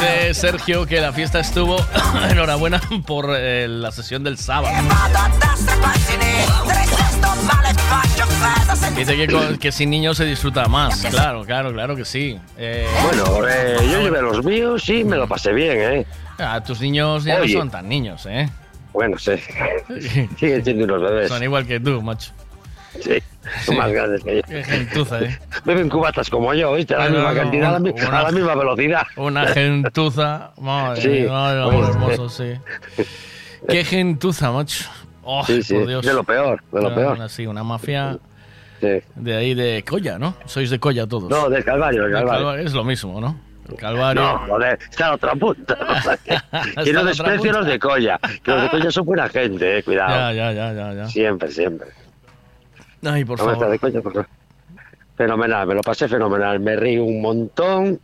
[0.00, 1.76] Dice Sergio que la fiesta estuvo
[2.30, 4.72] enhorabuena por eh, la sesión del sábado.
[8.96, 11.04] Dice que, que, sin niños se disfruta más.
[11.06, 12.38] Claro, claro, claro que sí.
[12.56, 16.06] Eh, bueno, eh, yo llevé los míos y me lo pasé bien, ¿eh?
[16.38, 18.48] Ah, tus niños ya no son tan niños, ¿eh?
[18.92, 19.32] Bueno, sí.
[20.38, 21.28] Siguen siendo unos bebés.
[21.28, 22.30] Son igual que tú, macho.
[23.00, 23.22] Sí,
[23.64, 24.42] son más grandes que yo.
[24.42, 25.38] Qué gentuza, ¿eh?
[25.64, 26.94] Beben cubatas como yo, ¿viste?
[26.94, 29.02] A la misma cantidad, a, la, misma velocidad.
[29.16, 30.52] Una gentuza.
[30.60, 32.54] Madre, sí, madre, hermoso, sí.
[33.68, 34.88] Qué gentuza, macho.
[35.22, 36.06] Oh, sí, sí, por Dios.
[36.06, 37.28] de lo peor, de lo peor.
[37.28, 38.18] Sí, una mafia
[38.80, 40.34] de ahí de Colla, ¿no?
[40.46, 41.28] Sois de Colla todos.
[41.28, 42.54] No, del Calvario, del Calvario.
[42.54, 43.38] Es lo mismo, ¿no?
[43.68, 44.22] El Calvario.
[44.22, 45.76] No, joder, está a otra punta.
[46.84, 48.18] que no desprecio los de Colla.
[48.42, 50.32] Que los de Colla son buena gente, eh, cuidado.
[50.32, 51.08] Ya, ya, ya, ya.
[51.08, 51.88] Siempre, siempre.
[53.04, 53.70] Ay, por favor.
[53.70, 54.28] De Colla, por favor.
[55.16, 56.60] Fenomenal, me lo pasé fenomenal.
[56.60, 58.00] Me río un montón.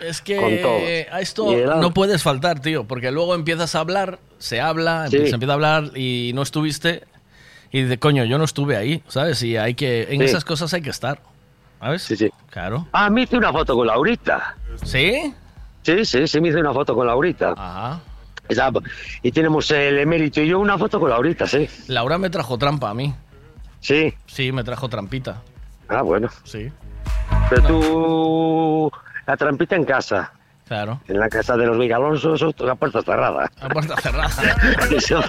[0.00, 1.50] Es que a esto
[1.80, 5.96] no puedes faltar, tío, porque luego empiezas a hablar, se habla, se empieza a hablar
[5.96, 7.04] y no estuviste
[7.70, 9.42] y dice, coño, yo no estuve ahí, ¿sabes?
[9.42, 11.20] Y hay que, en esas cosas hay que estar,
[11.80, 12.02] ¿sabes?
[12.02, 12.30] Sí, sí.
[12.50, 12.86] Claro.
[12.92, 14.56] Ah, me hice una foto con Laurita.
[14.84, 15.32] ¿Sí?
[15.82, 17.54] Sí, sí, sí, me hice una foto con Laurita.
[17.56, 18.00] Ajá.
[19.22, 21.68] Y tenemos el emérito y yo una foto con Laurita, sí.
[21.88, 23.14] Laura me trajo trampa a mí.
[23.84, 24.14] Sí.
[24.24, 25.42] Sí, me trajo trampita.
[25.88, 26.30] Ah, bueno.
[26.44, 26.72] Sí.
[27.50, 28.90] Pero tú
[29.26, 30.32] la trampita en casa.
[30.66, 31.02] Claro.
[31.06, 33.50] En la casa de los Vigalonsos, la puerta cerrada.
[33.60, 34.30] La puerta cerrada.
[34.90, 35.20] eso,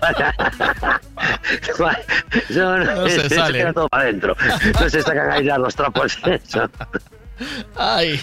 [2.50, 3.74] eso, no se sale.
[3.74, 4.38] todo para adentro.
[4.80, 6.18] No se sacan ahí ya los trapos.
[6.26, 6.70] Eso.
[7.76, 8.22] Ay.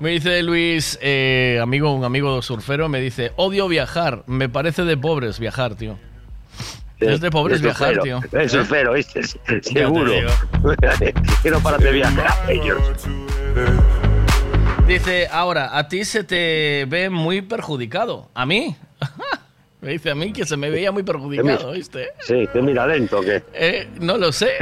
[0.00, 4.98] me dice Luis, eh, amigo, un amigo surfero, me dice, odio viajar, me parece de
[4.98, 5.98] pobres viajar, tío.
[7.00, 8.20] Es de pobres viajar, tío.
[8.32, 9.22] Es surfero, ¿viste?
[9.62, 10.12] Seguro.
[11.42, 12.80] que no para de viajar ellos.
[14.86, 18.30] Dice, ahora, a ti se te ve muy perjudicado.
[18.34, 18.74] ¿A mí?
[19.80, 22.08] Me dice a mí que se me veía muy perjudicado, ¿viste?
[22.18, 23.44] Sí, te mira lento, ¿o qué?
[23.52, 24.54] Eh, no lo sé.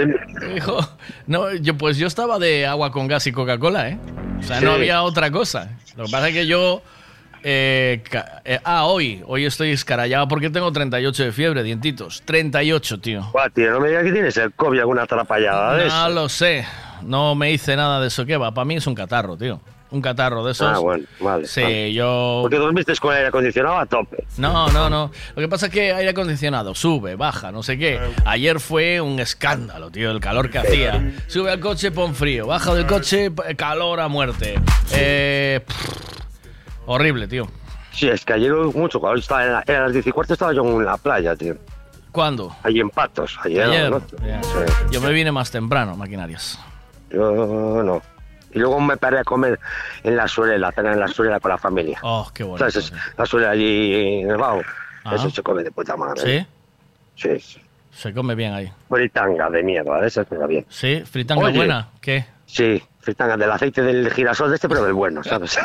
[0.53, 0.79] Dijo,
[1.27, 3.99] no, yo, pues yo estaba de agua con gas y Coca-Cola, ¿eh?
[4.39, 5.71] O sea, no había otra cosa.
[5.97, 6.83] Lo que pasa es que yo...
[7.49, 8.03] Eh,
[8.45, 9.23] eh, ah, hoy.
[9.25, 12.23] Hoy estoy escarallado porque tengo 38 de fiebre, dientitos.
[12.25, 13.23] 38, tío.
[13.31, 16.67] Guau, tío, no me digas que tienes el COVID alguna atrapallada de No lo sé.
[17.03, 18.27] No me hice nada de eso.
[18.27, 18.53] ¿Qué va?
[18.53, 19.61] Para mí es un catarro, tío
[19.91, 20.67] un catarro de esos.
[20.67, 21.47] Ah, bueno, vale.
[21.47, 22.41] Sí, yo.
[22.43, 24.25] Porque dormiste con aire acondicionado a tope.
[24.37, 25.13] No, no, no.
[25.35, 28.01] Lo que pasa es que aire acondicionado sube, baja, no sé qué.
[28.25, 31.13] Ayer fue un escándalo, tío, el calor que hacía.
[31.29, 32.49] Sube al coche, pon frío.
[32.49, 34.61] Baja del coche, calor a muerte.
[34.93, 35.65] Eh,
[36.87, 37.47] horrible, tío.
[37.93, 39.19] Sí, es que ayer mucho calor.
[39.19, 41.57] Estaba en, las 10 y cuarto estaba yo en la playa, tío.
[42.13, 42.55] ¿Cuándo?
[42.63, 43.93] Allí en Patos, ayer.
[44.91, 46.59] Yo me vine más temprano, maquinarias.
[47.11, 48.03] Yo no.
[48.53, 49.59] Y luego me paré a comer
[50.03, 51.99] en la suela, cena en la suela con la familia.
[52.03, 52.67] Oh, qué bueno.
[53.17, 54.63] La suela allí en el bajo.
[55.13, 56.23] Eso se come de puta madre.
[56.23, 56.47] ¿Sí?
[57.17, 57.61] Sí, sí.
[57.91, 58.71] Se come bien ahí.
[58.89, 60.67] Fritanga de mierda, esa es bien.
[60.69, 61.03] ¿Sí?
[61.05, 61.89] ¿Fritanga buena?
[62.01, 62.27] ¿Qué?
[62.45, 62.83] Sí,
[63.15, 65.59] del aceite del girasol de este, pero del bueno, ¿sabes?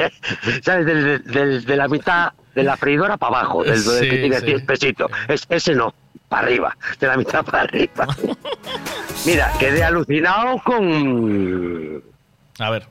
[0.62, 0.86] ¿Sabes?
[0.86, 5.10] Del, de la mitad de la freidora para abajo, del, que tiene 10 pesitos.
[5.28, 5.92] Es, ese no,
[6.28, 8.06] para arriba, de la mitad para arriba.
[9.26, 12.02] Mira, quedé alucinado con
[12.58, 12.86] a ver.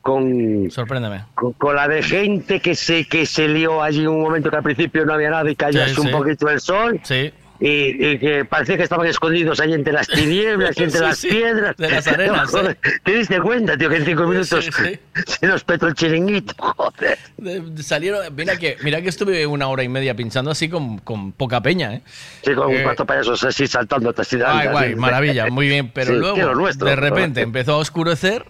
[0.00, 1.26] Con, Sorpréndeme.
[1.34, 5.06] Con, la de gente que se, que se lió allí un momento que al principio
[5.06, 7.00] no había nada y cayó un poquito el sol.
[7.04, 7.32] Sí.
[7.64, 11.76] Y, que parecía que estaban escondidos ahí entre las tinieblas y entre las piedras.
[11.76, 12.52] De las arenas.
[12.54, 12.76] ¿eh?
[13.04, 14.68] ¿Te diste cuenta, tío, que en cinco minutos
[15.26, 16.54] se nos petó el chiringuito?
[16.58, 17.18] Joder.
[17.76, 21.60] salieron, mira que, mira que estuve una hora y media pinchando así con, con poca
[21.60, 22.02] peña, ¿eh?
[22.44, 24.12] Sí, con eh, cuatro payasos así saltando.
[24.16, 25.92] Así, ay, guay, maravilla, muy bien.
[25.94, 28.44] Pero luego, de repente, empezó a oscurecer.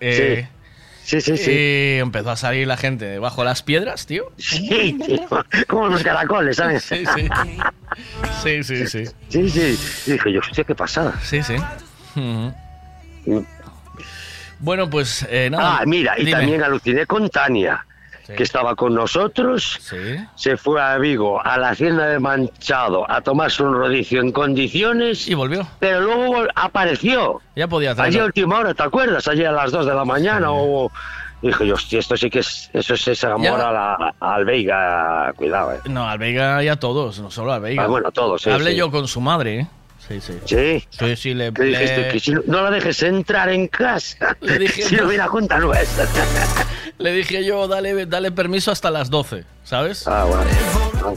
[0.00, 0.48] Eh,
[1.04, 1.50] Sí, sí, sí.
[1.50, 4.32] Y empezó a salir la gente debajo de las piedras, tío.
[4.38, 4.98] Sí,
[5.68, 6.82] como los caracoles, ¿sabes?
[6.82, 7.28] Sí, sí.
[8.42, 9.04] Sí, sí, sí.
[9.28, 9.78] Sí, sí.
[10.06, 11.14] Y dije yo, hostia, qué pasada.
[11.22, 11.56] Sí, sí.
[14.58, 15.78] Bueno, pues eh, nada.
[15.80, 17.84] Ah, mira, y también aluciné con Tania
[18.26, 19.80] que estaba con nosotros,
[20.34, 25.28] se fue a Vigo, a la hacienda de Manchado, a tomarse un rodicio en condiciones.
[25.28, 25.66] Y volvió.
[25.78, 27.40] Pero luego apareció.
[27.56, 28.08] Ya podía hacerlo.
[28.08, 29.28] Allí a última hora, ¿te acuerdas?
[29.28, 30.90] Allí a las 2 de la mañana o...
[31.42, 35.30] Dije yo, hostia, esto sí que es, eso es ese amor a la, al Veiga,
[35.36, 35.80] cuidado, eh.
[35.84, 37.84] No, al Veiga y a todos, no solo al Veiga.
[37.84, 39.66] Ah, bueno, todos, sí, Hablé yo con su madre, ¿eh?
[40.08, 40.34] Sí, sí.
[40.44, 40.84] Sí.
[40.90, 41.50] Sí, sí, le.
[41.50, 42.08] dijiste?
[42.12, 44.36] Que si no, la dejes entrar en casa.
[44.40, 44.82] Le dije.
[44.88, 46.06] si no viene a junta nuestra.
[46.98, 50.06] le dije yo, dale, dale permiso hasta las 12, ¿sabes?
[50.06, 51.16] Ah, bueno.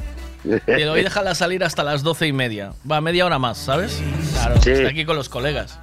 [0.68, 2.72] Y hoy déjala salir hasta las doce y media.
[2.90, 4.02] Va, media hora más, ¿sabes?
[4.34, 4.72] Claro, sí.
[4.72, 5.80] está aquí con los colegas.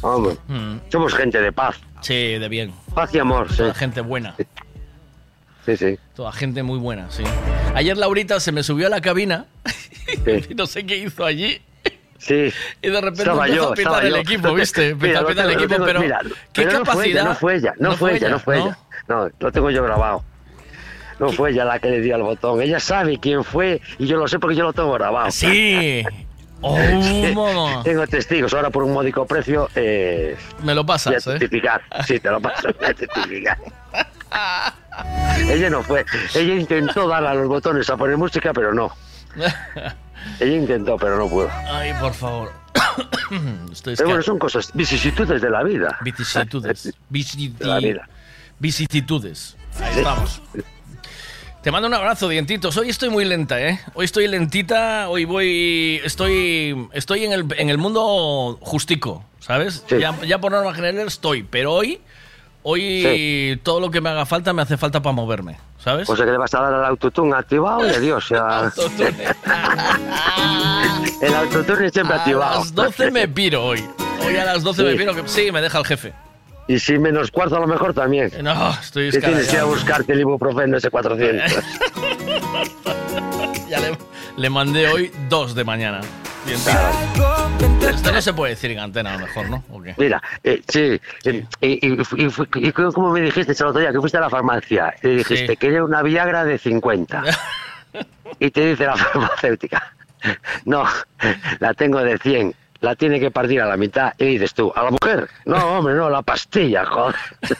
[0.00, 0.76] Hombre, mm.
[0.90, 1.76] somos gente de paz.
[2.00, 2.72] Sí, de bien.
[2.94, 4.34] Paz y amor, Toda gente buena.
[5.66, 5.98] Sí, sí.
[6.14, 7.22] Toda gente muy buena, sí.
[7.74, 9.44] Ayer Laurita se me subió a la cabina
[10.48, 11.60] y no sé qué hizo allí.
[12.20, 12.52] Sí.
[12.82, 14.90] Y de repente empezó a pitar el equipo, ¿viste?
[14.90, 16.00] Empezó a pitar el equipo, pero
[16.52, 17.24] ¿qué capacidad?
[17.24, 18.78] No fue ella, no fue ella, no fue ella.
[19.08, 20.24] No, lo tengo yo grabado.
[21.18, 22.62] No fue ella la que le dio al botón.
[22.62, 25.30] Ella sabe quién fue y yo lo sé porque yo lo tengo grabado.
[25.30, 26.04] Sí.
[26.62, 26.76] Oh,
[27.84, 29.70] Tengo testigos, ahora por un módico precio.
[29.74, 31.38] Eh, Me lo pasas, ¿eh?
[32.06, 32.68] Sí, te lo paso,
[35.48, 36.04] ella no fue.
[36.34, 38.92] Ella intentó dar a los botones a poner música, pero no.
[40.38, 41.50] Ella intentó, pero no pudo.
[41.66, 42.52] Ay, por favor.
[43.84, 45.98] pero bueno, son cosas, vicisitudes de la vida.
[46.02, 46.94] Vicisitudes.
[48.58, 49.56] Vicisitudes.
[49.80, 50.42] Ahí estamos.
[51.62, 52.76] Te mando un abrazo, dientitos.
[52.78, 53.80] Hoy estoy muy lenta, ¿eh?
[53.92, 56.00] Hoy estoy lentita, hoy voy...
[56.02, 59.84] Estoy, estoy en, el, en el mundo justico, ¿sabes?
[59.88, 62.00] Ya, ya, por norma general estoy, pero hoy...
[62.62, 66.08] Hoy todo lo que me haga falta me hace falta para moverme, ¿sabes?
[66.08, 68.28] O sea que le vas a dar al autotune activado y adiós.
[68.28, 68.70] Ya...
[71.22, 72.56] el autotune siempre activado.
[72.56, 73.84] A las 12 me piro hoy.
[74.26, 75.14] Hoy a las 12 me piro.
[75.14, 75.26] Que...
[75.26, 76.12] Sí, me deja el jefe.
[76.68, 78.30] Y si menos cuarto a lo mejor también.
[78.42, 81.50] No, estoy Que tienes que ir a buscarte el ibuprofeno ese 400.
[83.68, 83.98] ya le,
[84.36, 86.00] le, mandé hoy dos de mañana.
[86.44, 86.58] Bien,
[87.88, 89.64] Esto no se puede decir en antena a lo mejor, ¿no?
[89.96, 91.98] Mira, eh, sí, eh, y, y,
[92.54, 95.56] y, como me dijiste el otro día, que fuiste a la farmacia, y dijiste, que
[95.56, 97.22] quería una Viagra de 50.
[98.38, 99.92] y te dice la farmacéutica,
[100.64, 100.84] no,
[101.58, 104.84] la tengo de 100 la tiene que partir a la mitad y dices tú, ¿a
[104.84, 105.28] la mujer?
[105.44, 107.14] No, hombre, no, la pastilla, joder.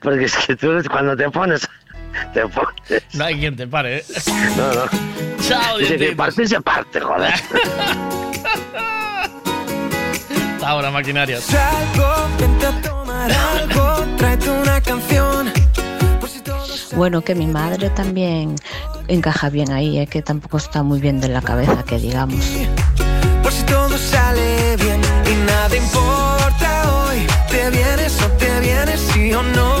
[0.00, 1.68] Porque es que tú cuando te pones,
[2.34, 3.02] te pones.
[3.14, 4.04] No hay quien te pare, ¿eh?
[4.56, 4.84] No, no.
[5.46, 7.32] Chao, Dice que parte se parte, joder.
[10.64, 11.40] Ahora, maquinaria.
[11.40, 15.50] Salgo, vente a tomar algo, tráete una canción.
[16.96, 18.56] Bueno, que mi madre también
[19.06, 20.06] encaja bien ahí, ¿eh?
[20.06, 22.44] que tampoco está muy bien de la cabeza, que digamos.
[23.42, 29.32] Por si todo sale bien y nada importa hoy, te vienes o te vienes sí
[29.32, 29.77] o no.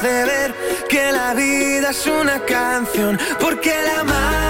[0.00, 0.54] Hace ver
[0.88, 3.18] que la vida es una canción.
[3.38, 4.49] Porque la magia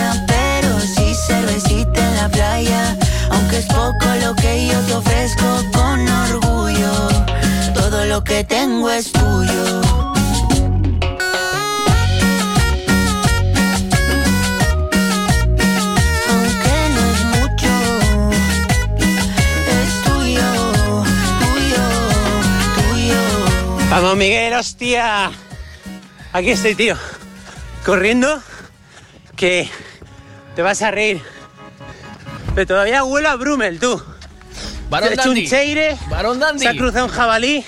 [1.31, 2.97] cervecita en la playa.
[3.31, 6.93] Aunque es poco lo que yo te ofrezco con orgullo,
[7.73, 9.81] todo lo que tengo es tuyo.
[23.89, 25.31] Vamos, Miguel, hostia.
[26.31, 26.95] Aquí estoy, tío.
[27.85, 28.41] Corriendo,
[29.35, 29.69] que
[30.55, 31.21] te vas a reír.
[32.55, 34.01] Pero todavía huele a Brumel, tú.
[34.89, 35.41] Barón ha hecho Dandy.
[35.43, 36.63] un cheire, Barón Dandy.
[36.63, 37.63] se ha cruzado un jabalí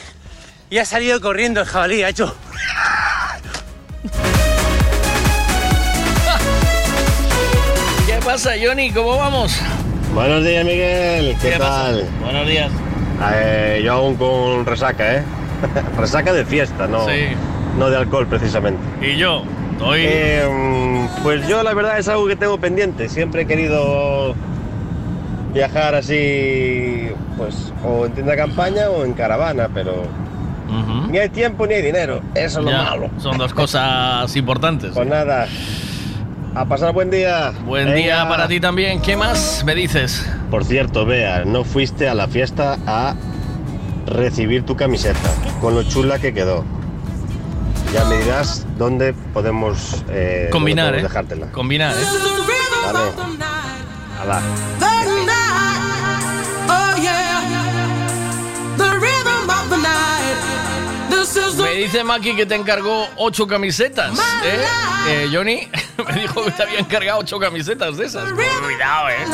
[0.69, 2.03] y ha salido corriendo el jabalí.
[2.03, 2.35] Ha hecho...
[8.07, 8.91] ¿Qué pasa, Johnny?
[8.91, 9.57] ¿Cómo vamos?
[10.13, 11.35] Buenos días, Miguel.
[11.41, 11.83] ¿Qué, ¿Qué pasa?
[11.85, 12.07] tal?
[12.21, 12.71] Buenos días.
[13.33, 15.23] Eh, yo aún con resaca, ¿eh?
[15.97, 17.27] resaca de fiesta, no, Sí.
[17.77, 18.81] no de alcohol precisamente.
[19.01, 19.43] Y yo,
[19.95, 23.09] Eh, pues yo la verdad es algo que tengo pendiente.
[23.09, 24.35] Siempre he querido
[25.53, 30.03] viajar así, pues o en tienda campaña o en caravana, pero
[31.09, 32.21] ni hay tiempo ni hay dinero.
[32.33, 33.09] Eso es lo malo.
[33.17, 34.91] Son dos cosas importantes.
[34.93, 35.47] Pues nada,
[36.55, 37.51] a pasar buen día.
[37.65, 39.01] Buen día para ti también.
[39.01, 40.27] ¿Qué más me dices?
[40.49, 43.15] Por cierto, Bea, no fuiste a la fiesta a
[44.07, 45.19] recibir tu camiseta,
[45.61, 46.63] con lo chula que quedó.
[47.93, 51.03] Ya me dirás dónde podemos, eh, Combinar, dónde ¿eh?
[51.03, 51.51] dejártela.
[51.51, 52.05] Combinar, ¿eh?
[54.27, 54.45] Vale.
[61.57, 64.65] Me dice Maki que te encargó ocho camisetas, ¿eh?
[65.07, 65.67] Eh, Johnny
[66.07, 68.31] me dijo que te había encargado ocho camisetas de esas.
[68.31, 69.25] Cuidado, ¿eh?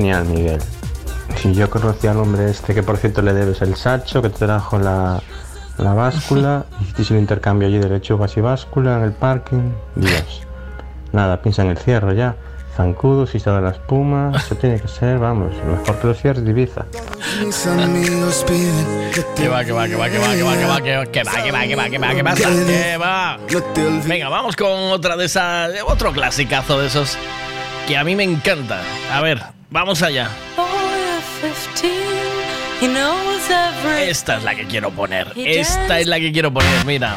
[0.00, 0.60] Genial, Miguel.
[1.36, 4.46] Si yo conocí al hombre este que por cierto le debes el sacho, que te
[4.46, 5.20] trajo la,
[5.76, 9.72] la báscula, hiciste un intercambio allí de lechugas y báscula en el parking.
[9.96, 10.46] Dios.
[11.12, 12.34] Nada, piensa en el cierre ya.
[12.74, 16.44] Zancudo, si de la espuma, eso tiene que ser, vamos, lo mejor que los cierres
[16.44, 16.86] de Ibiza.
[19.36, 21.22] Que va, que va, que va, que va, que va, que va, que va, que
[21.22, 23.38] va, que va, que va, que va, que pasa, que va.
[24.06, 27.18] Venga, vamos con otra de esas, otro clasicazo de esos
[27.86, 28.80] que a mí me encanta.
[29.12, 30.28] A ver, vamos allá.
[34.08, 35.32] Esta es la que quiero poner.
[35.36, 37.16] Esta es la que quiero poner, mira.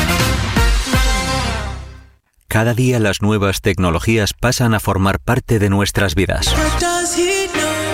[2.51, 6.53] Cada día las nuevas tecnologías pasan a formar parte de nuestras vidas.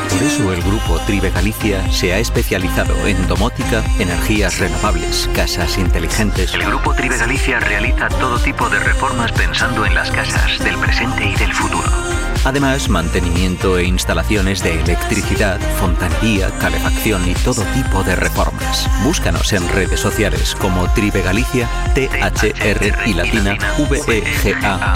[0.10, 6.56] Por eso el grupo Tribe Galicia se ha especializado en domótica, energías renovables, casas inteligentes.
[6.56, 11.24] El grupo Tribe Galicia realiza todo tipo de reformas pensando en las casas del presente
[11.24, 11.88] y del futuro.
[12.44, 18.47] Además, mantenimiento e instalaciones de electricidad, fontanería, calefacción y todo tipo de reformas.
[19.04, 23.58] Búscanos en redes sociales como Tribe Galicia, T-H-R y latina
[23.90, 24.94] V-E-G-A-L-I-C-I-A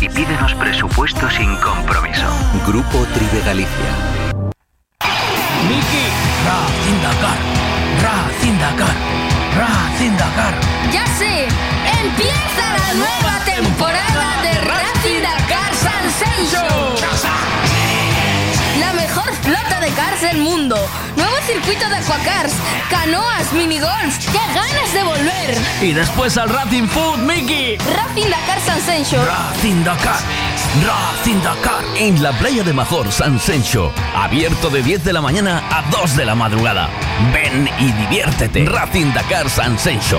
[0.00, 2.26] y pídenos presupuesto sin compromiso.
[2.66, 4.11] Grupo Tribe Galicia.
[22.12, 22.52] Aquacars,
[22.90, 24.26] canoas, minigolfs.
[24.26, 25.58] ¡Qué ganas de volver!
[25.80, 27.76] Y después al Racing Food, Mickey.
[27.78, 29.26] Racing Dakar Sensation.
[29.26, 30.20] Racing Dakar,
[30.86, 31.84] Racing Dakar.
[31.96, 33.92] En la playa de Major, San Sencho.
[34.14, 36.88] Abierto de 10 de la mañana a 2 de la madrugada.
[37.32, 38.66] Ven y diviértete.
[38.66, 40.18] Racing Dakar San Sencho.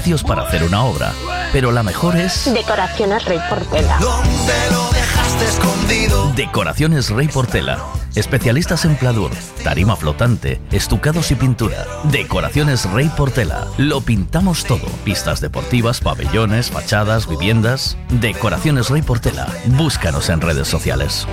[0.00, 1.12] Precios para hacer una obra,
[1.52, 3.98] pero la mejor es Decoraciones Rey Portela.
[4.00, 6.32] ¿Dónde lo dejaste escondido?
[6.34, 7.78] Decoraciones Rey Portela.
[8.14, 9.30] Especialistas en pladur,
[9.62, 11.84] tarima flotante, estucados y pintura.
[12.04, 13.66] Decoraciones Rey Portela.
[13.76, 14.86] Lo pintamos todo.
[15.04, 17.98] Pistas deportivas, pabellones, fachadas, viviendas.
[18.08, 19.48] Decoraciones Rey Portela.
[19.66, 21.26] Búscanos en redes sociales.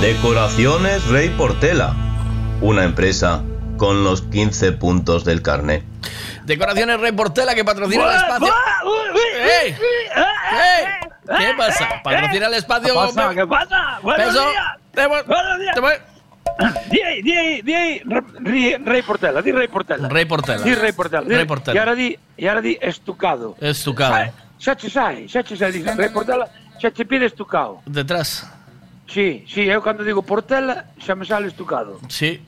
[0.00, 1.94] Decoraciones Rey Portela,
[2.62, 3.42] una empresa
[3.76, 5.89] con los 15 puntos del carnet.
[6.50, 8.52] Decoraciones Rey Portela que patrocina el espacio.
[9.62, 9.76] ¡Ey!
[10.52, 10.84] ¡Ey!
[11.38, 11.88] ¿Qué pasa?
[12.02, 12.88] Patrocina el espacio.
[12.92, 13.34] ¿Qué pasa?
[13.34, 13.98] ¿Qué pasa?
[14.02, 14.44] Buenos días.
[14.92, 15.22] Te voy-
[15.74, 15.92] te voy-
[16.90, 18.02] Di ahí, di ahí, di ahí,
[18.40, 20.08] Rey, Rey Portela, di Rey Portela.
[20.08, 20.62] Rey Portela.
[20.64, 21.22] Di Rey Portela.
[21.28, 21.74] Rey Portela.
[21.74, 23.54] Y ahora di, y ahora di estucado.
[23.60, 24.32] Estucado.
[24.58, 26.48] Xa che sai, xa che sai, dice Rey Portela,
[26.80, 27.80] xa che pide estucado.
[27.86, 28.44] Detrás.
[29.06, 32.00] Sí, sí, eu cando digo Portela xa me sale estucado.
[32.08, 32.42] Sí.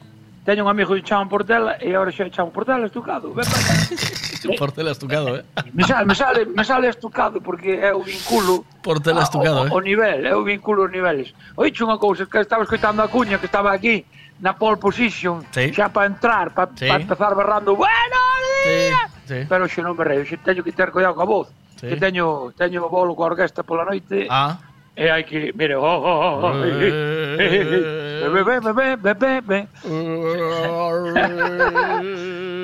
[0.45, 3.31] Teño un amigo que chama Portela e agora xa chama Portela estucado.
[3.31, 5.45] Ven para Portela estucado, eh?
[5.73, 9.67] Me sale, me sale, me sale estucado porque é o vinculo Portela estucado, a, o,
[9.67, 9.71] eh?
[9.71, 11.31] O nivel, eu vinculo os niveles.
[11.55, 14.03] Oiche unha cousa, que estaba escoitando a cuña que estaba aquí
[14.43, 15.71] na pole position, sí.
[15.71, 16.91] xa para entrar, para sí.
[16.91, 18.19] pa empezar berrando, bueno,
[18.67, 18.91] sí.
[19.31, 19.39] sí.
[19.47, 21.47] pero xe non me reo, xe teño que ter cuidado coa voz,
[21.79, 21.87] sí.
[21.87, 24.59] que teño, teño bolo coa orquesta pola noite, ah
[24.95, 26.53] E hai que, mire, oh, oh, oh,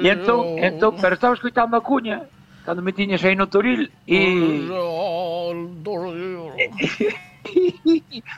[0.02, 2.28] E entón, entón, pero estaba escutando a cuña
[2.68, 4.18] cando me tiñes aí no Toril e...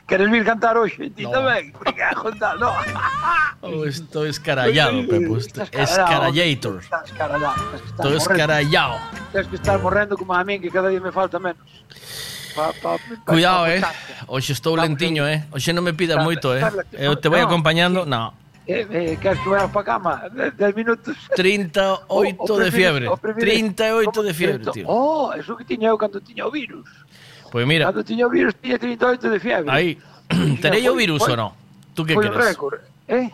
[0.06, 1.10] Queres vir cantar hoxe?
[1.10, 1.34] Ti no.
[1.34, 1.74] tamén?
[1.74, 2.70] a junta, no.
[3.58, 5.34] Oh, estou escarallado, Pepo.
[5.34, 6.78] Escarallator.
[6.78, 9.02] Estou escarallado.
[9.34, 11.58] Tens que estar morrendo como a min, que cada día me falta menos.
[12.54, 13.80] Pa, pa, pa, Cuidado, eh.
[14.26, 15.44] Hoxe estou lentiño, eh.
[15.52, 16.62] Hoxe non me pidas moito, eh.
[16.98, 18.04] Eu te voy no, acompañando.
[18.06, 18.34] No.
[18.66, 20.12] Eh, eh, queres que vayas para cama?
[20.30, 21.16] 10 minutos.
[21.34, 23.08] 38 O- o de fiebre.
[23.08, 24.84] o prefires- 38 de fiebre, tío.
[24.86, 26.86] Oh, eso que tiña eu cando tiña o virus.
[27.50, 29.70] Pois mira, Cando tiña o virus tiña 38 de fiebre.
[29.70, 29.98] aí.
[30.62, 31.50] Terei o virus ou non?
[31.94, 32.46] Tú que Foi un crees?
[32.54, 32.78] récord,
[33.10, 33.30] eh?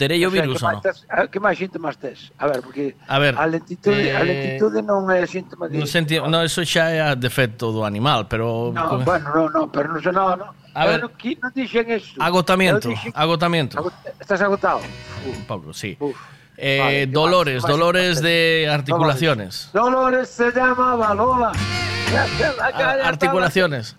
[0.00, 0.80] Terei o O sea, virus que ou non?
[1.12, 2.32] a- Que máis síntomas tes?
[2.40, 5.76] A ver, porque A ver, a lentitude, a eh, lentitude non é síntoma de...
[5.76, 9.60] Non senti, no, eso xa é a defecto do animal, pero No, bueno, no, no,
[9.68, 10.56] pero non sei nada, no.
[10.72, 11.04] A ver.
[11.04, 11.84] Non, qui- non dixen
[12.16, 13.76] agotamiento, dixen- agotamiento.
[13.76, 14.80] Agot- Estás agotado?
[15.28, 15.92] Un pouco, sí.
[16.00, 16.16] Uf.
[16.56, 17.64] Eh, Vale, ¿qué dolores, más?
[17.64, 17.76] ¿Qué más?
[17.76, 19.52] dolores de articulaciones.
[19.76, 21.52] Dolores se llamaba Lola.
[21.52, 23.96] Ah, articulaciones.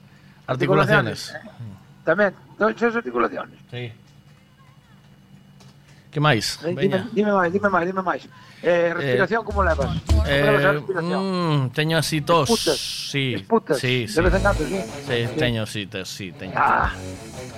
[0.50, 1.34] Articulaciones.
[2.02, 3.58] Tamén, dolores articulaciones.
[3.70, 3.94] Sí.
[6.12, 6.60] Que máis?
[6.68, 8.24] Eh, dime, dime máis, dime máis, dime máis.
[8.62, 9.96] Eh, eh, respiración, eh, como levas?
[10.04, 11.22] Como eh, levas a respiración?
[11.24, 12.50] Mm, teño así tos.
[12.50, 12.78] Disputas?
[12.78, 13.80] Sí, Disputas?
[13.80, 14.16] sí, sí.
[14.16, 14.80] De vez en cando, sí?
[15.08, 16.52] Sí, teño sí, tos, sí, teño.
[16.54, 16.92] Ah,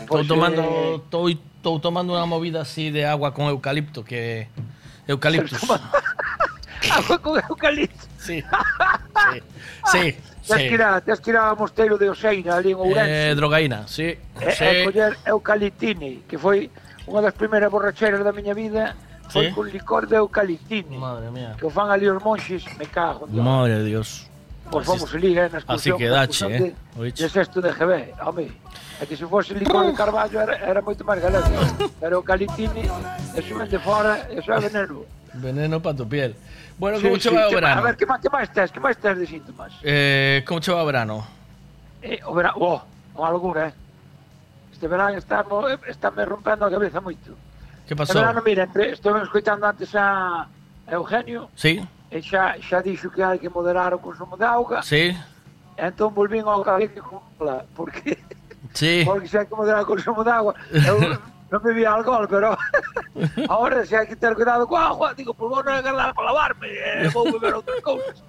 [0.05, 1.01] estou pues, tomando, eh...
[1.09, 1.25] Tô,
[1.65, 4.53] tô tomando unha movida así de agua con eucalipto, que...
[5.09, 5.57] Eucaliptus.
[6.93, 8.05] agua con eucalipto?
[8.21, 8.37] Sí.
[9.33, 9.41] sí.
[9.89, 10.05] sí.
[10.43, 10.67] Tes sí.
[10.67, 13.31] que ir a, que ir ao mosteiro de Oseira, ali en Ourense.
[13.31, 14.11] Eh, drogaína, sí.
[14.13, 14.63] E, sí.
[14.63, 16.67] e coller eucaliptini, que foi
[17.07, 18.95] unha das primeiras borracheras da miña vida,
[19.29, 19.53] foi Sí.
[19.55, 20.97] con licor de eucaliptini.
[20.97, 21.55] Madre mía.
[21.57, 23.43] Que o fan ali os monxes, me cago Dios.
[23.43, 24.27] Madre de Dios.
[24.71, 25.57] Pois Así- fomos eh, na así
[25.91, 25.97] excursión.
[25.99, 28.47] que na dache, eh, De, de sexto de GB, home.
[29.01, 31.43] É que se fose licor de carballo era, era moito máis galego.
[32.01, 32.87] Pero o calitini,
[33.35, 35.03] eso de fora, eso é veneno.
[35.33, 36.35] Veneno para tu piel.
[36.79, 37.81] Bueno, Sí, como che sí, va o que- verano?
[37.81, 38.71] A ver, que máis, que máis tes?
[38.71, 39.73] Que máis tes de síntomas?
[39.83, 41.25] Eh, como che va o verano?
[42.01, 42.79] Eh, o verano, oh,
[43.19, 43.73] unha locura, eh.
[44.83, 47.37] Este verano está, mo- está me rompendo a cabeza moito.
[47.87, 48.19] Que pasou?
[48.19, 50.45] verano, mira, entre, estou escoitando antes a
[50.91, 51.79] Eugenio, Sí,
[52.11, 55.15] e xa, xa dixo que hai que moderar o consumo de auga, sí,
[55.79, 58.19] entón volvín ao cabeza con cola, porque,
[58.75, 59.07] sí.
[59.07, 60.51] porque xa hai que moderar o consumo de agua.
[60.83, 60.99] Eu
[61.55, 62.59] non bebía alcohol, pero
[63.47, 66.67] ahora xa hai que ter cuidado coa agua, digo, por vou non agarrar para lavarme,
[66.67, 68.19] eh, vou beber outras cousas.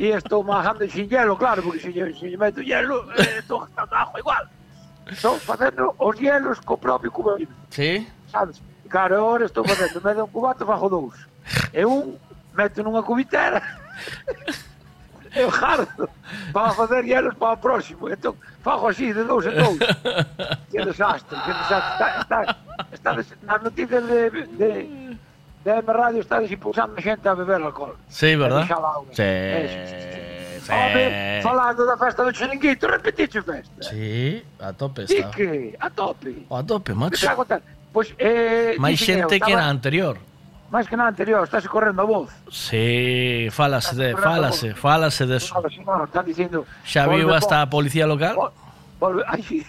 [0.00, 3.60] E estou majando sin hielo, claro, porque se lle, se lle meto hielo, eh, estou
[3.68, 4.44] gastando agua igual.
[5.10, 7.48] Estou facendo os hielos co propio cubatín.
[7.70, 8.06] Sí?
[8.30, 8.62] Sabes?
[8.88, 11.16] Claro, agora estou facendo, me un cubato, fajo dous.
[11.72, 12.18] E un
[12.54, 13.62] meto nunha cubitera.
[15.34, 16.10] Eu jardo
[16.52, 18.08] para facer hielos para o próximo.
[18.08, 19.78] Entón, fajo así de dous en dous.
[20.70, 22.20] Que desastre, que desastre.
[22.20, 22.56] Está, está,
[22.92, 23.26] está des...
[23.42, 25.16] nas noticias de, de,
[25.64, 27.96] de M Radio está desimpulsando xente a beber alcohol.
[28.08, 28.68] Sí, verdad?
[29.16, 29.72] Eh, sí.
[29.72, 30.11] sí, sí, sí.
[30.68, 33.82] Home, falando da festa do Chiringuito, repetite festa.
[33.82, 35.30] Sí, a tope está.
[35.30, 36.46] Dique, a tope.
[36.48, 37.26] O a tope, macho.
[37.26, 37.62] Te contar.
[37.92, 40.18] Pois, eh, máis xente que na anterior.
[40.70, 42.30] Máis que na anterior, estás correndo a voz.
[42.48, 45.52] Sí, falase, de, falase, falase de eso.
[45.84, 46.64] Claro, están dicindo...
[46.84, 48.36] Xa viu hasta a policía local?
[48.38, 48.50] Oh,
[49.02, 49.66] Volve, ai, sí.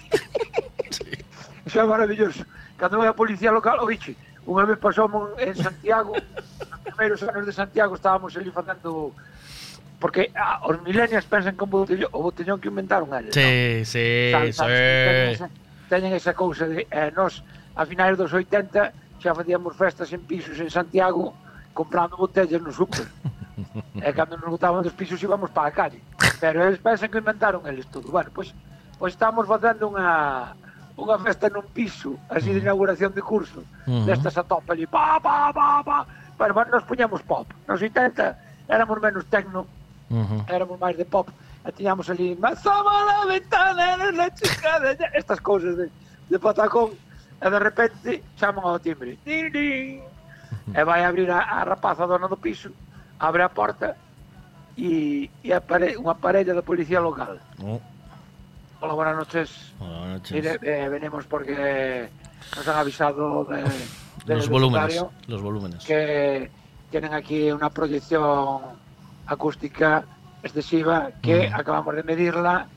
[1.68, 2.46] Xa é maravilloso.
[2.78, 4.16] Cando vai a policía local, o biche,
[4.46, 9.10] unha vez pasamos en Santiago, nos primeiros anos de Santiago estábamos ali facendo
[10.04, 13.88] porque ah, os milenios pensan como botellón, o botellón que inventaron eles, sí, non?
[13.88, 14.84] Sí, sabes, sabes, sí.
[15.08, 15.48] Teñen esa,
[15.88, 17.40] teñen esa cousa de eh, nos
[17.72, 21.32] a finais dos 80 xa facíamos festas en pisos en Santiago
[21.72, 23.08] comprando botellas no super.
[24.04, 26.04] e cando nos botaban dos pisos íbamos para a calle.
[26.44, 28.12] Pero eles pensan que inventaron eles todo.
[28.12, 28.52] Bueno, pois,
[29.00, 30.52] pois estamos facendo unha
[31.00, 34.04] unha festa nun piso, así de inauguración de curso, uh -huh.
[34.04, 36.04] destas a tope ali, pa, pa, pa, pa,
[36.36, 37.48] pero bueno, nos puñamos pop.
[37.72, 39.64] Nos 80 éramos menos tecno,
[40.14, 40.42] Uh -huh.
[40.46, 41.28] Éramos máis de pop
[41.66, 44.94] e tiñamos ali Mazaba la ventana na chica de...
[45.18, 45.90] Estas cousas de,
[46.30, 46.94] de patacón
[47.42, 50.02] e de repente chaman ao timbre din, din.
[50.70, 52.70] E vai abrir a, a rapaza dona do piso
[53.20, 53.98] abre a porta
[54.78, 57.82] e, e apare, unha parella da policía local oh.
[58.84, 59.72] Hola, buenas noches.
[59.80, 60.32] Buenas noches.
[60.36, 62.10] Mire, eh, venimos porque
[62.54, 63.64] nos han avisado de,
[64.28, 66.52] de los volúmenes, los volúmenes que
[66.92, 68.60] tienen aquí una proyección
[69.28, 70.04] acústica
[70.44, 71.54] excesiva que mm.
[71.56, 72.68] acabamos de medirla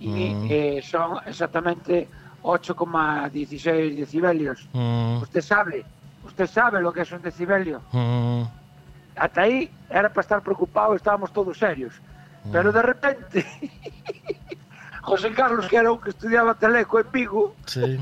[0.00, 0.46] e mm.
[0.50, 2.08] eh, son exactamente
[2.42, 4.68] 8,16 decibelios.
[4.72, 5.22] Mm.
[5.22, 5.84] Usted sabe,
[6.24, 7.80] usted sabe lo que es un decibelio.
[7.92, 8.42] Mm.
[9.16, 11.94] Ata aí era para estar preocupado, estábamos todos serios.
[12.44, 12.52] Mm.
[12.52, 13.46] Pero de repente,
[15.02, 17.98] José Carlos, que era un que estudiaba teleco en Vigo, sí.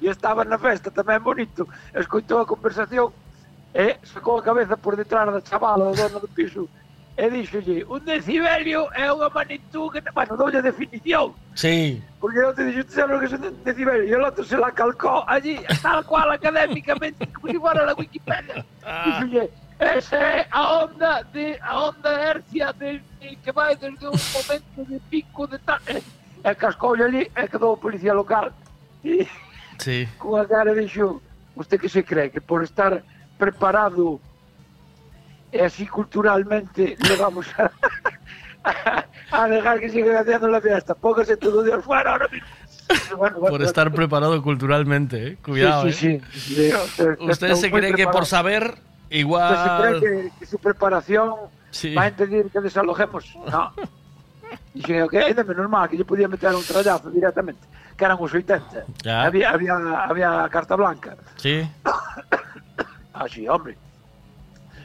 [0.00, 3.12] e estaba na festa tamén bonito, escoitou a conversación
[3.76, 6.68] eh, e sacou a cabeza por detrás da chavala, do dono do piso,
[7.16, 10.00] e díxolle, un decibelio é unha magnitud que...
[10.00, 10.10] Te...
[10.10, 11.34] Bueno, doulle definición.
[11.54, 12.00] Sí.
[12.20, 14.04] Porque eu te dixo, tú sabes que é un decibelio.
[14.08, 17.94] E o outro se la calcó allí, ah tal cual académicamente, como se fora la
[17.94, 18.64] Wikipedia.
[18.84, 19.04] Ah.
[19.04, 24.16] Díxolle, esa é a onda de a onda hercia de, de, que vai desde un
[24.16, 25.80] momento de pico de tal...
[25.88, 26.00] E,
[26.44, 28.52] e cascoulle ali, e quedou o policía local.
[29.04, 29.26] E,
[29.78, 30.08] sí.
[30.18, 31.20] Con a cara dixo,
[31.56, 33.02] usted que se cree que por estar
[33.36, 34.20] preparado
[35.58, 37.70] así culturalmente le vamos a,
[39.30, 40.94] a, dejar que siga haciendo la fiesta.
[40.94, 42.48] Póngase todo Dios fuera ahora mismo.
[43.16, 45.36] Bueno, bueno, por estar preparado culturalmente, ¿eh?
[45.42, 45.84] cuidado.
[45.84, 46.40] Sí, sí, sí.
[46.40, 46.74] sí.
[46.74, 48.74] Usted, usted se cree que por saber
[49.10, 49.52] igual.
[49.54, 51.34] Usted se cree que, que su preparación
[51.96, 53.36] va a impedir que desalojemos.
[53.50, 53.72] No.
[54.74, 57.60] Y dije, ok, es menos mal que yo podía meter un trallazo directamente,
[57.96, 58.84] que eran os 80.
[59.02, 59.22] Ya.
[59.22, 61.16] Había, había, había carta blanca.
[61.36, 61.68] Sí.
[63.14, 63.76] ah, sí, hombre.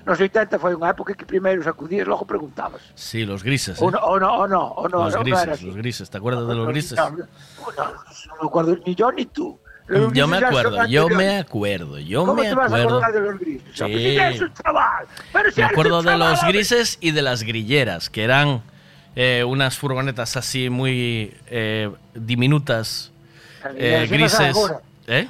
[0.05, 2.81] Nos 80 foi unha época que primeiro sacudías, logo preguntabas.
[2.93, 3.81] Sí, los grises.
[3.81, 3.83] ¿eh?
[3.83, 5.09] O, no, o no, o no, o no.
[5.09, 6.09] Los grises, no los grises.
[6.09, 6.93] ¿Te acuerdas de los grises?
[6.93, 9.57] No, no, no me acuerdo ni yo ni tú.
[9.87, 13.01] Los yo me acuerdo, yo me acuerdo, yo ¿Cómo me te vas acuerdo.
[13.01, 13.69] A acordar de los grises?
[13.73, 13.85] Sí.
[13.85, 17.43] Si eres un chaval, pero si me eres acuerdo de los grises y de las
[17.43, 18.61] grilleras, que eran
[19.15, 23.11] eh, unas furgonetas así muy eh, diminutas,
[23.75, 24.57] eh, grises.
[25.07, 25.27] ¿Eh?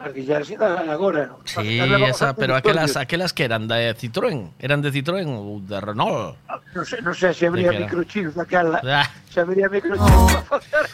[0.00, 0.50] Das
[0.88, 1.40] agora, ¿no?
[1.44, 5.78] Sí, esa, a pero aquelas, aquelas que eran de Citroën, eran de Citroën o de
[5.78, 6.40] Renault.
[6.72, 8.80] Non sei, non sei se habría microchips daquela.
[8.80, 9.04] Ah.
[9.28, 10.88] Se habría microchips para facer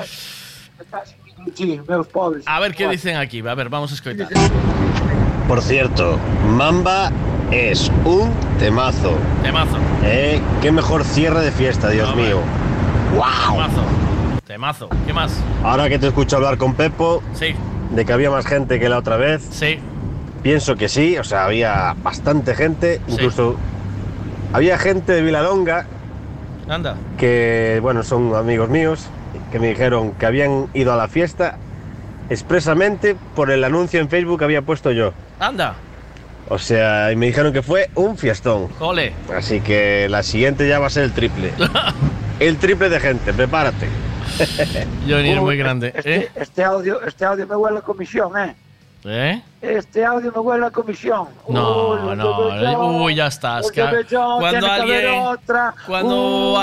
[0.00, 0.24] así.
[1.52, 2.48] Sí, meus pobres.
[2.48, 4.32] A ver qué dicen aquí, a ver, vamos a escuchar.
[5.46, 6.16] Por cierto,
[6.56, 7.12] Mamba
[7.50, 9.12] es un temazo.
[9.42, 9.76] Temazo.
[10.04, 12.40] Eh, qué mejor cierre de fiesta, Dios mío.
[13.12, 13.60] ¡Wow!
[13.60, 13.84] Temazo.
[14.46, 14.88] Temazo.
[15.06, 15.38] ¿Qué más?
[15.62, 17.54] Ahora que te escucho hablar con Pepo, Sí,
[17.90, 19.78] de que había más gente que la otra vez, sí.
[20.42, 23.56] pienso que sí, o sea, había bastante gente, incluso
[24.52, 25.86] había gente de Viladonga
[26.68, 26.96] Anda.
[27.18, 29.06] que, bueno, son amigos míos,
[29.52, 31.58] que me dijeron que habían ido a la fiesta
[32.30, 35.12] expresamente por el anuncio en Facebook que había puesto yo.
[35.38, 35.74] Anda.
[36.48, 38.68] O sea, y me dijeron que fue un fiestón.
[38.78, 39.12] Ole.
[39.34, 41.52] Así que la siguiente ya va a ser el triple.
[42.40, 43.88] el triple de gente, prepárate.
[45.08, 45.92] Johnny es muy grande.
[45.94, 46.30] Este, ¿Eh?
[46.34, 48.54] este audio, este audio me huele a comisión, ¿eh?
[49.06, 49.42] ¿Eh?
[49.60, 51.28] Este audio me huele a comisión.
[51.48, 53.70] No, Uy, no, yo, uy, ya estás.
[53.70, 55.74] que- yo, cuando que alguien, otra.
[55.86, 56.58] cuando,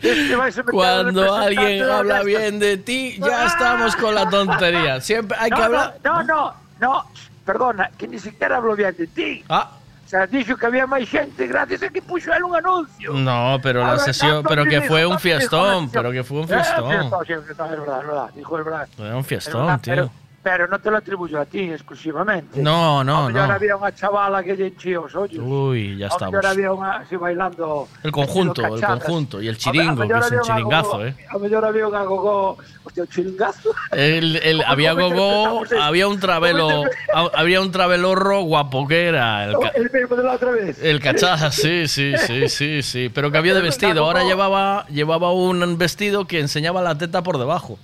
[0.00, 5.00] este al cuando alguien habla bien de ti, ya estamos con la tontería.
[5.02, 5.98] Siempre hay que no, hablar.
[6.02, 7.04] No, no, no, no,
[7.44, 9.44] perdona, que ni siquiera hablo bien de ti.
[9.50, 9.70] Ah.
[10.14, 13.10] Sea, dixo que había máis xente gracias a que puxo él un anuncio.
[13.18, 16.38] No, pero A la ver, sesión, pero que fue un la fiestón, pero que fue
[16.38, 17.10] un Eh, fiestón.
[17.26, 18.88] sí, es verdad, es verdad, dijo es verdad.
[18.96, 19.94] Fue un Es fiestón, verdad, tío.
[19.94, 20.10] Pero,
[20.44, 22.60] pero no te lo atribuyo a ti exclusivamente.
[22.60, 23.40] No, no, no.
[23.48, 25.40] había unha chavala que lle enchía os ollos.
[25.40, 26.36] Uy, ya estamos.
[26.44, 27.88] había unha así bailando.
[28.04, 29.40] El conjunto, el conjunto.
[29.40, 31.16] Y el A- a chiringo, que es un chiringazo, gogó- ¿eh?
[31.32, 32.60] A mellor había unha gogó.
[32.84, 33.72] Hostia, un chiringazo.
[33.96, 35.80] El, el- había ¿Cómo gogo, eso?
[35.80, 36.84] había un travelo,
[37.16, 40.76] ha- había un travelorro guapo que era el, El mismo de la otra vez.
[40.84, 44.04] el cachaza, sí, sí, sí, sí, sí, pero que había de vestido.
[44.04, 47.78] Ahora llevaba, llevaba un vestido que enseñaba la teta por debajo,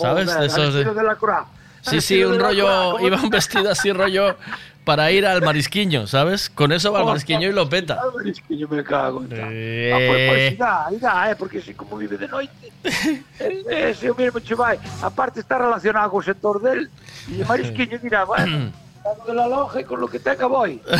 [0.00, 0.24] ¿sabes?
[0.32, 1.44] Joder, De esos de- de la Croix.
[1.82, 4.36] Sí, sí, un rollo, Croix, ¿cómo iba un vestido así rollo
[4.84, 6.48] para ir al marisquiño, ¿sabes?
[6.48, 8.00] Con eso va al marisquiño y lo peta.
[8.00, 9.22] Al marisquiño me cago.
[9.30, 9.92] Eh.
[9.92, 12.72] Ah, pues, pues aí dá, eh, porque así como vive de noite.
[13.68, 14.78] ese o mesmo che vai.
[15.02, 16.88] Aparte está relacionado co sector del
[17.28, 18.72] e o marisquiño dirá, bueno,
[19.26, 20.80] de la lonja e con lo que tenga voy.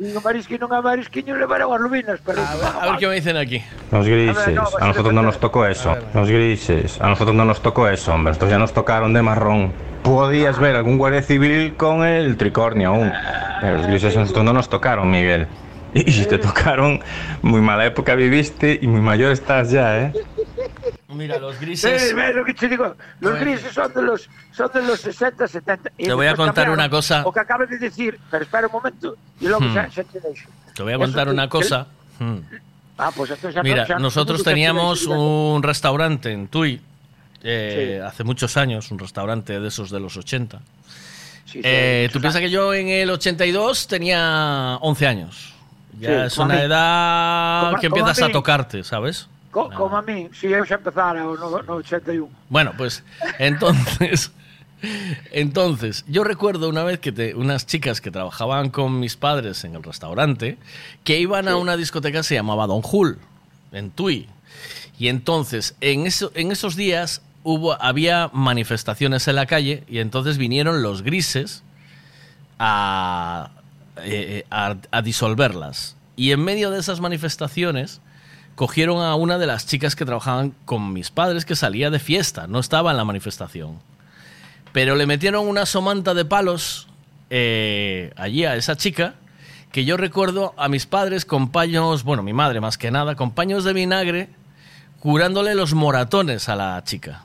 [0.00, 2.40] E o marisquiño non é marisquiño levaron as lubinas, pero...
[2.40, 3.60] A ver qué me dicen aquí.
[3.92, 5.92] Los grises, A ver, no, a nosotros no nos tocó eso.
[6.14, 8.30] Los grises, a nosotros no nos tocó eso, hombre.
[8.30, 9.74] Nosotros ya nos tocaron de marrón.
[10.02, 13.12] Podías ver algún guardia civil con el tricornio aún.
[13.60, 15.46] Pero los grises a nosotros no nos tocaron, Miguel.
[15.92, 17.00] Y si te tocaron,
[17.42, 20.12] muy mala época viviste y muy mayor estás ya, ¿eh?
[21.12, 22.14] Mira, los Sí, grises.
[22.14, 22.94] ves lo que te digo.
[23.20, 25.90] Los grises son de los, son de los 60, 70.
[25.98, 27.22] y Te voy a contar cambiaron una cosa.
[27.26, 29.74] O que acabas de decir, pero espera un momento, y luego Hmm.
[29.90, 31.86] se, se te voy a Eso contar que- una que- cosa.
[32.18, 32.38] Hmm.
[32.98, 36.80] Ah, pues entonces Mira, ya no- nosotros teníamos un restaurante en Tui
[37.42, 40.60] eh, hace muchos años, un restaurante de esos de los 80.
[41.54, 45.54] Eh, Tú piensas que yo en el 82 tenía 11 años.
[45.98, 49.26] Ya es una edad que empiezas a, tocarte, ¿sabes?
[49.50, 52.28] Como a mí, si yo ya empezara en el 81.
[52.48, 53.02] Bueno, pues
[53.38, 54.32] entonces...
[55.30, 59.82] Entonces, yo recuerdo una vez que unas chicas que trabajaban con mis padres en el
[59.82, 60.56] restaurante
[61.04, 63.18] que iban a una discoteca que se llamaba Don Jul,
[63.72, 64.26] en Tui.
[64.98, 70.38] Y entonces, en, eso, en esos días hubo, había manifestaciones en la calle y entonces
[70.38, 71.62] vinieron los grises
[72.58, 73.50] a,
[73.98, 75.96] eh, a, a disolverlas.
[76.16, 78.00] Y en medio de esas manifestaciones
[78.60, 82.46] cogieron a una de las chicas que trabajaban con mis padres que salía de fiesta,
[82.46, 83.78] no estaba en la manifestación.
[84.72, 86.86] Pero le metieron una somanta de palos
[87.30, 89.14] eh, allí a esa chica
[89.72, 93.30] que yo recuerdo a mis padres con paños, bueno, mi madre más que nada, con
[93.30, 94.28] paños de vinagre
[94.98, 97.22] curándole los moratones a la chica.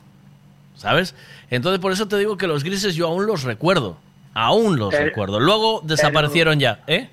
[0.77, 1.15] ¿Sabes?
[1.49, 3.97] Entonces por eso te digo que los grises yo aún los recuerdo.
[4.33, 5.41] Aún los recuerdo.
[5.41, 7.09] Luego desaparecieron ya, ¿eh?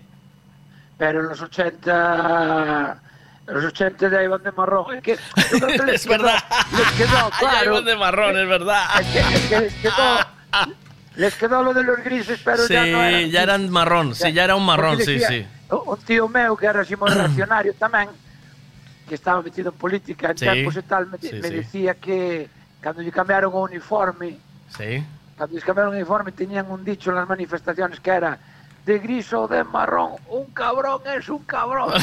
[0.97, 3.02] Pero en los 80
[3.47, 4.95] los 80 ya iban de marrón.
[4.95, 5.12] Es, que,
[5.93, 6.39] es verdad.
[6.77, 7.57] Les quedó, claro.
[7.59, 8.85] Ya iban de marrón, es verdad.
[9.01, 9.07] Es
[9.49, 10.19] que, les, quedó,
[11.17, 13.31] les quedó lo de los grises, pero sí, ya no eran.
[13.31, 15.47] ya eran marrón, sí, ya era un marrón, sí, sí.
[15.71, 18.09] Un tío mío que era así muy reaccionario también,
[19.09, 22.49] que estaba metido en política en sí, tiempos y tal, me, sí, me decía que
[22.83, 24.39] cuando le cambiaron un uniforme,
[24.77, 25.05] sí.
[25.37, 28.39] cuando les cambiaron un uniforme tenían un dicho en las manifestaciones que era
[28.85, 30.12] de gris o de marrón.
[30.28, 31.93] Un cabrón es un cabrón.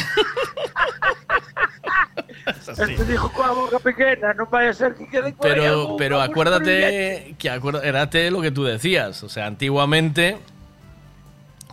[2.46, 7.34] Esto dijo con la boca pequeña, no vaya a ser que quede Pero, pero acuérdate
[7.38, 9.22] que acuérdate lo que tú decías.
[9.22, 10.38] O sea, antiguamente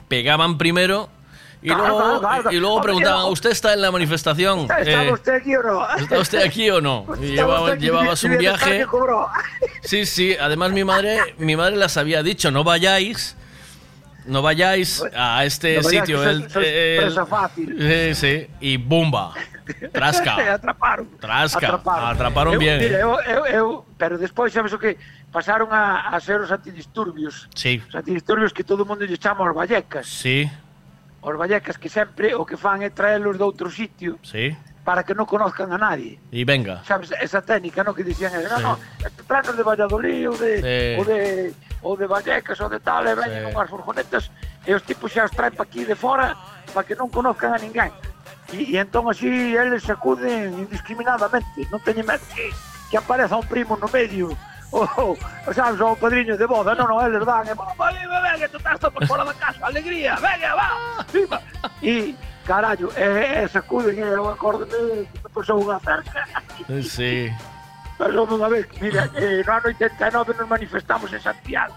[0.08, 1.10] pegaban primero
[1.62, 2.22] y luego,
[2.52, 4.68] y luego preguntaban, ¿usted está en la manifestación?
[4.78, 5.96] ¿Está eh, usted aquí o no?
[5.98, 7.06] ¿Está usted aquí o no?
[7.22, 8.86] Y llevaba, llevabas un viaje.
[9.82, 13.36] Sí, sí, además mi madre, mi madre las había dicho, no vayáis
[14.28, 16.24] no vayáis a este sitio.
[16.24, 16.50] el,
[17.28, 17.76] fácil.
[17.80, 19.34] Sí, sí, y ¡bumba!
[19.92, 20.54] Trasca.
[20.54, 21.10] atraparon.
[21.20, 21.68] Trasca.
[21.68, 22.80] Atraparon, atraparon bien.
[22.80, 24.98] Mira, eu, eu, eu, pero despois, sabes o que?
[25.32, 27.50] Pasaron a, a ser os antidisturbios.
[27.56, 27.82] Sí.
[27.88, 30.08] Os antidisturbios que todo o mundo lle chama os vallecas.
[30.08, 30.50] Sí.
[31.22, 34.20] Os vallecas que sempre o que fan é traelos de outro sitio.
[34.24, 34.56] Sí
[34.88, 36.16] para que non conozcan a nadie.
[36.32, 36.80] E venga.
[36.88, 37.92] Sabes, esa técnica, no?
[37.92, 38.64] Que dicían, no, sí.
[38.64, 38.80] no,
[39.28, 40.96] tranos de Valladolid ou de, sí.
[40.96, 43.50] ou de ou de Vallecas ou de tal, e veñen sí.
[43.54, 44.32] unhas furgonetas
[44.66, 46.34] e os tipos xa os traen pa aquí de fora
[46.74, 47.94] para que non conozcan a ninguén.
[48.54, 52.50] E, e entón así eles acuden indiscriminadamente, non teñen medo que,
[52.90, 54.32] que apareza un primo no medio
[54.72, 55.16] ou,
[55.48, 58.58] ou sabes, ou un padriño de boda, non, non, eles dan, e, venga, venga, tú
[58.58, 60.70] estás por fora da casa, alegría, venga, va,
[61.12, 61.40] viva.
[61.82, 62.16] E,
[62.46, 66.28] carallo, e, e sacuden, e eu acordo que me pasou unha cerca.
[66.84, 67.32] Sí
[67.98, 71.74] pasou unha vez, mira, eh, no ano 89 nos manifestamos en Santiago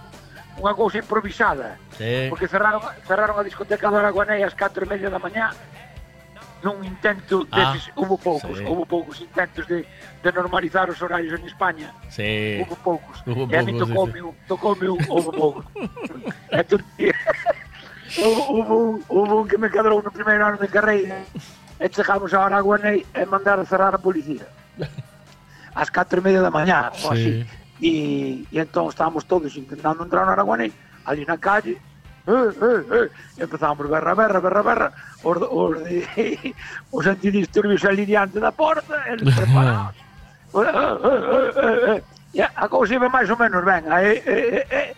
[0.60, 2.28] unha cousa improvisada sí.
[2.28, 5.56] porque cerraron, cerraron a discoteca do Araguanei ás 4 e media da mañá
[6.60, 8.64] nun intento ah, deses, hubo poucos, sí.
[8.68, 9.80] hubo poucos intentos de,
[10.20, 11.88] de normalizar os horarios en España.
[12.12, 12.60] Sí.
[12.60, 13.16] Hubo poucos.
[13.24, 14.44] Hubo e a mí tocoume, sí, sí.
[14.44, 15.64] tocoume un, hubo poucos.
[16.52, 16.84] entón,
[18.20, 18.76] hubo, hubo,
[19.08, 21.24] hubo un que me cadrou no primeiro ano de carreira
[21.80, 24.44] e chegamos a Araguanei e mandar a cerrar a policía.
[25.74, 27.06] ás 4 e media da mañá, sí.
[27.06, 27.46] ou así.
[27.80, 27.90] E,
[28.52, 30.72] e entón estábamos todos intentando entrar no Araguanés,
[31.06, 31.80] ali na calle,
[32.28, 33.08] eh, eh, eh,
[33.40, 34.88] empezábamos berra, berra, berra, berra,
[35.24, 36.04] os, os, de,
[36.92, 39.96] os antidisturbios ali diante da porta, eles preparados.
[40.54, 42.02] eh, eh, eh, eh, eh.
[42.30, 44.88] E a cousa iba máis ou menos ben, eh, eh, eh, eh.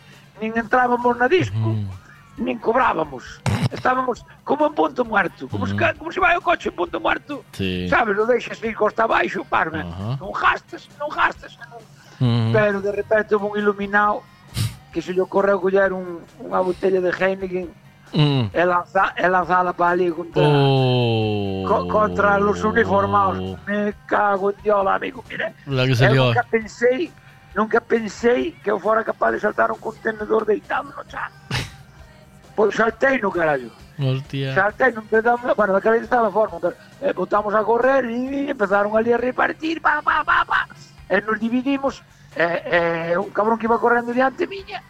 [0.42, 2.02] nin entrábamos na disco, mm
[2.39, 5.78] nin cobrábamos estábamos como en punto muerto, como, mm.
[5.78, 7.44] se, como se vai o coche en punto muerto.
[7.52, 7.89] Sí.
[7.89, 9.83] Sabes, lo deixas ir costa abaixo, parme.
[9.83, 10.20] Uh -huh.
[10.20, 11.59] Non gastas, non gastas.
[11.59, 11.81] Non.
[11.81, 11.83] Uh
[12.20, 12.52] -huh.
[12.52, 14.23] Pero de repente un iluminado
[14.93, 17.67] que se lle ocorreu coller un, unha botella de Heineken
[18.12, 18.52] mm.
[18.52, 21.65] e, lanza, e lanzada para ali contra, oh.
[21.67, 23.57] co, contra los uniformados.
[23.67, 25.25] Me cago en Dios, amigo.
[25.28, 27.11] Mire, La que eu nunca pensei,
[27.57, 31.33] nunca pensei que eu fora capaz de saltar un contenedor deitado no chat.
[32.55, 33.71] Pois saltei no carallo.
[33.99, 34.55] Hostia.
[34.55, 36.59] Saltei, non empezamos, bueno, daquela estaba forma,
[37.01, 40.69] eh, botamos a correr e empezaron ali a repartir, pa, pa, pa, pa.
[41.09, 42.03] E nos dividimos,
[42.37, 44.83] eh, eh, un cabrón que iba correndo diante miña,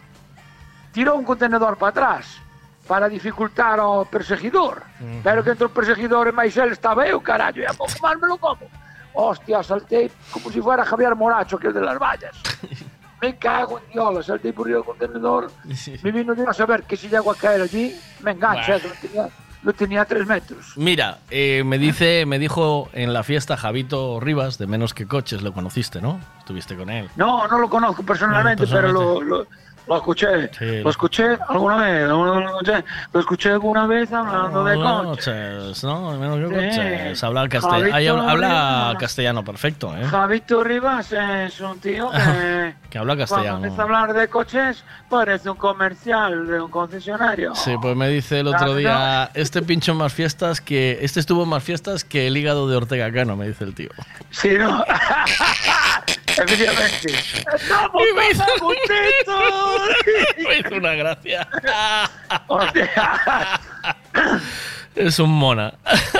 [0.91, 2.39] tirou un contenedor para atrás
[2.87, 4.83] para dificultar ao perseguidor.
[4.99, 5.19] Uh -huh.
[5.23, 8.19] Pero que entre o perseguidor e máis el estaba eu, carallo, e a pouco mal
[8.19, 8.67] me lo como.
[9.13, 12.35] Hostia, saltei como si fuera Javier Moracho, que é de las vallas.
[13.23, 15.95] me cago en Dios, salté por el contenedor, sí.
[16.03, 18.95] me vino de a saber que si llego a caer allí, me engancha, bueno.
[19.01, 19.29] tenía,
[19.63, 20.73] lo tenía a tres metros.
[20.75, 25.41] Mira, eh, me dice, me dijo en la fiesta Javito Rivas, de Menos que Coches,
[25.41, 26.19] lo conociste, ¿no?
[26.39, 27.09] Estuviste con él.
[27.15, 29.47] No, no lo conozco personalmente, pero lo, lo,
[29.87, 30.49] lo escuché.
[30.83, 35.83] Lo escuché alguna vez, lo escuché, alguna vez hablando de coches.
[35.83, 37.23] No, menos coches.
[37.23, 37.91] Habla, castell
[38.97, 40.05] castellano perfecto, ¿eh?
[40.05, 43.59] Javito Rivas es un tío que, que habla castellano.
[43.59, 47.53] Cuando empieza a hablar de coches, parece un comercial de un concesionario.
[47.55, 51.63] Sí, pues me dice el otro día, este pincho más fiestas que, este estuvo más
[51.63, 53.89] fiestas que el hígado de Ortega Cano, me dice el tío.
[54.31, 54.83] Sí, ¿no?
[56.37, 57.13] Efectivamente.
[57.55, 59.81] ¡Estamos me hizo- contentos!
[60.47, 61.47] me hizo una gracia.
[64.95, 65.73] Es un mona.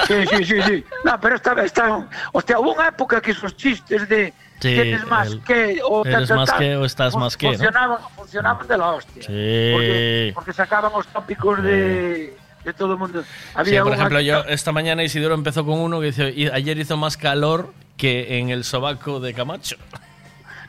[0.07, 0.83] Sí, sí, sí, sí.
[1.05, 2.07] No, pero esta vez está...
[2.31, 6.29] Hostia, hubo una época que esos chistes de Sí, tienes más el- que o eres
[6.31, 7.51] más que o estás más que, ¿no?
[7.53, 9.21] Funcionaban, funcionaban de la hostia.
[9.23, 9.71] Sí.
[9.73, 13.21] Porque, porque sacábamos tópicos de, de todo el mundo.
[13.23, 16.47] Sí, Había por una- ejemplo, yo esta mañana Isidoro empezó con uno que dice, "Y
[16.47, 19.75] ayer hizo más calor que en el sobaco de Camacho.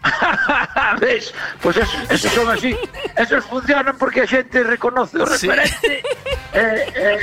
[1.00, 1.32] ¿Ves?
[1.62, 2.76] Pues eso, esos son así.
[3.16, 5.48] Esos funcionan porque a xente reconoce o Sí.
[5.48, 6.02] referente.
[6.54, 7.18] Eh, eh,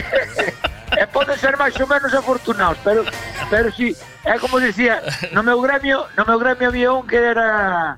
[0.99, 3.07] eh, poden ser máis ou menos afortunados, pero
[3.47, 3.95] pero sí,
[4.27, 4.99] é como dicía,
[5.31, 7.95] no meu gremio, no meu gremio había un que era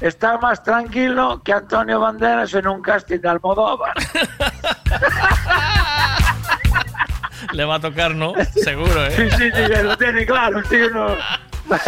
[0.00, 3.92] está máis tranquilo que Antonio Banderas en un casting de Almodóvar.
[7.52, 8.34] Le va a tocar, ¿no?
[8.62, 9.10] Seguro, ¿eh?
[9.16, 11.16] Sí, sí, sí, lo tiene claro, tío, no,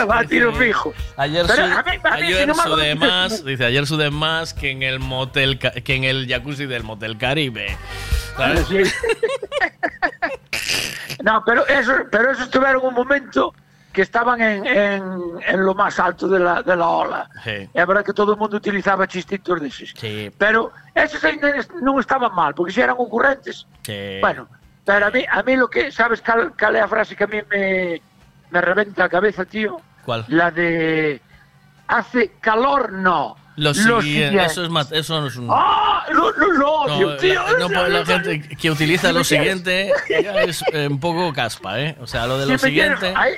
[0.09, 0.93] va a tiro fijo.
[1.17, 4.71] Ayer, su- a mí- a mí, ayer sudé no- más, dice, ayer sudé más que
[4.71, 7.77] en el motel, que en el jacuzzi del motel Caribe.
[8.37, 8.67] ¿Sabes?
[8.69, 8.83] Sí.
[11.23, 13.55] No, pero eso, pero eso estuvieron un momento
[13.93, 15.03] que estaban en, en,
[15.47, 17.29] en lo más alto de la, de la ola.
[17.45, 17.69] Sí.
[17.75, 19.93] É verdad que todo o mundo utilizaba chistitos deses.
[19.95, 20.31] Sí.
[20.39, 21.53] Pero esos ainda
[21.85, 23.67] non estaban mal, porque se eran ocurrentes.
[23.85, 24.17] Sí.
[24.25, 24.49] Bueno,
[24.85, 27.27] pero a mí, a mí lo que, ¿sabes cal, cal é a frase que a
[27.27, 28.01] mí me,
[28.51, 29.81] me reventa a cabeza, tío?
[30.05, 30.25] ¿Cuál?
[30.29, 31.21] La de...
[31.89, 33.37] Hace calor, no.
[33.57, 35.47] Lo siguiente, eso es más, eso no es un...
[35.51, 36.07] ¡Ah!
[36.11, 37.35] Lo, lo, lo No, odio, tío.
[37.35, 39.93] la, no, pues la gente que utiliza lo me quieres- siguiente
[40.49, 41.97] es eh, un poco caspa, ¿eh?
[42.01, 43.15] O sea, lo de Si lo me quieres- siguiente...
[43.15, 43.35] ay,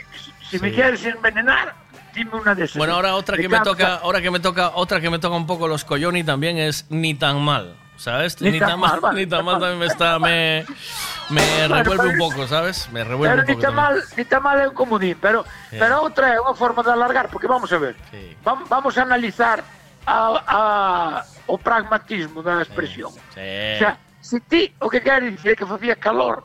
[0.49, 0.75] si me Sí.
[0.77, 1.75] quieres envenenar,
[2.15, 2.77] dime una de esas.
[2.77, 5.47] Bueno, ahora otra que me toca, ahora que me toca, otra que me toca un
[5.49, 8.41] poco los coyoni también es ni tan mal, ¿sabes?
[8.41, 10.65] Ni tan mal, vale, ni tan mal también me está, me,
[11.31, 12.89] me revuelve un pero- poco, ¿sabes?
[12.93, 13.67] Me revuelve Pero un ni poco.
[13.67, 14.05] tan también.
[14.05, 15.77] mal, ni tan mal é un comodín, pero, Sí.
[15.79, 17.95] pero outra é unha forma de alargar, porque vamos a ver,
[18.45, 19.63] vam- vamos a analizar
[20.05, 23.13] a, a, o pragmatismo da expresión.
[23.33, 23.41] Sí.
[23.41, 26.45] O sea, si ti o que queres dicir é que facía calor,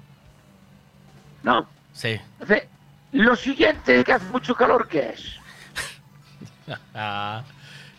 [1.43, 2.15] no, Sí.
[2.39, 2.63] o sea,
[3.11, 5.35] lo siguiente que hace mucho calor, ¿qué es?
[6.93, 7.41] Ah,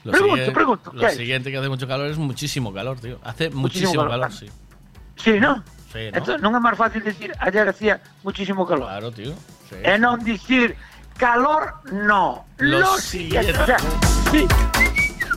[0.05, 1.17] lo Pregunto, siguiente, pregunto, Lo ¿qué es?
[1.17, 3.19] siguiente que hace mucho calor es muchísimo calor, tío.
[3.23, 4.33] Hace muchísimo, Muchísimo calor, calor.
[4.33, 4.47] sí.
[5.17, 5.63] Sí, ¿no?
[5.93, 6.17] Sí, ¿no?
[6.19, 8.89] Entón, non é máis fácil decir ayer hacía muchísimo calor.
[8.89, 9.35] Claro, tío.
[9.69, 9.77] Sí.
[9.83, 10.73] E non dicir
[11.21, 12.47] calor, no.
[12.63, 13.53] Lo Lo, siguiente.
[13.53, 13.61] siguiente.
[13.61, 13.79] O sea,
[14.33, 14.43] sí.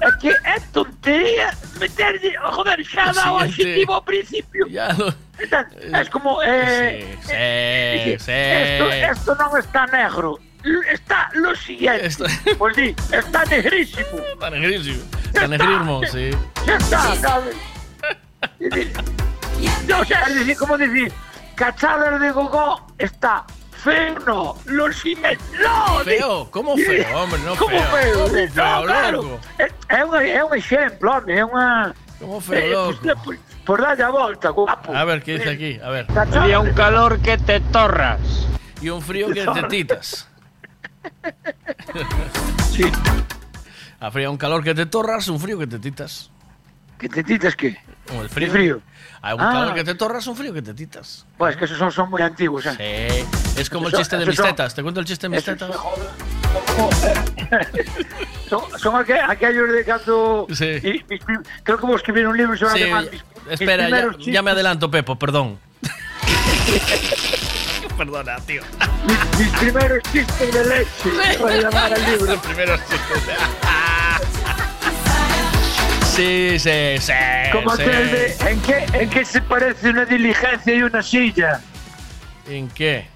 [0.04, 3.84] É que é tontería meterlle, joder, xa Lo dá o siguiente.
[3.84, 4.64] adjetivo ao principio.
[4.72, 5.12] Ya lo...
[6.00, 8.32] Es como, eh, Sí, eh, sí.
[8.32, 10.40] esto, esto non está negro.
[10.92, 12.10] Está lo siguiente.
[12.58, 14.20] Pues di, está negrísimo.
[14.34, 15.04] Está negrísimo.
[15.26, 16.30] Está negrismo, sí.
[16.66, 17.56] Ya está, ¿sabes?
[19.88, 21.12] No, o sea, es decir, como decir,
[21.56, 26.00] cachadas de gogo está feo, no, lo siguiente, no.
[26.00, 27.40] Feo, ¿cómo feo, hombre?
[27.42, 27.92] No ¿Cómo feo.
[27.92, 28.14] feo?
[28.14, 29.22] ¿Cómo No, feo, claro.
[29.22, 29.40] loco?
[29.90, 31.94] É, un, é un exemplo, home, é unha...
[32.20, 33.22] ¿Cómo feo, eh, loco?
[33.26, 34.96] Pues, por, darlle a volta, guapo.
[34.96, 35.80] A ver, ¿qué dice aquí?
[35.84, 36.08] A ver.
[36.16, 38.48] Había un calor que te torras.
[38.82, 40.30] Y un frío que te titas.
[42.72, 42.84] Sí.
[44.00, 46.30] Habría un calor que te torras, un frío que te titas.
[47.00, 47.78] ¿Que te titas qué?
[48.08, 48.48] Como el frío.
[48.48, 48.82] ¿Qué frío?
[49.22, 49.52] Hay un Ah.
[49.54, 51.26] calor que te torras, un frío que te titas.
[51.38, 53.26] Pues que esos son, son muy antiguos, ¿eh?
[53.56, 53.60] Sí.
[53.62, 54.74] Es como el chiste de mis son- tetas.
[54.76, 55.72] ¿Te cuento el chiste de mis tetas?
[58.50, 60.46] Son, son aqu aquellos de cuando...
[60.54, 60.66] Sí.
[60.84, 63.24] y mis prim- creo que vos escribir un libro sobre Sí, además mis, mis
[63.62, 65.58] espera, ya, ya me adelanto, Pepo, perdón.
[67.98, 68.62] Perdona, tío.
[69.06, 72.34] mis, mis primeros chistes de leche, para llamar al libro.
[72.34, 73.24] Los primeros chistes.
[76.16, 77.12] Sí, sí, sí.
[77.52, 77.82] Como sí.
[77.82, 81.60] aquel de, ¿en qué, ¿en qué se parece una diligencia y una silla?
[82.48, 83.08] ¿En qué?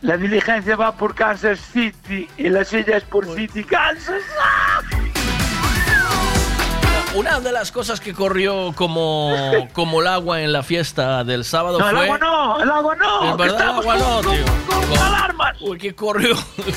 [0.00, 4.22] La diligencia va por Kansas City y la silla es por City, Kansas.
[7.14, 9.32] Una de las cosas que corrió como,
[9.72, 12.04] como el agua en la fiesta del sábado No, el fue.
[12.06, 13.30] agua no, el agua no.
[13.30, 14.44] Es verdad, el agua no, con- tío.
[14.66, 15.56] con- con alarmas.
[15.60, 16.34] Uy, que corrió.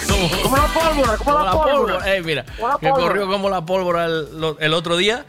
[0.07, 2.15] Como, Como la pólvora, como, la pólvora.
[2.15, 2.45] Eh, mira,
[2.79, 5.25] que corrió como la pólvora el otro día.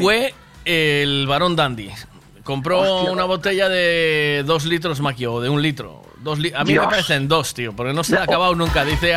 [0.00, 0.32] Fue
[0.64, 1.90] el varón Dandy.
[2.44, 6.02] compró una botella de dos litros maquio, de un litro.
[6.24, 8.82] Dos a mí me parecen dos, tío, porque no se ha acabado nunca.
[8.84, 9.14] Dice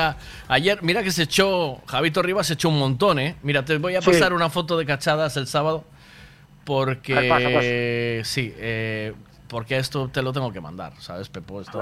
[0.49, 3.37] ayer, mira que se echó, Javito Rivas se echó un montón, ¿eh?
[3.43, 5.85] Mira, te voy a pasar una foto de cachadas el sábado,
[6.65, 8.21] porque...
[8.25, 9.13] Sí, eh,
[9.47, 11.61] porque esto te lo tengo que mandar, ¿sabes, Pepo?
[11.61, 11.81] Esto,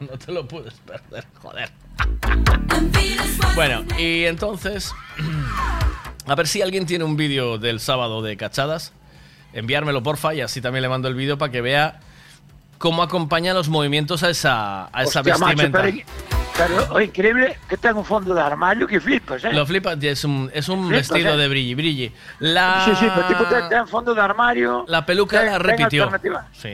[0.00, 1.70] no te lo puedes perder, joder.
[3.54, 4.92] Bueno, y entonces,
[6.26, 8.92] a ver si alguien tiene un vídeo del sábado de cachadas,
[9.52, 12.00] enviármelo porfa y así también le mando el vídeo para que vea
[12.78, 15.82] cómo acompaña los movimientos a esa, a esa vestimenta.
[16.56, 19.52] pero, increíble que tenga un fondo de armario que flipas, ¿eh?
[19.52, 21.36] Lo flipas, es un, es un vestido ¿eh?
[21.36, 22.12] de brilli, brilli.
[22.38, 22.84] La...
[22.84, 24.84] Sí, sí, pero tipo un fondo de armario.
[24.88, 26.10] La peluca la repitió.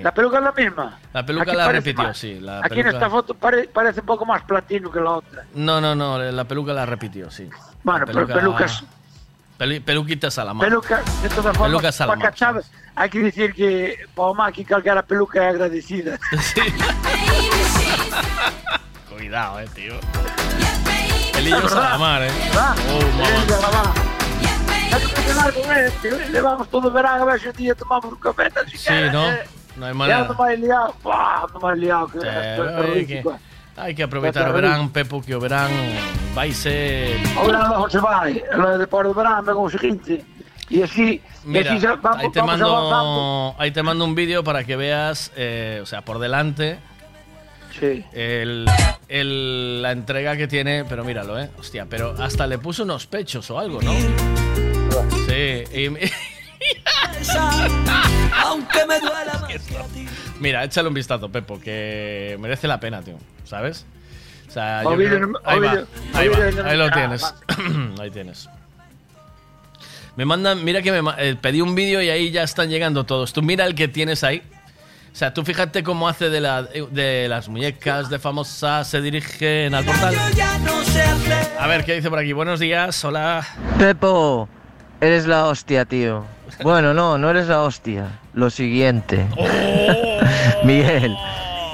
[0.03, 0.99] La peluca es la misma.
[1.13, 2.39] La peluca la repitió, sí.
[2.41, 5.45] La Aquí en esta foto parece un poco más platino que la otra.
[5.55, 7.49] No, no, no, la peluca la repitió, sí.
[7.83, 8.85] Bueno, pero pelucas
[9.57, 10.69] peluquitas a la mano.
[10.69, 12.33] Peluca, de todas formas, pelucas a la mano.
[12.97, 16.19] Hay que decir que para que calcar peluca es agradecida.
[19.09, 19.95] Cuidado, eh, tío.
[21.33, 22.31] Pelillos a la mar, eh.
[22.91, 23.01] Oh,
[26.31, 28.51] Le vamos todo verano a ver si un día tomamos un café.
[28.75, 29.31] Sí, ¿no?
[29.31, 29.45] Eh.
[29.77, 30.21] No hay manera.
[30.21, 30.95] Ya no me he liado.
[31.53, 32.07] No me he liado.
[32.09, 32.21] Que,
[33.07, 33.23] que,
[33.77, 35.73] Hai que aproveitar o verán, Pepo, que o verán
[36.31, 37.19] vai ser...
[37.35, 38.39] O verán logo se vai,
[38.79, 39.71] depois do verán vengo o
[40.71, 44.77] E así, Mira, así vamos, ahí te mando, ahí te mando un vídeo para que
[44.77, 46.79] veas, eh, o sea, por delante,
[47.79, 48.03] sí.
[48.13, 48.67] el,
[49.09, 53.51] el, la entrega que tiene, pero míralo, eh, hostia, pero hasta le puso unos pechos
[53.51, 53.93] o algo, ¿no?
[55.27, 55.89] Sí, y,
[58.45, 59.53] Aunque me duela más
[60.41, 63.19] Mira, échale un vistazo, Pepo, que merece la pena, tío.
[63.45, 63.87] ¿Sabes?
[64.49, 65.07] O sea, yo ahí,
[65.59, 65.85] va,
[66.15, 67.35] ahí, va, ahí lo tienes.
[68.01, 68.49] ahí tienes.
[70.17, 73.33] Me mandan, mira que me eh, pedí un vídeo y ahí ya están llegando todos.
[73.33, 74.43] Tú mira el que tienes ahí.
[75.13, 79.75] O sea, tú fíjate cómo hace de, la, de las muñecas de famosa, se dirigen
[79.75, 80.15] al portal.
[81.59, 82.33] A ver, ¿qué dice por aquí?
[82.33, 83.47] Buenos días, hola.
[83.79, 84.49] Pepo,
[85.01, 86.25] eres la hostia, tío.
[86.63, 88.21] Bueno, no, no eres la hostia.
[88.35, 89.27] Lo siguiente.
[89.37, 90.05] Oh.
[90.65, 91.15] Miguel,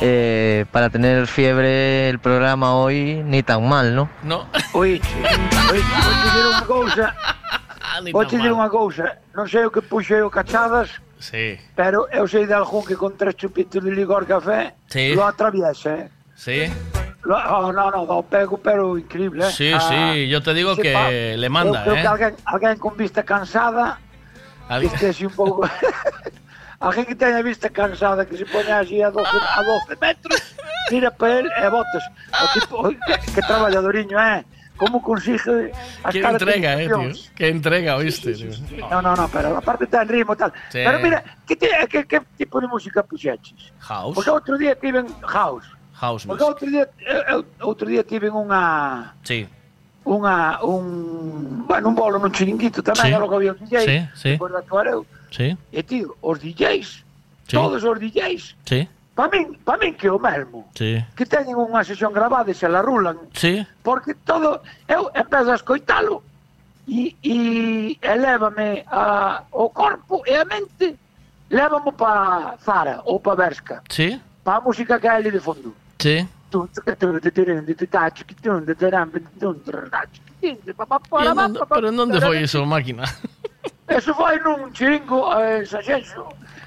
[0.01, 4.11] eh, para tener fiebre el programa hoy ni tan mal, ¿no?
[4.23, 4.47] No.
[4.73, 5.01] Oye,
[5.71, 5.83] oye,
[6.79, 7.13] vou te dir
[7.99, 8.13] cousa.
[8.13, 9.19] Vou te dir unha cousa.
[9.35, 11.59] Non sei o que puxei o cachadas, Sí.
[11.75, 15.15] pero eu sei de algún que con tres chupitos de licor café Sí.
[15.15, 16.09] lo atraviesa, eh.
[16.39, 16.71] Sí.
[17.23, 19.53] Lo, oh, no, no, do pego, pero increíble, eh.
[19.53, 19.81] Sí, Ah,
[20.15, 22.01] sí, yo te digo sí, que pa, le manda, eu creo ¿eh?
[22.01, 24.01] que alguén, alguén con vista cansada
[24.71, 25.67] Alguén- Este un pouco...
[26.81, 30.41] alguén que teña vista cansada, que se pone así a 12, a 12 metros,
[30.91, 32.05] mira para él e botas.
[32.33, 34.47] O tipo, que, que traballadoriño, eh?
[34.81, 35.71] Como consigue
[36.11, 37.13] Qué entrega, eh, tío.
[37.37, 38.33] Qué entrega, ¿oíste?
[38.33, 38.49] tío?
[38.89, 40.51] No, no, no, pero aparte ten ritmo e tal.
[40.73, 40.81] Sí.
[40.81, 43.77] Pero mira, que, te, que, que tipo de música puxeches?
[43.85, 44.17] House.
[44.17, 45.69] Porque outro día tiven house.
[46.01, 46.49] House Porque music.
[46.49, 46.85] outro día,
[47.29, 49.45] eu, outro día tiven unha Sí.
[50.09, 53.13] unha un, bueno, un bolo nun chiringuito tamén, Sí.
[53.13, 53.21] sí.
[53.21, 54.31] logo había un DJ, Sí, sí.
[54.41, 55.05] depois de actuar eu.
[55.29, 55.53] Sí.
[55.77, 57.05] E tío, os DJs,
[57.45, 57.53] Sí.
[57.53, 58.89] todos os DJs, Sí.
[59.21, 60.65] Pa min, pa min que o mesmo.
[60.73, 60.97] Sí.
[61.13, 63.21] Que teñen unha sesión gravada e se la rulan.
[63.37, 63.61] Sí.
[63.85, 64.65] Porque todo...
[64.89, 66.25] Eu empezo a escoitalo
[66.89, 67.37] e, e
[68.01, 70.97] elévame a, o corpo e a mente
[71.53, 73.85] lévamo pa Zara ou pa Berska.
[73.93, 74.17] Sí.
[74.41, 75.77] Pa a música que hai ali de fondo.
[76.01, 76.25] Sí.
[81.69, 83.05] Pero en onde foi iso, máquina?
[83.85, 86.25] Eso foi nun chiringo eh, Sanxenxo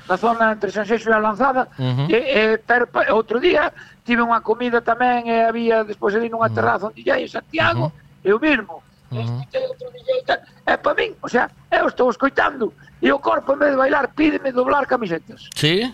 [0.07, 2.07] na zona entre Sanxexo e a Lanzada, uh -huh.
[2.11, 3.71] e, e pero, outro día
[4.03, 7.91] tive unha comida tamén e había despois ali nunha terraza onde DJ en Santiago, uh
[7.91, 8.31] -huh.
[8.31, 9.69] eu mesmo, uh -huh.
[9.71, 13.53] outro DJ e tal, é para min, o sea, eu estou escoitando, e o corpo
[13.53, 15.47] en vez de bailar pídeme doblar camisetas.
[15.55, 15.93] Sí?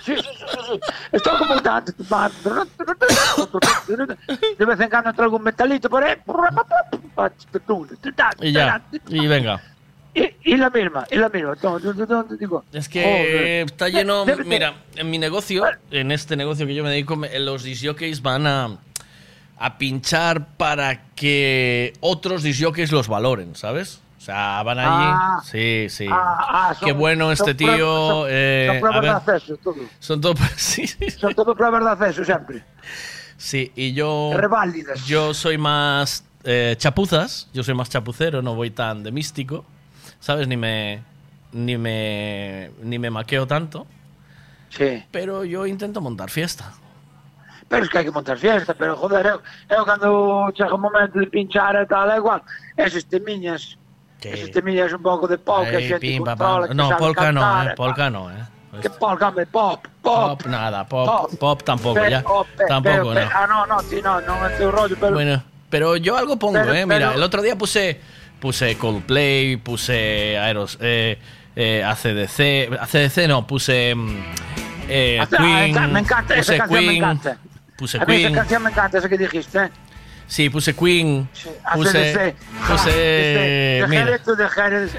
[0.00, 0.80] Sí, sí, sí, sí.
[1.12, 1.92] Estou como tanto.
[4.58, 6.16] De vez en cando entra algún metalito por aí.
[8.40, 9.60] E ya, e venga.
[10.14, 11.54] Y, y la misma, y la misma.
[12.72, 13.66] Es que joder.
[13.66, 14.24] está lleno.
[14.24, 18.46] Debe Mira, en mi negocio, en este negocio que yo me dedico, los disjockeys van
[18.46, 18.78] a,
[19.58, 24.00] a pinchar para que otros disjockeys los valoren, ¿sabes?
[24.16, 24.88] O sea, van allí.
[24.90, 25.40] Ah.
[25.44, 26.06] sí, sí.
[26.10, 28.08] Ah, ah, Qué son- bueno este son pruebas- tío.
[28.08, 29.76] son- eh, son pruebas de acceso, todo.
[29.98, 30.34] son todo.
[30.56, 31.10] Sí, sí.
[31.10, 32.62] Son todo pruebas de acceso siempre.
[33.36, 34.30] Sí, y yo.
[34.34, 35.04] Reválidas.
[35.06, 39.64] Yo soy más eh, chapuzas, yo soy más chapucero, no voy tan de místico,
[40.24, 40.48] ¿sabes?
[40.48, 41.02] Ni me.
[41.52, 42.70] Ni me.
[42.82, 43.86] Ni me maqueo tanto.
[44.70, 45.04] Sí.
[45.12, 46.72] Pero yo intento montar fiesta.
[47.68, 49.38] Pero es que hai que montar fiesta, pero joder, eu,
[49.72, 52.42] eu cando chega o momento de pinchar e tal, é igual.
[52.76, 53.78] Eses temiñas,
[54.22, 57.40] eses temiñas un pouco de polka, Ay, xente pim, controla, que No, sabe polka no,
[57.40, 57.76] cantar, eh, e tal.
[57.76, 58.44] polka no, eh.
[58.82, 60.38] Que pop, cambio, pop, pop.
[60.42, 62.22] Pop, nada, pop, pop, tampoco, Pe- ya.
[62.26, 63.30] oh, pe- tampoco, pe- pe- no.
[63.32, 65.14] Ah, no, no, sí, no, no es tu rollo, pero...
[65.14, 66.84] Bueno, pero yo algo pongo, Pero- eh.
[66.84, 68.00] Mira, pero- el otro día puse
[68.44, 71.18] puse Coldplay, puse Aeros, eh,
[71.56, 74.16] eh, ACDC, ACDC no, puse mm,
[74.86, 77.38] eh, Ah, Queen, me encanta, esa puse me Queen, encanta.
[77.74, 79.70] puse A mí esa canción me encanta, esa que dijiste.
[80.26, 82.34] sí, puse Queen, puse, ACDC.
[82.68, 84.08] puse, mira, el-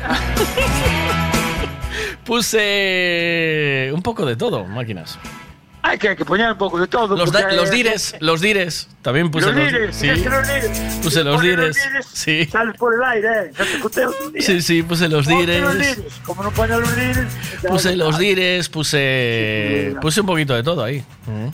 [0.04, 0.20] ah,
[2.26, 5.20] puse un poco de todo, máquinas.
[5.88, 7.16] Hay que, hay que poner un poco de todo.
[7.16, 11.00] Los, da- los dires, los dires, también puse Los los, dires, sí, los dires.
[11.04, 11.78] puse los dires,
[12.12, 14.42] sí, Sales por el aire, ¿eh?
[14.42, 15.98] Sí, sí, puse los Ponte los dires.
[15.98, 16.14] dires.
[16.26, 17.28] Como no pones los dires...
[17.68, 21.06] Puse los dires, puse puse un poquito de todo ahí.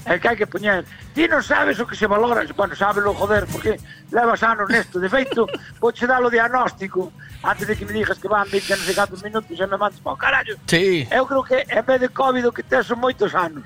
[0.06, 0.84] É que hai que poñer.
[1.16, 3.76] Ti non sabes o que se valora, bueno, sábelo, joder, porque
[4.12, 5.00] levas anos nesto.
[5.00, 5.44] De feito,
[5.80, 7.12] vouche dar o diagnóstico
[7.44, 10.00] antes de que me digas que van 20 non sei cantos minutos e me mandes
[10.04, 10.56] para o carallo.
[10.68, 11.08] Sí.
[11.12, 13.64] Eu creo que en vez de COVID o que tes son moitos anos.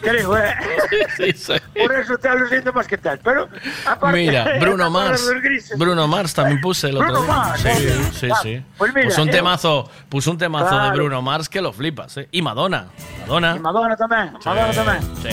[0.00, 0.54] Creo, eh?
[1.16, 1.52] Sí, sí.
[1.80, 3.18] Por eso te los síntomas que tes.
[3.22, 3.48] Pero,
[3.86, 5.26] aparte, Mira, Bruno Mars.
[5.28, 7.32] de Bruno Mars también puse el otro Bruno día.
[7.34, 8.04] Mars, Sí, joder.
[8.14, 8.62] sí, Ah, sí.
[8.78, 10.94] pues mira, puso un eu- temazo, puso un temazo de Claro.
[10.96, 12.28] Bruno Mars que lo flipas, ¿eh?
[12.32, 12.86] Y Madonna.
[13.22, 13.56] Madonna.
[13.56, 15.00] E Madonna tamén, Madonna tamén.
[15.22, 15.28] Sí.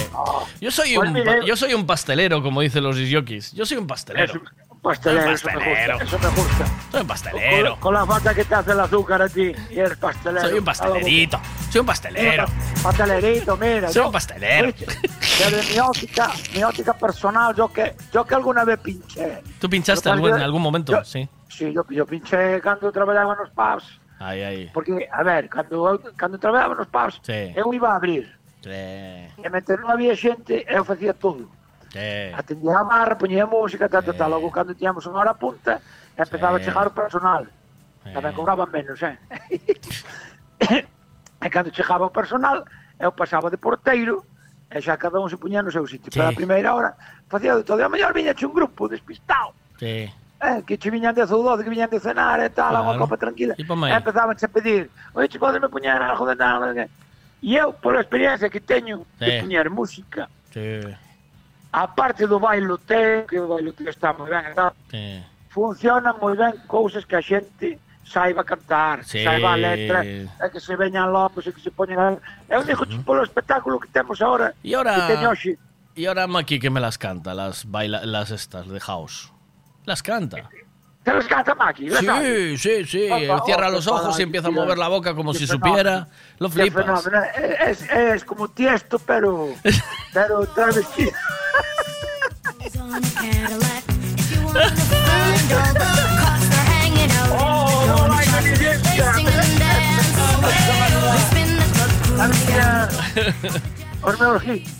[0.61, 3.51] Yo soy Pues un mira, yo soy un pastelero, como dicen los disjockeys.
[3.53, 4.33] Yo soy un pastelero.
[4.69, 5.93] Un pastelero, Un eso me pastelero.
[5.99, 6.03] gusta.
[6.03, 6.65] Eso me gusta.
[6.91, 7.69] Soy un pastelero.
[7.71, 10.47] Con, con la falta que te hace el azúcar a ti y eres pastelero.
[10.47, 11.39] Soy un pastelerito.
[11.69, 12.45] Soy un pastelero.
[12.83, 13.89] Pastelerito, mira.
[13.91, 14.67] Soy un pastelero.
[14.71, 19.41] Desde mi óptica, mi óptica personal, yo que, yo que alguna vez pinché.
[19.59, 20.91] ¿Tú pinchaste algo en algún momento?
[20.93, 21.27] yo- Sí.
[21.49, 23.99] Sí, yo, yo pinché cuando trabajaba nos pubs.
[24.19, 24.69] Ahí, ahí.
[24.73, 27.53] Porque, a ver, cuando, cuando trabajaba nos pubs, Sí.
[27.55, 28.37] eu iba a abrir.
[28.61, 28.69] Sí.
[28.69, 31.47] E mentre non había xente, eu facía todo.
[31.89, 32.31] Sí.
[32.33, 34.31] Atendía a barra, poñía música, tal, tal, tal.
[34.31, 35.81] Logo, cando tiñamos unha hora punta,
[36.13, 36.63] empezaba sí.
[36.63, 37.43] a chegar o personal.
[38.05, 38.13] Sí.
[38.13, 39.17] Tamén cobraban menos, eh?
[41.43, 42.61] e cando chegaba o personal,
[43.01, 44.21] eu pasaba de porteiro,
[44.69, 46.13] e xa cada un se puñía no seu sitio.
[46.13, 46.21] Sí.
[46.21, 46.93] Pero a primeira hora,
[47.25, 47.81] facía de todo.
[47.81, 49.57] E a mellor viña un grupo despistado.
[49.81, 50.09] Sí
[50.41, 52.87] eh, que che viñan de zoudode, que viñan de cenar e tal, claro.
[52.87, 53.53] unha copa tranquila.
[53.59, 56.63] E empezaban a pedir, oi, che podeme puñar algo de tal.
[56.79, 56.87] E
[57.43, 59.25] eu, pola experiencia que teño, sí.
[59.25, 60.79] de puñar música, sí.
[61.71, 65.21] A parte do bailoteo, que o bailoteo está moi ben, está, eh.
[65.49, 67.77] funcionan moi ben cousas que a xente
[68.09, 69.23] saiba cantar, sí.
[69.23, 72.17] saiba a letra, é que se veñan locos, e que se poñen a...
[72.49, 73.05] Eu digo uh -huh.
[73.05, 74.97] polo espectáculo que temos agora, e ahora...
[74.97, 75.51] que teño hoxe.
[75.93, 79.29] E ahora Maki que me las canta, las baila, las estas de house.
[79.85, 80.49] Las canta.
[81.27, 83.09] Canta Maki, las Sí, sí, sí.
[83.11, 85.69] Opa, Cierra opa, los ojos y empieza a mover la boca como si fenómeno.
[85.71, 86.07] supiera.
[86.39, 87.09] Lo flipas.
[87.67, 89.49] Es, es como tiesto, pero,
[90.13, 91.11] pero travestido.
[104.01, 104.71] Os meus hits.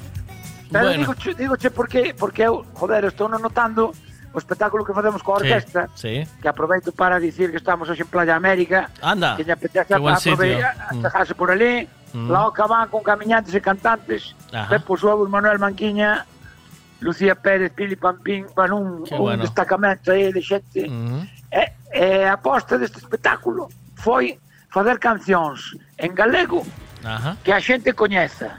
[0.72, 1.14] Pero Bueno.
[1.14, 3.92] digo, digo che, porque, porque eu, joder, estou notando
[4.34, 6.28] o espectáculo que facemos coa Sí, orquesta, sí.
[6.42, 9.36] que aproveito para dicir que estamos hoxe en Playa América, Anda.
[9.36, 11.34] que lle apetece Qué buen aproveitar, sitio.
[11.34, 11.38] Mm.
[11.38, 12.30] por ali, Mm.
[12.32, 14.70] lá o van con caminantes e cantantes, Ajá.
[14.70, 14.98] Pepo
[15.30, 16.26] Manuel Manquiña,
[17.02, 19.44] Lucía Pérez, Pili Pampín, bueno, un, Qué un bueno.
[19.46, 20.90] destacamento aí de xente.
[20.90, 21.22] Mm.
[21.54, 24.38] E, e a aposta deste espectáculo foi
[24.74, 26.66] fazer cancións en galego
[27.06, 27.38] Ajá.
[27.46, 28.58] que a xente coñeza.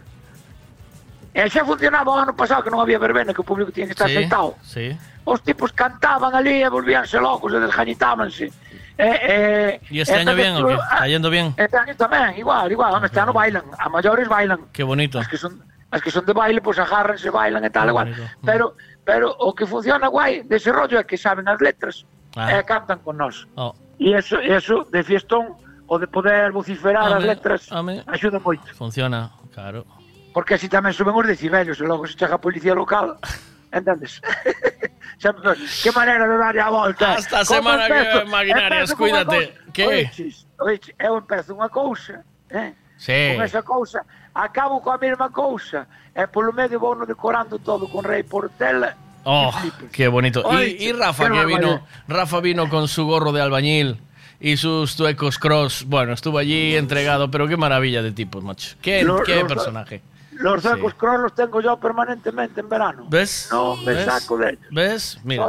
[1.34, 3.94] E xa funcionaba o ano pasado que non había verbena, que o público tiña que
[3.94, 4.55] estar Sí, sentado.
[4.62, 4.94] sí.
[5.31, 8.50] Os tipos cantaban ali e volvíanse locos e desgañitábanse.
[8.99, 10.75] E, e, ¿Y este año bien o qué?
[10.75, 11.55] ¿Está yendo bien?
[11.55, 12.99] Este año tamén, igual, igual.
[13.07, 14.67] Este ano bailan, a maiores bailan.
[14.75, 15.23] Qué bonito.
[15.23, 15.62] As que son
[15.94, 18.07] as que son de baile, pues, agárrense, bailan e tal, Qué igual.
[18.10, 18.23] bonito.
[18.26, 18.47] Mm.
[18.47, 18.65] Pero,
[19.07, 22.02] pero o que funciona guai dese rollo é que saben as letras
[22.34, 22.59] Ah.
[22.59, 23.47] e cantan con nós.
[23.55, 23.70] Oh.
[24.02, 25.55] E eso, eso de fiestón,
[25.86, 28.02] o de poder vociferar as Home, letras, home.
[28.07, 28.67] axuda moito.
[28.75, 29.86] Funciona, claro.
[30.34, 33.18] Porque así tamén suben os decibelios e logo se chega a policía local.
[33.75, 34.18] Entendes?
[35.20, 37.12] Que maneira de darlle a volta.
[37.12, 39.55] Hasta semana que Maquinarias, cuídate.
[39.73, 39.86] Que?
[39.86, 42.73] Oiches, oiches, eu empezo unha cousa, eh?
[42.97, 43.36] Sí.
[43.36, 44.00] Con esa cousa,
[44.32, 45.84] acabo coa mesma cousa,
[46.16, 48.97] e polo medio vou no decorando todo con Rei Portela.
[49.24, 49.52] Oh,
[49.92, 50.40] qué bonito.
[50.49, 51.84] Ay, Y, y Rafa, qué que vino.
[52.08, 54.00] Rafa vino con su gorro de albañil
[54.40, 55.84] y sus tuecos cross.
[55.86, 58.76] Bueno, estuvo allí entregado, pero qué maravilla de tipos, macho.
[58.81, 60.00] Qué, Los- qué los- personaje.
[60.41, 60.69] Los Sí.
[60.69, 63.05] sacos cross los tengo yo permanentemente en verano.
[63.09, 63.49] ¿Ves?
[63.52, 64.05] No me ¿Ves?
[64.07, 64.67] saco de ellos.
[64.70, 65.19] ¿Ves?
[65.23, 65.47] Mira.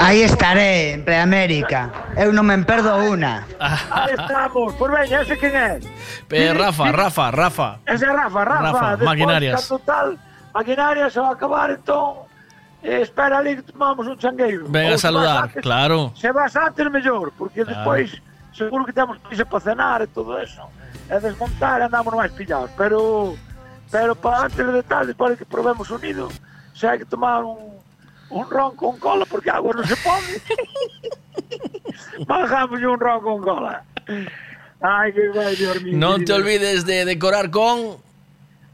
[0.00, 1.90] Aí estaré, en Preamérica.
[2.18, 3.46] Eu non me perdo unha.
[3.58, 5.78] Ahí estamos, por veña, ese quen é?
[6.30, 7.68] Eh, Rafa, Rafa, Rafa.
[7.86, 8.62] Ese é Rafa, Rafa.
[8.74, 9.54] Rafa, Despois, Maquinarias.
[9.62, 10.08] Cando tal,
[10.52, 12.26] maquinaria se va a acabar, entón,
[12.82, 14.66] eh, espera ali que tomamos un changueiro.
[14.68, 16.12] Venga a saludar, antes- claro.
[16.16, 17.78] Se vas antes, mellor, porque Claro.
[17.78, 18.22] despois
[18.52, 20.62] seguro que temos prisa para cenar e todo eso.
[21.04, 23.36] e desmontar andamos máis pillados, pero
[23.94, 26.28] pero para antes de tal, despois de que probemos unido,
[26.74, 27.78] se hai que tomar un,
[28.28, 30.42] un ron con cola porque a agua non se pode.
[32.26, 33.86] Bajamos un ron con cola.
[34.82, 35.94] Ay, qué guay, Dios mío.
[35.94, 38.02] No te olvides de decorar con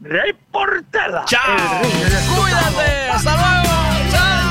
[0.01, 1.21] Rey Portela.
[1.29, 1.85] ¡Chao!
[2.33, 2.89] ¡Cuídate!
[3.13, 3.77] ¡Hasta luego!
[4.09, 4.50] ¡Chao!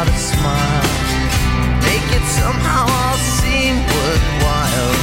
[0.00, 0.88] how to smile?
[1.84, 4.96] Make it somehow all seem worthwhile.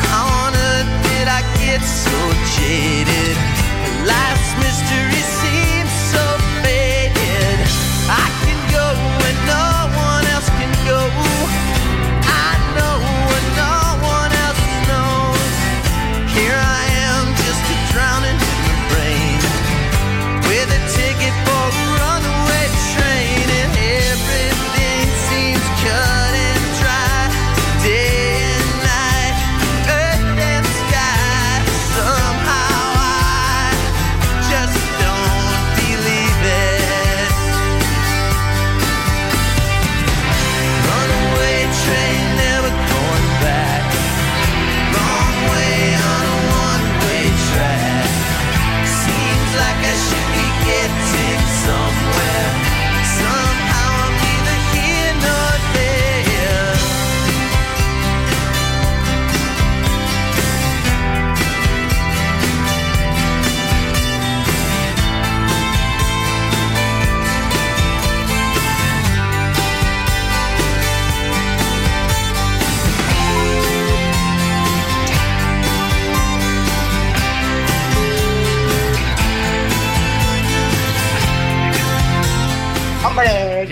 [0.00, 2.18] How on earth did I get so
[2.56, 3.36] jaded?
[4.08, 4.47] Life's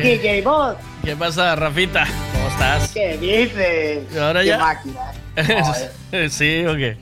[0.07, 2.07] DJ Bot, ¿Qué pasa, Rafita?
[2.33, 2.93] ¿Cómo estás?
[2.93, 4.17] ¿qué dices?
[4.17, 4.59] ¿Ahora Qué ya?
[4.59, 5.01] máquina.
[6.31, 6.97] ¿Sí o qué?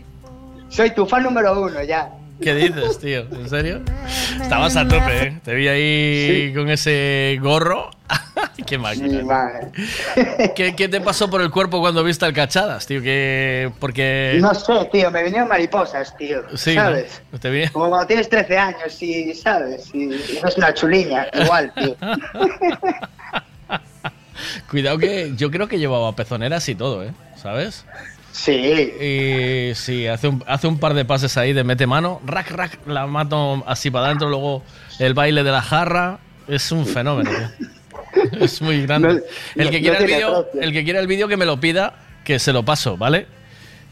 [0.71, 2.09] Soy tu fan número uno ya.
[2.41, 3.27] ¿Qué dices, tío?
[3.31, 3.83] ¿En serio?
[4.41, 5.39] Estabas a tope, ¿eh?
[5.45, 7.91] Te vi ahí con ese gorro.
[8.67, 9.09] Qué máquina.
[10.15, 10.23] Sí.
[10.57, 13.03] ¿Qué, qué te pasó por el cuerpo cuando viste al cachadas, tío?
[13.03, 16.43] Que porque No sé, tío, me vinieron mariposas, tío.
[16.57, 16.83] sí, ¿no?
[16.83, 17.23] ¿Sabes?
[17.41, 19.91] Te vi- Como cuando tienes 13 años y, ¿sabes?
[19.95, 21.97] Y, y no es una chuliña, igual, tío.
[24.71, 27.13] Cuidado que yo creo que llevaba pezoneras y todo, ¿eh?
[27.37, 27.85] ¿Sabes?
[28.33, 28.53] Sí.
[28.53, 32.79] Y sí, hace un, hace un par de pases ahí de mete mano, rack, rack,
[32.87, 34.63] la mato así para adentro, luego
[34.99, 36.19] el baile de la jarra.
[36.49, 37.69] Es un fenómeno, tío.
[38.41, 39.09] Es muy grande.
[39.09, 40.49] No- el, que no quiera el precio.
[40.61, 43.27] el que quiera el vídeo que me lo pida, que se lo paso, ¿vale?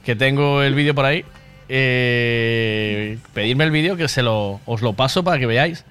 [0.04, 1.24] Que tengo el vídeo por ahí.
[1.68, 5.84] Eh, pedirme el vídeo que se lo, os lo paso para que veáis.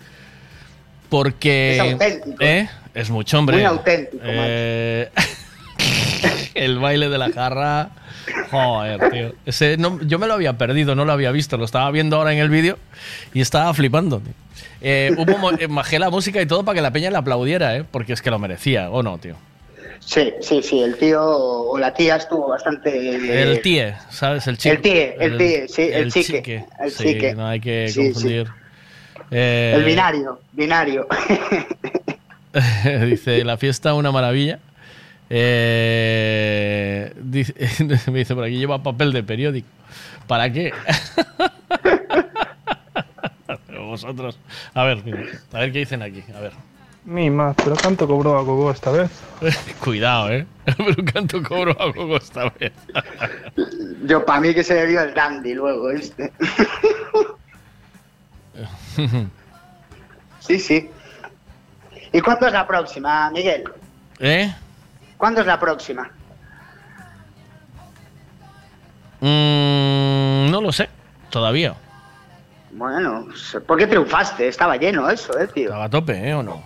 [1.10, 1.76] Porque.
[1.76, 2.38] Es auténtico.
[2.44, 2.70] ¿Eh?
[2.94, 3.58] Es mucho, hombre.
[3.58, 5.10] Muy auténtico, Eh,
[6.56, 7.90] el baile de la jarra.
[8.50, 9.34] Joder, tío.
[9.46, 11.58] Ese no- yo me lo había perdido, no lo había visto.
[11.58, 12.78] Lo estaba viendo ahora en el vídeo
[13.34, 14.20] y estaba flipando.
[14.20, 14.34] tío.
[14.82, 17.84] Eh, hubo eh, bajé la música y todo para que la peña le aplaudiera, ¿eh?
[17.90, 19.36] Porque es que lo merecía, ¿o no, tío?
[20.00, 23.44] Sí, sí, sí, el tío o la tía estuvo bastante...
[23.44, 24.48] El tíe, ¿sabes?
[24.48, 24.74] El chico.
[24.76, 26.66] El tíe, el tíe, sí, el chique, chique.
[26.84, 27.36] el Sí, chique.
[27.36, 28.14] no hay que Sí, sí.
[28.14, 28.48] confundir.
[29.30, 31.08] Eh, El binario, binario.
[33.06, 34.60] dice, la fiesta una maravilla.
[35.74, 37.54] Eh, dice-
[38.12, 39.68] me dice por aquí, lleva papel de periódico.
[40.28, 40.74] ¿Para qué?
[43.92, 44.40] Vosotros.
[44.74, 45.00] A ver,
[45.52, 46.24] a ver qué dicen aquí.
[46.34, 46.54] A ver.
[47.04, 49.12] Mi más, pero canto cobró a Gogo esta vez.
[49.84, 50.48] Cuidado, ¿eh?
[50.78, 52.72] Pero canto cobró a Gogo esta vez.
[54.06, 56.32] Yo, para mí que se debió el dandy luego, este.
[60.40, 60.90] sí, sí.
[62.14, 63.66] ¿Y cuándo es la próxima, Miguel?
[64.20, 64.56] ¿Eh?
[65.18, 66.10] ¿Cuándo es la próxima?
[69.20, 70.88] Mm, no lo sé,
[71.30, 71.76] todavía.
[72.74, 73.28] Bueno,
[73.68, 74.48] ¿por qué triunfaste?
[74.48, 75.66] Estaba lleno eso, eh, tío.
[75.66, 76.34] Estaba a tope, ¿eh?
[76.34, 76.64] ¿O no?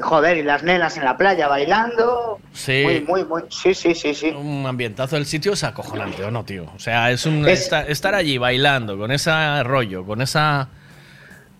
[0.00, 2.40] Joder, y las nenas en la playa bailando.
[2.52, 2.82] Sí.
[2.84, 3.42] Muy, muy, muy.
[3.48, 4.30] Sí, sí, sí, sí.
[4.30, 6.66] Un ambientazo del sitio es acojonante, ¿o no, tío?
[6.74, 7.46] O sea, es un.
[7.46, 10.68] Estar, estar allí bailando, con ese rollo, con esa.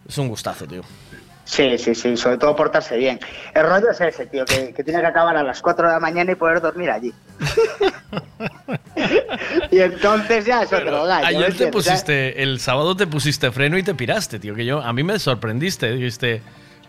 [0.08, 0.82] Es un gustazo, tío.
[1.44, 3.20] Sí, sí, sí, sobre todo portarse bien.
[3.54, 6.00] El rollo es ese, tío, que, que tiene que acabar a las 4 de la
[6.00, 7.12] mañana y poder dormir allí.
[9.70, 11.26] y entonces ya es otro gallo.
[11.26, 14.92] Ayer te pusiste, el sábado te pusiste freno y te piraste, tío, que yo, a
[14.92, 16.42] mí me sorprendiste, dijiste,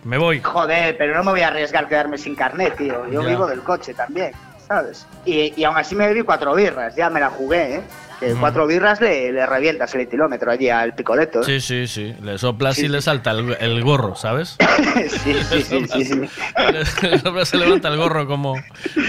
[0.03, 0.41] me voy.
[0.41, 3.09] Joder, pero no me voy a arriesgar a quedarme sin carnet, tío.
[3.11, 3.29] Yo Ya.
[3.29, 4.31] vivo del coche también,
[4.67, 5.05] ¿sabes?
[5.25, 7.81] Y, y aún así me bebí cuatro birras, ya me la jugué, ¿eh?
[8.19, 11.41] Que cuatro birras le, le revientas el kilómetro allí al picoleto.
[11.41, 11.43] ¿eh?
[11.43, 14.57] Sí, sí, sí, le soplas y le salta el, el gorro, ¿sabes?
[15.09, 16.21] sí, sí, sí, sí, sí.
[17.07, 18.55] Le soplas, se levanta el gorro como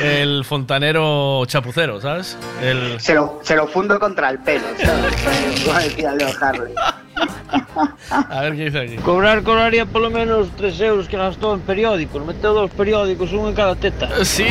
[0.03, 2.37] el fontanero chapucero, ¿sabes?
[2.63, 3.01] El...
[3.01, 5.15] Se lo, se lo fundo contra el pelo, ¿sabes?
[5.65, 6.75] Como decía Leo Harley.
[8.11, 8.97] A ver qué dice aquí.
[8.97, 12.25] Cobrar cobraría por lo menos 3 euros que gastó en periódicos.
[12.27, 14.09] Meteu dos periódicos, uno en cada teta.
[14.25, 14.47] Sí.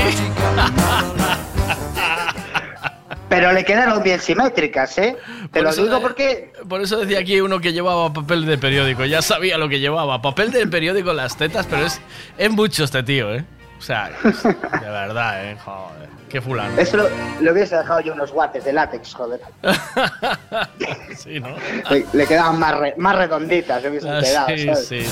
[3.30, 5.18] Pero le quedaron bien simétricas, ¿eh?
[5.52, 8.58] Te Por lo eso digo porque Por eso decía aquí uno que llevaba papel de
[8.58, 10.22] periódico, ya sabía lo que llevaba.
[10.22, 12.00] Papel de periódico en las tetas, pero es,
[12.38, 13.44] es mucho este tío, ¿eh?
[13.80, 15.58] O sea, es- de verdad, ¿eh?
[15.66, 16.80] Joder, qué fulano.
[16.80, 17.10] eso lo,
[17.42, 19.42] le hubiese dejado yo unos guantes de látex, joder.
[21.18, 21.48] Sí, ¿no?
[21.90, 24.88] Le, le quedaban más, re- más redonditas, le hubiesen Ah, quedado, sí, ¿sabes?
[24.88, 25.06] sí.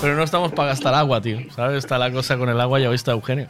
[0.00, 1.38] Pero no estamos para gastar agua, tío.
[1.54, 1.78] ¿Sabes?
[1.78, 3.46] Está la cosa con el agua, ya viste, Eugenio.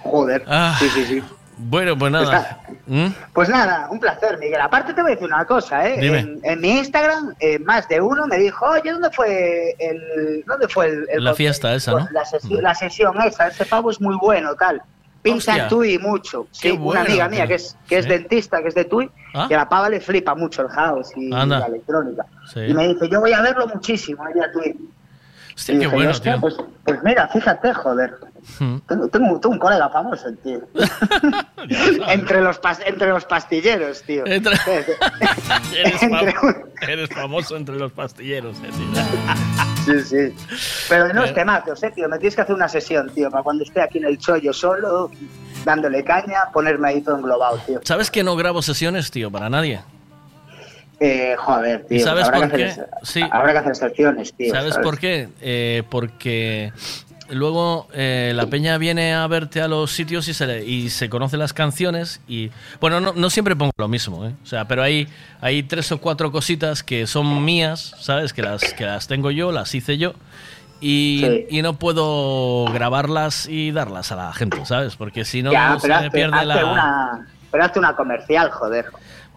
[0.00, 0.44] Joder.
[0.46, 1.22] Ah, Sí, sí, sí.
[1.56, 2.60] Bueno, pues nada.
[2.86, 3.06] ¿Mm?
[3.32, 4.60] Pues nada, un placer, Miguel.
[4.60, 5.98] Aparte te voy a decir una cosa, ¿eh?
[6.00, 6.18] Dime.
[6.18, 10.68] En, en mi Instagram, eh, más de uno me dijo, oye, ¿dónde fue el, ¿dónde
[10.68, 12.08] fue el, el La fiesta esa, ¿no?
[12.12, 14.82] La, sesión, la sesión esa, ese pavo es muy bueno, tal.
[15.34, 15.64] Hostia.
[15.64, 16.46] en Tui mucho.
[16.52, 19.48] Sí, bueno, una amiga mía que es, que es dentista, que es de Tui, ¿Ah?
[19.50, 21.60] y a la pava le flipa mucho el house y Anda.
[21.60, 22.24] la electrónica.
[22.52, 22.60] Sí.
[22.60, 24.76] Y me dice, yo voy a verlo muchísimo allá a Tui.
[25.56, 26.40] Hostia, Y qué dije, bueno, "Hostia, tío.
[26.42, 28.14] Pues, pues mira, fíjate, joder.
[28.60, 28.76] Mm.
[28.86, 30.60] Tengo, tengo, tengo un colega famoso, tío.
[32.08, 34.24] entre, los pas- entre los pastilleros, tío.
[34.26, 34.52] Entre-
[35.76, 36.34] Eres, Entre
[36.92, 39.02] eres famoso entre los pastilleros, eh, tío.
[39.86, 40.34] Sí, sí.
[40.88, 42.08] Pero no es temazos, eh, tío.
[42.08, 45.12] Me tienes que hacer una sesión, tío, para cuando esté aquí en el chollo solo,
[45.64, 47.80] dándole caña, ponerme ahí todo englobado, tío.
[47.84, 49.30] ¿Sabes que no grabo sesiones, tío?
[49.30, 49.80] Para nadie.
[50.98, 51.98] Eh, joder, tío.
[51.98, 52.64] ¿Y sabes habrá por que qué?
[52.64, 53.22] hacer- Sí.
[53.30, 54.52] Habrá que hacer secciones, tío.
[54.52, 55.28] ¿Sabes por qué?
[55.42, 56.72] Eh, porque
[57.28, 61.08] luego eh, la peña viene a verte a los sitios y se, le- y se
[61.10, 62.50] conoce las canciones y...
[62.80, 64.32] Bueno, no, no siempre pongo lo mismo, ¿eh?
[64.42, 65.08] O sea, pero hay,
[65.40, 68.32] hay tres o cuatro cositas que son mías, ¿sabes?
[68.32, 70.14] Que las, que las tengo yo, las hice yo.
[70.80, 71.46] Y, Sí.
[71.58, 74.94] y no puedo grabarlas y darlas a la gente, ¿sabes?
[74.96, 76.64] Porque si no ya, se me hazte, pierde hazte la...
[76.66, 78.86] una, pero hazte una comercial, joder.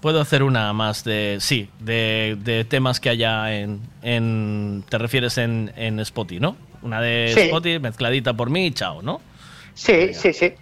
[0.02, 5.38] Puedo hacer una más de, sí, de, de temas que haya en, en te refieres
[5.38, 6.56] en, en Spotify, ¿no?
[6.82, 7.42] Una de Sí.
[7.42, 9.20] Spotify mezcladita por mí y chao, ¿no?
[9.74, 10.54] Sí, sí, sí.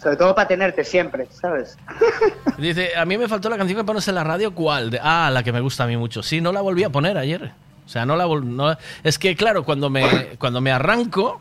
[0.00, 1.76] Sobre todo para tenerte siempre, ¿sabes?
[2.58, 4.90] Dice, a mí me faltó la canción que pones en la radio, ¿cuál?
[4.90, 6.22] De- ah, la que me gusta a mí mucho.
[6.22, 7.50] Sí, no la volví a poner ayer.
[7.84, 10.06] O sea, no la no- Es que, claro, cuando me,
[10.38, 11.40] cuando me arranco...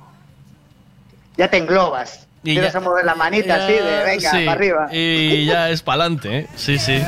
[1.37, 2.27] Ya te englobas.
[2.43, 4.87] Y ya- a mover la manita así de venga, Sí, para arriba.
[4.91, 6.47] Y ya es pa'lante, ¿eh?
[6.55, 7.01] Sí, sí.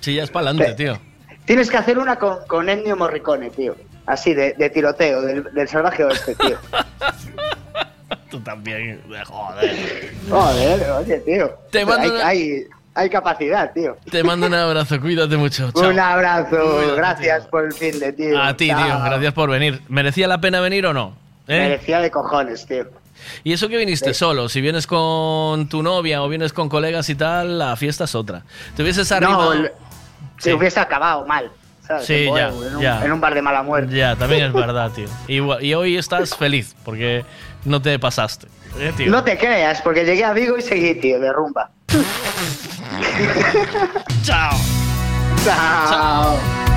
[0.00, 0.98] Sí, ya es pa'lante, tío.
[1.44, 3.74] Tienes que hacer una con, con Ennio Morricone, tío.
[4.06, 6.58] Así, de, de tiroteo, del, del salvaje oeste, tío.
[8.30, 9.76] Tú también, joder.
[10.28, 11.50] Joder, oye, tío.
[11.70, 13.96] Te mando hay, una- hay, hay capacidad, tío.
[14.10, 15.70] Te mando un abrazo, cuídate mucho.
[15.74, 15.90] Chao.
[15.90, 18.40] Un abrazo, Cuídate, gracias por el fin de tío.
[18.40, 19.82] A ti, tío, gracias por venir.
[19.88, 21.14] ¿Merecía la pena venir o no?
[21.48, 21.58] ¿Eh?
[21.58, 22.86] Merecía de cojones, tío.
[23.44, 27.14] Y eso que viniste solo, si vienes con tu novia o vienes con colegas y
[27.14, 28.42] tal, la fiesta es otra.
[28.76, 29.32] Te hubieses arriba.
[29.32, 29.52] No,
[30.38, 30.52] se Sí.
[30.52, 31.50] hubiese acabado mal.
[31.86, 32.06] ¿sabes?
[32.06, 33.04] Sí, ya, en, un, ya.
[33.04, 33.94] en un bar de mala muerte.
[33.96, 35.08] Ya, también es verdad, tío.
[35.26, 37.24] Y, y hoy estás feliz porque
[37.64, 38.46] no te pasaste.
[38.78, 39.10] ¿eh, tío?
[39.10, 41.70] No te creas, porque llegué a Vigo y seguí, tío, de rumba.
[44.22, 44.56] Chao.
[45.44, 46.71] Chao.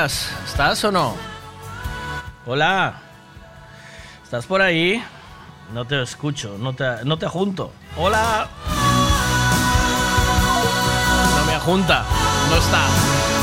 [0.00, 0.30] Días.
[0.46, 1.14] ¿Estás o no?
[2.46, 2.94] Hola.
[4.24, 5.02] ¿Estás por ahí?
[5.74, 7.72] No te escucho, no te, no te junto.
[7.96, 8.48] Hola.
[11.36, 12.04] No me junta,
[12.48, 13.39] no está.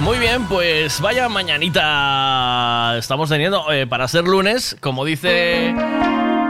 [0.00, 5.74] Muy bien, pues vaya mañanita estamos teniendo eh, para ser lunes, como dice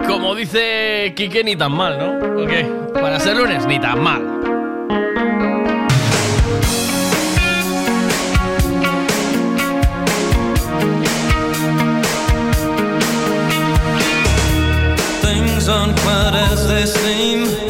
[0.07, 2.43] como dice Quique, ni tan mal, ¿no?
[2.43, 4.23] Ok, para ser lunes, ni tan mal.
[17.03, 17.62] Things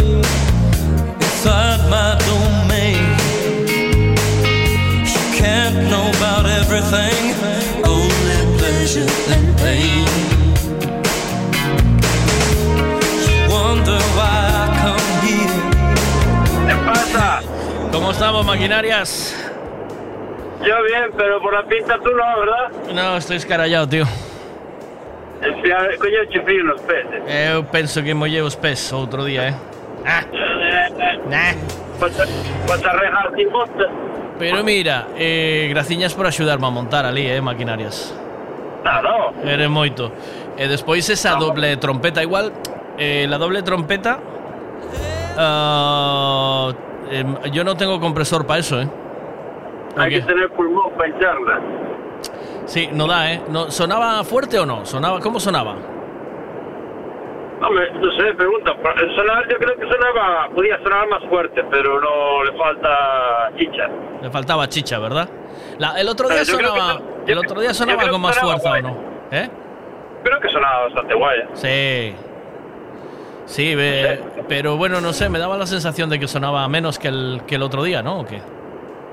[6.72, 7.34] everything,
[7.84, 10.06] only pleasure and pain.
[13.48, 15.60] Wonder why I come here.
[16.68, 17.42] ¿Qué pasa?
[17.92, 19.36] ¿Cómo estamos, maquinarias?
[20.64, 22.70] Yo bien, pero por la pinta tú no, ¿verdad?
[22.94, 24.04] No, estoy escarallado, tío.
[25.42, 27.22] Coño, chifrí unos peces.
[27.26, 29.54] Eu penso que mollei os pés outro día, eh.
[31.98, 34.11] Vas a rejar sin monta.
[34.38, 38.14] Pero mira, eh, graciñas por axudarme a montar ali, eh, maquinarias.
[38.84, 39.30] Nada.
[39.44, 40.10] Eres moito.
[40.56, 42.52] E despois esa doble trompeta igual,
[42.98, 44.18] eh, la doble trompeta
[45.38, 46.72] ah,
[47.10, 48.88] em, yo no tengo compresor para eso, eh.
[49.96, 51.60] Hay que tener pulmón para hincharla.
[52.66, 53.42] Sí, no da, ¿eh?
[53.48, 54.86] No, ¿Sonaba fuerte o no?
[54.86, 55.76] ¿Sonaba, ¿Cómo sonaba?
[57.64, 58.72] Hombre, no sé, pregunta.
[59.16, 63.88] Sonar, yo creo que sonaba, podía sonar más fuerte, pero no le falta chicha.
[64.20, 65.28] Le faltaba chicha, ¿verdad?
[65.78, 67.00] La- el otro día sonaba, no.
[67.26, 68.82] el otro día sonaba con más fuerza, ¿o guay.
[68.82, 68.96] no?
[69.30, 69.48] ¿Eh?
[70.24, 71.40] Creo que sonaba bastante guay.
[71.54, 72.14] Sí.
[73.46, 77.08] Sí, ve- pero bueno, no sé, me daba la sensación de que sonaba menos que
[77.08, 78.20] el, que el otro día, ¿no?
[78.20, 78.40] ¿O qué?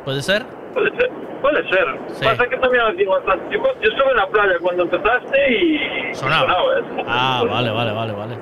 [0.06, 0.46] ¿Puede ser?
[0.74, 1.10] Puede ser.
[1.42, 1.86] Puede ser.
[2.08, 2.26] Sí.
[2.26, 3.56] Pasa que también bastante.
[3.56, 6.14] Yo, yo estuve en la playa cuando empezaste y.
[6.16, 6.52] Sonaba.
[6.52, 7.04] ¿eh?
[7.08, 8.38] Ah, vale, vale, vale, vale.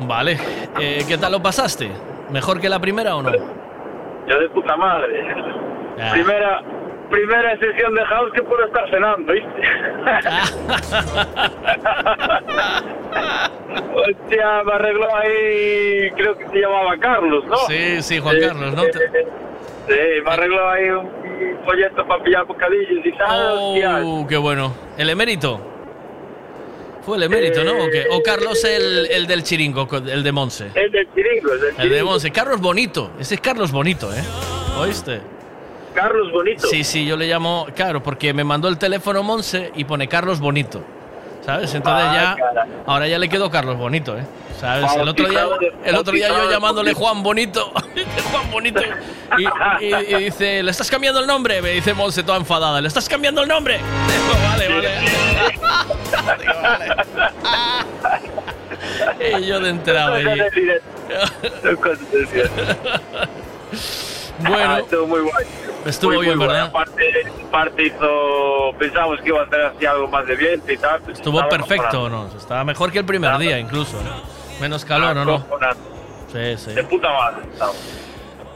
[0.00, 0.38] Vale.
[0.80, 1.90] Eh, ¿Qué tal lo pasaste?
[2.30, 3.32] ¿Mejor que la primera o no?
[3.32, 5.34] Yo de puta madre.
[6.00, 6.10] Ah.
[6.12, 6.62] Primera.
[7.10, 9.50] Primera sesión de house que puedo estar cenando, ¿viste?
[13.94, 17.56] Hostia, me arregló ahí, creo que se llamaba Carlos, ¿no?
[17.68, 18.82] Sí, sí, Juan Carlos, ¿no?
[19.88, 19.94] Sí,
[20.24, 21.10] me arregló ahí un
[21.64, 24.02] folleto para pillar bocadillos y tal.
[24.04, 24.74] Uh, qué bueno.
[24.96, 25.60] ¿El emérito?
[27.02, 27.72] Fue el emérito, ¿no?
[27.84, 28.06] ¿O, qué?
[28.10, 30.70] ¿O Carlos el, el del chiringo, el de Monse?
[30.74, 32.02] El del chiringo, el del El de.
[32.04, 32.30] Monse.
[32.30, 33.10] Carlos Bonito.
[33.18, 34.22] Ese es Carlos Bonito, ¿eh?
[34.78, 35.20] ¿Oíste?
[35.94, 36.66] Carlos Bonito.
[36.68, 40.38] Sí, sí, yo le llamo, claro, porque me mandó el teléfono Monse y pone Carlos
[40.40, 40.82] Bonito.
[41.44, 41.74] ¿Sabes?
[41.74, 42.66] Entonces Ah, ya, cara.
[42.86, 44.24] ahora ya le quedó Carlos Bonito, ¿eh?
[44.60, 44.92] ¿Sabes?
[44.96, 45.44] El otro día,
[45.84, 46.94] el otro día yo llamándole.
[46.94, 47.72] Juan Bonito,
[48.32, 48.80] Juan Bonito,
[49.36, 49.42] y,
[49.84, 51.60] y- y dice, ¿le estás cambiando el nombre?
[51.60, 53.80] Me dice Monse toda enfadada, ¿le estás cambiando el nombre?
[54.50, 54.88] Vale, vale.
[55.50, 55.62] Digo,
[59.18, 59.38] vale.
[59.40, 60.40] Y yo de enterado allí.
[64.48, 64.70] Bueno.
[64.72, 65.46] Ah, estuvo muy guay.
[65.86, 66.46] Estuvo Muy, bien, muy.
[66.46, 66.66] ¿verdad?
[66.66, 71.00] Aparte, aparte hizo, pensamos que iba a tener así algo más de viento y tal.
[71.00, 72.08] pues Estuvo perfecto.
[72.08, 72.26] ¿no?
[72.28, 74.00] Estaba mejor que el primer día, incluso.
[74.02, 74.10] ¿no?
[74.60, 75.44] Menos calor, ¿o no?
[76.32, 76.72] Sí, sí.
[76.72, 77.42] De puta madre.
[77.52, 77.72] estaba.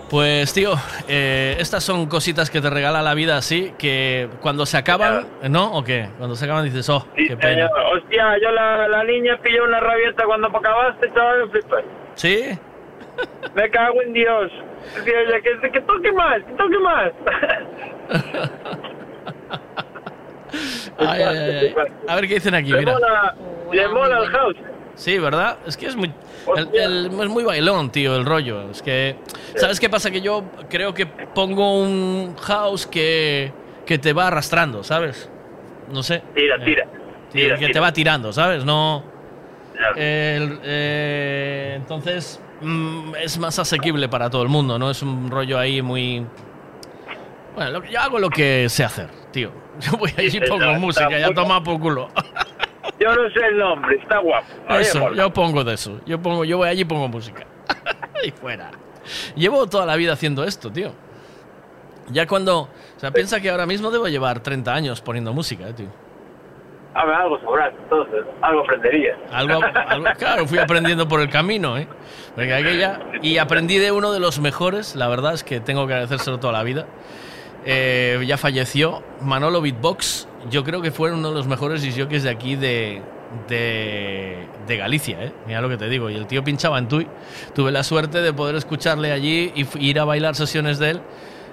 [0.08, 0.74] Pues, tío,
[1.08, 5.72] eh, estas son cositas que te regala la vida así, que cuando se acaban, ¿no?
[5.72, 6.08] ¿O qué?
[6.16, 7.66] Cuando se acaban dices, oh, qué pena.
[7.68, 11.84] Señor, Hostia, yo la, la niña pilló una rabieta cuando acabaste, chaval, flipé.
[12.14, 12.58] ¿Sí?
[13.56, 14.52] Me cago en Dios.
[14.94, 17.12] Decía ella, que, que toque más, que toque más.
[20.98, 21.74] Ay, ay, ay.
[22.08, 22.92] A ver qué dicen aquí, Le mira.
[22.92, 23.34] mola,
[23.72, 24.56] le mola el house.
[24.94, 25.58] Sí, ¿verdad?
[25.66, 26.10] Es que es muy,
[26.56, 28.70] el- el- es muy bailón, tío, el rollo.
[28.70, 29.16] Es que,
[29.56, 30.10] ¿sabes qué pasa?
[30.10, 33.52] Que yo creo que pongo un house que,
[33.84, 35.28] que te va arrastrando, ¿sabes?
[35.92, 36.22] No sé.
[36.34, 36.84] Tira, Eh, tira.
[37.30, 37.80] Sí, Tira, que te tira.
[37.82, 38.64] va tirando, ¿sabes?
[38.64, 39.04] No.
[39.96, 44.90] El- eh, entonces, mm, es más asequible para todo el mundo, ¿no?
[44.90, 46.26] Es un rollo ahí muy.
[47.54, 49.50] Bueno, lo yo hago lo que sé hacer, tío.
[49.80, 52.08] Yo voy allí y pongo Está- música, está ya toma por culo.
[52.98, 54.46] Yo no sé el nombre, está guapo.
[54.70, 56.00] Eso, yo pongo de eso.
[56.06, 57.44] Yo pongo, yo voy allí y pongo música.
[58.24, 58.70] y fuera.
[59.34, 60.92] Llevo toda la vida haciendo esto, tío.
[62.10, 62.60] Ya cuando.
[62.60, 62.70] O
[63.00, 65.88] sea, piensa que ahora mismo debo llevar 30 años poniendo música, eh, tío.
[66.96, 69.16] A ver, algo sobras, entonces, algo aprendería.
[69.30, 71.86] Algo, algo- claro, fui aprendiendo por el camino, ¿eh?
[72.36, 76.38] Aquella, y aprendí de uno de los mejores, la verdad es que tengo que agradecérselo
[76.38, 76.86] toda la vida.
[77.66, 82.30] Eh, ya falleció, Manolo Beatbox, yo creo que fue uno de los mejores disjockeys de
[82.30, 83.02] aquí de,
[83.48, 85.32] de, de Galicia, ¿eh?
[85.46, 87.06] Mira lo que te digo, y el tío pinchaba en Tui.
[87.54, 91.00] Tuve la suerte de poder escucharle allí y ir a bailar sesiones de él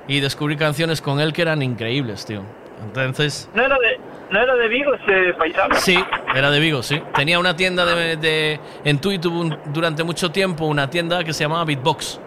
[0.07, 2.41] y descubrir canciones con él que eran increíbles, tío.
[2.85, 3.97] Entonces, ¿No era de,
[4.33, 5.75] no era de Vigo ese paisano?
[5.75, 5.97] Sí,
[6.35, 7.01] era de Vigo, sí.
[7.15, 11.43] Tenía una tienda de, de- en Tui tuvo durante mucho tiempo una tienda que se
[11.43, 12.19] llamaba Beatbox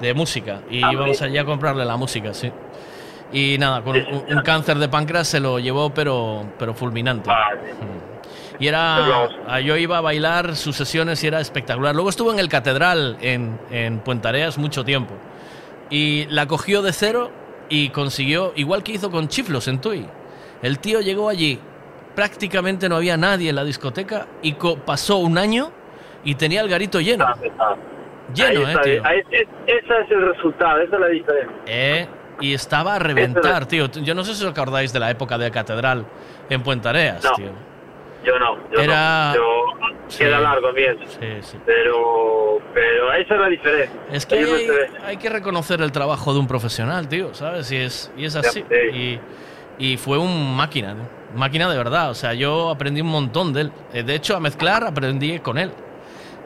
[0.00, 1.24] de música y Ah, íbamos sí.
[1.24, 2.50] allí a comprarle la música, sí.
[3.32, 7.30] Y nada, con un, un cáncer de páncreas se lo llevó, pero, pero fulminante.
[7.30, 8.16] Mm.
[8.62, 9.28] Y era.
[9.48, 11.94] ah, Yo iba a bailar sus sesiones y era espectacular.
[11.94, 15.14] Luego estuvo en el Catedral en, en Puentareas mucho tiempo.
[15.90, 17.30] Y la cogió de cero
[17.68, 20.06] y consiguió, igual que hizo con Chiflos en Tui.
[20.62, 21.58] El tío llegó allí,
[22.14, 25.70] prácticamente no había nadie en la discoteca y co- pasó un año
[26.24, 27.26] y tenía el garito lleno.
[28.34, 29.02] Lleno, Ahí eh, está, tío.
[29.06, 31.56] ahí- es- ese es el resultado, esa es la diferencia.
[31.66, 32.06] Eh,
[32.40, 33.86] y estaba a reventar, tío.
[33.86, 36.04] Yo no sé si os acordáis de la época de Catedral
[36.50, 37.32] en Puentareas, No.
[37.32, 37.50] tío.
[38.24, 39.34] Yo no, yo Era- no.
[39.36, 39.42] Yo,
[40.08, 40.18] Sí.
[40.18, 40.98] queda largo bien.
[41.06, 41.58] Sí, sí.
[41.64, 44.00] Pero, pero esa es la diferencia.
[44.10, 44.68] Es que hay,
[45.04, 47.70] hay que reconocer el trabajo de un profesional, tío, ¿sabes?
[47.70, 48.64] Y es, y es así.
[48.92, 49.18] Y,
[49.78, 51.16] y fue un máquina, ¿no?
[51.34, 52.10] máquina de verdad.
[52.10, 53.72] O sea, yo aprendí un montón de él.
[53.92, 55.70] Eh, De hecho, a mezclar aprendí con él.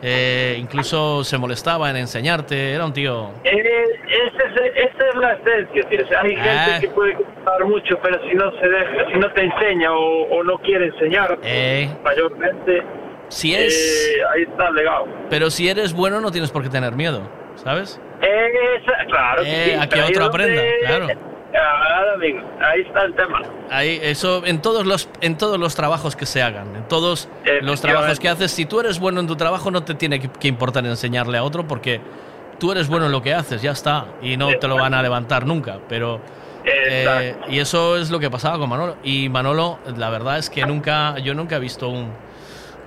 [0.02, 2.72] Eh, incluso se molestaba en enseñarte.
[2.72, 3.30] Era un tío.
[3.44, 6.00] Eh, esa, es, esa es la esencia, tío.
[6.04, 6.64] O sea, hay Ah.
[6.64, 10.22] gente que puede gustar mucho, pero si no se deja, si no te enseña o,
[10.38, 11.90] o no quiere enseñar, Eh.
[12.02, 12.82] mayormente,
[13.28, 14.16] Si es.
[14.16, 15.06] eh, ahí está el legado.
[15.28, 17.20] Pero si eres bueno, no tienes por qué tener miedo,
[17.56, 18.00] ¿sabes?
[18.22, 19.42] Esa- claro.
[19.42, 21.06] que Eh, sí, a que otro donde- aprenda, claro.
[22.14, 23.42] Amigo, ahí está el tema.
[23.70, 27.28] Ahí, eso en todos los en todos los trabajos que se hagan, en todos
[27.62, 30.28] los trabajos que haces, si tú eres bueno en tu trabajo no te tiene que,
[30.28, 32.00] que importar enseñarle a otro porque
[32.58, 35.02] tú eres bueno en lo que haces, ya está, y no te lo van a
[35.02, 36.20] levantar nunca, pero
[36.64, 40.64] eh, y eso es lo que pasaba con Manolo y Manolo, la verdad es que
[40.66, 42.12] nunca yo nunca he visto un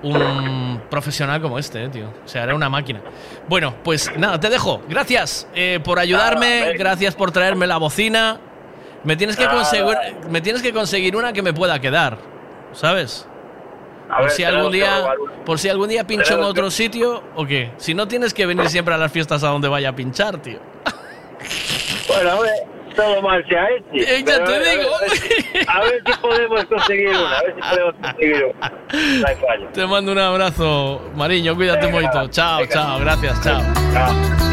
[0.04, 2.08] un profesional como este, eh, tío.
[2.26, 3.02] O sea, era una máquina.
[3.48, 4.82] Bueno, pues nada, te dejo.
[4.90, 8.38] Gracias eh, por ayudarme, gracias por traerme la bocina.
[9.04, 9.98] Me tienes que conseguir,
[10.30, 12.18] me tienes que conseguir una que me pueda quedar,
[12.72, 13.28] ¿sabes?
[14.10, 15.04] A Por ver, si algún día,
[15.46, 17.72] por si algún día pincho en otro que- sitio o qué.
[17.78, 20.60] Si no tienes que venir siempre a las fiestas a donde vaya a pinchar, tío.
[22.08, 22.52] Bueno, a ver,
[22.96, 23.86] todo mal se ha hecho.
[23.94, 24.96] Eh, ya te a ver, digo.
[24.96, 28.70] A ver, si- a ver si podemos conseguir una, a ver si podemos conseguir una.
[28.70, 29.68] No hay fallo.
[29.74, 32.28] Te mando un abrazo, Mariño, cuídate mucho.
[32.30, 32.74] Chao, venga.
[32.74, 33.62] chao, gracias, chao.
[33.62, 34.53] Walking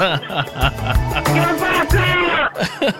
[0.00, 2.50] ¿Qué pasa?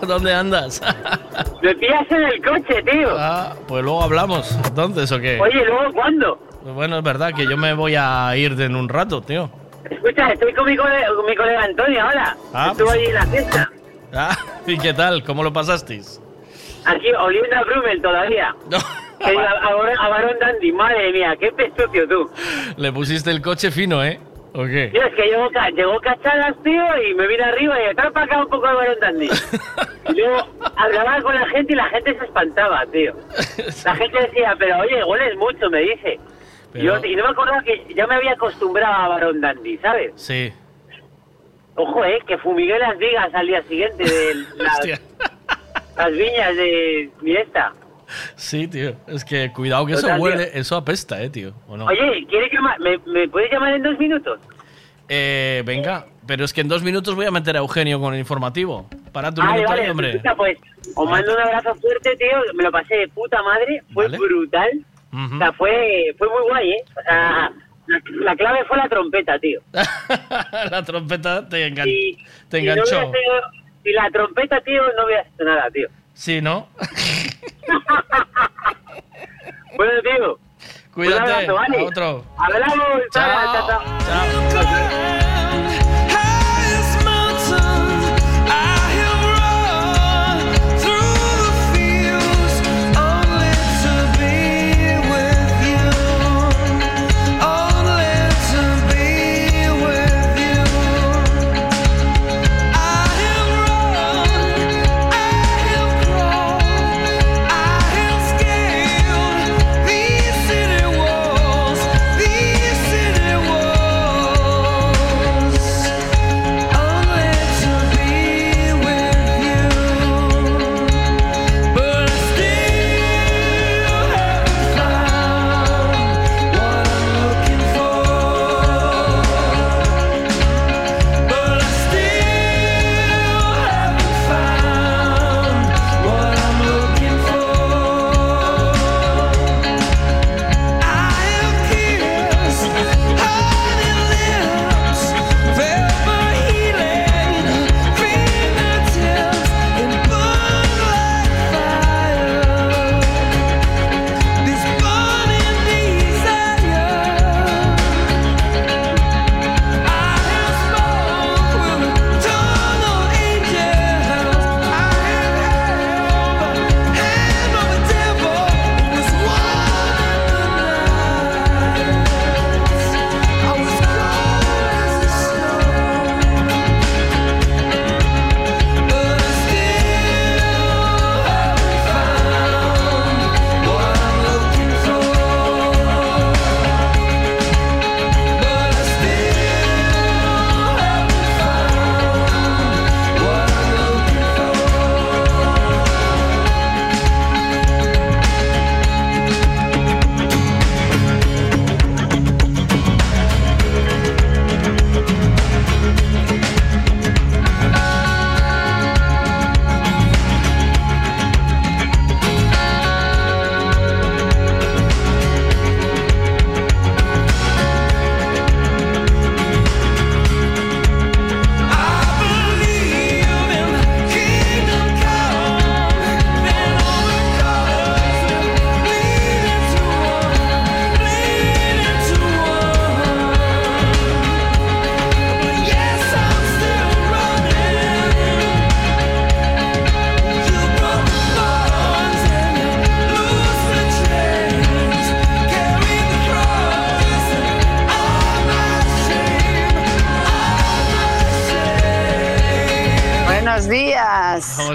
[0.07, 0.81] ¿Dónde andas?
[1.63, 3.09] Me pillas en el coche, tío.
[3.19, 5.39] Ah, pues luego hablamos, entonces, ¿o qué?
[5.41, 6.39] Oye, ¿luego cuándo?
[6.75, 9.51] Bueno, es verdad que yo me voy a ir de en un rato, tío.
[9.89, 12.37] Escucha, estoy con mi, cole- con mi colega Antonio ahora.
[12.53, 13.71] Ah, Estuvo pues- allí en la fiesta.
[14.13, 15.23] Ah, ¿y qué tal?
[15.23, 16.21] ¿Cómo lo pasasteis?
[16.85, 18.53] Aquí, oliendo a Brummel todavía.
[18.69, 22.29] Diga, a, a Barón Dandy, madre mía, qué pestucio tú.
[22.77, 24.19] Le pusiste el coche fino, ¿eh?
[24.53, 24.89] ¿O qué?
[24.89, 28.41] Tío, es que llegó, llegó Cachadas, tío, y me vine arriba y trae para acá
[28.41, 29.29] un poco de Barón Dandy.
[30.09, 30.45] Y luego
[30.77, 33.15] hablaba con la gente y la gente se espantaba, tío.
[33.85, 36.19] La gente decía, pero oye, hueles mucho, me dice.
[36.73, 40.13] Pero- Yo, y no me acordaba que ya me había acostumbrado a Barón Dandy, ¿sabes?
[40.17, 40.53] Sí.
[41.77, 44.35] Ojo, eh, que fumigué las vigas al día siguiente de
[45.97, 47.73] las viñas de mi esta.
[48.37, 48.95] Sí, tío.
[49.07, 50.25] Es que cuidado que eso Total, tío.
[50.25, 51.53] huele, eso apesta, eh, tío.
[51.69, 51.87] ¿O no?
[51.87, 52.79] Oye, ¿quieres llamar?
[52.81, 54.41] ¿Me, ¿Me puedes llamar en dos minutos?
[55.09, 58.21] Eh, venga, pero es que en dos minutos voy a meter a Eugenio con el
[58.21, 58.89] informativo.
[59.13, 60.21] Para tu Vale, vale, hombre.
[60.37, 60.57] pues,
[60.95, 62.29] os mando un abrazo fuerte, tío.
[62.55, 63.83] Me lo pasé de puta madre.
[63.93, 64.19] Fue Vale.
[64.19, 64.71] brutal.
[65.13, 66.85] O sea, fue, fue muy guay, ¿eh?
[66.97, 67.51] O sea,
[67.89, 69.61] la, la clave fue la trompeta, tío.
[70.71, 71.85] la trompeta te, engan-
[72.49, 72.85] te si no enganchó.
[72.87, 73.13] sido-
[73.83, 75.89] si la trompeta, tío, no hubiera hecho nada, tío.
[76.21, 76.69] Sí, ¿no?
[79.77, 80.39] Bueno, tío.
[80.93, 81.79] Cuídate, un abrazo, ¿vale?
[81.79, 82.25] a otro.
[82.37, 83.01] Hablamos.
[83.15, 83.53] Chao.
[83.55, 83.81] chao,
[87.49, 87.90] chao.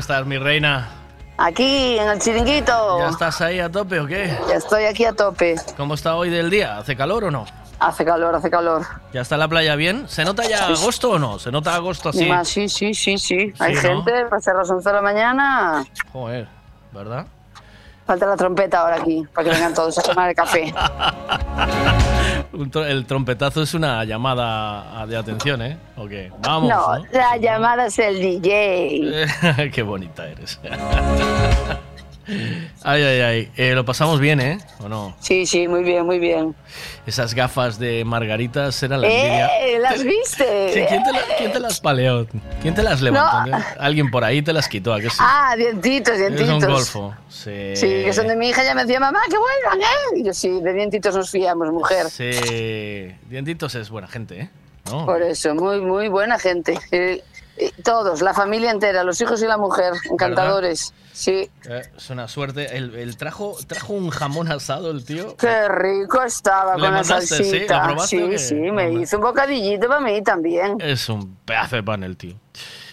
[0.06, 0.88] Estás, mi reina?
[1.36, 3.00] Aquí en el chiringuito.
[3.00, 4.38] ¿Ya estás ahí a tope o qué?
[4.48, 5.56] Ya estoy aquí a tope.
[5.76, 6.78] ¿Cómo está hoy del día?
[6.78, 7.46] ¿Hace calor o no?
[7.80, 8.84] Hace calor, hace calor.
[9.14, 10.08] ¿Ya está la playa bien?
[10.08, 11.40] ¿Se nota ya agosto o no?
[11.40, 12.28] ¿Se nota agosto así?
[12.28, 13.52] Más, sí, sí, sí, sí.
[13.58, 13.82] Hay ¿no?
[13.82, 15.84] gente, para ser las 11 de la mañana.
[16.14, 16.48] Joder,
[16.92, 17.26] ¿verdad?
[18.06, 20.72] Falta la trompeta ahora aquí, para que vengan todos a tomar el café.
[22.88, 25.78] El trompetazo es una llamada de atención, ¿eh?
[25.98, 26.32] ¿O qué?
[26.40, 27.06] Vamos, no, ¿no?
[27.12, 29.72] la llamada es el DJ.
[29.74, 30.60] Qué bonita eres.
[32.84, 33.52] ay, ay, ay.
[33.56, 34.58] Eh, lo pasamos bien, ¿eh?
[34.80, 35.16] ¿O no?
[35.20, 36.56] Sí, sí, muy bien, muy bien.
[37.06, 39.08] Esas gafas de margaritas eran la.
[39.08, 39.78] ¡Eh!
[39.80, 40.74] ¿Las viste?
[40.74, 42.26] Sí, ¿quién, te la- quién te las paleó?
[42.62, 43.52] ¿Quién te las levantó?
[43.52, 43.58] No.
[43.80, 45.18] Alguien por ahí te las quitó, ¿a que sí?
[45.20, 46.66] Ah, dientitos, es un dientitos.
[46.94, 47.16] golfo.
[47.30, 47.76] Sí.
[47.76, 50.20] Sí, que son de mi hija, ya me decía, mamá, que vuelvan, ¿eh?
[50.20, 52.10] Y yo, sí, de dientitos nos fiamos, mujer.
[52.10, 52.32] Sí.
[53.30, 54.50] Dientitos es buena gente, ¿eh?
[54.92, 55.06] ¿No?
[55.06, 56.74] Por eso, muy, muy buena gente.
[56.92, 57.24] Eh, eh,
[57.84, 60.94] todos, la familia entera, los hijos y la mujer, encantadores.
[61.14, 61.50] Sí.
[61.70, 62.76] Eh, es una suerte.
[62.76, 65.38] El, el trajo, trajo un jamón asado el tío.
[65.38, 67.44] Qué rico estaba ¿Le con la mandaste, sí?
[67.62, 68.00] ¿Lo salsita.
[68.08, 68.38] Sí, qué?
[68.38, 70.76] sí, me hizo un bocadillito para mí también.
[70.82, 72.36] Es un pedazo de pan el tío.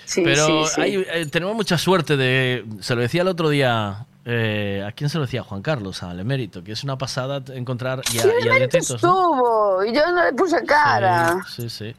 [0.04, 0.80] Sí, Pero sí, sí.
[0.80, 2.64] hay- eh, tenemos mucha suerte de...
[2.80, 4.06] Se lo decía el otro día...
[4.26, 5.42] eh, ¿A quién se lo decía?
[5.42, 8.02] Juan Carlos, al emérito, que es una pasada encontrar...
[8.12, 9.08] Y a, Sí, y a mérito dientitos, ¿no?
[9.08, 11.38] estuvo y yo no le puse cara.
[11.48, 11.96] Sí, sí, sí.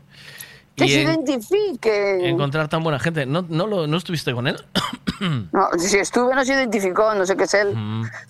[0.76, 2.27] Que Y se en- identifique.
[2.30, 3.26] encontrar tan buena gente.
[3.27, 4.58] ¿No, no, lo, ¿no estuviste con él?
[5.53, 7.74] No, si estuve no se identificó, no sé qué es él.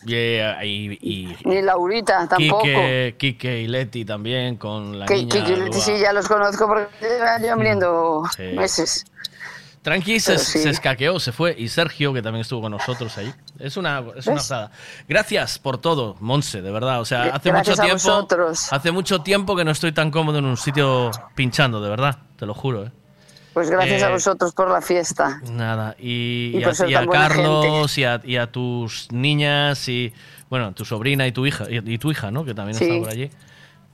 [0.06, 2.62] y, eh, y- y Ni Laurita tampoco.
[2.62, 5.30] Quique, Quique y Leti también con la Que, niña.
[5.32, 5.74] que- que- Lua.
[5.74, 8.44] sí, ya los conozco porque llevan viniendo Sí.
[8.56, 9.06] meses.
[9.84, 10.60] Tranqui se, Pero sí.
[10.60, 11.54] se escaqueó, se fue.
[11.58, 13.32] Y Sergio, que también estuvo con nosotros ahí.
[13.60, 14.44] Es una, es una ¿Ves?
[14.44, 14.72] pasada.
[15.10, 17.02] Gracias por todo, Monse, de verdad.
[17.02, 18.04] O sea, hace Gracias mucho tiempo.
[18.04, 18.72] vosotros.
[18.74, 22.18] Hace mucho tiempo que no estoy tan cómodo en un sitio pinchando, de verdad.
[22.38, 22.92] Te lo juro, ¿eh?
[23.54, 25.40] Pues gracias Eh, a vosotros por la fiesta.
[25.52, 30.12] Nada, y, Y y por a, y Carlos y a, y a tus niñas y,
[30.50, 32.46] bueno, tu sobrina y tu hija, y, tu hija, ¿no?
[32.46, 32.86] Que también Sí.
[32.86, 33.30] está por allí.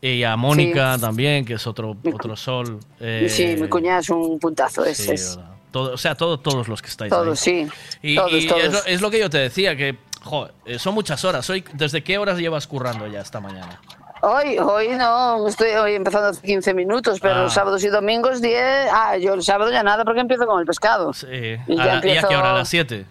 [0.01, 2.80] Y a Mónica también, que es otro, otro sol.
[3.01, 4.85] eh, sí, mi cuñada es un puntazo.
[4.93, 5.51] Sí, es- verdad.
[5.72, 7.17] Todo- o sea, todo- todos los que estáis ahí.
[7.19, 7.67] todos, sí.
[8.01, 8.64] Y, todos, y todos.
[8.64, 11.49] Es, lo, es lo que yo te decía, que jo, eh, son muchas horas.
[11.49, 13.80] Hoy, ¿Desde qué horas llevas currando ya esta mañana?
[14.22, 17.41] Hoy, hoy no, estoy hoy empezando hace 15 minutos, pero Ah.
[17.43, 18.89] los sábados y domingos 10.
[18.91, 21.14] Ah, yo el sábado ya nada porque empiezo con el pescado.
[21.14, 21.27] Sí.
[21.30, 22.51] Y ¿A, ya la- ¿y a empiezo- qué hora?
[22.51, 23.06] ¿A las 7?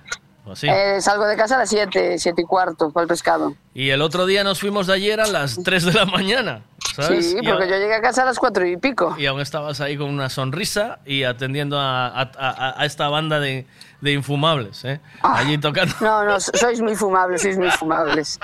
[0.44, 0.66] ¿O así?
[0.68, 3.54] Eh, salgo de casa a las 7, 7 y cuarto para el pescado.
[3.74, 6.62] Y el otro día nos fuimos de ayer a las 3 de la mañana,
[7.05, 7.31] ¿sabes?
[7.31, 9.15] Sí, porque a- yo llegué a casa a las 4 y pico.
[9.18, 13.41] Y aún estabas ahí con una sonrisa y atendiendo a, a- a- a esta banda
[13.41, 13.67] de,
[14.01, 15.01] de infumables, ¿eh?
[15.23, 15.94] Allí tocando.
[16.01, 18.39] No, no, sois muy fumables, sois muy fumables.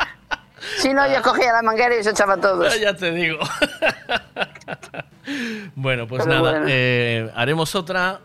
[0.79, 2.81] Si no, yo cogía la manguera y os echaba a todos.
[2.81, 3.39] ya te digo.
[5.75, 6.67] bueno, pues Pero nada, bueno.
[6.69, 8.21] eh, ¿haremos otra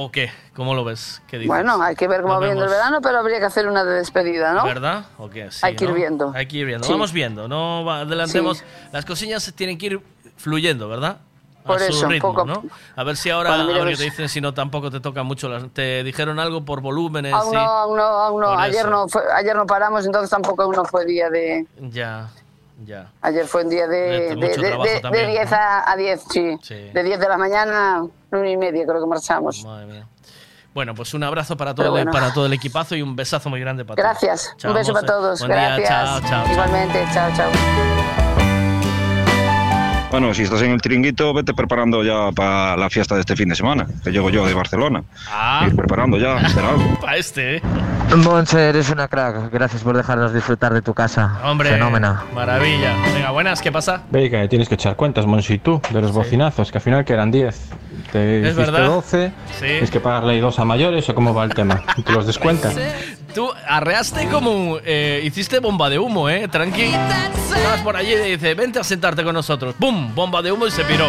[0.00, 0.30] o qué?
[0.54, 1.20] ¿Cómo lo ves?
[1.26, 1.48] ¿Qué dices?
[1.48, 2.82] Bueno, hay que ver cómo Nos va viendo el vemos.
[2.84, 4.64] verano, pero habría que hacer una de despedida, ¿no?
[4.64, 5.06] ¿Verdad?
[5.18, 5.50] ¿O qué?
[5.50, 5.96] Sí, Hay que ir ¿no?
[5.96, 6.32] viendo.
[6.34, 6.86] Hay que ir viendo.
[6.86, 6.92] Sí.
[6.92, 8.62] Vamos viendo, no va- adelantemos.
[8.92, 10.00] Las cosillas tienen que ir
[10.36, 11.18] fluyendo, ¿verdad?
[11.64, 12.62] A Por su eso, ritmo, poco a- ¿no?
[12.96, 15.48] A ver si ahora, Cuando miremos- qué te dicen, si no tampoco te toca mucho.
[15.48, 17.34] las- te dijeron algo por volúmenes.
[17.34, 18.46] Aún no, aún no, aún no.
[18.48, 18.90] Por Ayer eso.
[18.90, 21.66] no, fue- ayer no paramos, entonces tampoco aún no fue día de...
[21.90, 22.28] Ya,
[22.84, 23.10] ya.
[23.22, 25.56] Ayer fue un día de, De de, de- trabajo de- también, de 10 ¿no?
[25.56, 26.58] a, a 10, sí.
[26.62, 26.74] Sí.
[26.92, 28.02] De 10 de la mañana a
[28.36, 29.64] 1 y media creo que marchamos.
[29.64, 30.06] Madre mía.
[30.74, 32.12] Bueno, pues un abrazo para todo, el, bueno.
[32.12, 34.06] para todo el equipazo y un besazo muy grande para todos.
[34.22, 35.40] Gracias, un beso para todos.
[35.40, 35.88] Buen día, Gracias.
[35.88, 36.52] chao, chao, chao.
[36.52, 38.37] Igualmente, chao, chao.
[40.10, 43.50] Bueno, si estás en el chiringuito, vete preparando ya para la fiesta de este fin
[43.50, 45.02] de semana, que llego yo de Barcelona.
[45.30, 45.64] Ah.
[45.66, 46.82] Ir preparando ya, hacer algo.
[47.00, 47.62] Para este, ¿eh?
[48.16, 49.52] Monse, eres una crack.
[49.52, 51.38] Gracias por dejarnos disfrutar de tu casa.
[51.44, 52.18] Hombre, Fenómeno.
[52.34, 52.94] maravilla.
[53.12, 54.00] Venga, buenas, ¿qué pasa?
[54.10, 57.04] Ve que tienes que echar cuentas, Monsi, y tú, de los bocinazos, que al final
[57.04, 57.68] que eran 10.
[58.10, 58.86] Te Es hiciste verdad.
[58.86, 59.66] 12, Sí.
[59.66, 61.82] tienes que pagarle dos a mayores, o cómo va el tema.
[61.98, 62.74] ¿Y ¿Te los descuentas?
[63.38, 64.78] Tú arreaste como.
[64.84, 66.48] eh, hiciste bomba de humo, ¿eh?
[66.48, 66.86] Tranqui.
[67.54, 69.76] Estabas por allí y dice: Vente a sentarte con nosotros.
[69.78, 70.12] ¡Pum!
[70.12, 71.06] Bomba de humo y se piró.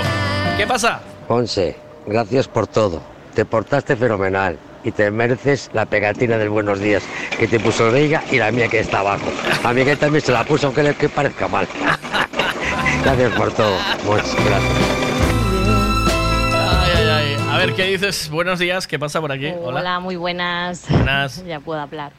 [0.56, 1.02] ¿Qué pasa?
[1.28, 1.76] Once,
[2.06, 3.02] gracias por todo.
[3.34, 7.02] Te portaste fenomenal y te mereces la pegatina del buenos días
[7.40, 9.26] que te puso Veiga y la mía que está abajo.
[9.64, 11.68] A Miguel también se la puso aunque le que parezca mal.
[13.04, 13.76] gracias por todo,
[14.06, 15.19] Monse, gracias.
[17.60, 18.30] A ver, ¿qué dices?
[18.30, 19.48] Buenos días, ¿qué pasa por aquí?
[19.48, 19.82] Hola.
[19.82, 20.86] Hola, muy buenas.
[20.88, 21.44] Buenas.
[21.46, 22.14] ya puedo hablar.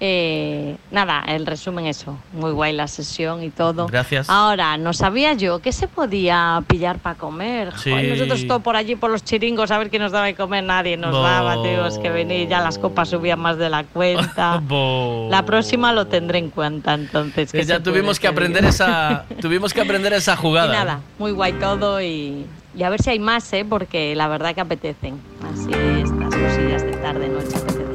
[0.00, 2.18] Eh, nada, el resumen eso.
[2.32, 3.86] Muy guay la sesión y todo.
[3.86, 4.28] Gracias.
[4.28, 7.72] Ahora, no sabía yo que se podía pillar para comer.
[7.76, 7.92] Sí.
[7.92, 10.64] Joder, nosotros todo por allí, por los chiringos, a ver qué nos daba de comer.
[10.64, 11.22] Nadie nos Bo.
[11.22, 11.86] daba, tío.
[11.86, 14.60] Es que venir ya las copas subían más de la cuenta.
[14.60, 15.28] Bo.
[15.30, 17.54] La próxima lo tendré en cuenta, entonces.
[17.54, 19.26] Eh, ¿qué ya tuvimos que aprender esa.
[19.40, 20.74] tuvimos que aprender esa jugada.
[20.74, 22.44] Y nada, muy guay todo y,
[22.74, 23.64] y a ver si hay más, ¿eh?
[23.68, 25.20] porque la verdad que apetecen.
[25.52, 27.92] Así estas cosillas de tarde, noche apetecen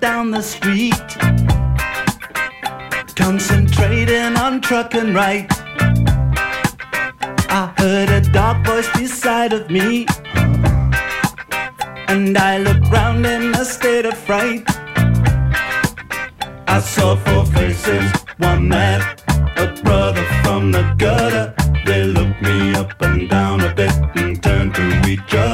[0.00, 0.94] down the street,
[3.16, 5.46] concentrating on truck and right.
[7.48, 10.06] I heard a dark voice beside of me,
[12.10, 14.64] and I looked round in a state of fright.
[16.66, 19.00] I saw four faces, one man,
[19.56, 21.54] a brother from the gutter.
[21.86, 25.49] They looked me up and down a bit and turned to each other.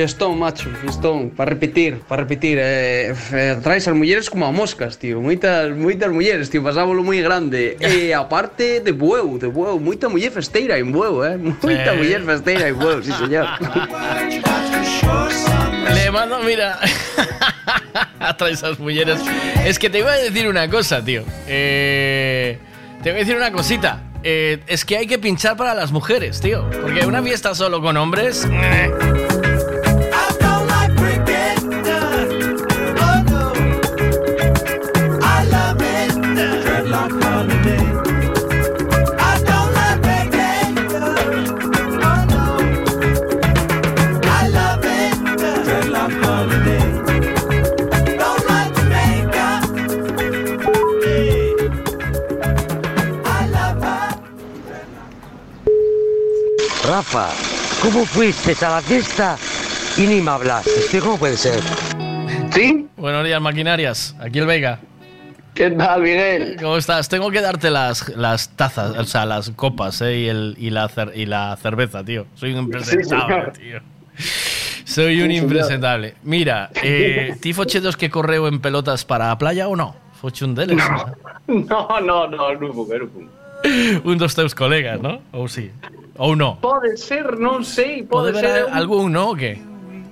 [0.00, 4.96] Fiestón, macho, fiestón, para repetir, para repetir, eh, eh, traes as mulleres como a moscas,
[4.96, 10.08] tío, moitas, moitas mulleres, tío, pasábolo moi grande, e aparte de bueu, de bueu, moita
[10.08, 11.98] muller festeira en bueu, eh, moita Sí.
[12.00, 13.44] muller festeira en bueu, sí señor.
[15.92, 16.78] Le mando, mira.
[18.38, 19.20] Trae esas mulleres.
[19.66, 21.24] Es que te iba a decir una cosa, tío.
[21.46, 22.56] Eh,
[23.02, 24.04] te voy a decir una cosita.
[24.22, 26.64] Eh, es que hay que pinchar para las mujeres, tío.
[26.80, 28.46] Porque una fiesta solo con hombres.
[57.82, 59.36] ¿Cómo fuiste a la fiesta
[59.96, 61.00] y ni me hablaste?
[61.00, 61.60] ¿Cómo puede ser?
[62.52, 62.86] ¿Sí?
[62.96, 64.14] Buenos días, maquinarias.
[64.20, 64.80] Aquí el Vega.
[65.54, 66.56] ¿Qué tal, Miguel?
[66.60, 67.08] ¿Cómo estás?
[67.08, 70.88] Tengo que darte las, las tazas, o sea, las copas eh, y, el, y, la
[70.88, 72.26] cer- y la cerveza, tío.
[72.34, 73.80] Soy un impresentable, tío.
[74.84, 76.14] Soy un Sí, impresentable.
[76.22, 79.94] Mira, eh, ti fochedos que correo en pelotas para a playa ou no?
[80.20, 80.76] Foche un deles.
[81.48, 81.48] No,
[82.00, 83.28] no, no, non vou, non vou.
[84.04, 85.20] un dos teus colegas, ¿no?
[85.32, 85.70] Ou sí.
[86.20, 86.60] Ou no.
[86.60, 88.76] Pode ser, non sei, Pode pode, haber ser.
[88.76, 89.32] algún, no?
[89.32, 89.56] O que?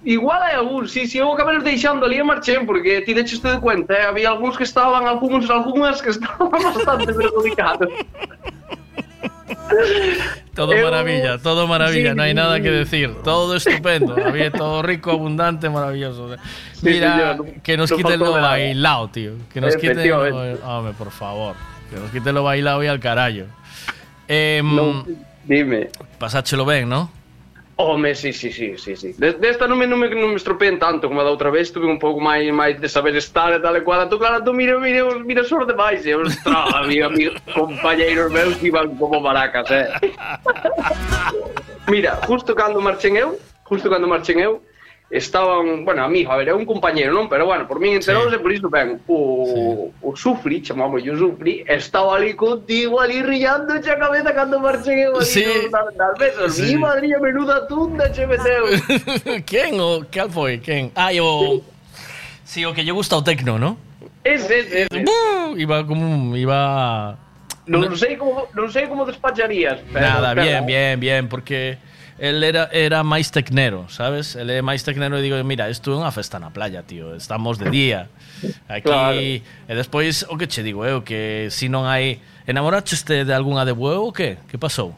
[0.08, 3.60] Igual hai algún, sí, sí, eu acabei deixando ali e marchen, porque ti deches de
[3.60, 4.08] cuenta, eh?
[4.08, 7.92] había algúns que estaban, algúns, algúnas que estaban bastante perjudicados.
[10.54, 13.14] Todo Eu- maravilla, todo maravilla, Sí, no hay nada que decir.
[13.22, 16.36] Todo estupendo, había todo rico, abundante, maravilloso.
[16.72, 19.32] Sí, Mira, señor, que nos no quiten lo bailado, tío.
[19.52, 20.22] Que nos quiten lo...
[20.64, 21.54] Hombre, por favor.
[21.90, 23.44] Que nos quiten lo bailado y al carajo.
[24.26, 25.04] Em,
[25.48, 25.88] Dime.
[26.18, 27.10] Pasáchelo ben, ¿no?
[27.80, 29.14] Home, sí, sí, sí, sí, sí.
[29.16, 31.86] Desta non me, non me, non me estropeen tanto como a da outra vez, tuve
[31.86, 34.10] un pouco máis máis de saber estar e tal e cual.
[34.10, 36.18] Tú, claro, entón tú mira, mira, mira os demais, e eh?
[36.18, 39.86] ostra, amigo, amigos, compañeiros meus iban como maracas, eh.
[41.86, 44.58] mira, justo cando marchen eu, justo cando marchen eu,
[45.10, 47.28] estaban, bueno, amigo, a ver, é un compañeiro, non?
[47.32, 52.16] Pero bueno, por min enterouse, por iso ben, o, o Sufri, chamamos o Sufri, estaba
[52.20, 55.44] ali contigo, ali rillando a cabeza cando marchen eu, ali Sí.
[55.72, 56.52] nas, nas mesas.
[56.54, 56.76] Sí.
[56.76, 58.68] Mi madre, menuda tunda che meteu.
[59.48, 60.58] Quen o cal foi?
[60.60, 60.92] Quen?
[60.94, 61.62] Ah, o
[62.44, 63.76] Si, o que lle gusta o tecno, ¿no?
[64.24, 65.04] Ese, ese, ese.
[65.04, 67.16] Uh, iba como un- iba
[67.68, 70.00] Non sei como, non sei como despacharías, pero...
[70.00, 71.76] Nada, pero- bien, bien, bien, porque
[72.18, 74.34] el era, era máis tecnero, sabes?
[74.34, 77.14] Ele é máis tecnero e digo, mira, isto é unha festa na playa, tío.
[77.14, 78.10] Estamos de día
[78.66, 78.90] aquí.
[78.90, 79.18] Claro.
[79.22, 82.18] E despois, o que che digo, eh, eu, que si non hai...
[82.48, 84.40] Enamoraste de algunha de bueu ou que?
[84.50, 84.96] Que pasou?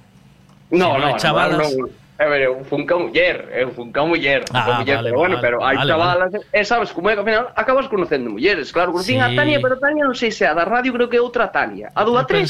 [0.71, 1.61] No, si non, no, chavalas...
[1.77, 2.01] no, no.
[2.21, 5.17] A ver, eu fun ca muller, eu fun ca muller, fun ah, muller, vale, pero
[5.17, 6.45] bueno, vale, pero hai vale, chavalas, vale.
[6.53, 9.25] e sabes como é que ao final acabas conocendo mulleres, claro, conocín sí.
[9.25, 11.89] a Tania, pero Tania non sei se a da radio creo que é outra Tania,
[11.97, 12.45] a do A3,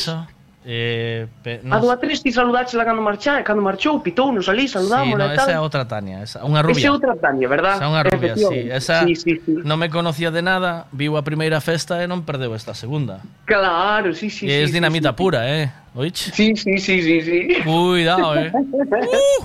[0.62, 1.78] Eh, pe, nos...
[1.78, 5.55] A do Atresti saludáchela cando marcha, cando marchou, pitounos ali, saludámola sí, no, esa tal.
[5.56, 6.84] é outra Tania, esa, unha rubia.
[6.84, 7.80] Esa é outra Tania, verdad?
[7.80, 8.58] Esa é unha rubia, sí.
[8.68, 9.56] Esa sí, sí, sí.
[9.64, 13.24] non me conocía de nada, viu a primeira festa e non perdeu esta segunda.
[13.48, 14.68] Claro, sí, sí, e sí.
[14.68, 15.72] É dinamita sí, pura, eh?
[15.97, 16.28] Oich?
[16.28, 17.40] Sí, sí, sí, sí, sí.
[17.64, 18.52] Cuidado, eh.
[18.52, 19.40] uh!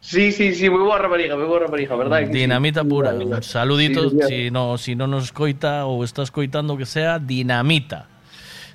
[0.00, 2.24] Sí, sí, sí, moi boa rapariga, moi boa rapariga, verdad?
[2.24, 3.12] Dinamita sí, pura.
[3.12, 8.08] Un saludito, sí, si no, si non nos coita ou está escoitando que sea, dinamita.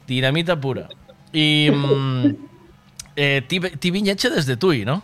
[0.06, 0.92] Dinamita pura.
[1.34, 2.26] E mm,
[3.16, 5.02] eh, ti, ti viñeche desde Tui, non?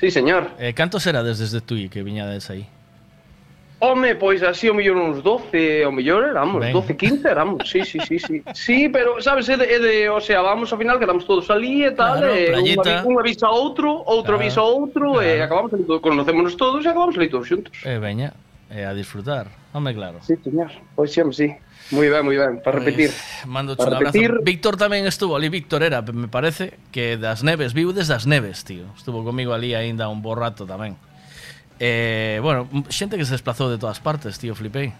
[0.00, 0.50] Sí, señor.
[0.58, 2.66] Eh, canto será desde Tui que viñades aí?
[3.84, 6.72] Home, pois así o mellor uns 12, o mellor éramos, ben.
[6.72, 8.42] 12, 15 éramos, sí, sí, sí, sí.
[8.54, 11.82] Sí, pero, sabes, é de, é de o sea, vamos ao final, quedamos todos ali
[11.82, 15.26] e tal, claro, e unha, un avisa a outro, outro claro, avisa a outro, claro.
[15.26, 17.74] e acabamos ali, conocémonos todos e acabamos ali todos xuntos.
[17.82, 18.38] E eh, veña,
[18.70, 20.22] eh, a disfrutar, home, claro.
[20.22, 21.50] Sí, señor, pois sí, home, sí.
[21.92, 23.12] Moi ben, moi ben, para repetir.
[23.12, 24.32] Pues, mando para un repetir.
[24.32, 24.48] abrazo.
[24.48, 28.64] Víctor tamén estuvo ali, Víctor era, me parece, que das neves, viu desde as neves,
[28.64, 28.88] tío.
[28.96, 30.96] Estuvo comigo ali aínda un bo rato tamén.
[31.76, 34.96] Eh, bueno, xente que se desplazou de todas partes, tío, flipei.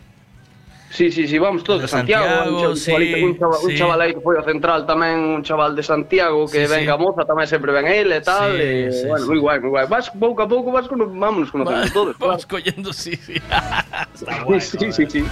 [0.93, 3.77] Sí, sí, sí, vamos todos de, Santiago, Santiago, un, sí, un, chaval, un sí.
[3.79, 6.93] chaval aí que foi ao central tamén, un chaval de Santiago que Sí, ven sí.
[6.93, 9.29] a moza tamén sempre ven ele e tal, Sí, e, sí, bueno, sí.
[9.33, 9.85] moi guai, moi guai.
[9.89, 12.13] Vas pouco a pouco vas con, vámonos conocendo todos.
[12.21, 13.41] Vamos collendo, sí, sí.
[14.13, 15.25] Está guai, sí, sí, sí.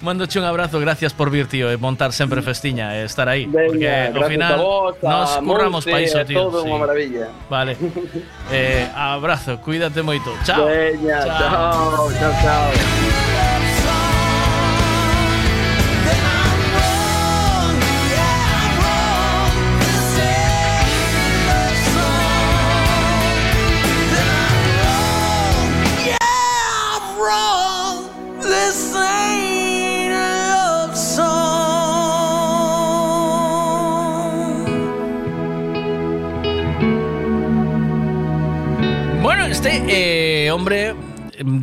[0.00, 3.44] Mandoche un abrazo, gracias por vir, tío, e montar sempre festiña e estar aí.
[3.44, 6.48] porque ao final vos, nos curramos pa iso, tío.
[6.48, 7.28] todo, unha maravilla.
[7.52, 7.76] Vale.
[8.48, 10.32] eh, abrazo, cuídate moito.
[10.48, 10.64] Chao.
[10.64, 12.64] Veña, chao, chao, chao.
[13.32, 13.51] Yeah,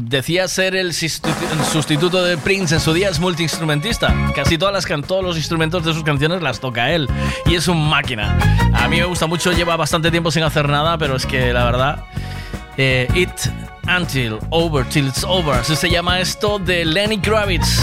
[0.09, 4.13] decía ser el sustituto de Prince en su día, es multiinstrumentista.
[4.35, 7.07] Casi todas las todos los instrumentos de sus canciones las toca él
[7.45, 8.37] y es un máquina.
[8.73, 11.63] A mí me gusta mucho, lleva bastante tiempo sin hacer nada, pero es que la
[11.63, 12.03] verdad,
[12.77, 13.29] eh, It
[13.87, 17.79] Until Over, Till It's Over, así se llama esto de Lenny Kravitz.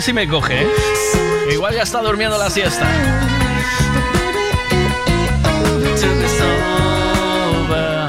[0.00, 0.68] Si me coge, ¿eh?
[1.52, 2.86] Igual ya está durmiendo la siesta.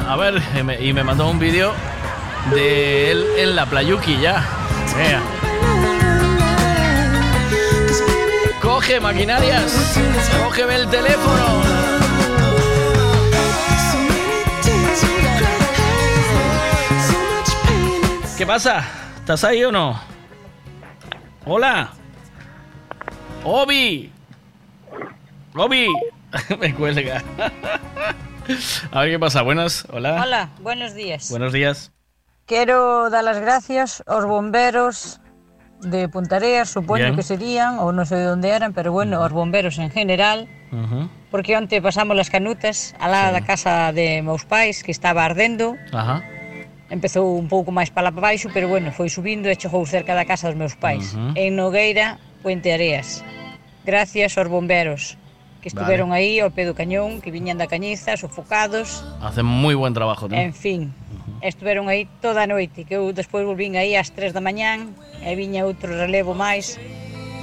[0.08, 0.42] A ver,
[0.82, 1.74] y me, mandó un vídeo
[2.54, 4.46] de él en la playuki ya.
[8.62, 9.98] Coge maquinarias,
[10.44, 11.62] cógeme el teléfono.
[18.38, 18.84] ¿Qué pasa?
[19.20, 20.11] ¿Estás ahí o no?
[21.54, 21.92] Hola.
[23.44, 24.10] Obi.
[25.54, 25.88] Obi.
[26.62, 27.22] Me cuelga.
[28.92, 29.42] A ver qué pasa.
[29.42, 29.86] Buenas.
[29.92, 30.22] Hola.
[30.24, 31.30] Hola, buenos días.
[31.30, 31.92] Buenos días.
[32.46, 35.20] Quero dar as gracias aos bomberos
[35.82, 37.16] de Puntareas, supoño Bien.
[37.20, 40.48] que serían, ou non sei de onde eran, pero bueno, aos bomberos en general,
[41.36, 46.24] porque onte pasamos as canutas alá da casa de meus pais, que estaba ardendo, Ajá.
[46.92, 50.52] Empezou un pouco máis para baixo, pero bueno, foi subindo e chegou cerca da casa
[50.52, 51.16] dos meus pais.
[51.16, 51.40] Uh -huh.
[51.40, 53.24] En Nogueira, Puente Areas.
[53.88, 55.16] Gracias aos bomberos
[55.62, 56.36] que estiveron vale.
[56.36, 59.06] aí ao pé do cañón, que viñan da cañiza, sofocados.
[59.24, 60.36] Hacen moi buen trabajo, ¿no?
[60.36, 60.92] En fin,
[61.40, 64.92] estiveron aí toda a noite, que eu despois volvín aí ás 3 da mañán,
[65.24, 66.82] e viña outro relevo máis,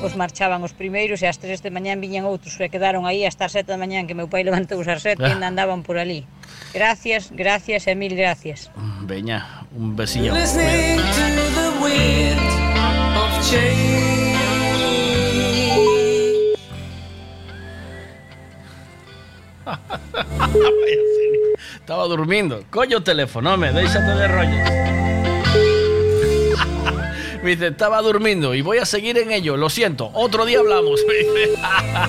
[0.02, 3.46] os marchaban os primeiros e ás 3 de mañán viñan outros que quedaron aí hasta
[3.46, 5.26] as 7 da mañán que meu pai levantou ás 7 ah.
[5.26, 5.52] e ainda ah.
[5.52, 6.26] andaban por ali.
[6.72, 8.70] Gracias, gracias e mil gracias.
[9.02, 10.34] Veña, un besiño.
[10.34, 11.26] Listening to
[11.58, 12.40] the wind
[13.16, 14.18] of change
[21.74, 22.64] Estaba durmiendo.
[22.70, 24.97] Coño teléfono, me deixate de rollos.
[27.48, 29.56] Dice, estaba durmiendo y voy a seguir en ello.
[29.56, 31.00] Lo siento, otro día hablamos.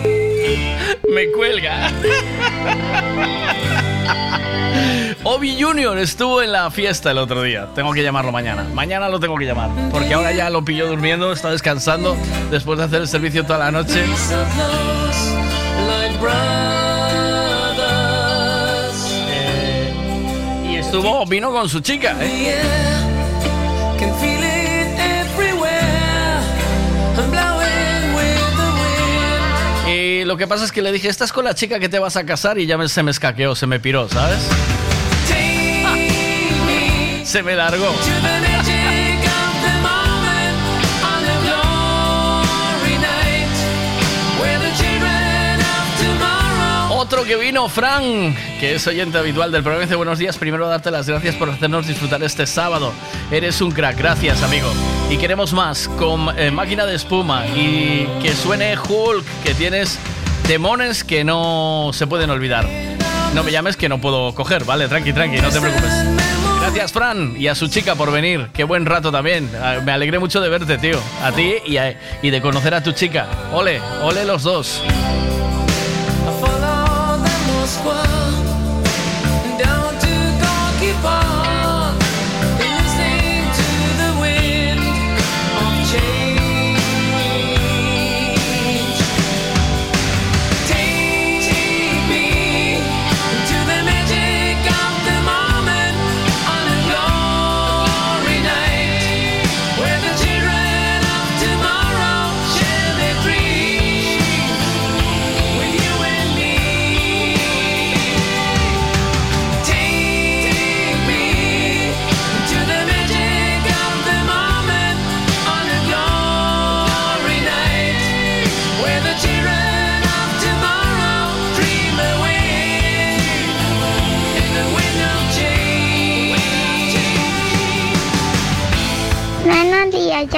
[1.09, 1.89] Me cuelga.
[5.23, 7.69] Obi Junior estuvo en la fiesta el otro día.
[7.73, 8.65] Tengo que llamarlo mañana.
[8.73, 9.69] Mañana lo tengo que llamar.
[9.91, 12.17] Porque ahora ya lo pilló durmiendo, está descansando
[12.51, 14.03] después de hacer el servicio toda la noche.
[16.19, 16.35] Brothers.
[20.69, 22.88] Y estuvo, vino con su chica, ¿eh?
[30.29, 32.23] Lo que pasa es que le dije, estás con la chica que te vas a
[32.23, 34.37] casar y ya me- se me escaqueó, se me piró, ¿sabes?
[37.25, 37.93] Se me largó.
[46.91, 49.83] Otro que vino, Fran, que es oyente habitual del programa.
[49.85, 52.91] Dice, buenos días, primero darte las gracias por hacernos disfrutar este sábado.
[53.31, 54.67] Eres un crack, gracias amigo.
[55.09, 59.97] Y queremos más, con eh, máquina de espuma y que suene Hulk, que tienes
[60.47, 62.67] demones que no se pueden olvidar.
[63.33, 64.87] No me llames que no puedo coger, ¿vale?
[64.87, 65.91] Tranqui, tranqui, no te preocupes.
[66.61, 68.49] Gracias, Fran, y a su chica por venir.
[68.53, 69.49] Qué buen rato también.
[69.61, 70.99] Ah, Me alegré mucho de verte, tío.
[71.23, 73.27] A ti y, a- y de conocer a tu chica.
[73.53, 74.81] Ole, ole los dos.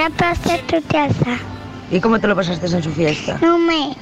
[0.02, 1.38] Ya pasé tu casa.
[1.90, 3.38] ¿Y cómo te lo pasaste en su fiesta?
[3.40, 3.96] No me.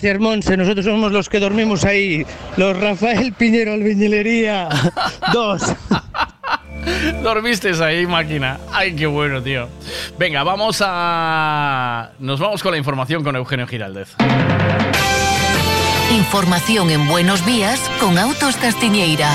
[0.00, 0.56] Gracias, Monse.
[0.56, 2.24] Nosotros somos los que dormimos ahí.
[2.56, 4.70] Los Rafael Piñero Albañilería.
[5.34, 5.74] Dos.
[7.22, 8.58] Dormiste ahí, máquina.
[8.72, 9.68] Ay, qué bueno, tío.
[10.18, 12.12] Venga, vamos a.
[12.18, 14.14] Nos vamos con la información con Eugenio Giraldez.
[16.12, 19.28] Información en Buenos Días con Autos Castiñeira.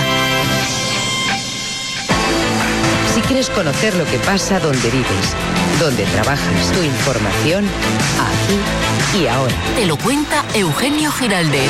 [3.14, 5.36] Si quieres conocer lo que pasa donde vives,
[5.80, 7.66] donde trabajas, tu información,
[8.20, 9.54] aquí y ahora.
[9.76, 11.70] Te lo cuenta Eugenio Giraldez.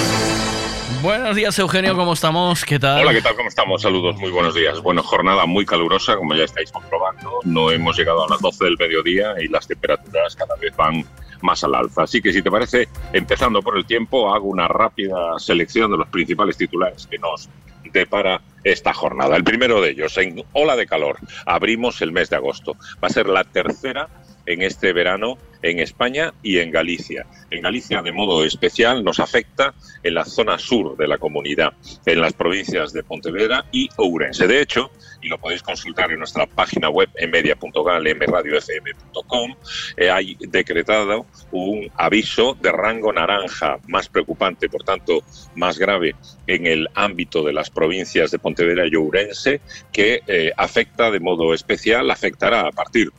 [1.01, 2.63] Buenos días, Eugenio, ¿cómo estamos?
[2.65, 3.01] ¿Qué tal?
[3.01, 3.35] Hola, ¿qué tal?
[3.35, 3.81] ¿Cómo estamos?
[3.81, 4.81] Saludos, muy buenos días.
[4.81, 7.39] Bueno, jornada muy calurosa, como ya estáis comprobando.
[7.43, 11.03] No hemos llegado a las 12 del mediodía y las temperaturas cada vez van
[11.41, 12.03] más al alza.
[12.03, 16.07] Así que si te parece, empezando por el tiempo, hago una rápida selección de los
[16.09, 17.49] principales titulares que nos
[17.99, 19.35] depara esta jornada.
[19.35, 22.77] El primero de ellos, en ola de calor, abrimos el mes de agosto.
[23.03, 24.09] Va a ser la tercera
[24.45, 27.25] en este verano en España y en Galicia.
[27.49, 31.73] En Galicia, de modo especial, nos afecta en la zona sur de la comunidad,
[32.05, 34.47] en las provincias de Pontevedra y Ourense.
[34.47, 34.91] De hecho,
[35.21, 39.55] y lo podéis consultar en nuestra página web en media.gal, mradiofm.com,
[39.97, 45.23] eh, hay decretado un aviso de rango naranja más preocupante, por tanto,
[45.55, 46.15] más grave
[46.45, 51.55] en el ámbito de las provincias de Pontevedra y Ourense, que eh, afecta de modo
[51.55, 53.11] especial, afectará a partir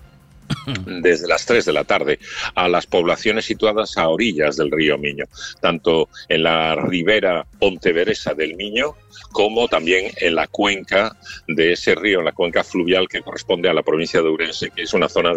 [0.86, 2.18] desde las 3 de la tarde
[2.54, 5.24] a las poblaciones situadas a orillas del río Miño,
[5.60, 8.94] tanto en la ribera ponteveresa del Miño
[9.32, 11.16] como también en la cuenca
[11.46, 14.82] de ese río, en la cuenca fluvial que corresponde a la provincia de Ourense, que
[14.82, 15.32] es una zona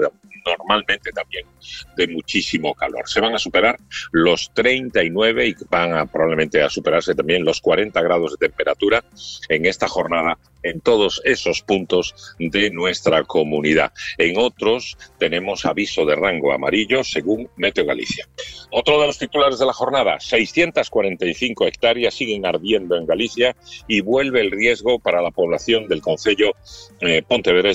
[0.46, 1.46] normalmente también
[1.96, 3.08] de muchísimo calor.
[3.08, 3.78] Se van a superar
[4.12, 9.04] los 39 y van a probablemente a superarse también los 40 grados de temperatura
[9.50, 13.92] en esta jornada en todos esos puntos de nuestra comunidad.
[14.18, 18.28] En otros tenemos aviso de rango amarillo según Meteo Galicia.
[18.72, 23.56] Otro de los titulares de la jornada, 645 hectáreas siguen ardiendo en Galicia
[23.88, 26.54] y vuelve el riesgo para la población del Concello
[27.02, 27.24] eh,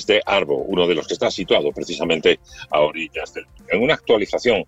[0.06, 2.38] de Arbo, uno de los que está situado precisamente
[2.70, 3.46] a orillas del.
[3.68, 4.66] En una actualización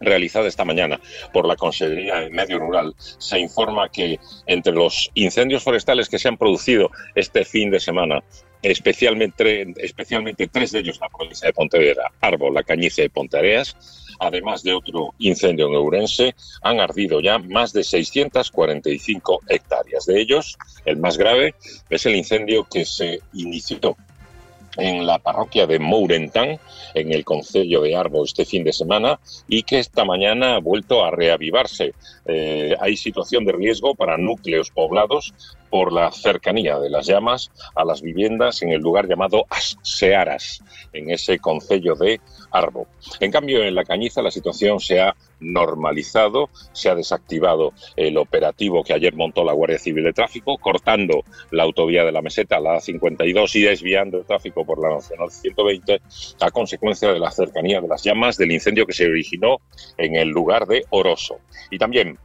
[0.00, 1.00] realizada esta mañana
[1.32, 6.28] por la Consejería de Medio Rural, se informa que entre los incendios forestales que se
[6.28, 8.22] han producido este fin de semana,
[8.62, 13.76] especialmente, especialmente tres de ellos la provincia de Pontevedra, Arbo, La Cañiza y Ponteareas,
[14.20, 20.06] además de otro incendio en Ourense, han ardido ya más de 645 hectáreas.
[20.06, 21.54] De ellos, el más grave
[21.90, 23.96] es el incendio que se inició
[24.76, 26.58] en la parroquia de Mourentán,
[26.94, 31.04] en el concello de Arbo este fin de semana, y que esta mañana ha vuelto
[31.04, 31.94] a reavivarse.
[32.26, 35.34] Eh, hay situación de riesgo para núcleos poblados
[35.74, 40.62] por la cercanía de las llamas a las viviendas en el lugar llamado As Searas,
[40.92, 42.20] en ese concello de
[42.52, 42.86] Arbo.
[43.18, 48.84] En cambio, en la Cañiza la situación se ha normalizado, se ha desactivado el operativo
[48.84, 52.76] que ayer montó la Guardia Civil de Tráfico, cortando la autovía de la Meseta, la
[52.76, 56.00] A52, y desviando el tráfico por la Nacional 120
[56.38, 59.56] a consecuencia de la cercanía de las llamas del incendio que se originó
[59.98, 61.40] en el lugar de Oroso.
[61.72, 62.16] Y también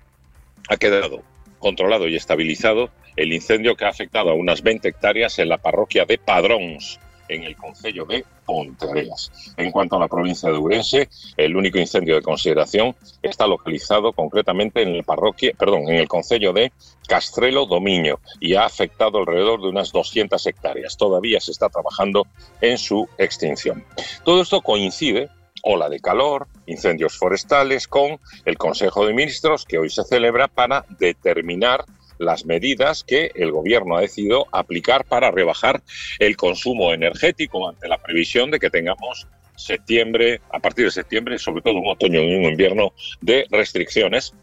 [0.69, 1.23] ha quedado
[1.57, 2.89] controlado y estabilizado
[3.19, 7.43] el incendio que ha afectado a unas 20 hectáreas en la parroquia de Padrons, en
[7.43, 9.53] el concello de Ponteareas.
[9.57, 14.81] En cuanto a la provincia de Ourense, el único incendio de consideración está localizado concretamente
[14.81, 16.71] en el parroquia, perdón, en el concello de
[17.09, 20.95] Castrelo Domiño y ha afectado alrededor de unas 200 hectáreas.
[20.95, 22.25] Todavía se está trabajando
[22.61, 23.83] en su extinción.
[24.23, 25.29] Todo esto coincide
[25.61, 30.85] ola de calor, incendios forestales, con el Consejo de Ministros que hoy se celebra para
[30.97, 31.83] determinar
[32.19, 35.81] las medidas que el gobierno ha decidido aplicar para rebajar
[36.19, 41.61] el consumo energético ante la previsión de que tengamos septiembre, a partir de septiembre, sobre
[41.61, 44.33] todo un otoño y un invierno de restricciones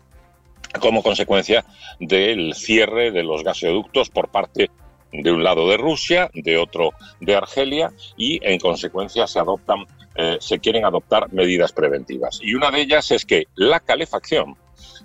[0.81, 1.65] como consecuencia
[2.01, 4.71] del cierre de los gasoductos por parte
[5.13, 6.91] de un lado de Rusia, de otro
[7.21, 9.87] de Argelia y en consecuencia se adoptan
[10.19, 12.39] eh, se quieren adoptar medidas preventivas.
[12.43, 14.57] Y una de ellas es que la calefacción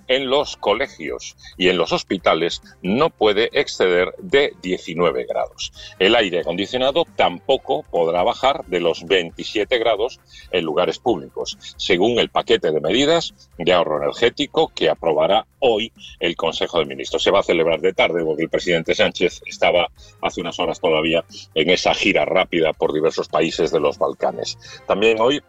[0.08, 5.72] en los colegios y en los hospitales no puede exceder de 19 grados.
[5.98, 12.30] El aire acondicionado tampoco podrá bajar de los 27 grados en lugares públicos, según el
[12.30, 17.22] paquete de medidas de ahorro energético que aprobará hoy el Consejo de Ministros.
[17.22, 19.88] Se va a celebrar de tarde porque el presidente Sánchez estaba
[20.20, 21.24] hace unas horas todavía
[21.54, 24.58] en esa gira rápida por diversos países de los Balcanes.
[24.86, 25.42] También hoy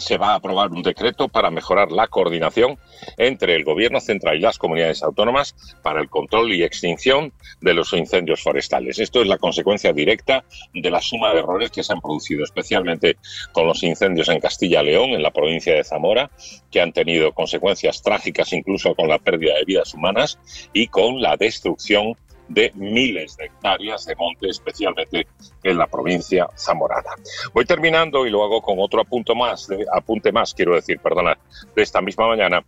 [0.00, 2.78] se va a aprobar un decreto para mejorar la coordinación
[3.16, 7.92] entre el Gobierno central y las comunidades autónomas para el control y extinción de los
[7.92, 8.98] incendios forestales.
[8.98, 13.16] Esto es la consecuencia directa de la suma de errores que se han producido, especialmente
[13.52, 16.30] con los incendios en Castilla-León, en la provincia de Zamora,
[16.70, 20.38] que han tenido consecuencias trágicas incluso con la pérdida de vidas humanas
[20.72, 22.16] y con la destrucción
[22.50, 25.26] de miles de hectáreas de monte, especialmente
[25.62, 27.10] en la provincia zamorana.
[27.54, 31.38] Voy terminando y lo hago con otro apunte más, apunte más, quiero decir, perdona,
[31.74, 32.62] de esta misma mañana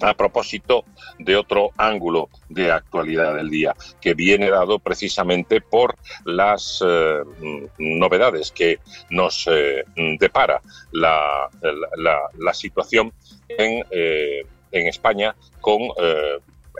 [0.00, 0.84] a propósito
[1.18, 7.18] de otro ángulo de actualidad del día, que viene dado precisamente por las eh,
[7.78, 8.78] novedades que
[9.10, 9.82] nos eh,
[10.20, 10.60] depara
[10.92, 11.48] la,
[11.96, 13.12] la- situación
[13.48, 15.80] en, eh, en España con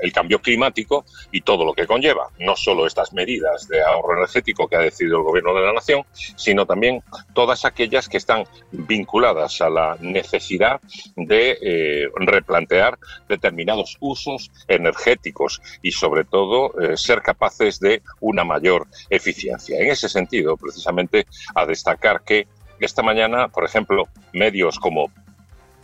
[0.03, 2.29] el cambio climático y todo lo que conlleva.
[2.39, 6.05] No solo estas medidas de ahorro energético que ha decidido el Gobierno de la Nación,
[6.37, 7.03] sino también
[7.33, 10.81] todas aquellas que están vinculadas a la necesidad
[11.17, 18.87] de eh, replantear determinados usos energéticos y sobre todo eh, ser capaces de una mayor
[19.11, 19.81] eficiencia.
[19.81, 22.47] En ese sentido, precisamente, a destacar que
[22.81, 25.11] esta mañana, por ejemplo, medios como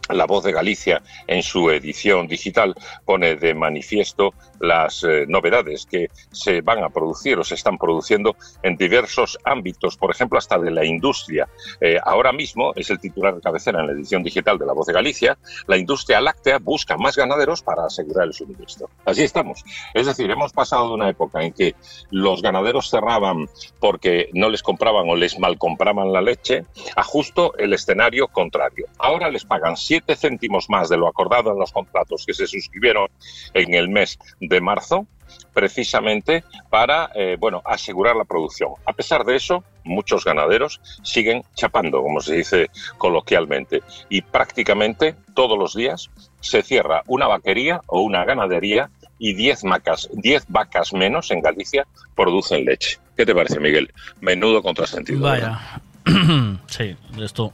[0.08, 2.74] la Voz de Galicia, en su edición digital,
[3.04, 4.34] pone de manifiesto
[4.64, 9.96] las eh, novedades que se van a producir o se están produciendo en diversos ámbitos,
[9.96, 11.48] por ejemplo, hasta de la industria.
[11.80, 14.86] Eh, ahora mismo, es el titular de cabecera en la edición digital de La Voz
[14.86, 18.88] de Galicia, la industria láctea busca más ganaderos para asegurar el suministro.
[19.04, 19.64] Así estamos.
[19.92, 21.74] Es decir, hemos pasado de una época en que
[22.10, 23.48] los ganaderos cerraban
[23.80, 26.64] porque no les compraban o les mal compraban la leche,
[26.96, 28.86] a justo el escenario contrario.
[28.98, 33.08] Ahora les pagan 7 céntimos más de lo acordado en los contratos que se suscribieron
[33.52, 35.06] en el mes de marzo,
[35.52, 38.72] precisamente para eh, bueno, asegurar la producción.
[38.86, 45.58] A pesar de eso, muchos ganaderos siguen chapando, como se dice coloquialmente, y prácticamente todos
[45.58, 46.10] los días
[46.40, 51.86] se cierra una vaquería o una ganadería y 10 vacas, 10 vacas menos en Galicia
[52.14, 52.98] producen leche.
[53.16, 53.92] ¿Qué te parece, Miguel?
[54.20, 55.20] Menudo contrasentido.
[55.20, 55.80] Vaya.
[56.66, 57.52] sí, esto.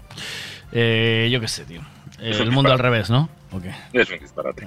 [0.72, 1.82] eh, yo qué sé, tío.
[2.18, 3.28] Eh, el mundo al revés, ¿no?
[3.52, 3.64] Ok.
[3.92, 4.66] Es un disparate.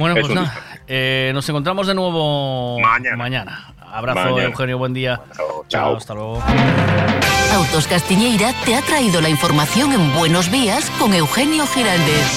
[0.00, 0.54] Bueno, Es pues nada.
[0.88, 2.78] eh, nos encontramos de nuevo
[3.18, 3.74] mañana.
[3.92, 4.44] Abrazo, Mañana.
[4.44, 4.78] Eugenio.
[4.78, 5.20] Buen día.
[5.68, 5.96] Chao.
[5.98, 6.42] Hasta luego.
[7.54, 12.30] Autos Castiñeira te ha traído la información en Buenos Días con Eugenio Giraldez.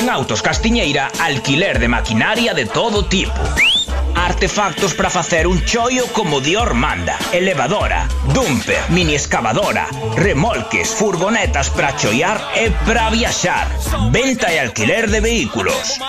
[0.00, 3.34] En Autos Castiñeira, alquiler de maquinaria de todo tipo.
[4.26, 7.16] Artefactos para facer un chollo como Dior manda.
[7.30, 13.68] Elevadora, dumper, mini excavadora, remolques, furgonetas para chollar e para viaxar.
[14.10, 16.00] Venta e alquiler de vehículos.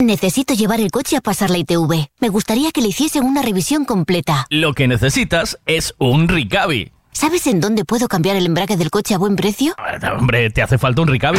[0.00, 2.08] Necesito llevar el coche a pasar la ITV.
[2.20, 4.46] Me gustaría que le hiciesen una revisión completa.
[4.48, 6.90] Lo que necesitas es un Ricavi.
[7.12, 9.74] ¿Sabes en dónde puedo cambiar el embrague del coche a buen precio?
[10.18, 11.38] Hombre, te hace falta un Ricavi.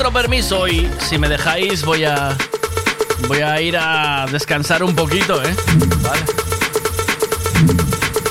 [0.00, 2.34] Vuestro permiso y si me dejáis voy a
[3.28, 5.54] voy a ir a descansar un poquito, ¿eh?
[6.00, 6.22] Vale.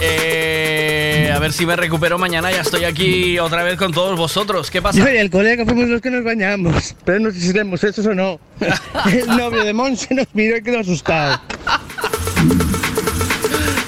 [0.01, 2.49] Eh, a ver si me recupero mañana.
[2.49, 4.71] Ya estoy aquí otra vez con todos vosotros.
[4.71, 4.97] ¿Qué pasa?
[4.97, 8.03] Yo y el colega fuimos los que nos bañamos, pero no sé si seremos esos
[8.07, 8.39] o no.
[9.13, 11.39] El novio de Monse nos miró y quedó asustado.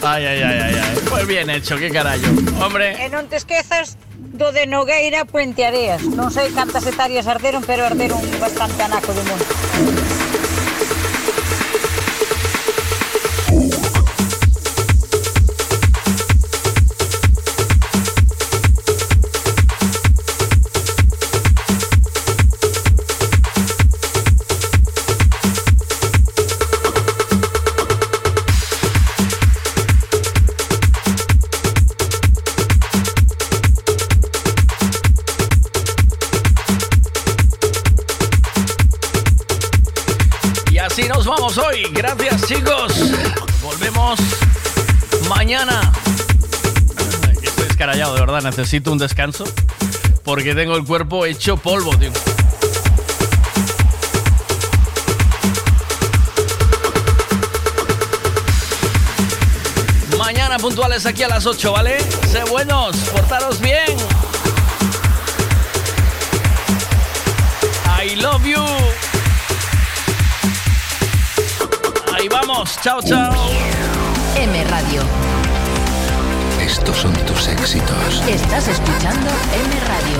[0.04, 1.00] Ay, ay, ay, ay, ay.
[1.10, 2.28] Pues bien hecho, qué carajo.
[2.64, 3.04] Hombre.
[3.04, 3.98] E non te esquezas
[4.34, 6.02] do de Nogueira Puente Areas.
[6.16, 10.31] Non sei cantas hectáreas arderon, pero arderon bastante anaco de monte.
[48.40, 49.44] Necesito un descanso
[50.24, 52.12] porque tengo el cuerpo hecho polvo, tío.
[60.18, 62.00] Mañana puntuales aquí a las 8, ¿vale?
[62.32, 63.98] Sé buenos, portaros bien.
[68.02, 68.64] I love you.
[72.18, 72.80] Ahí vamos.
[72.82, 73.34] Chao, chao.
[74.38, 75.31] M Radio.
[76.82, 78.24] Estos son tus éxitos.
[78.28, 80.18] Estás escuchando M Radio.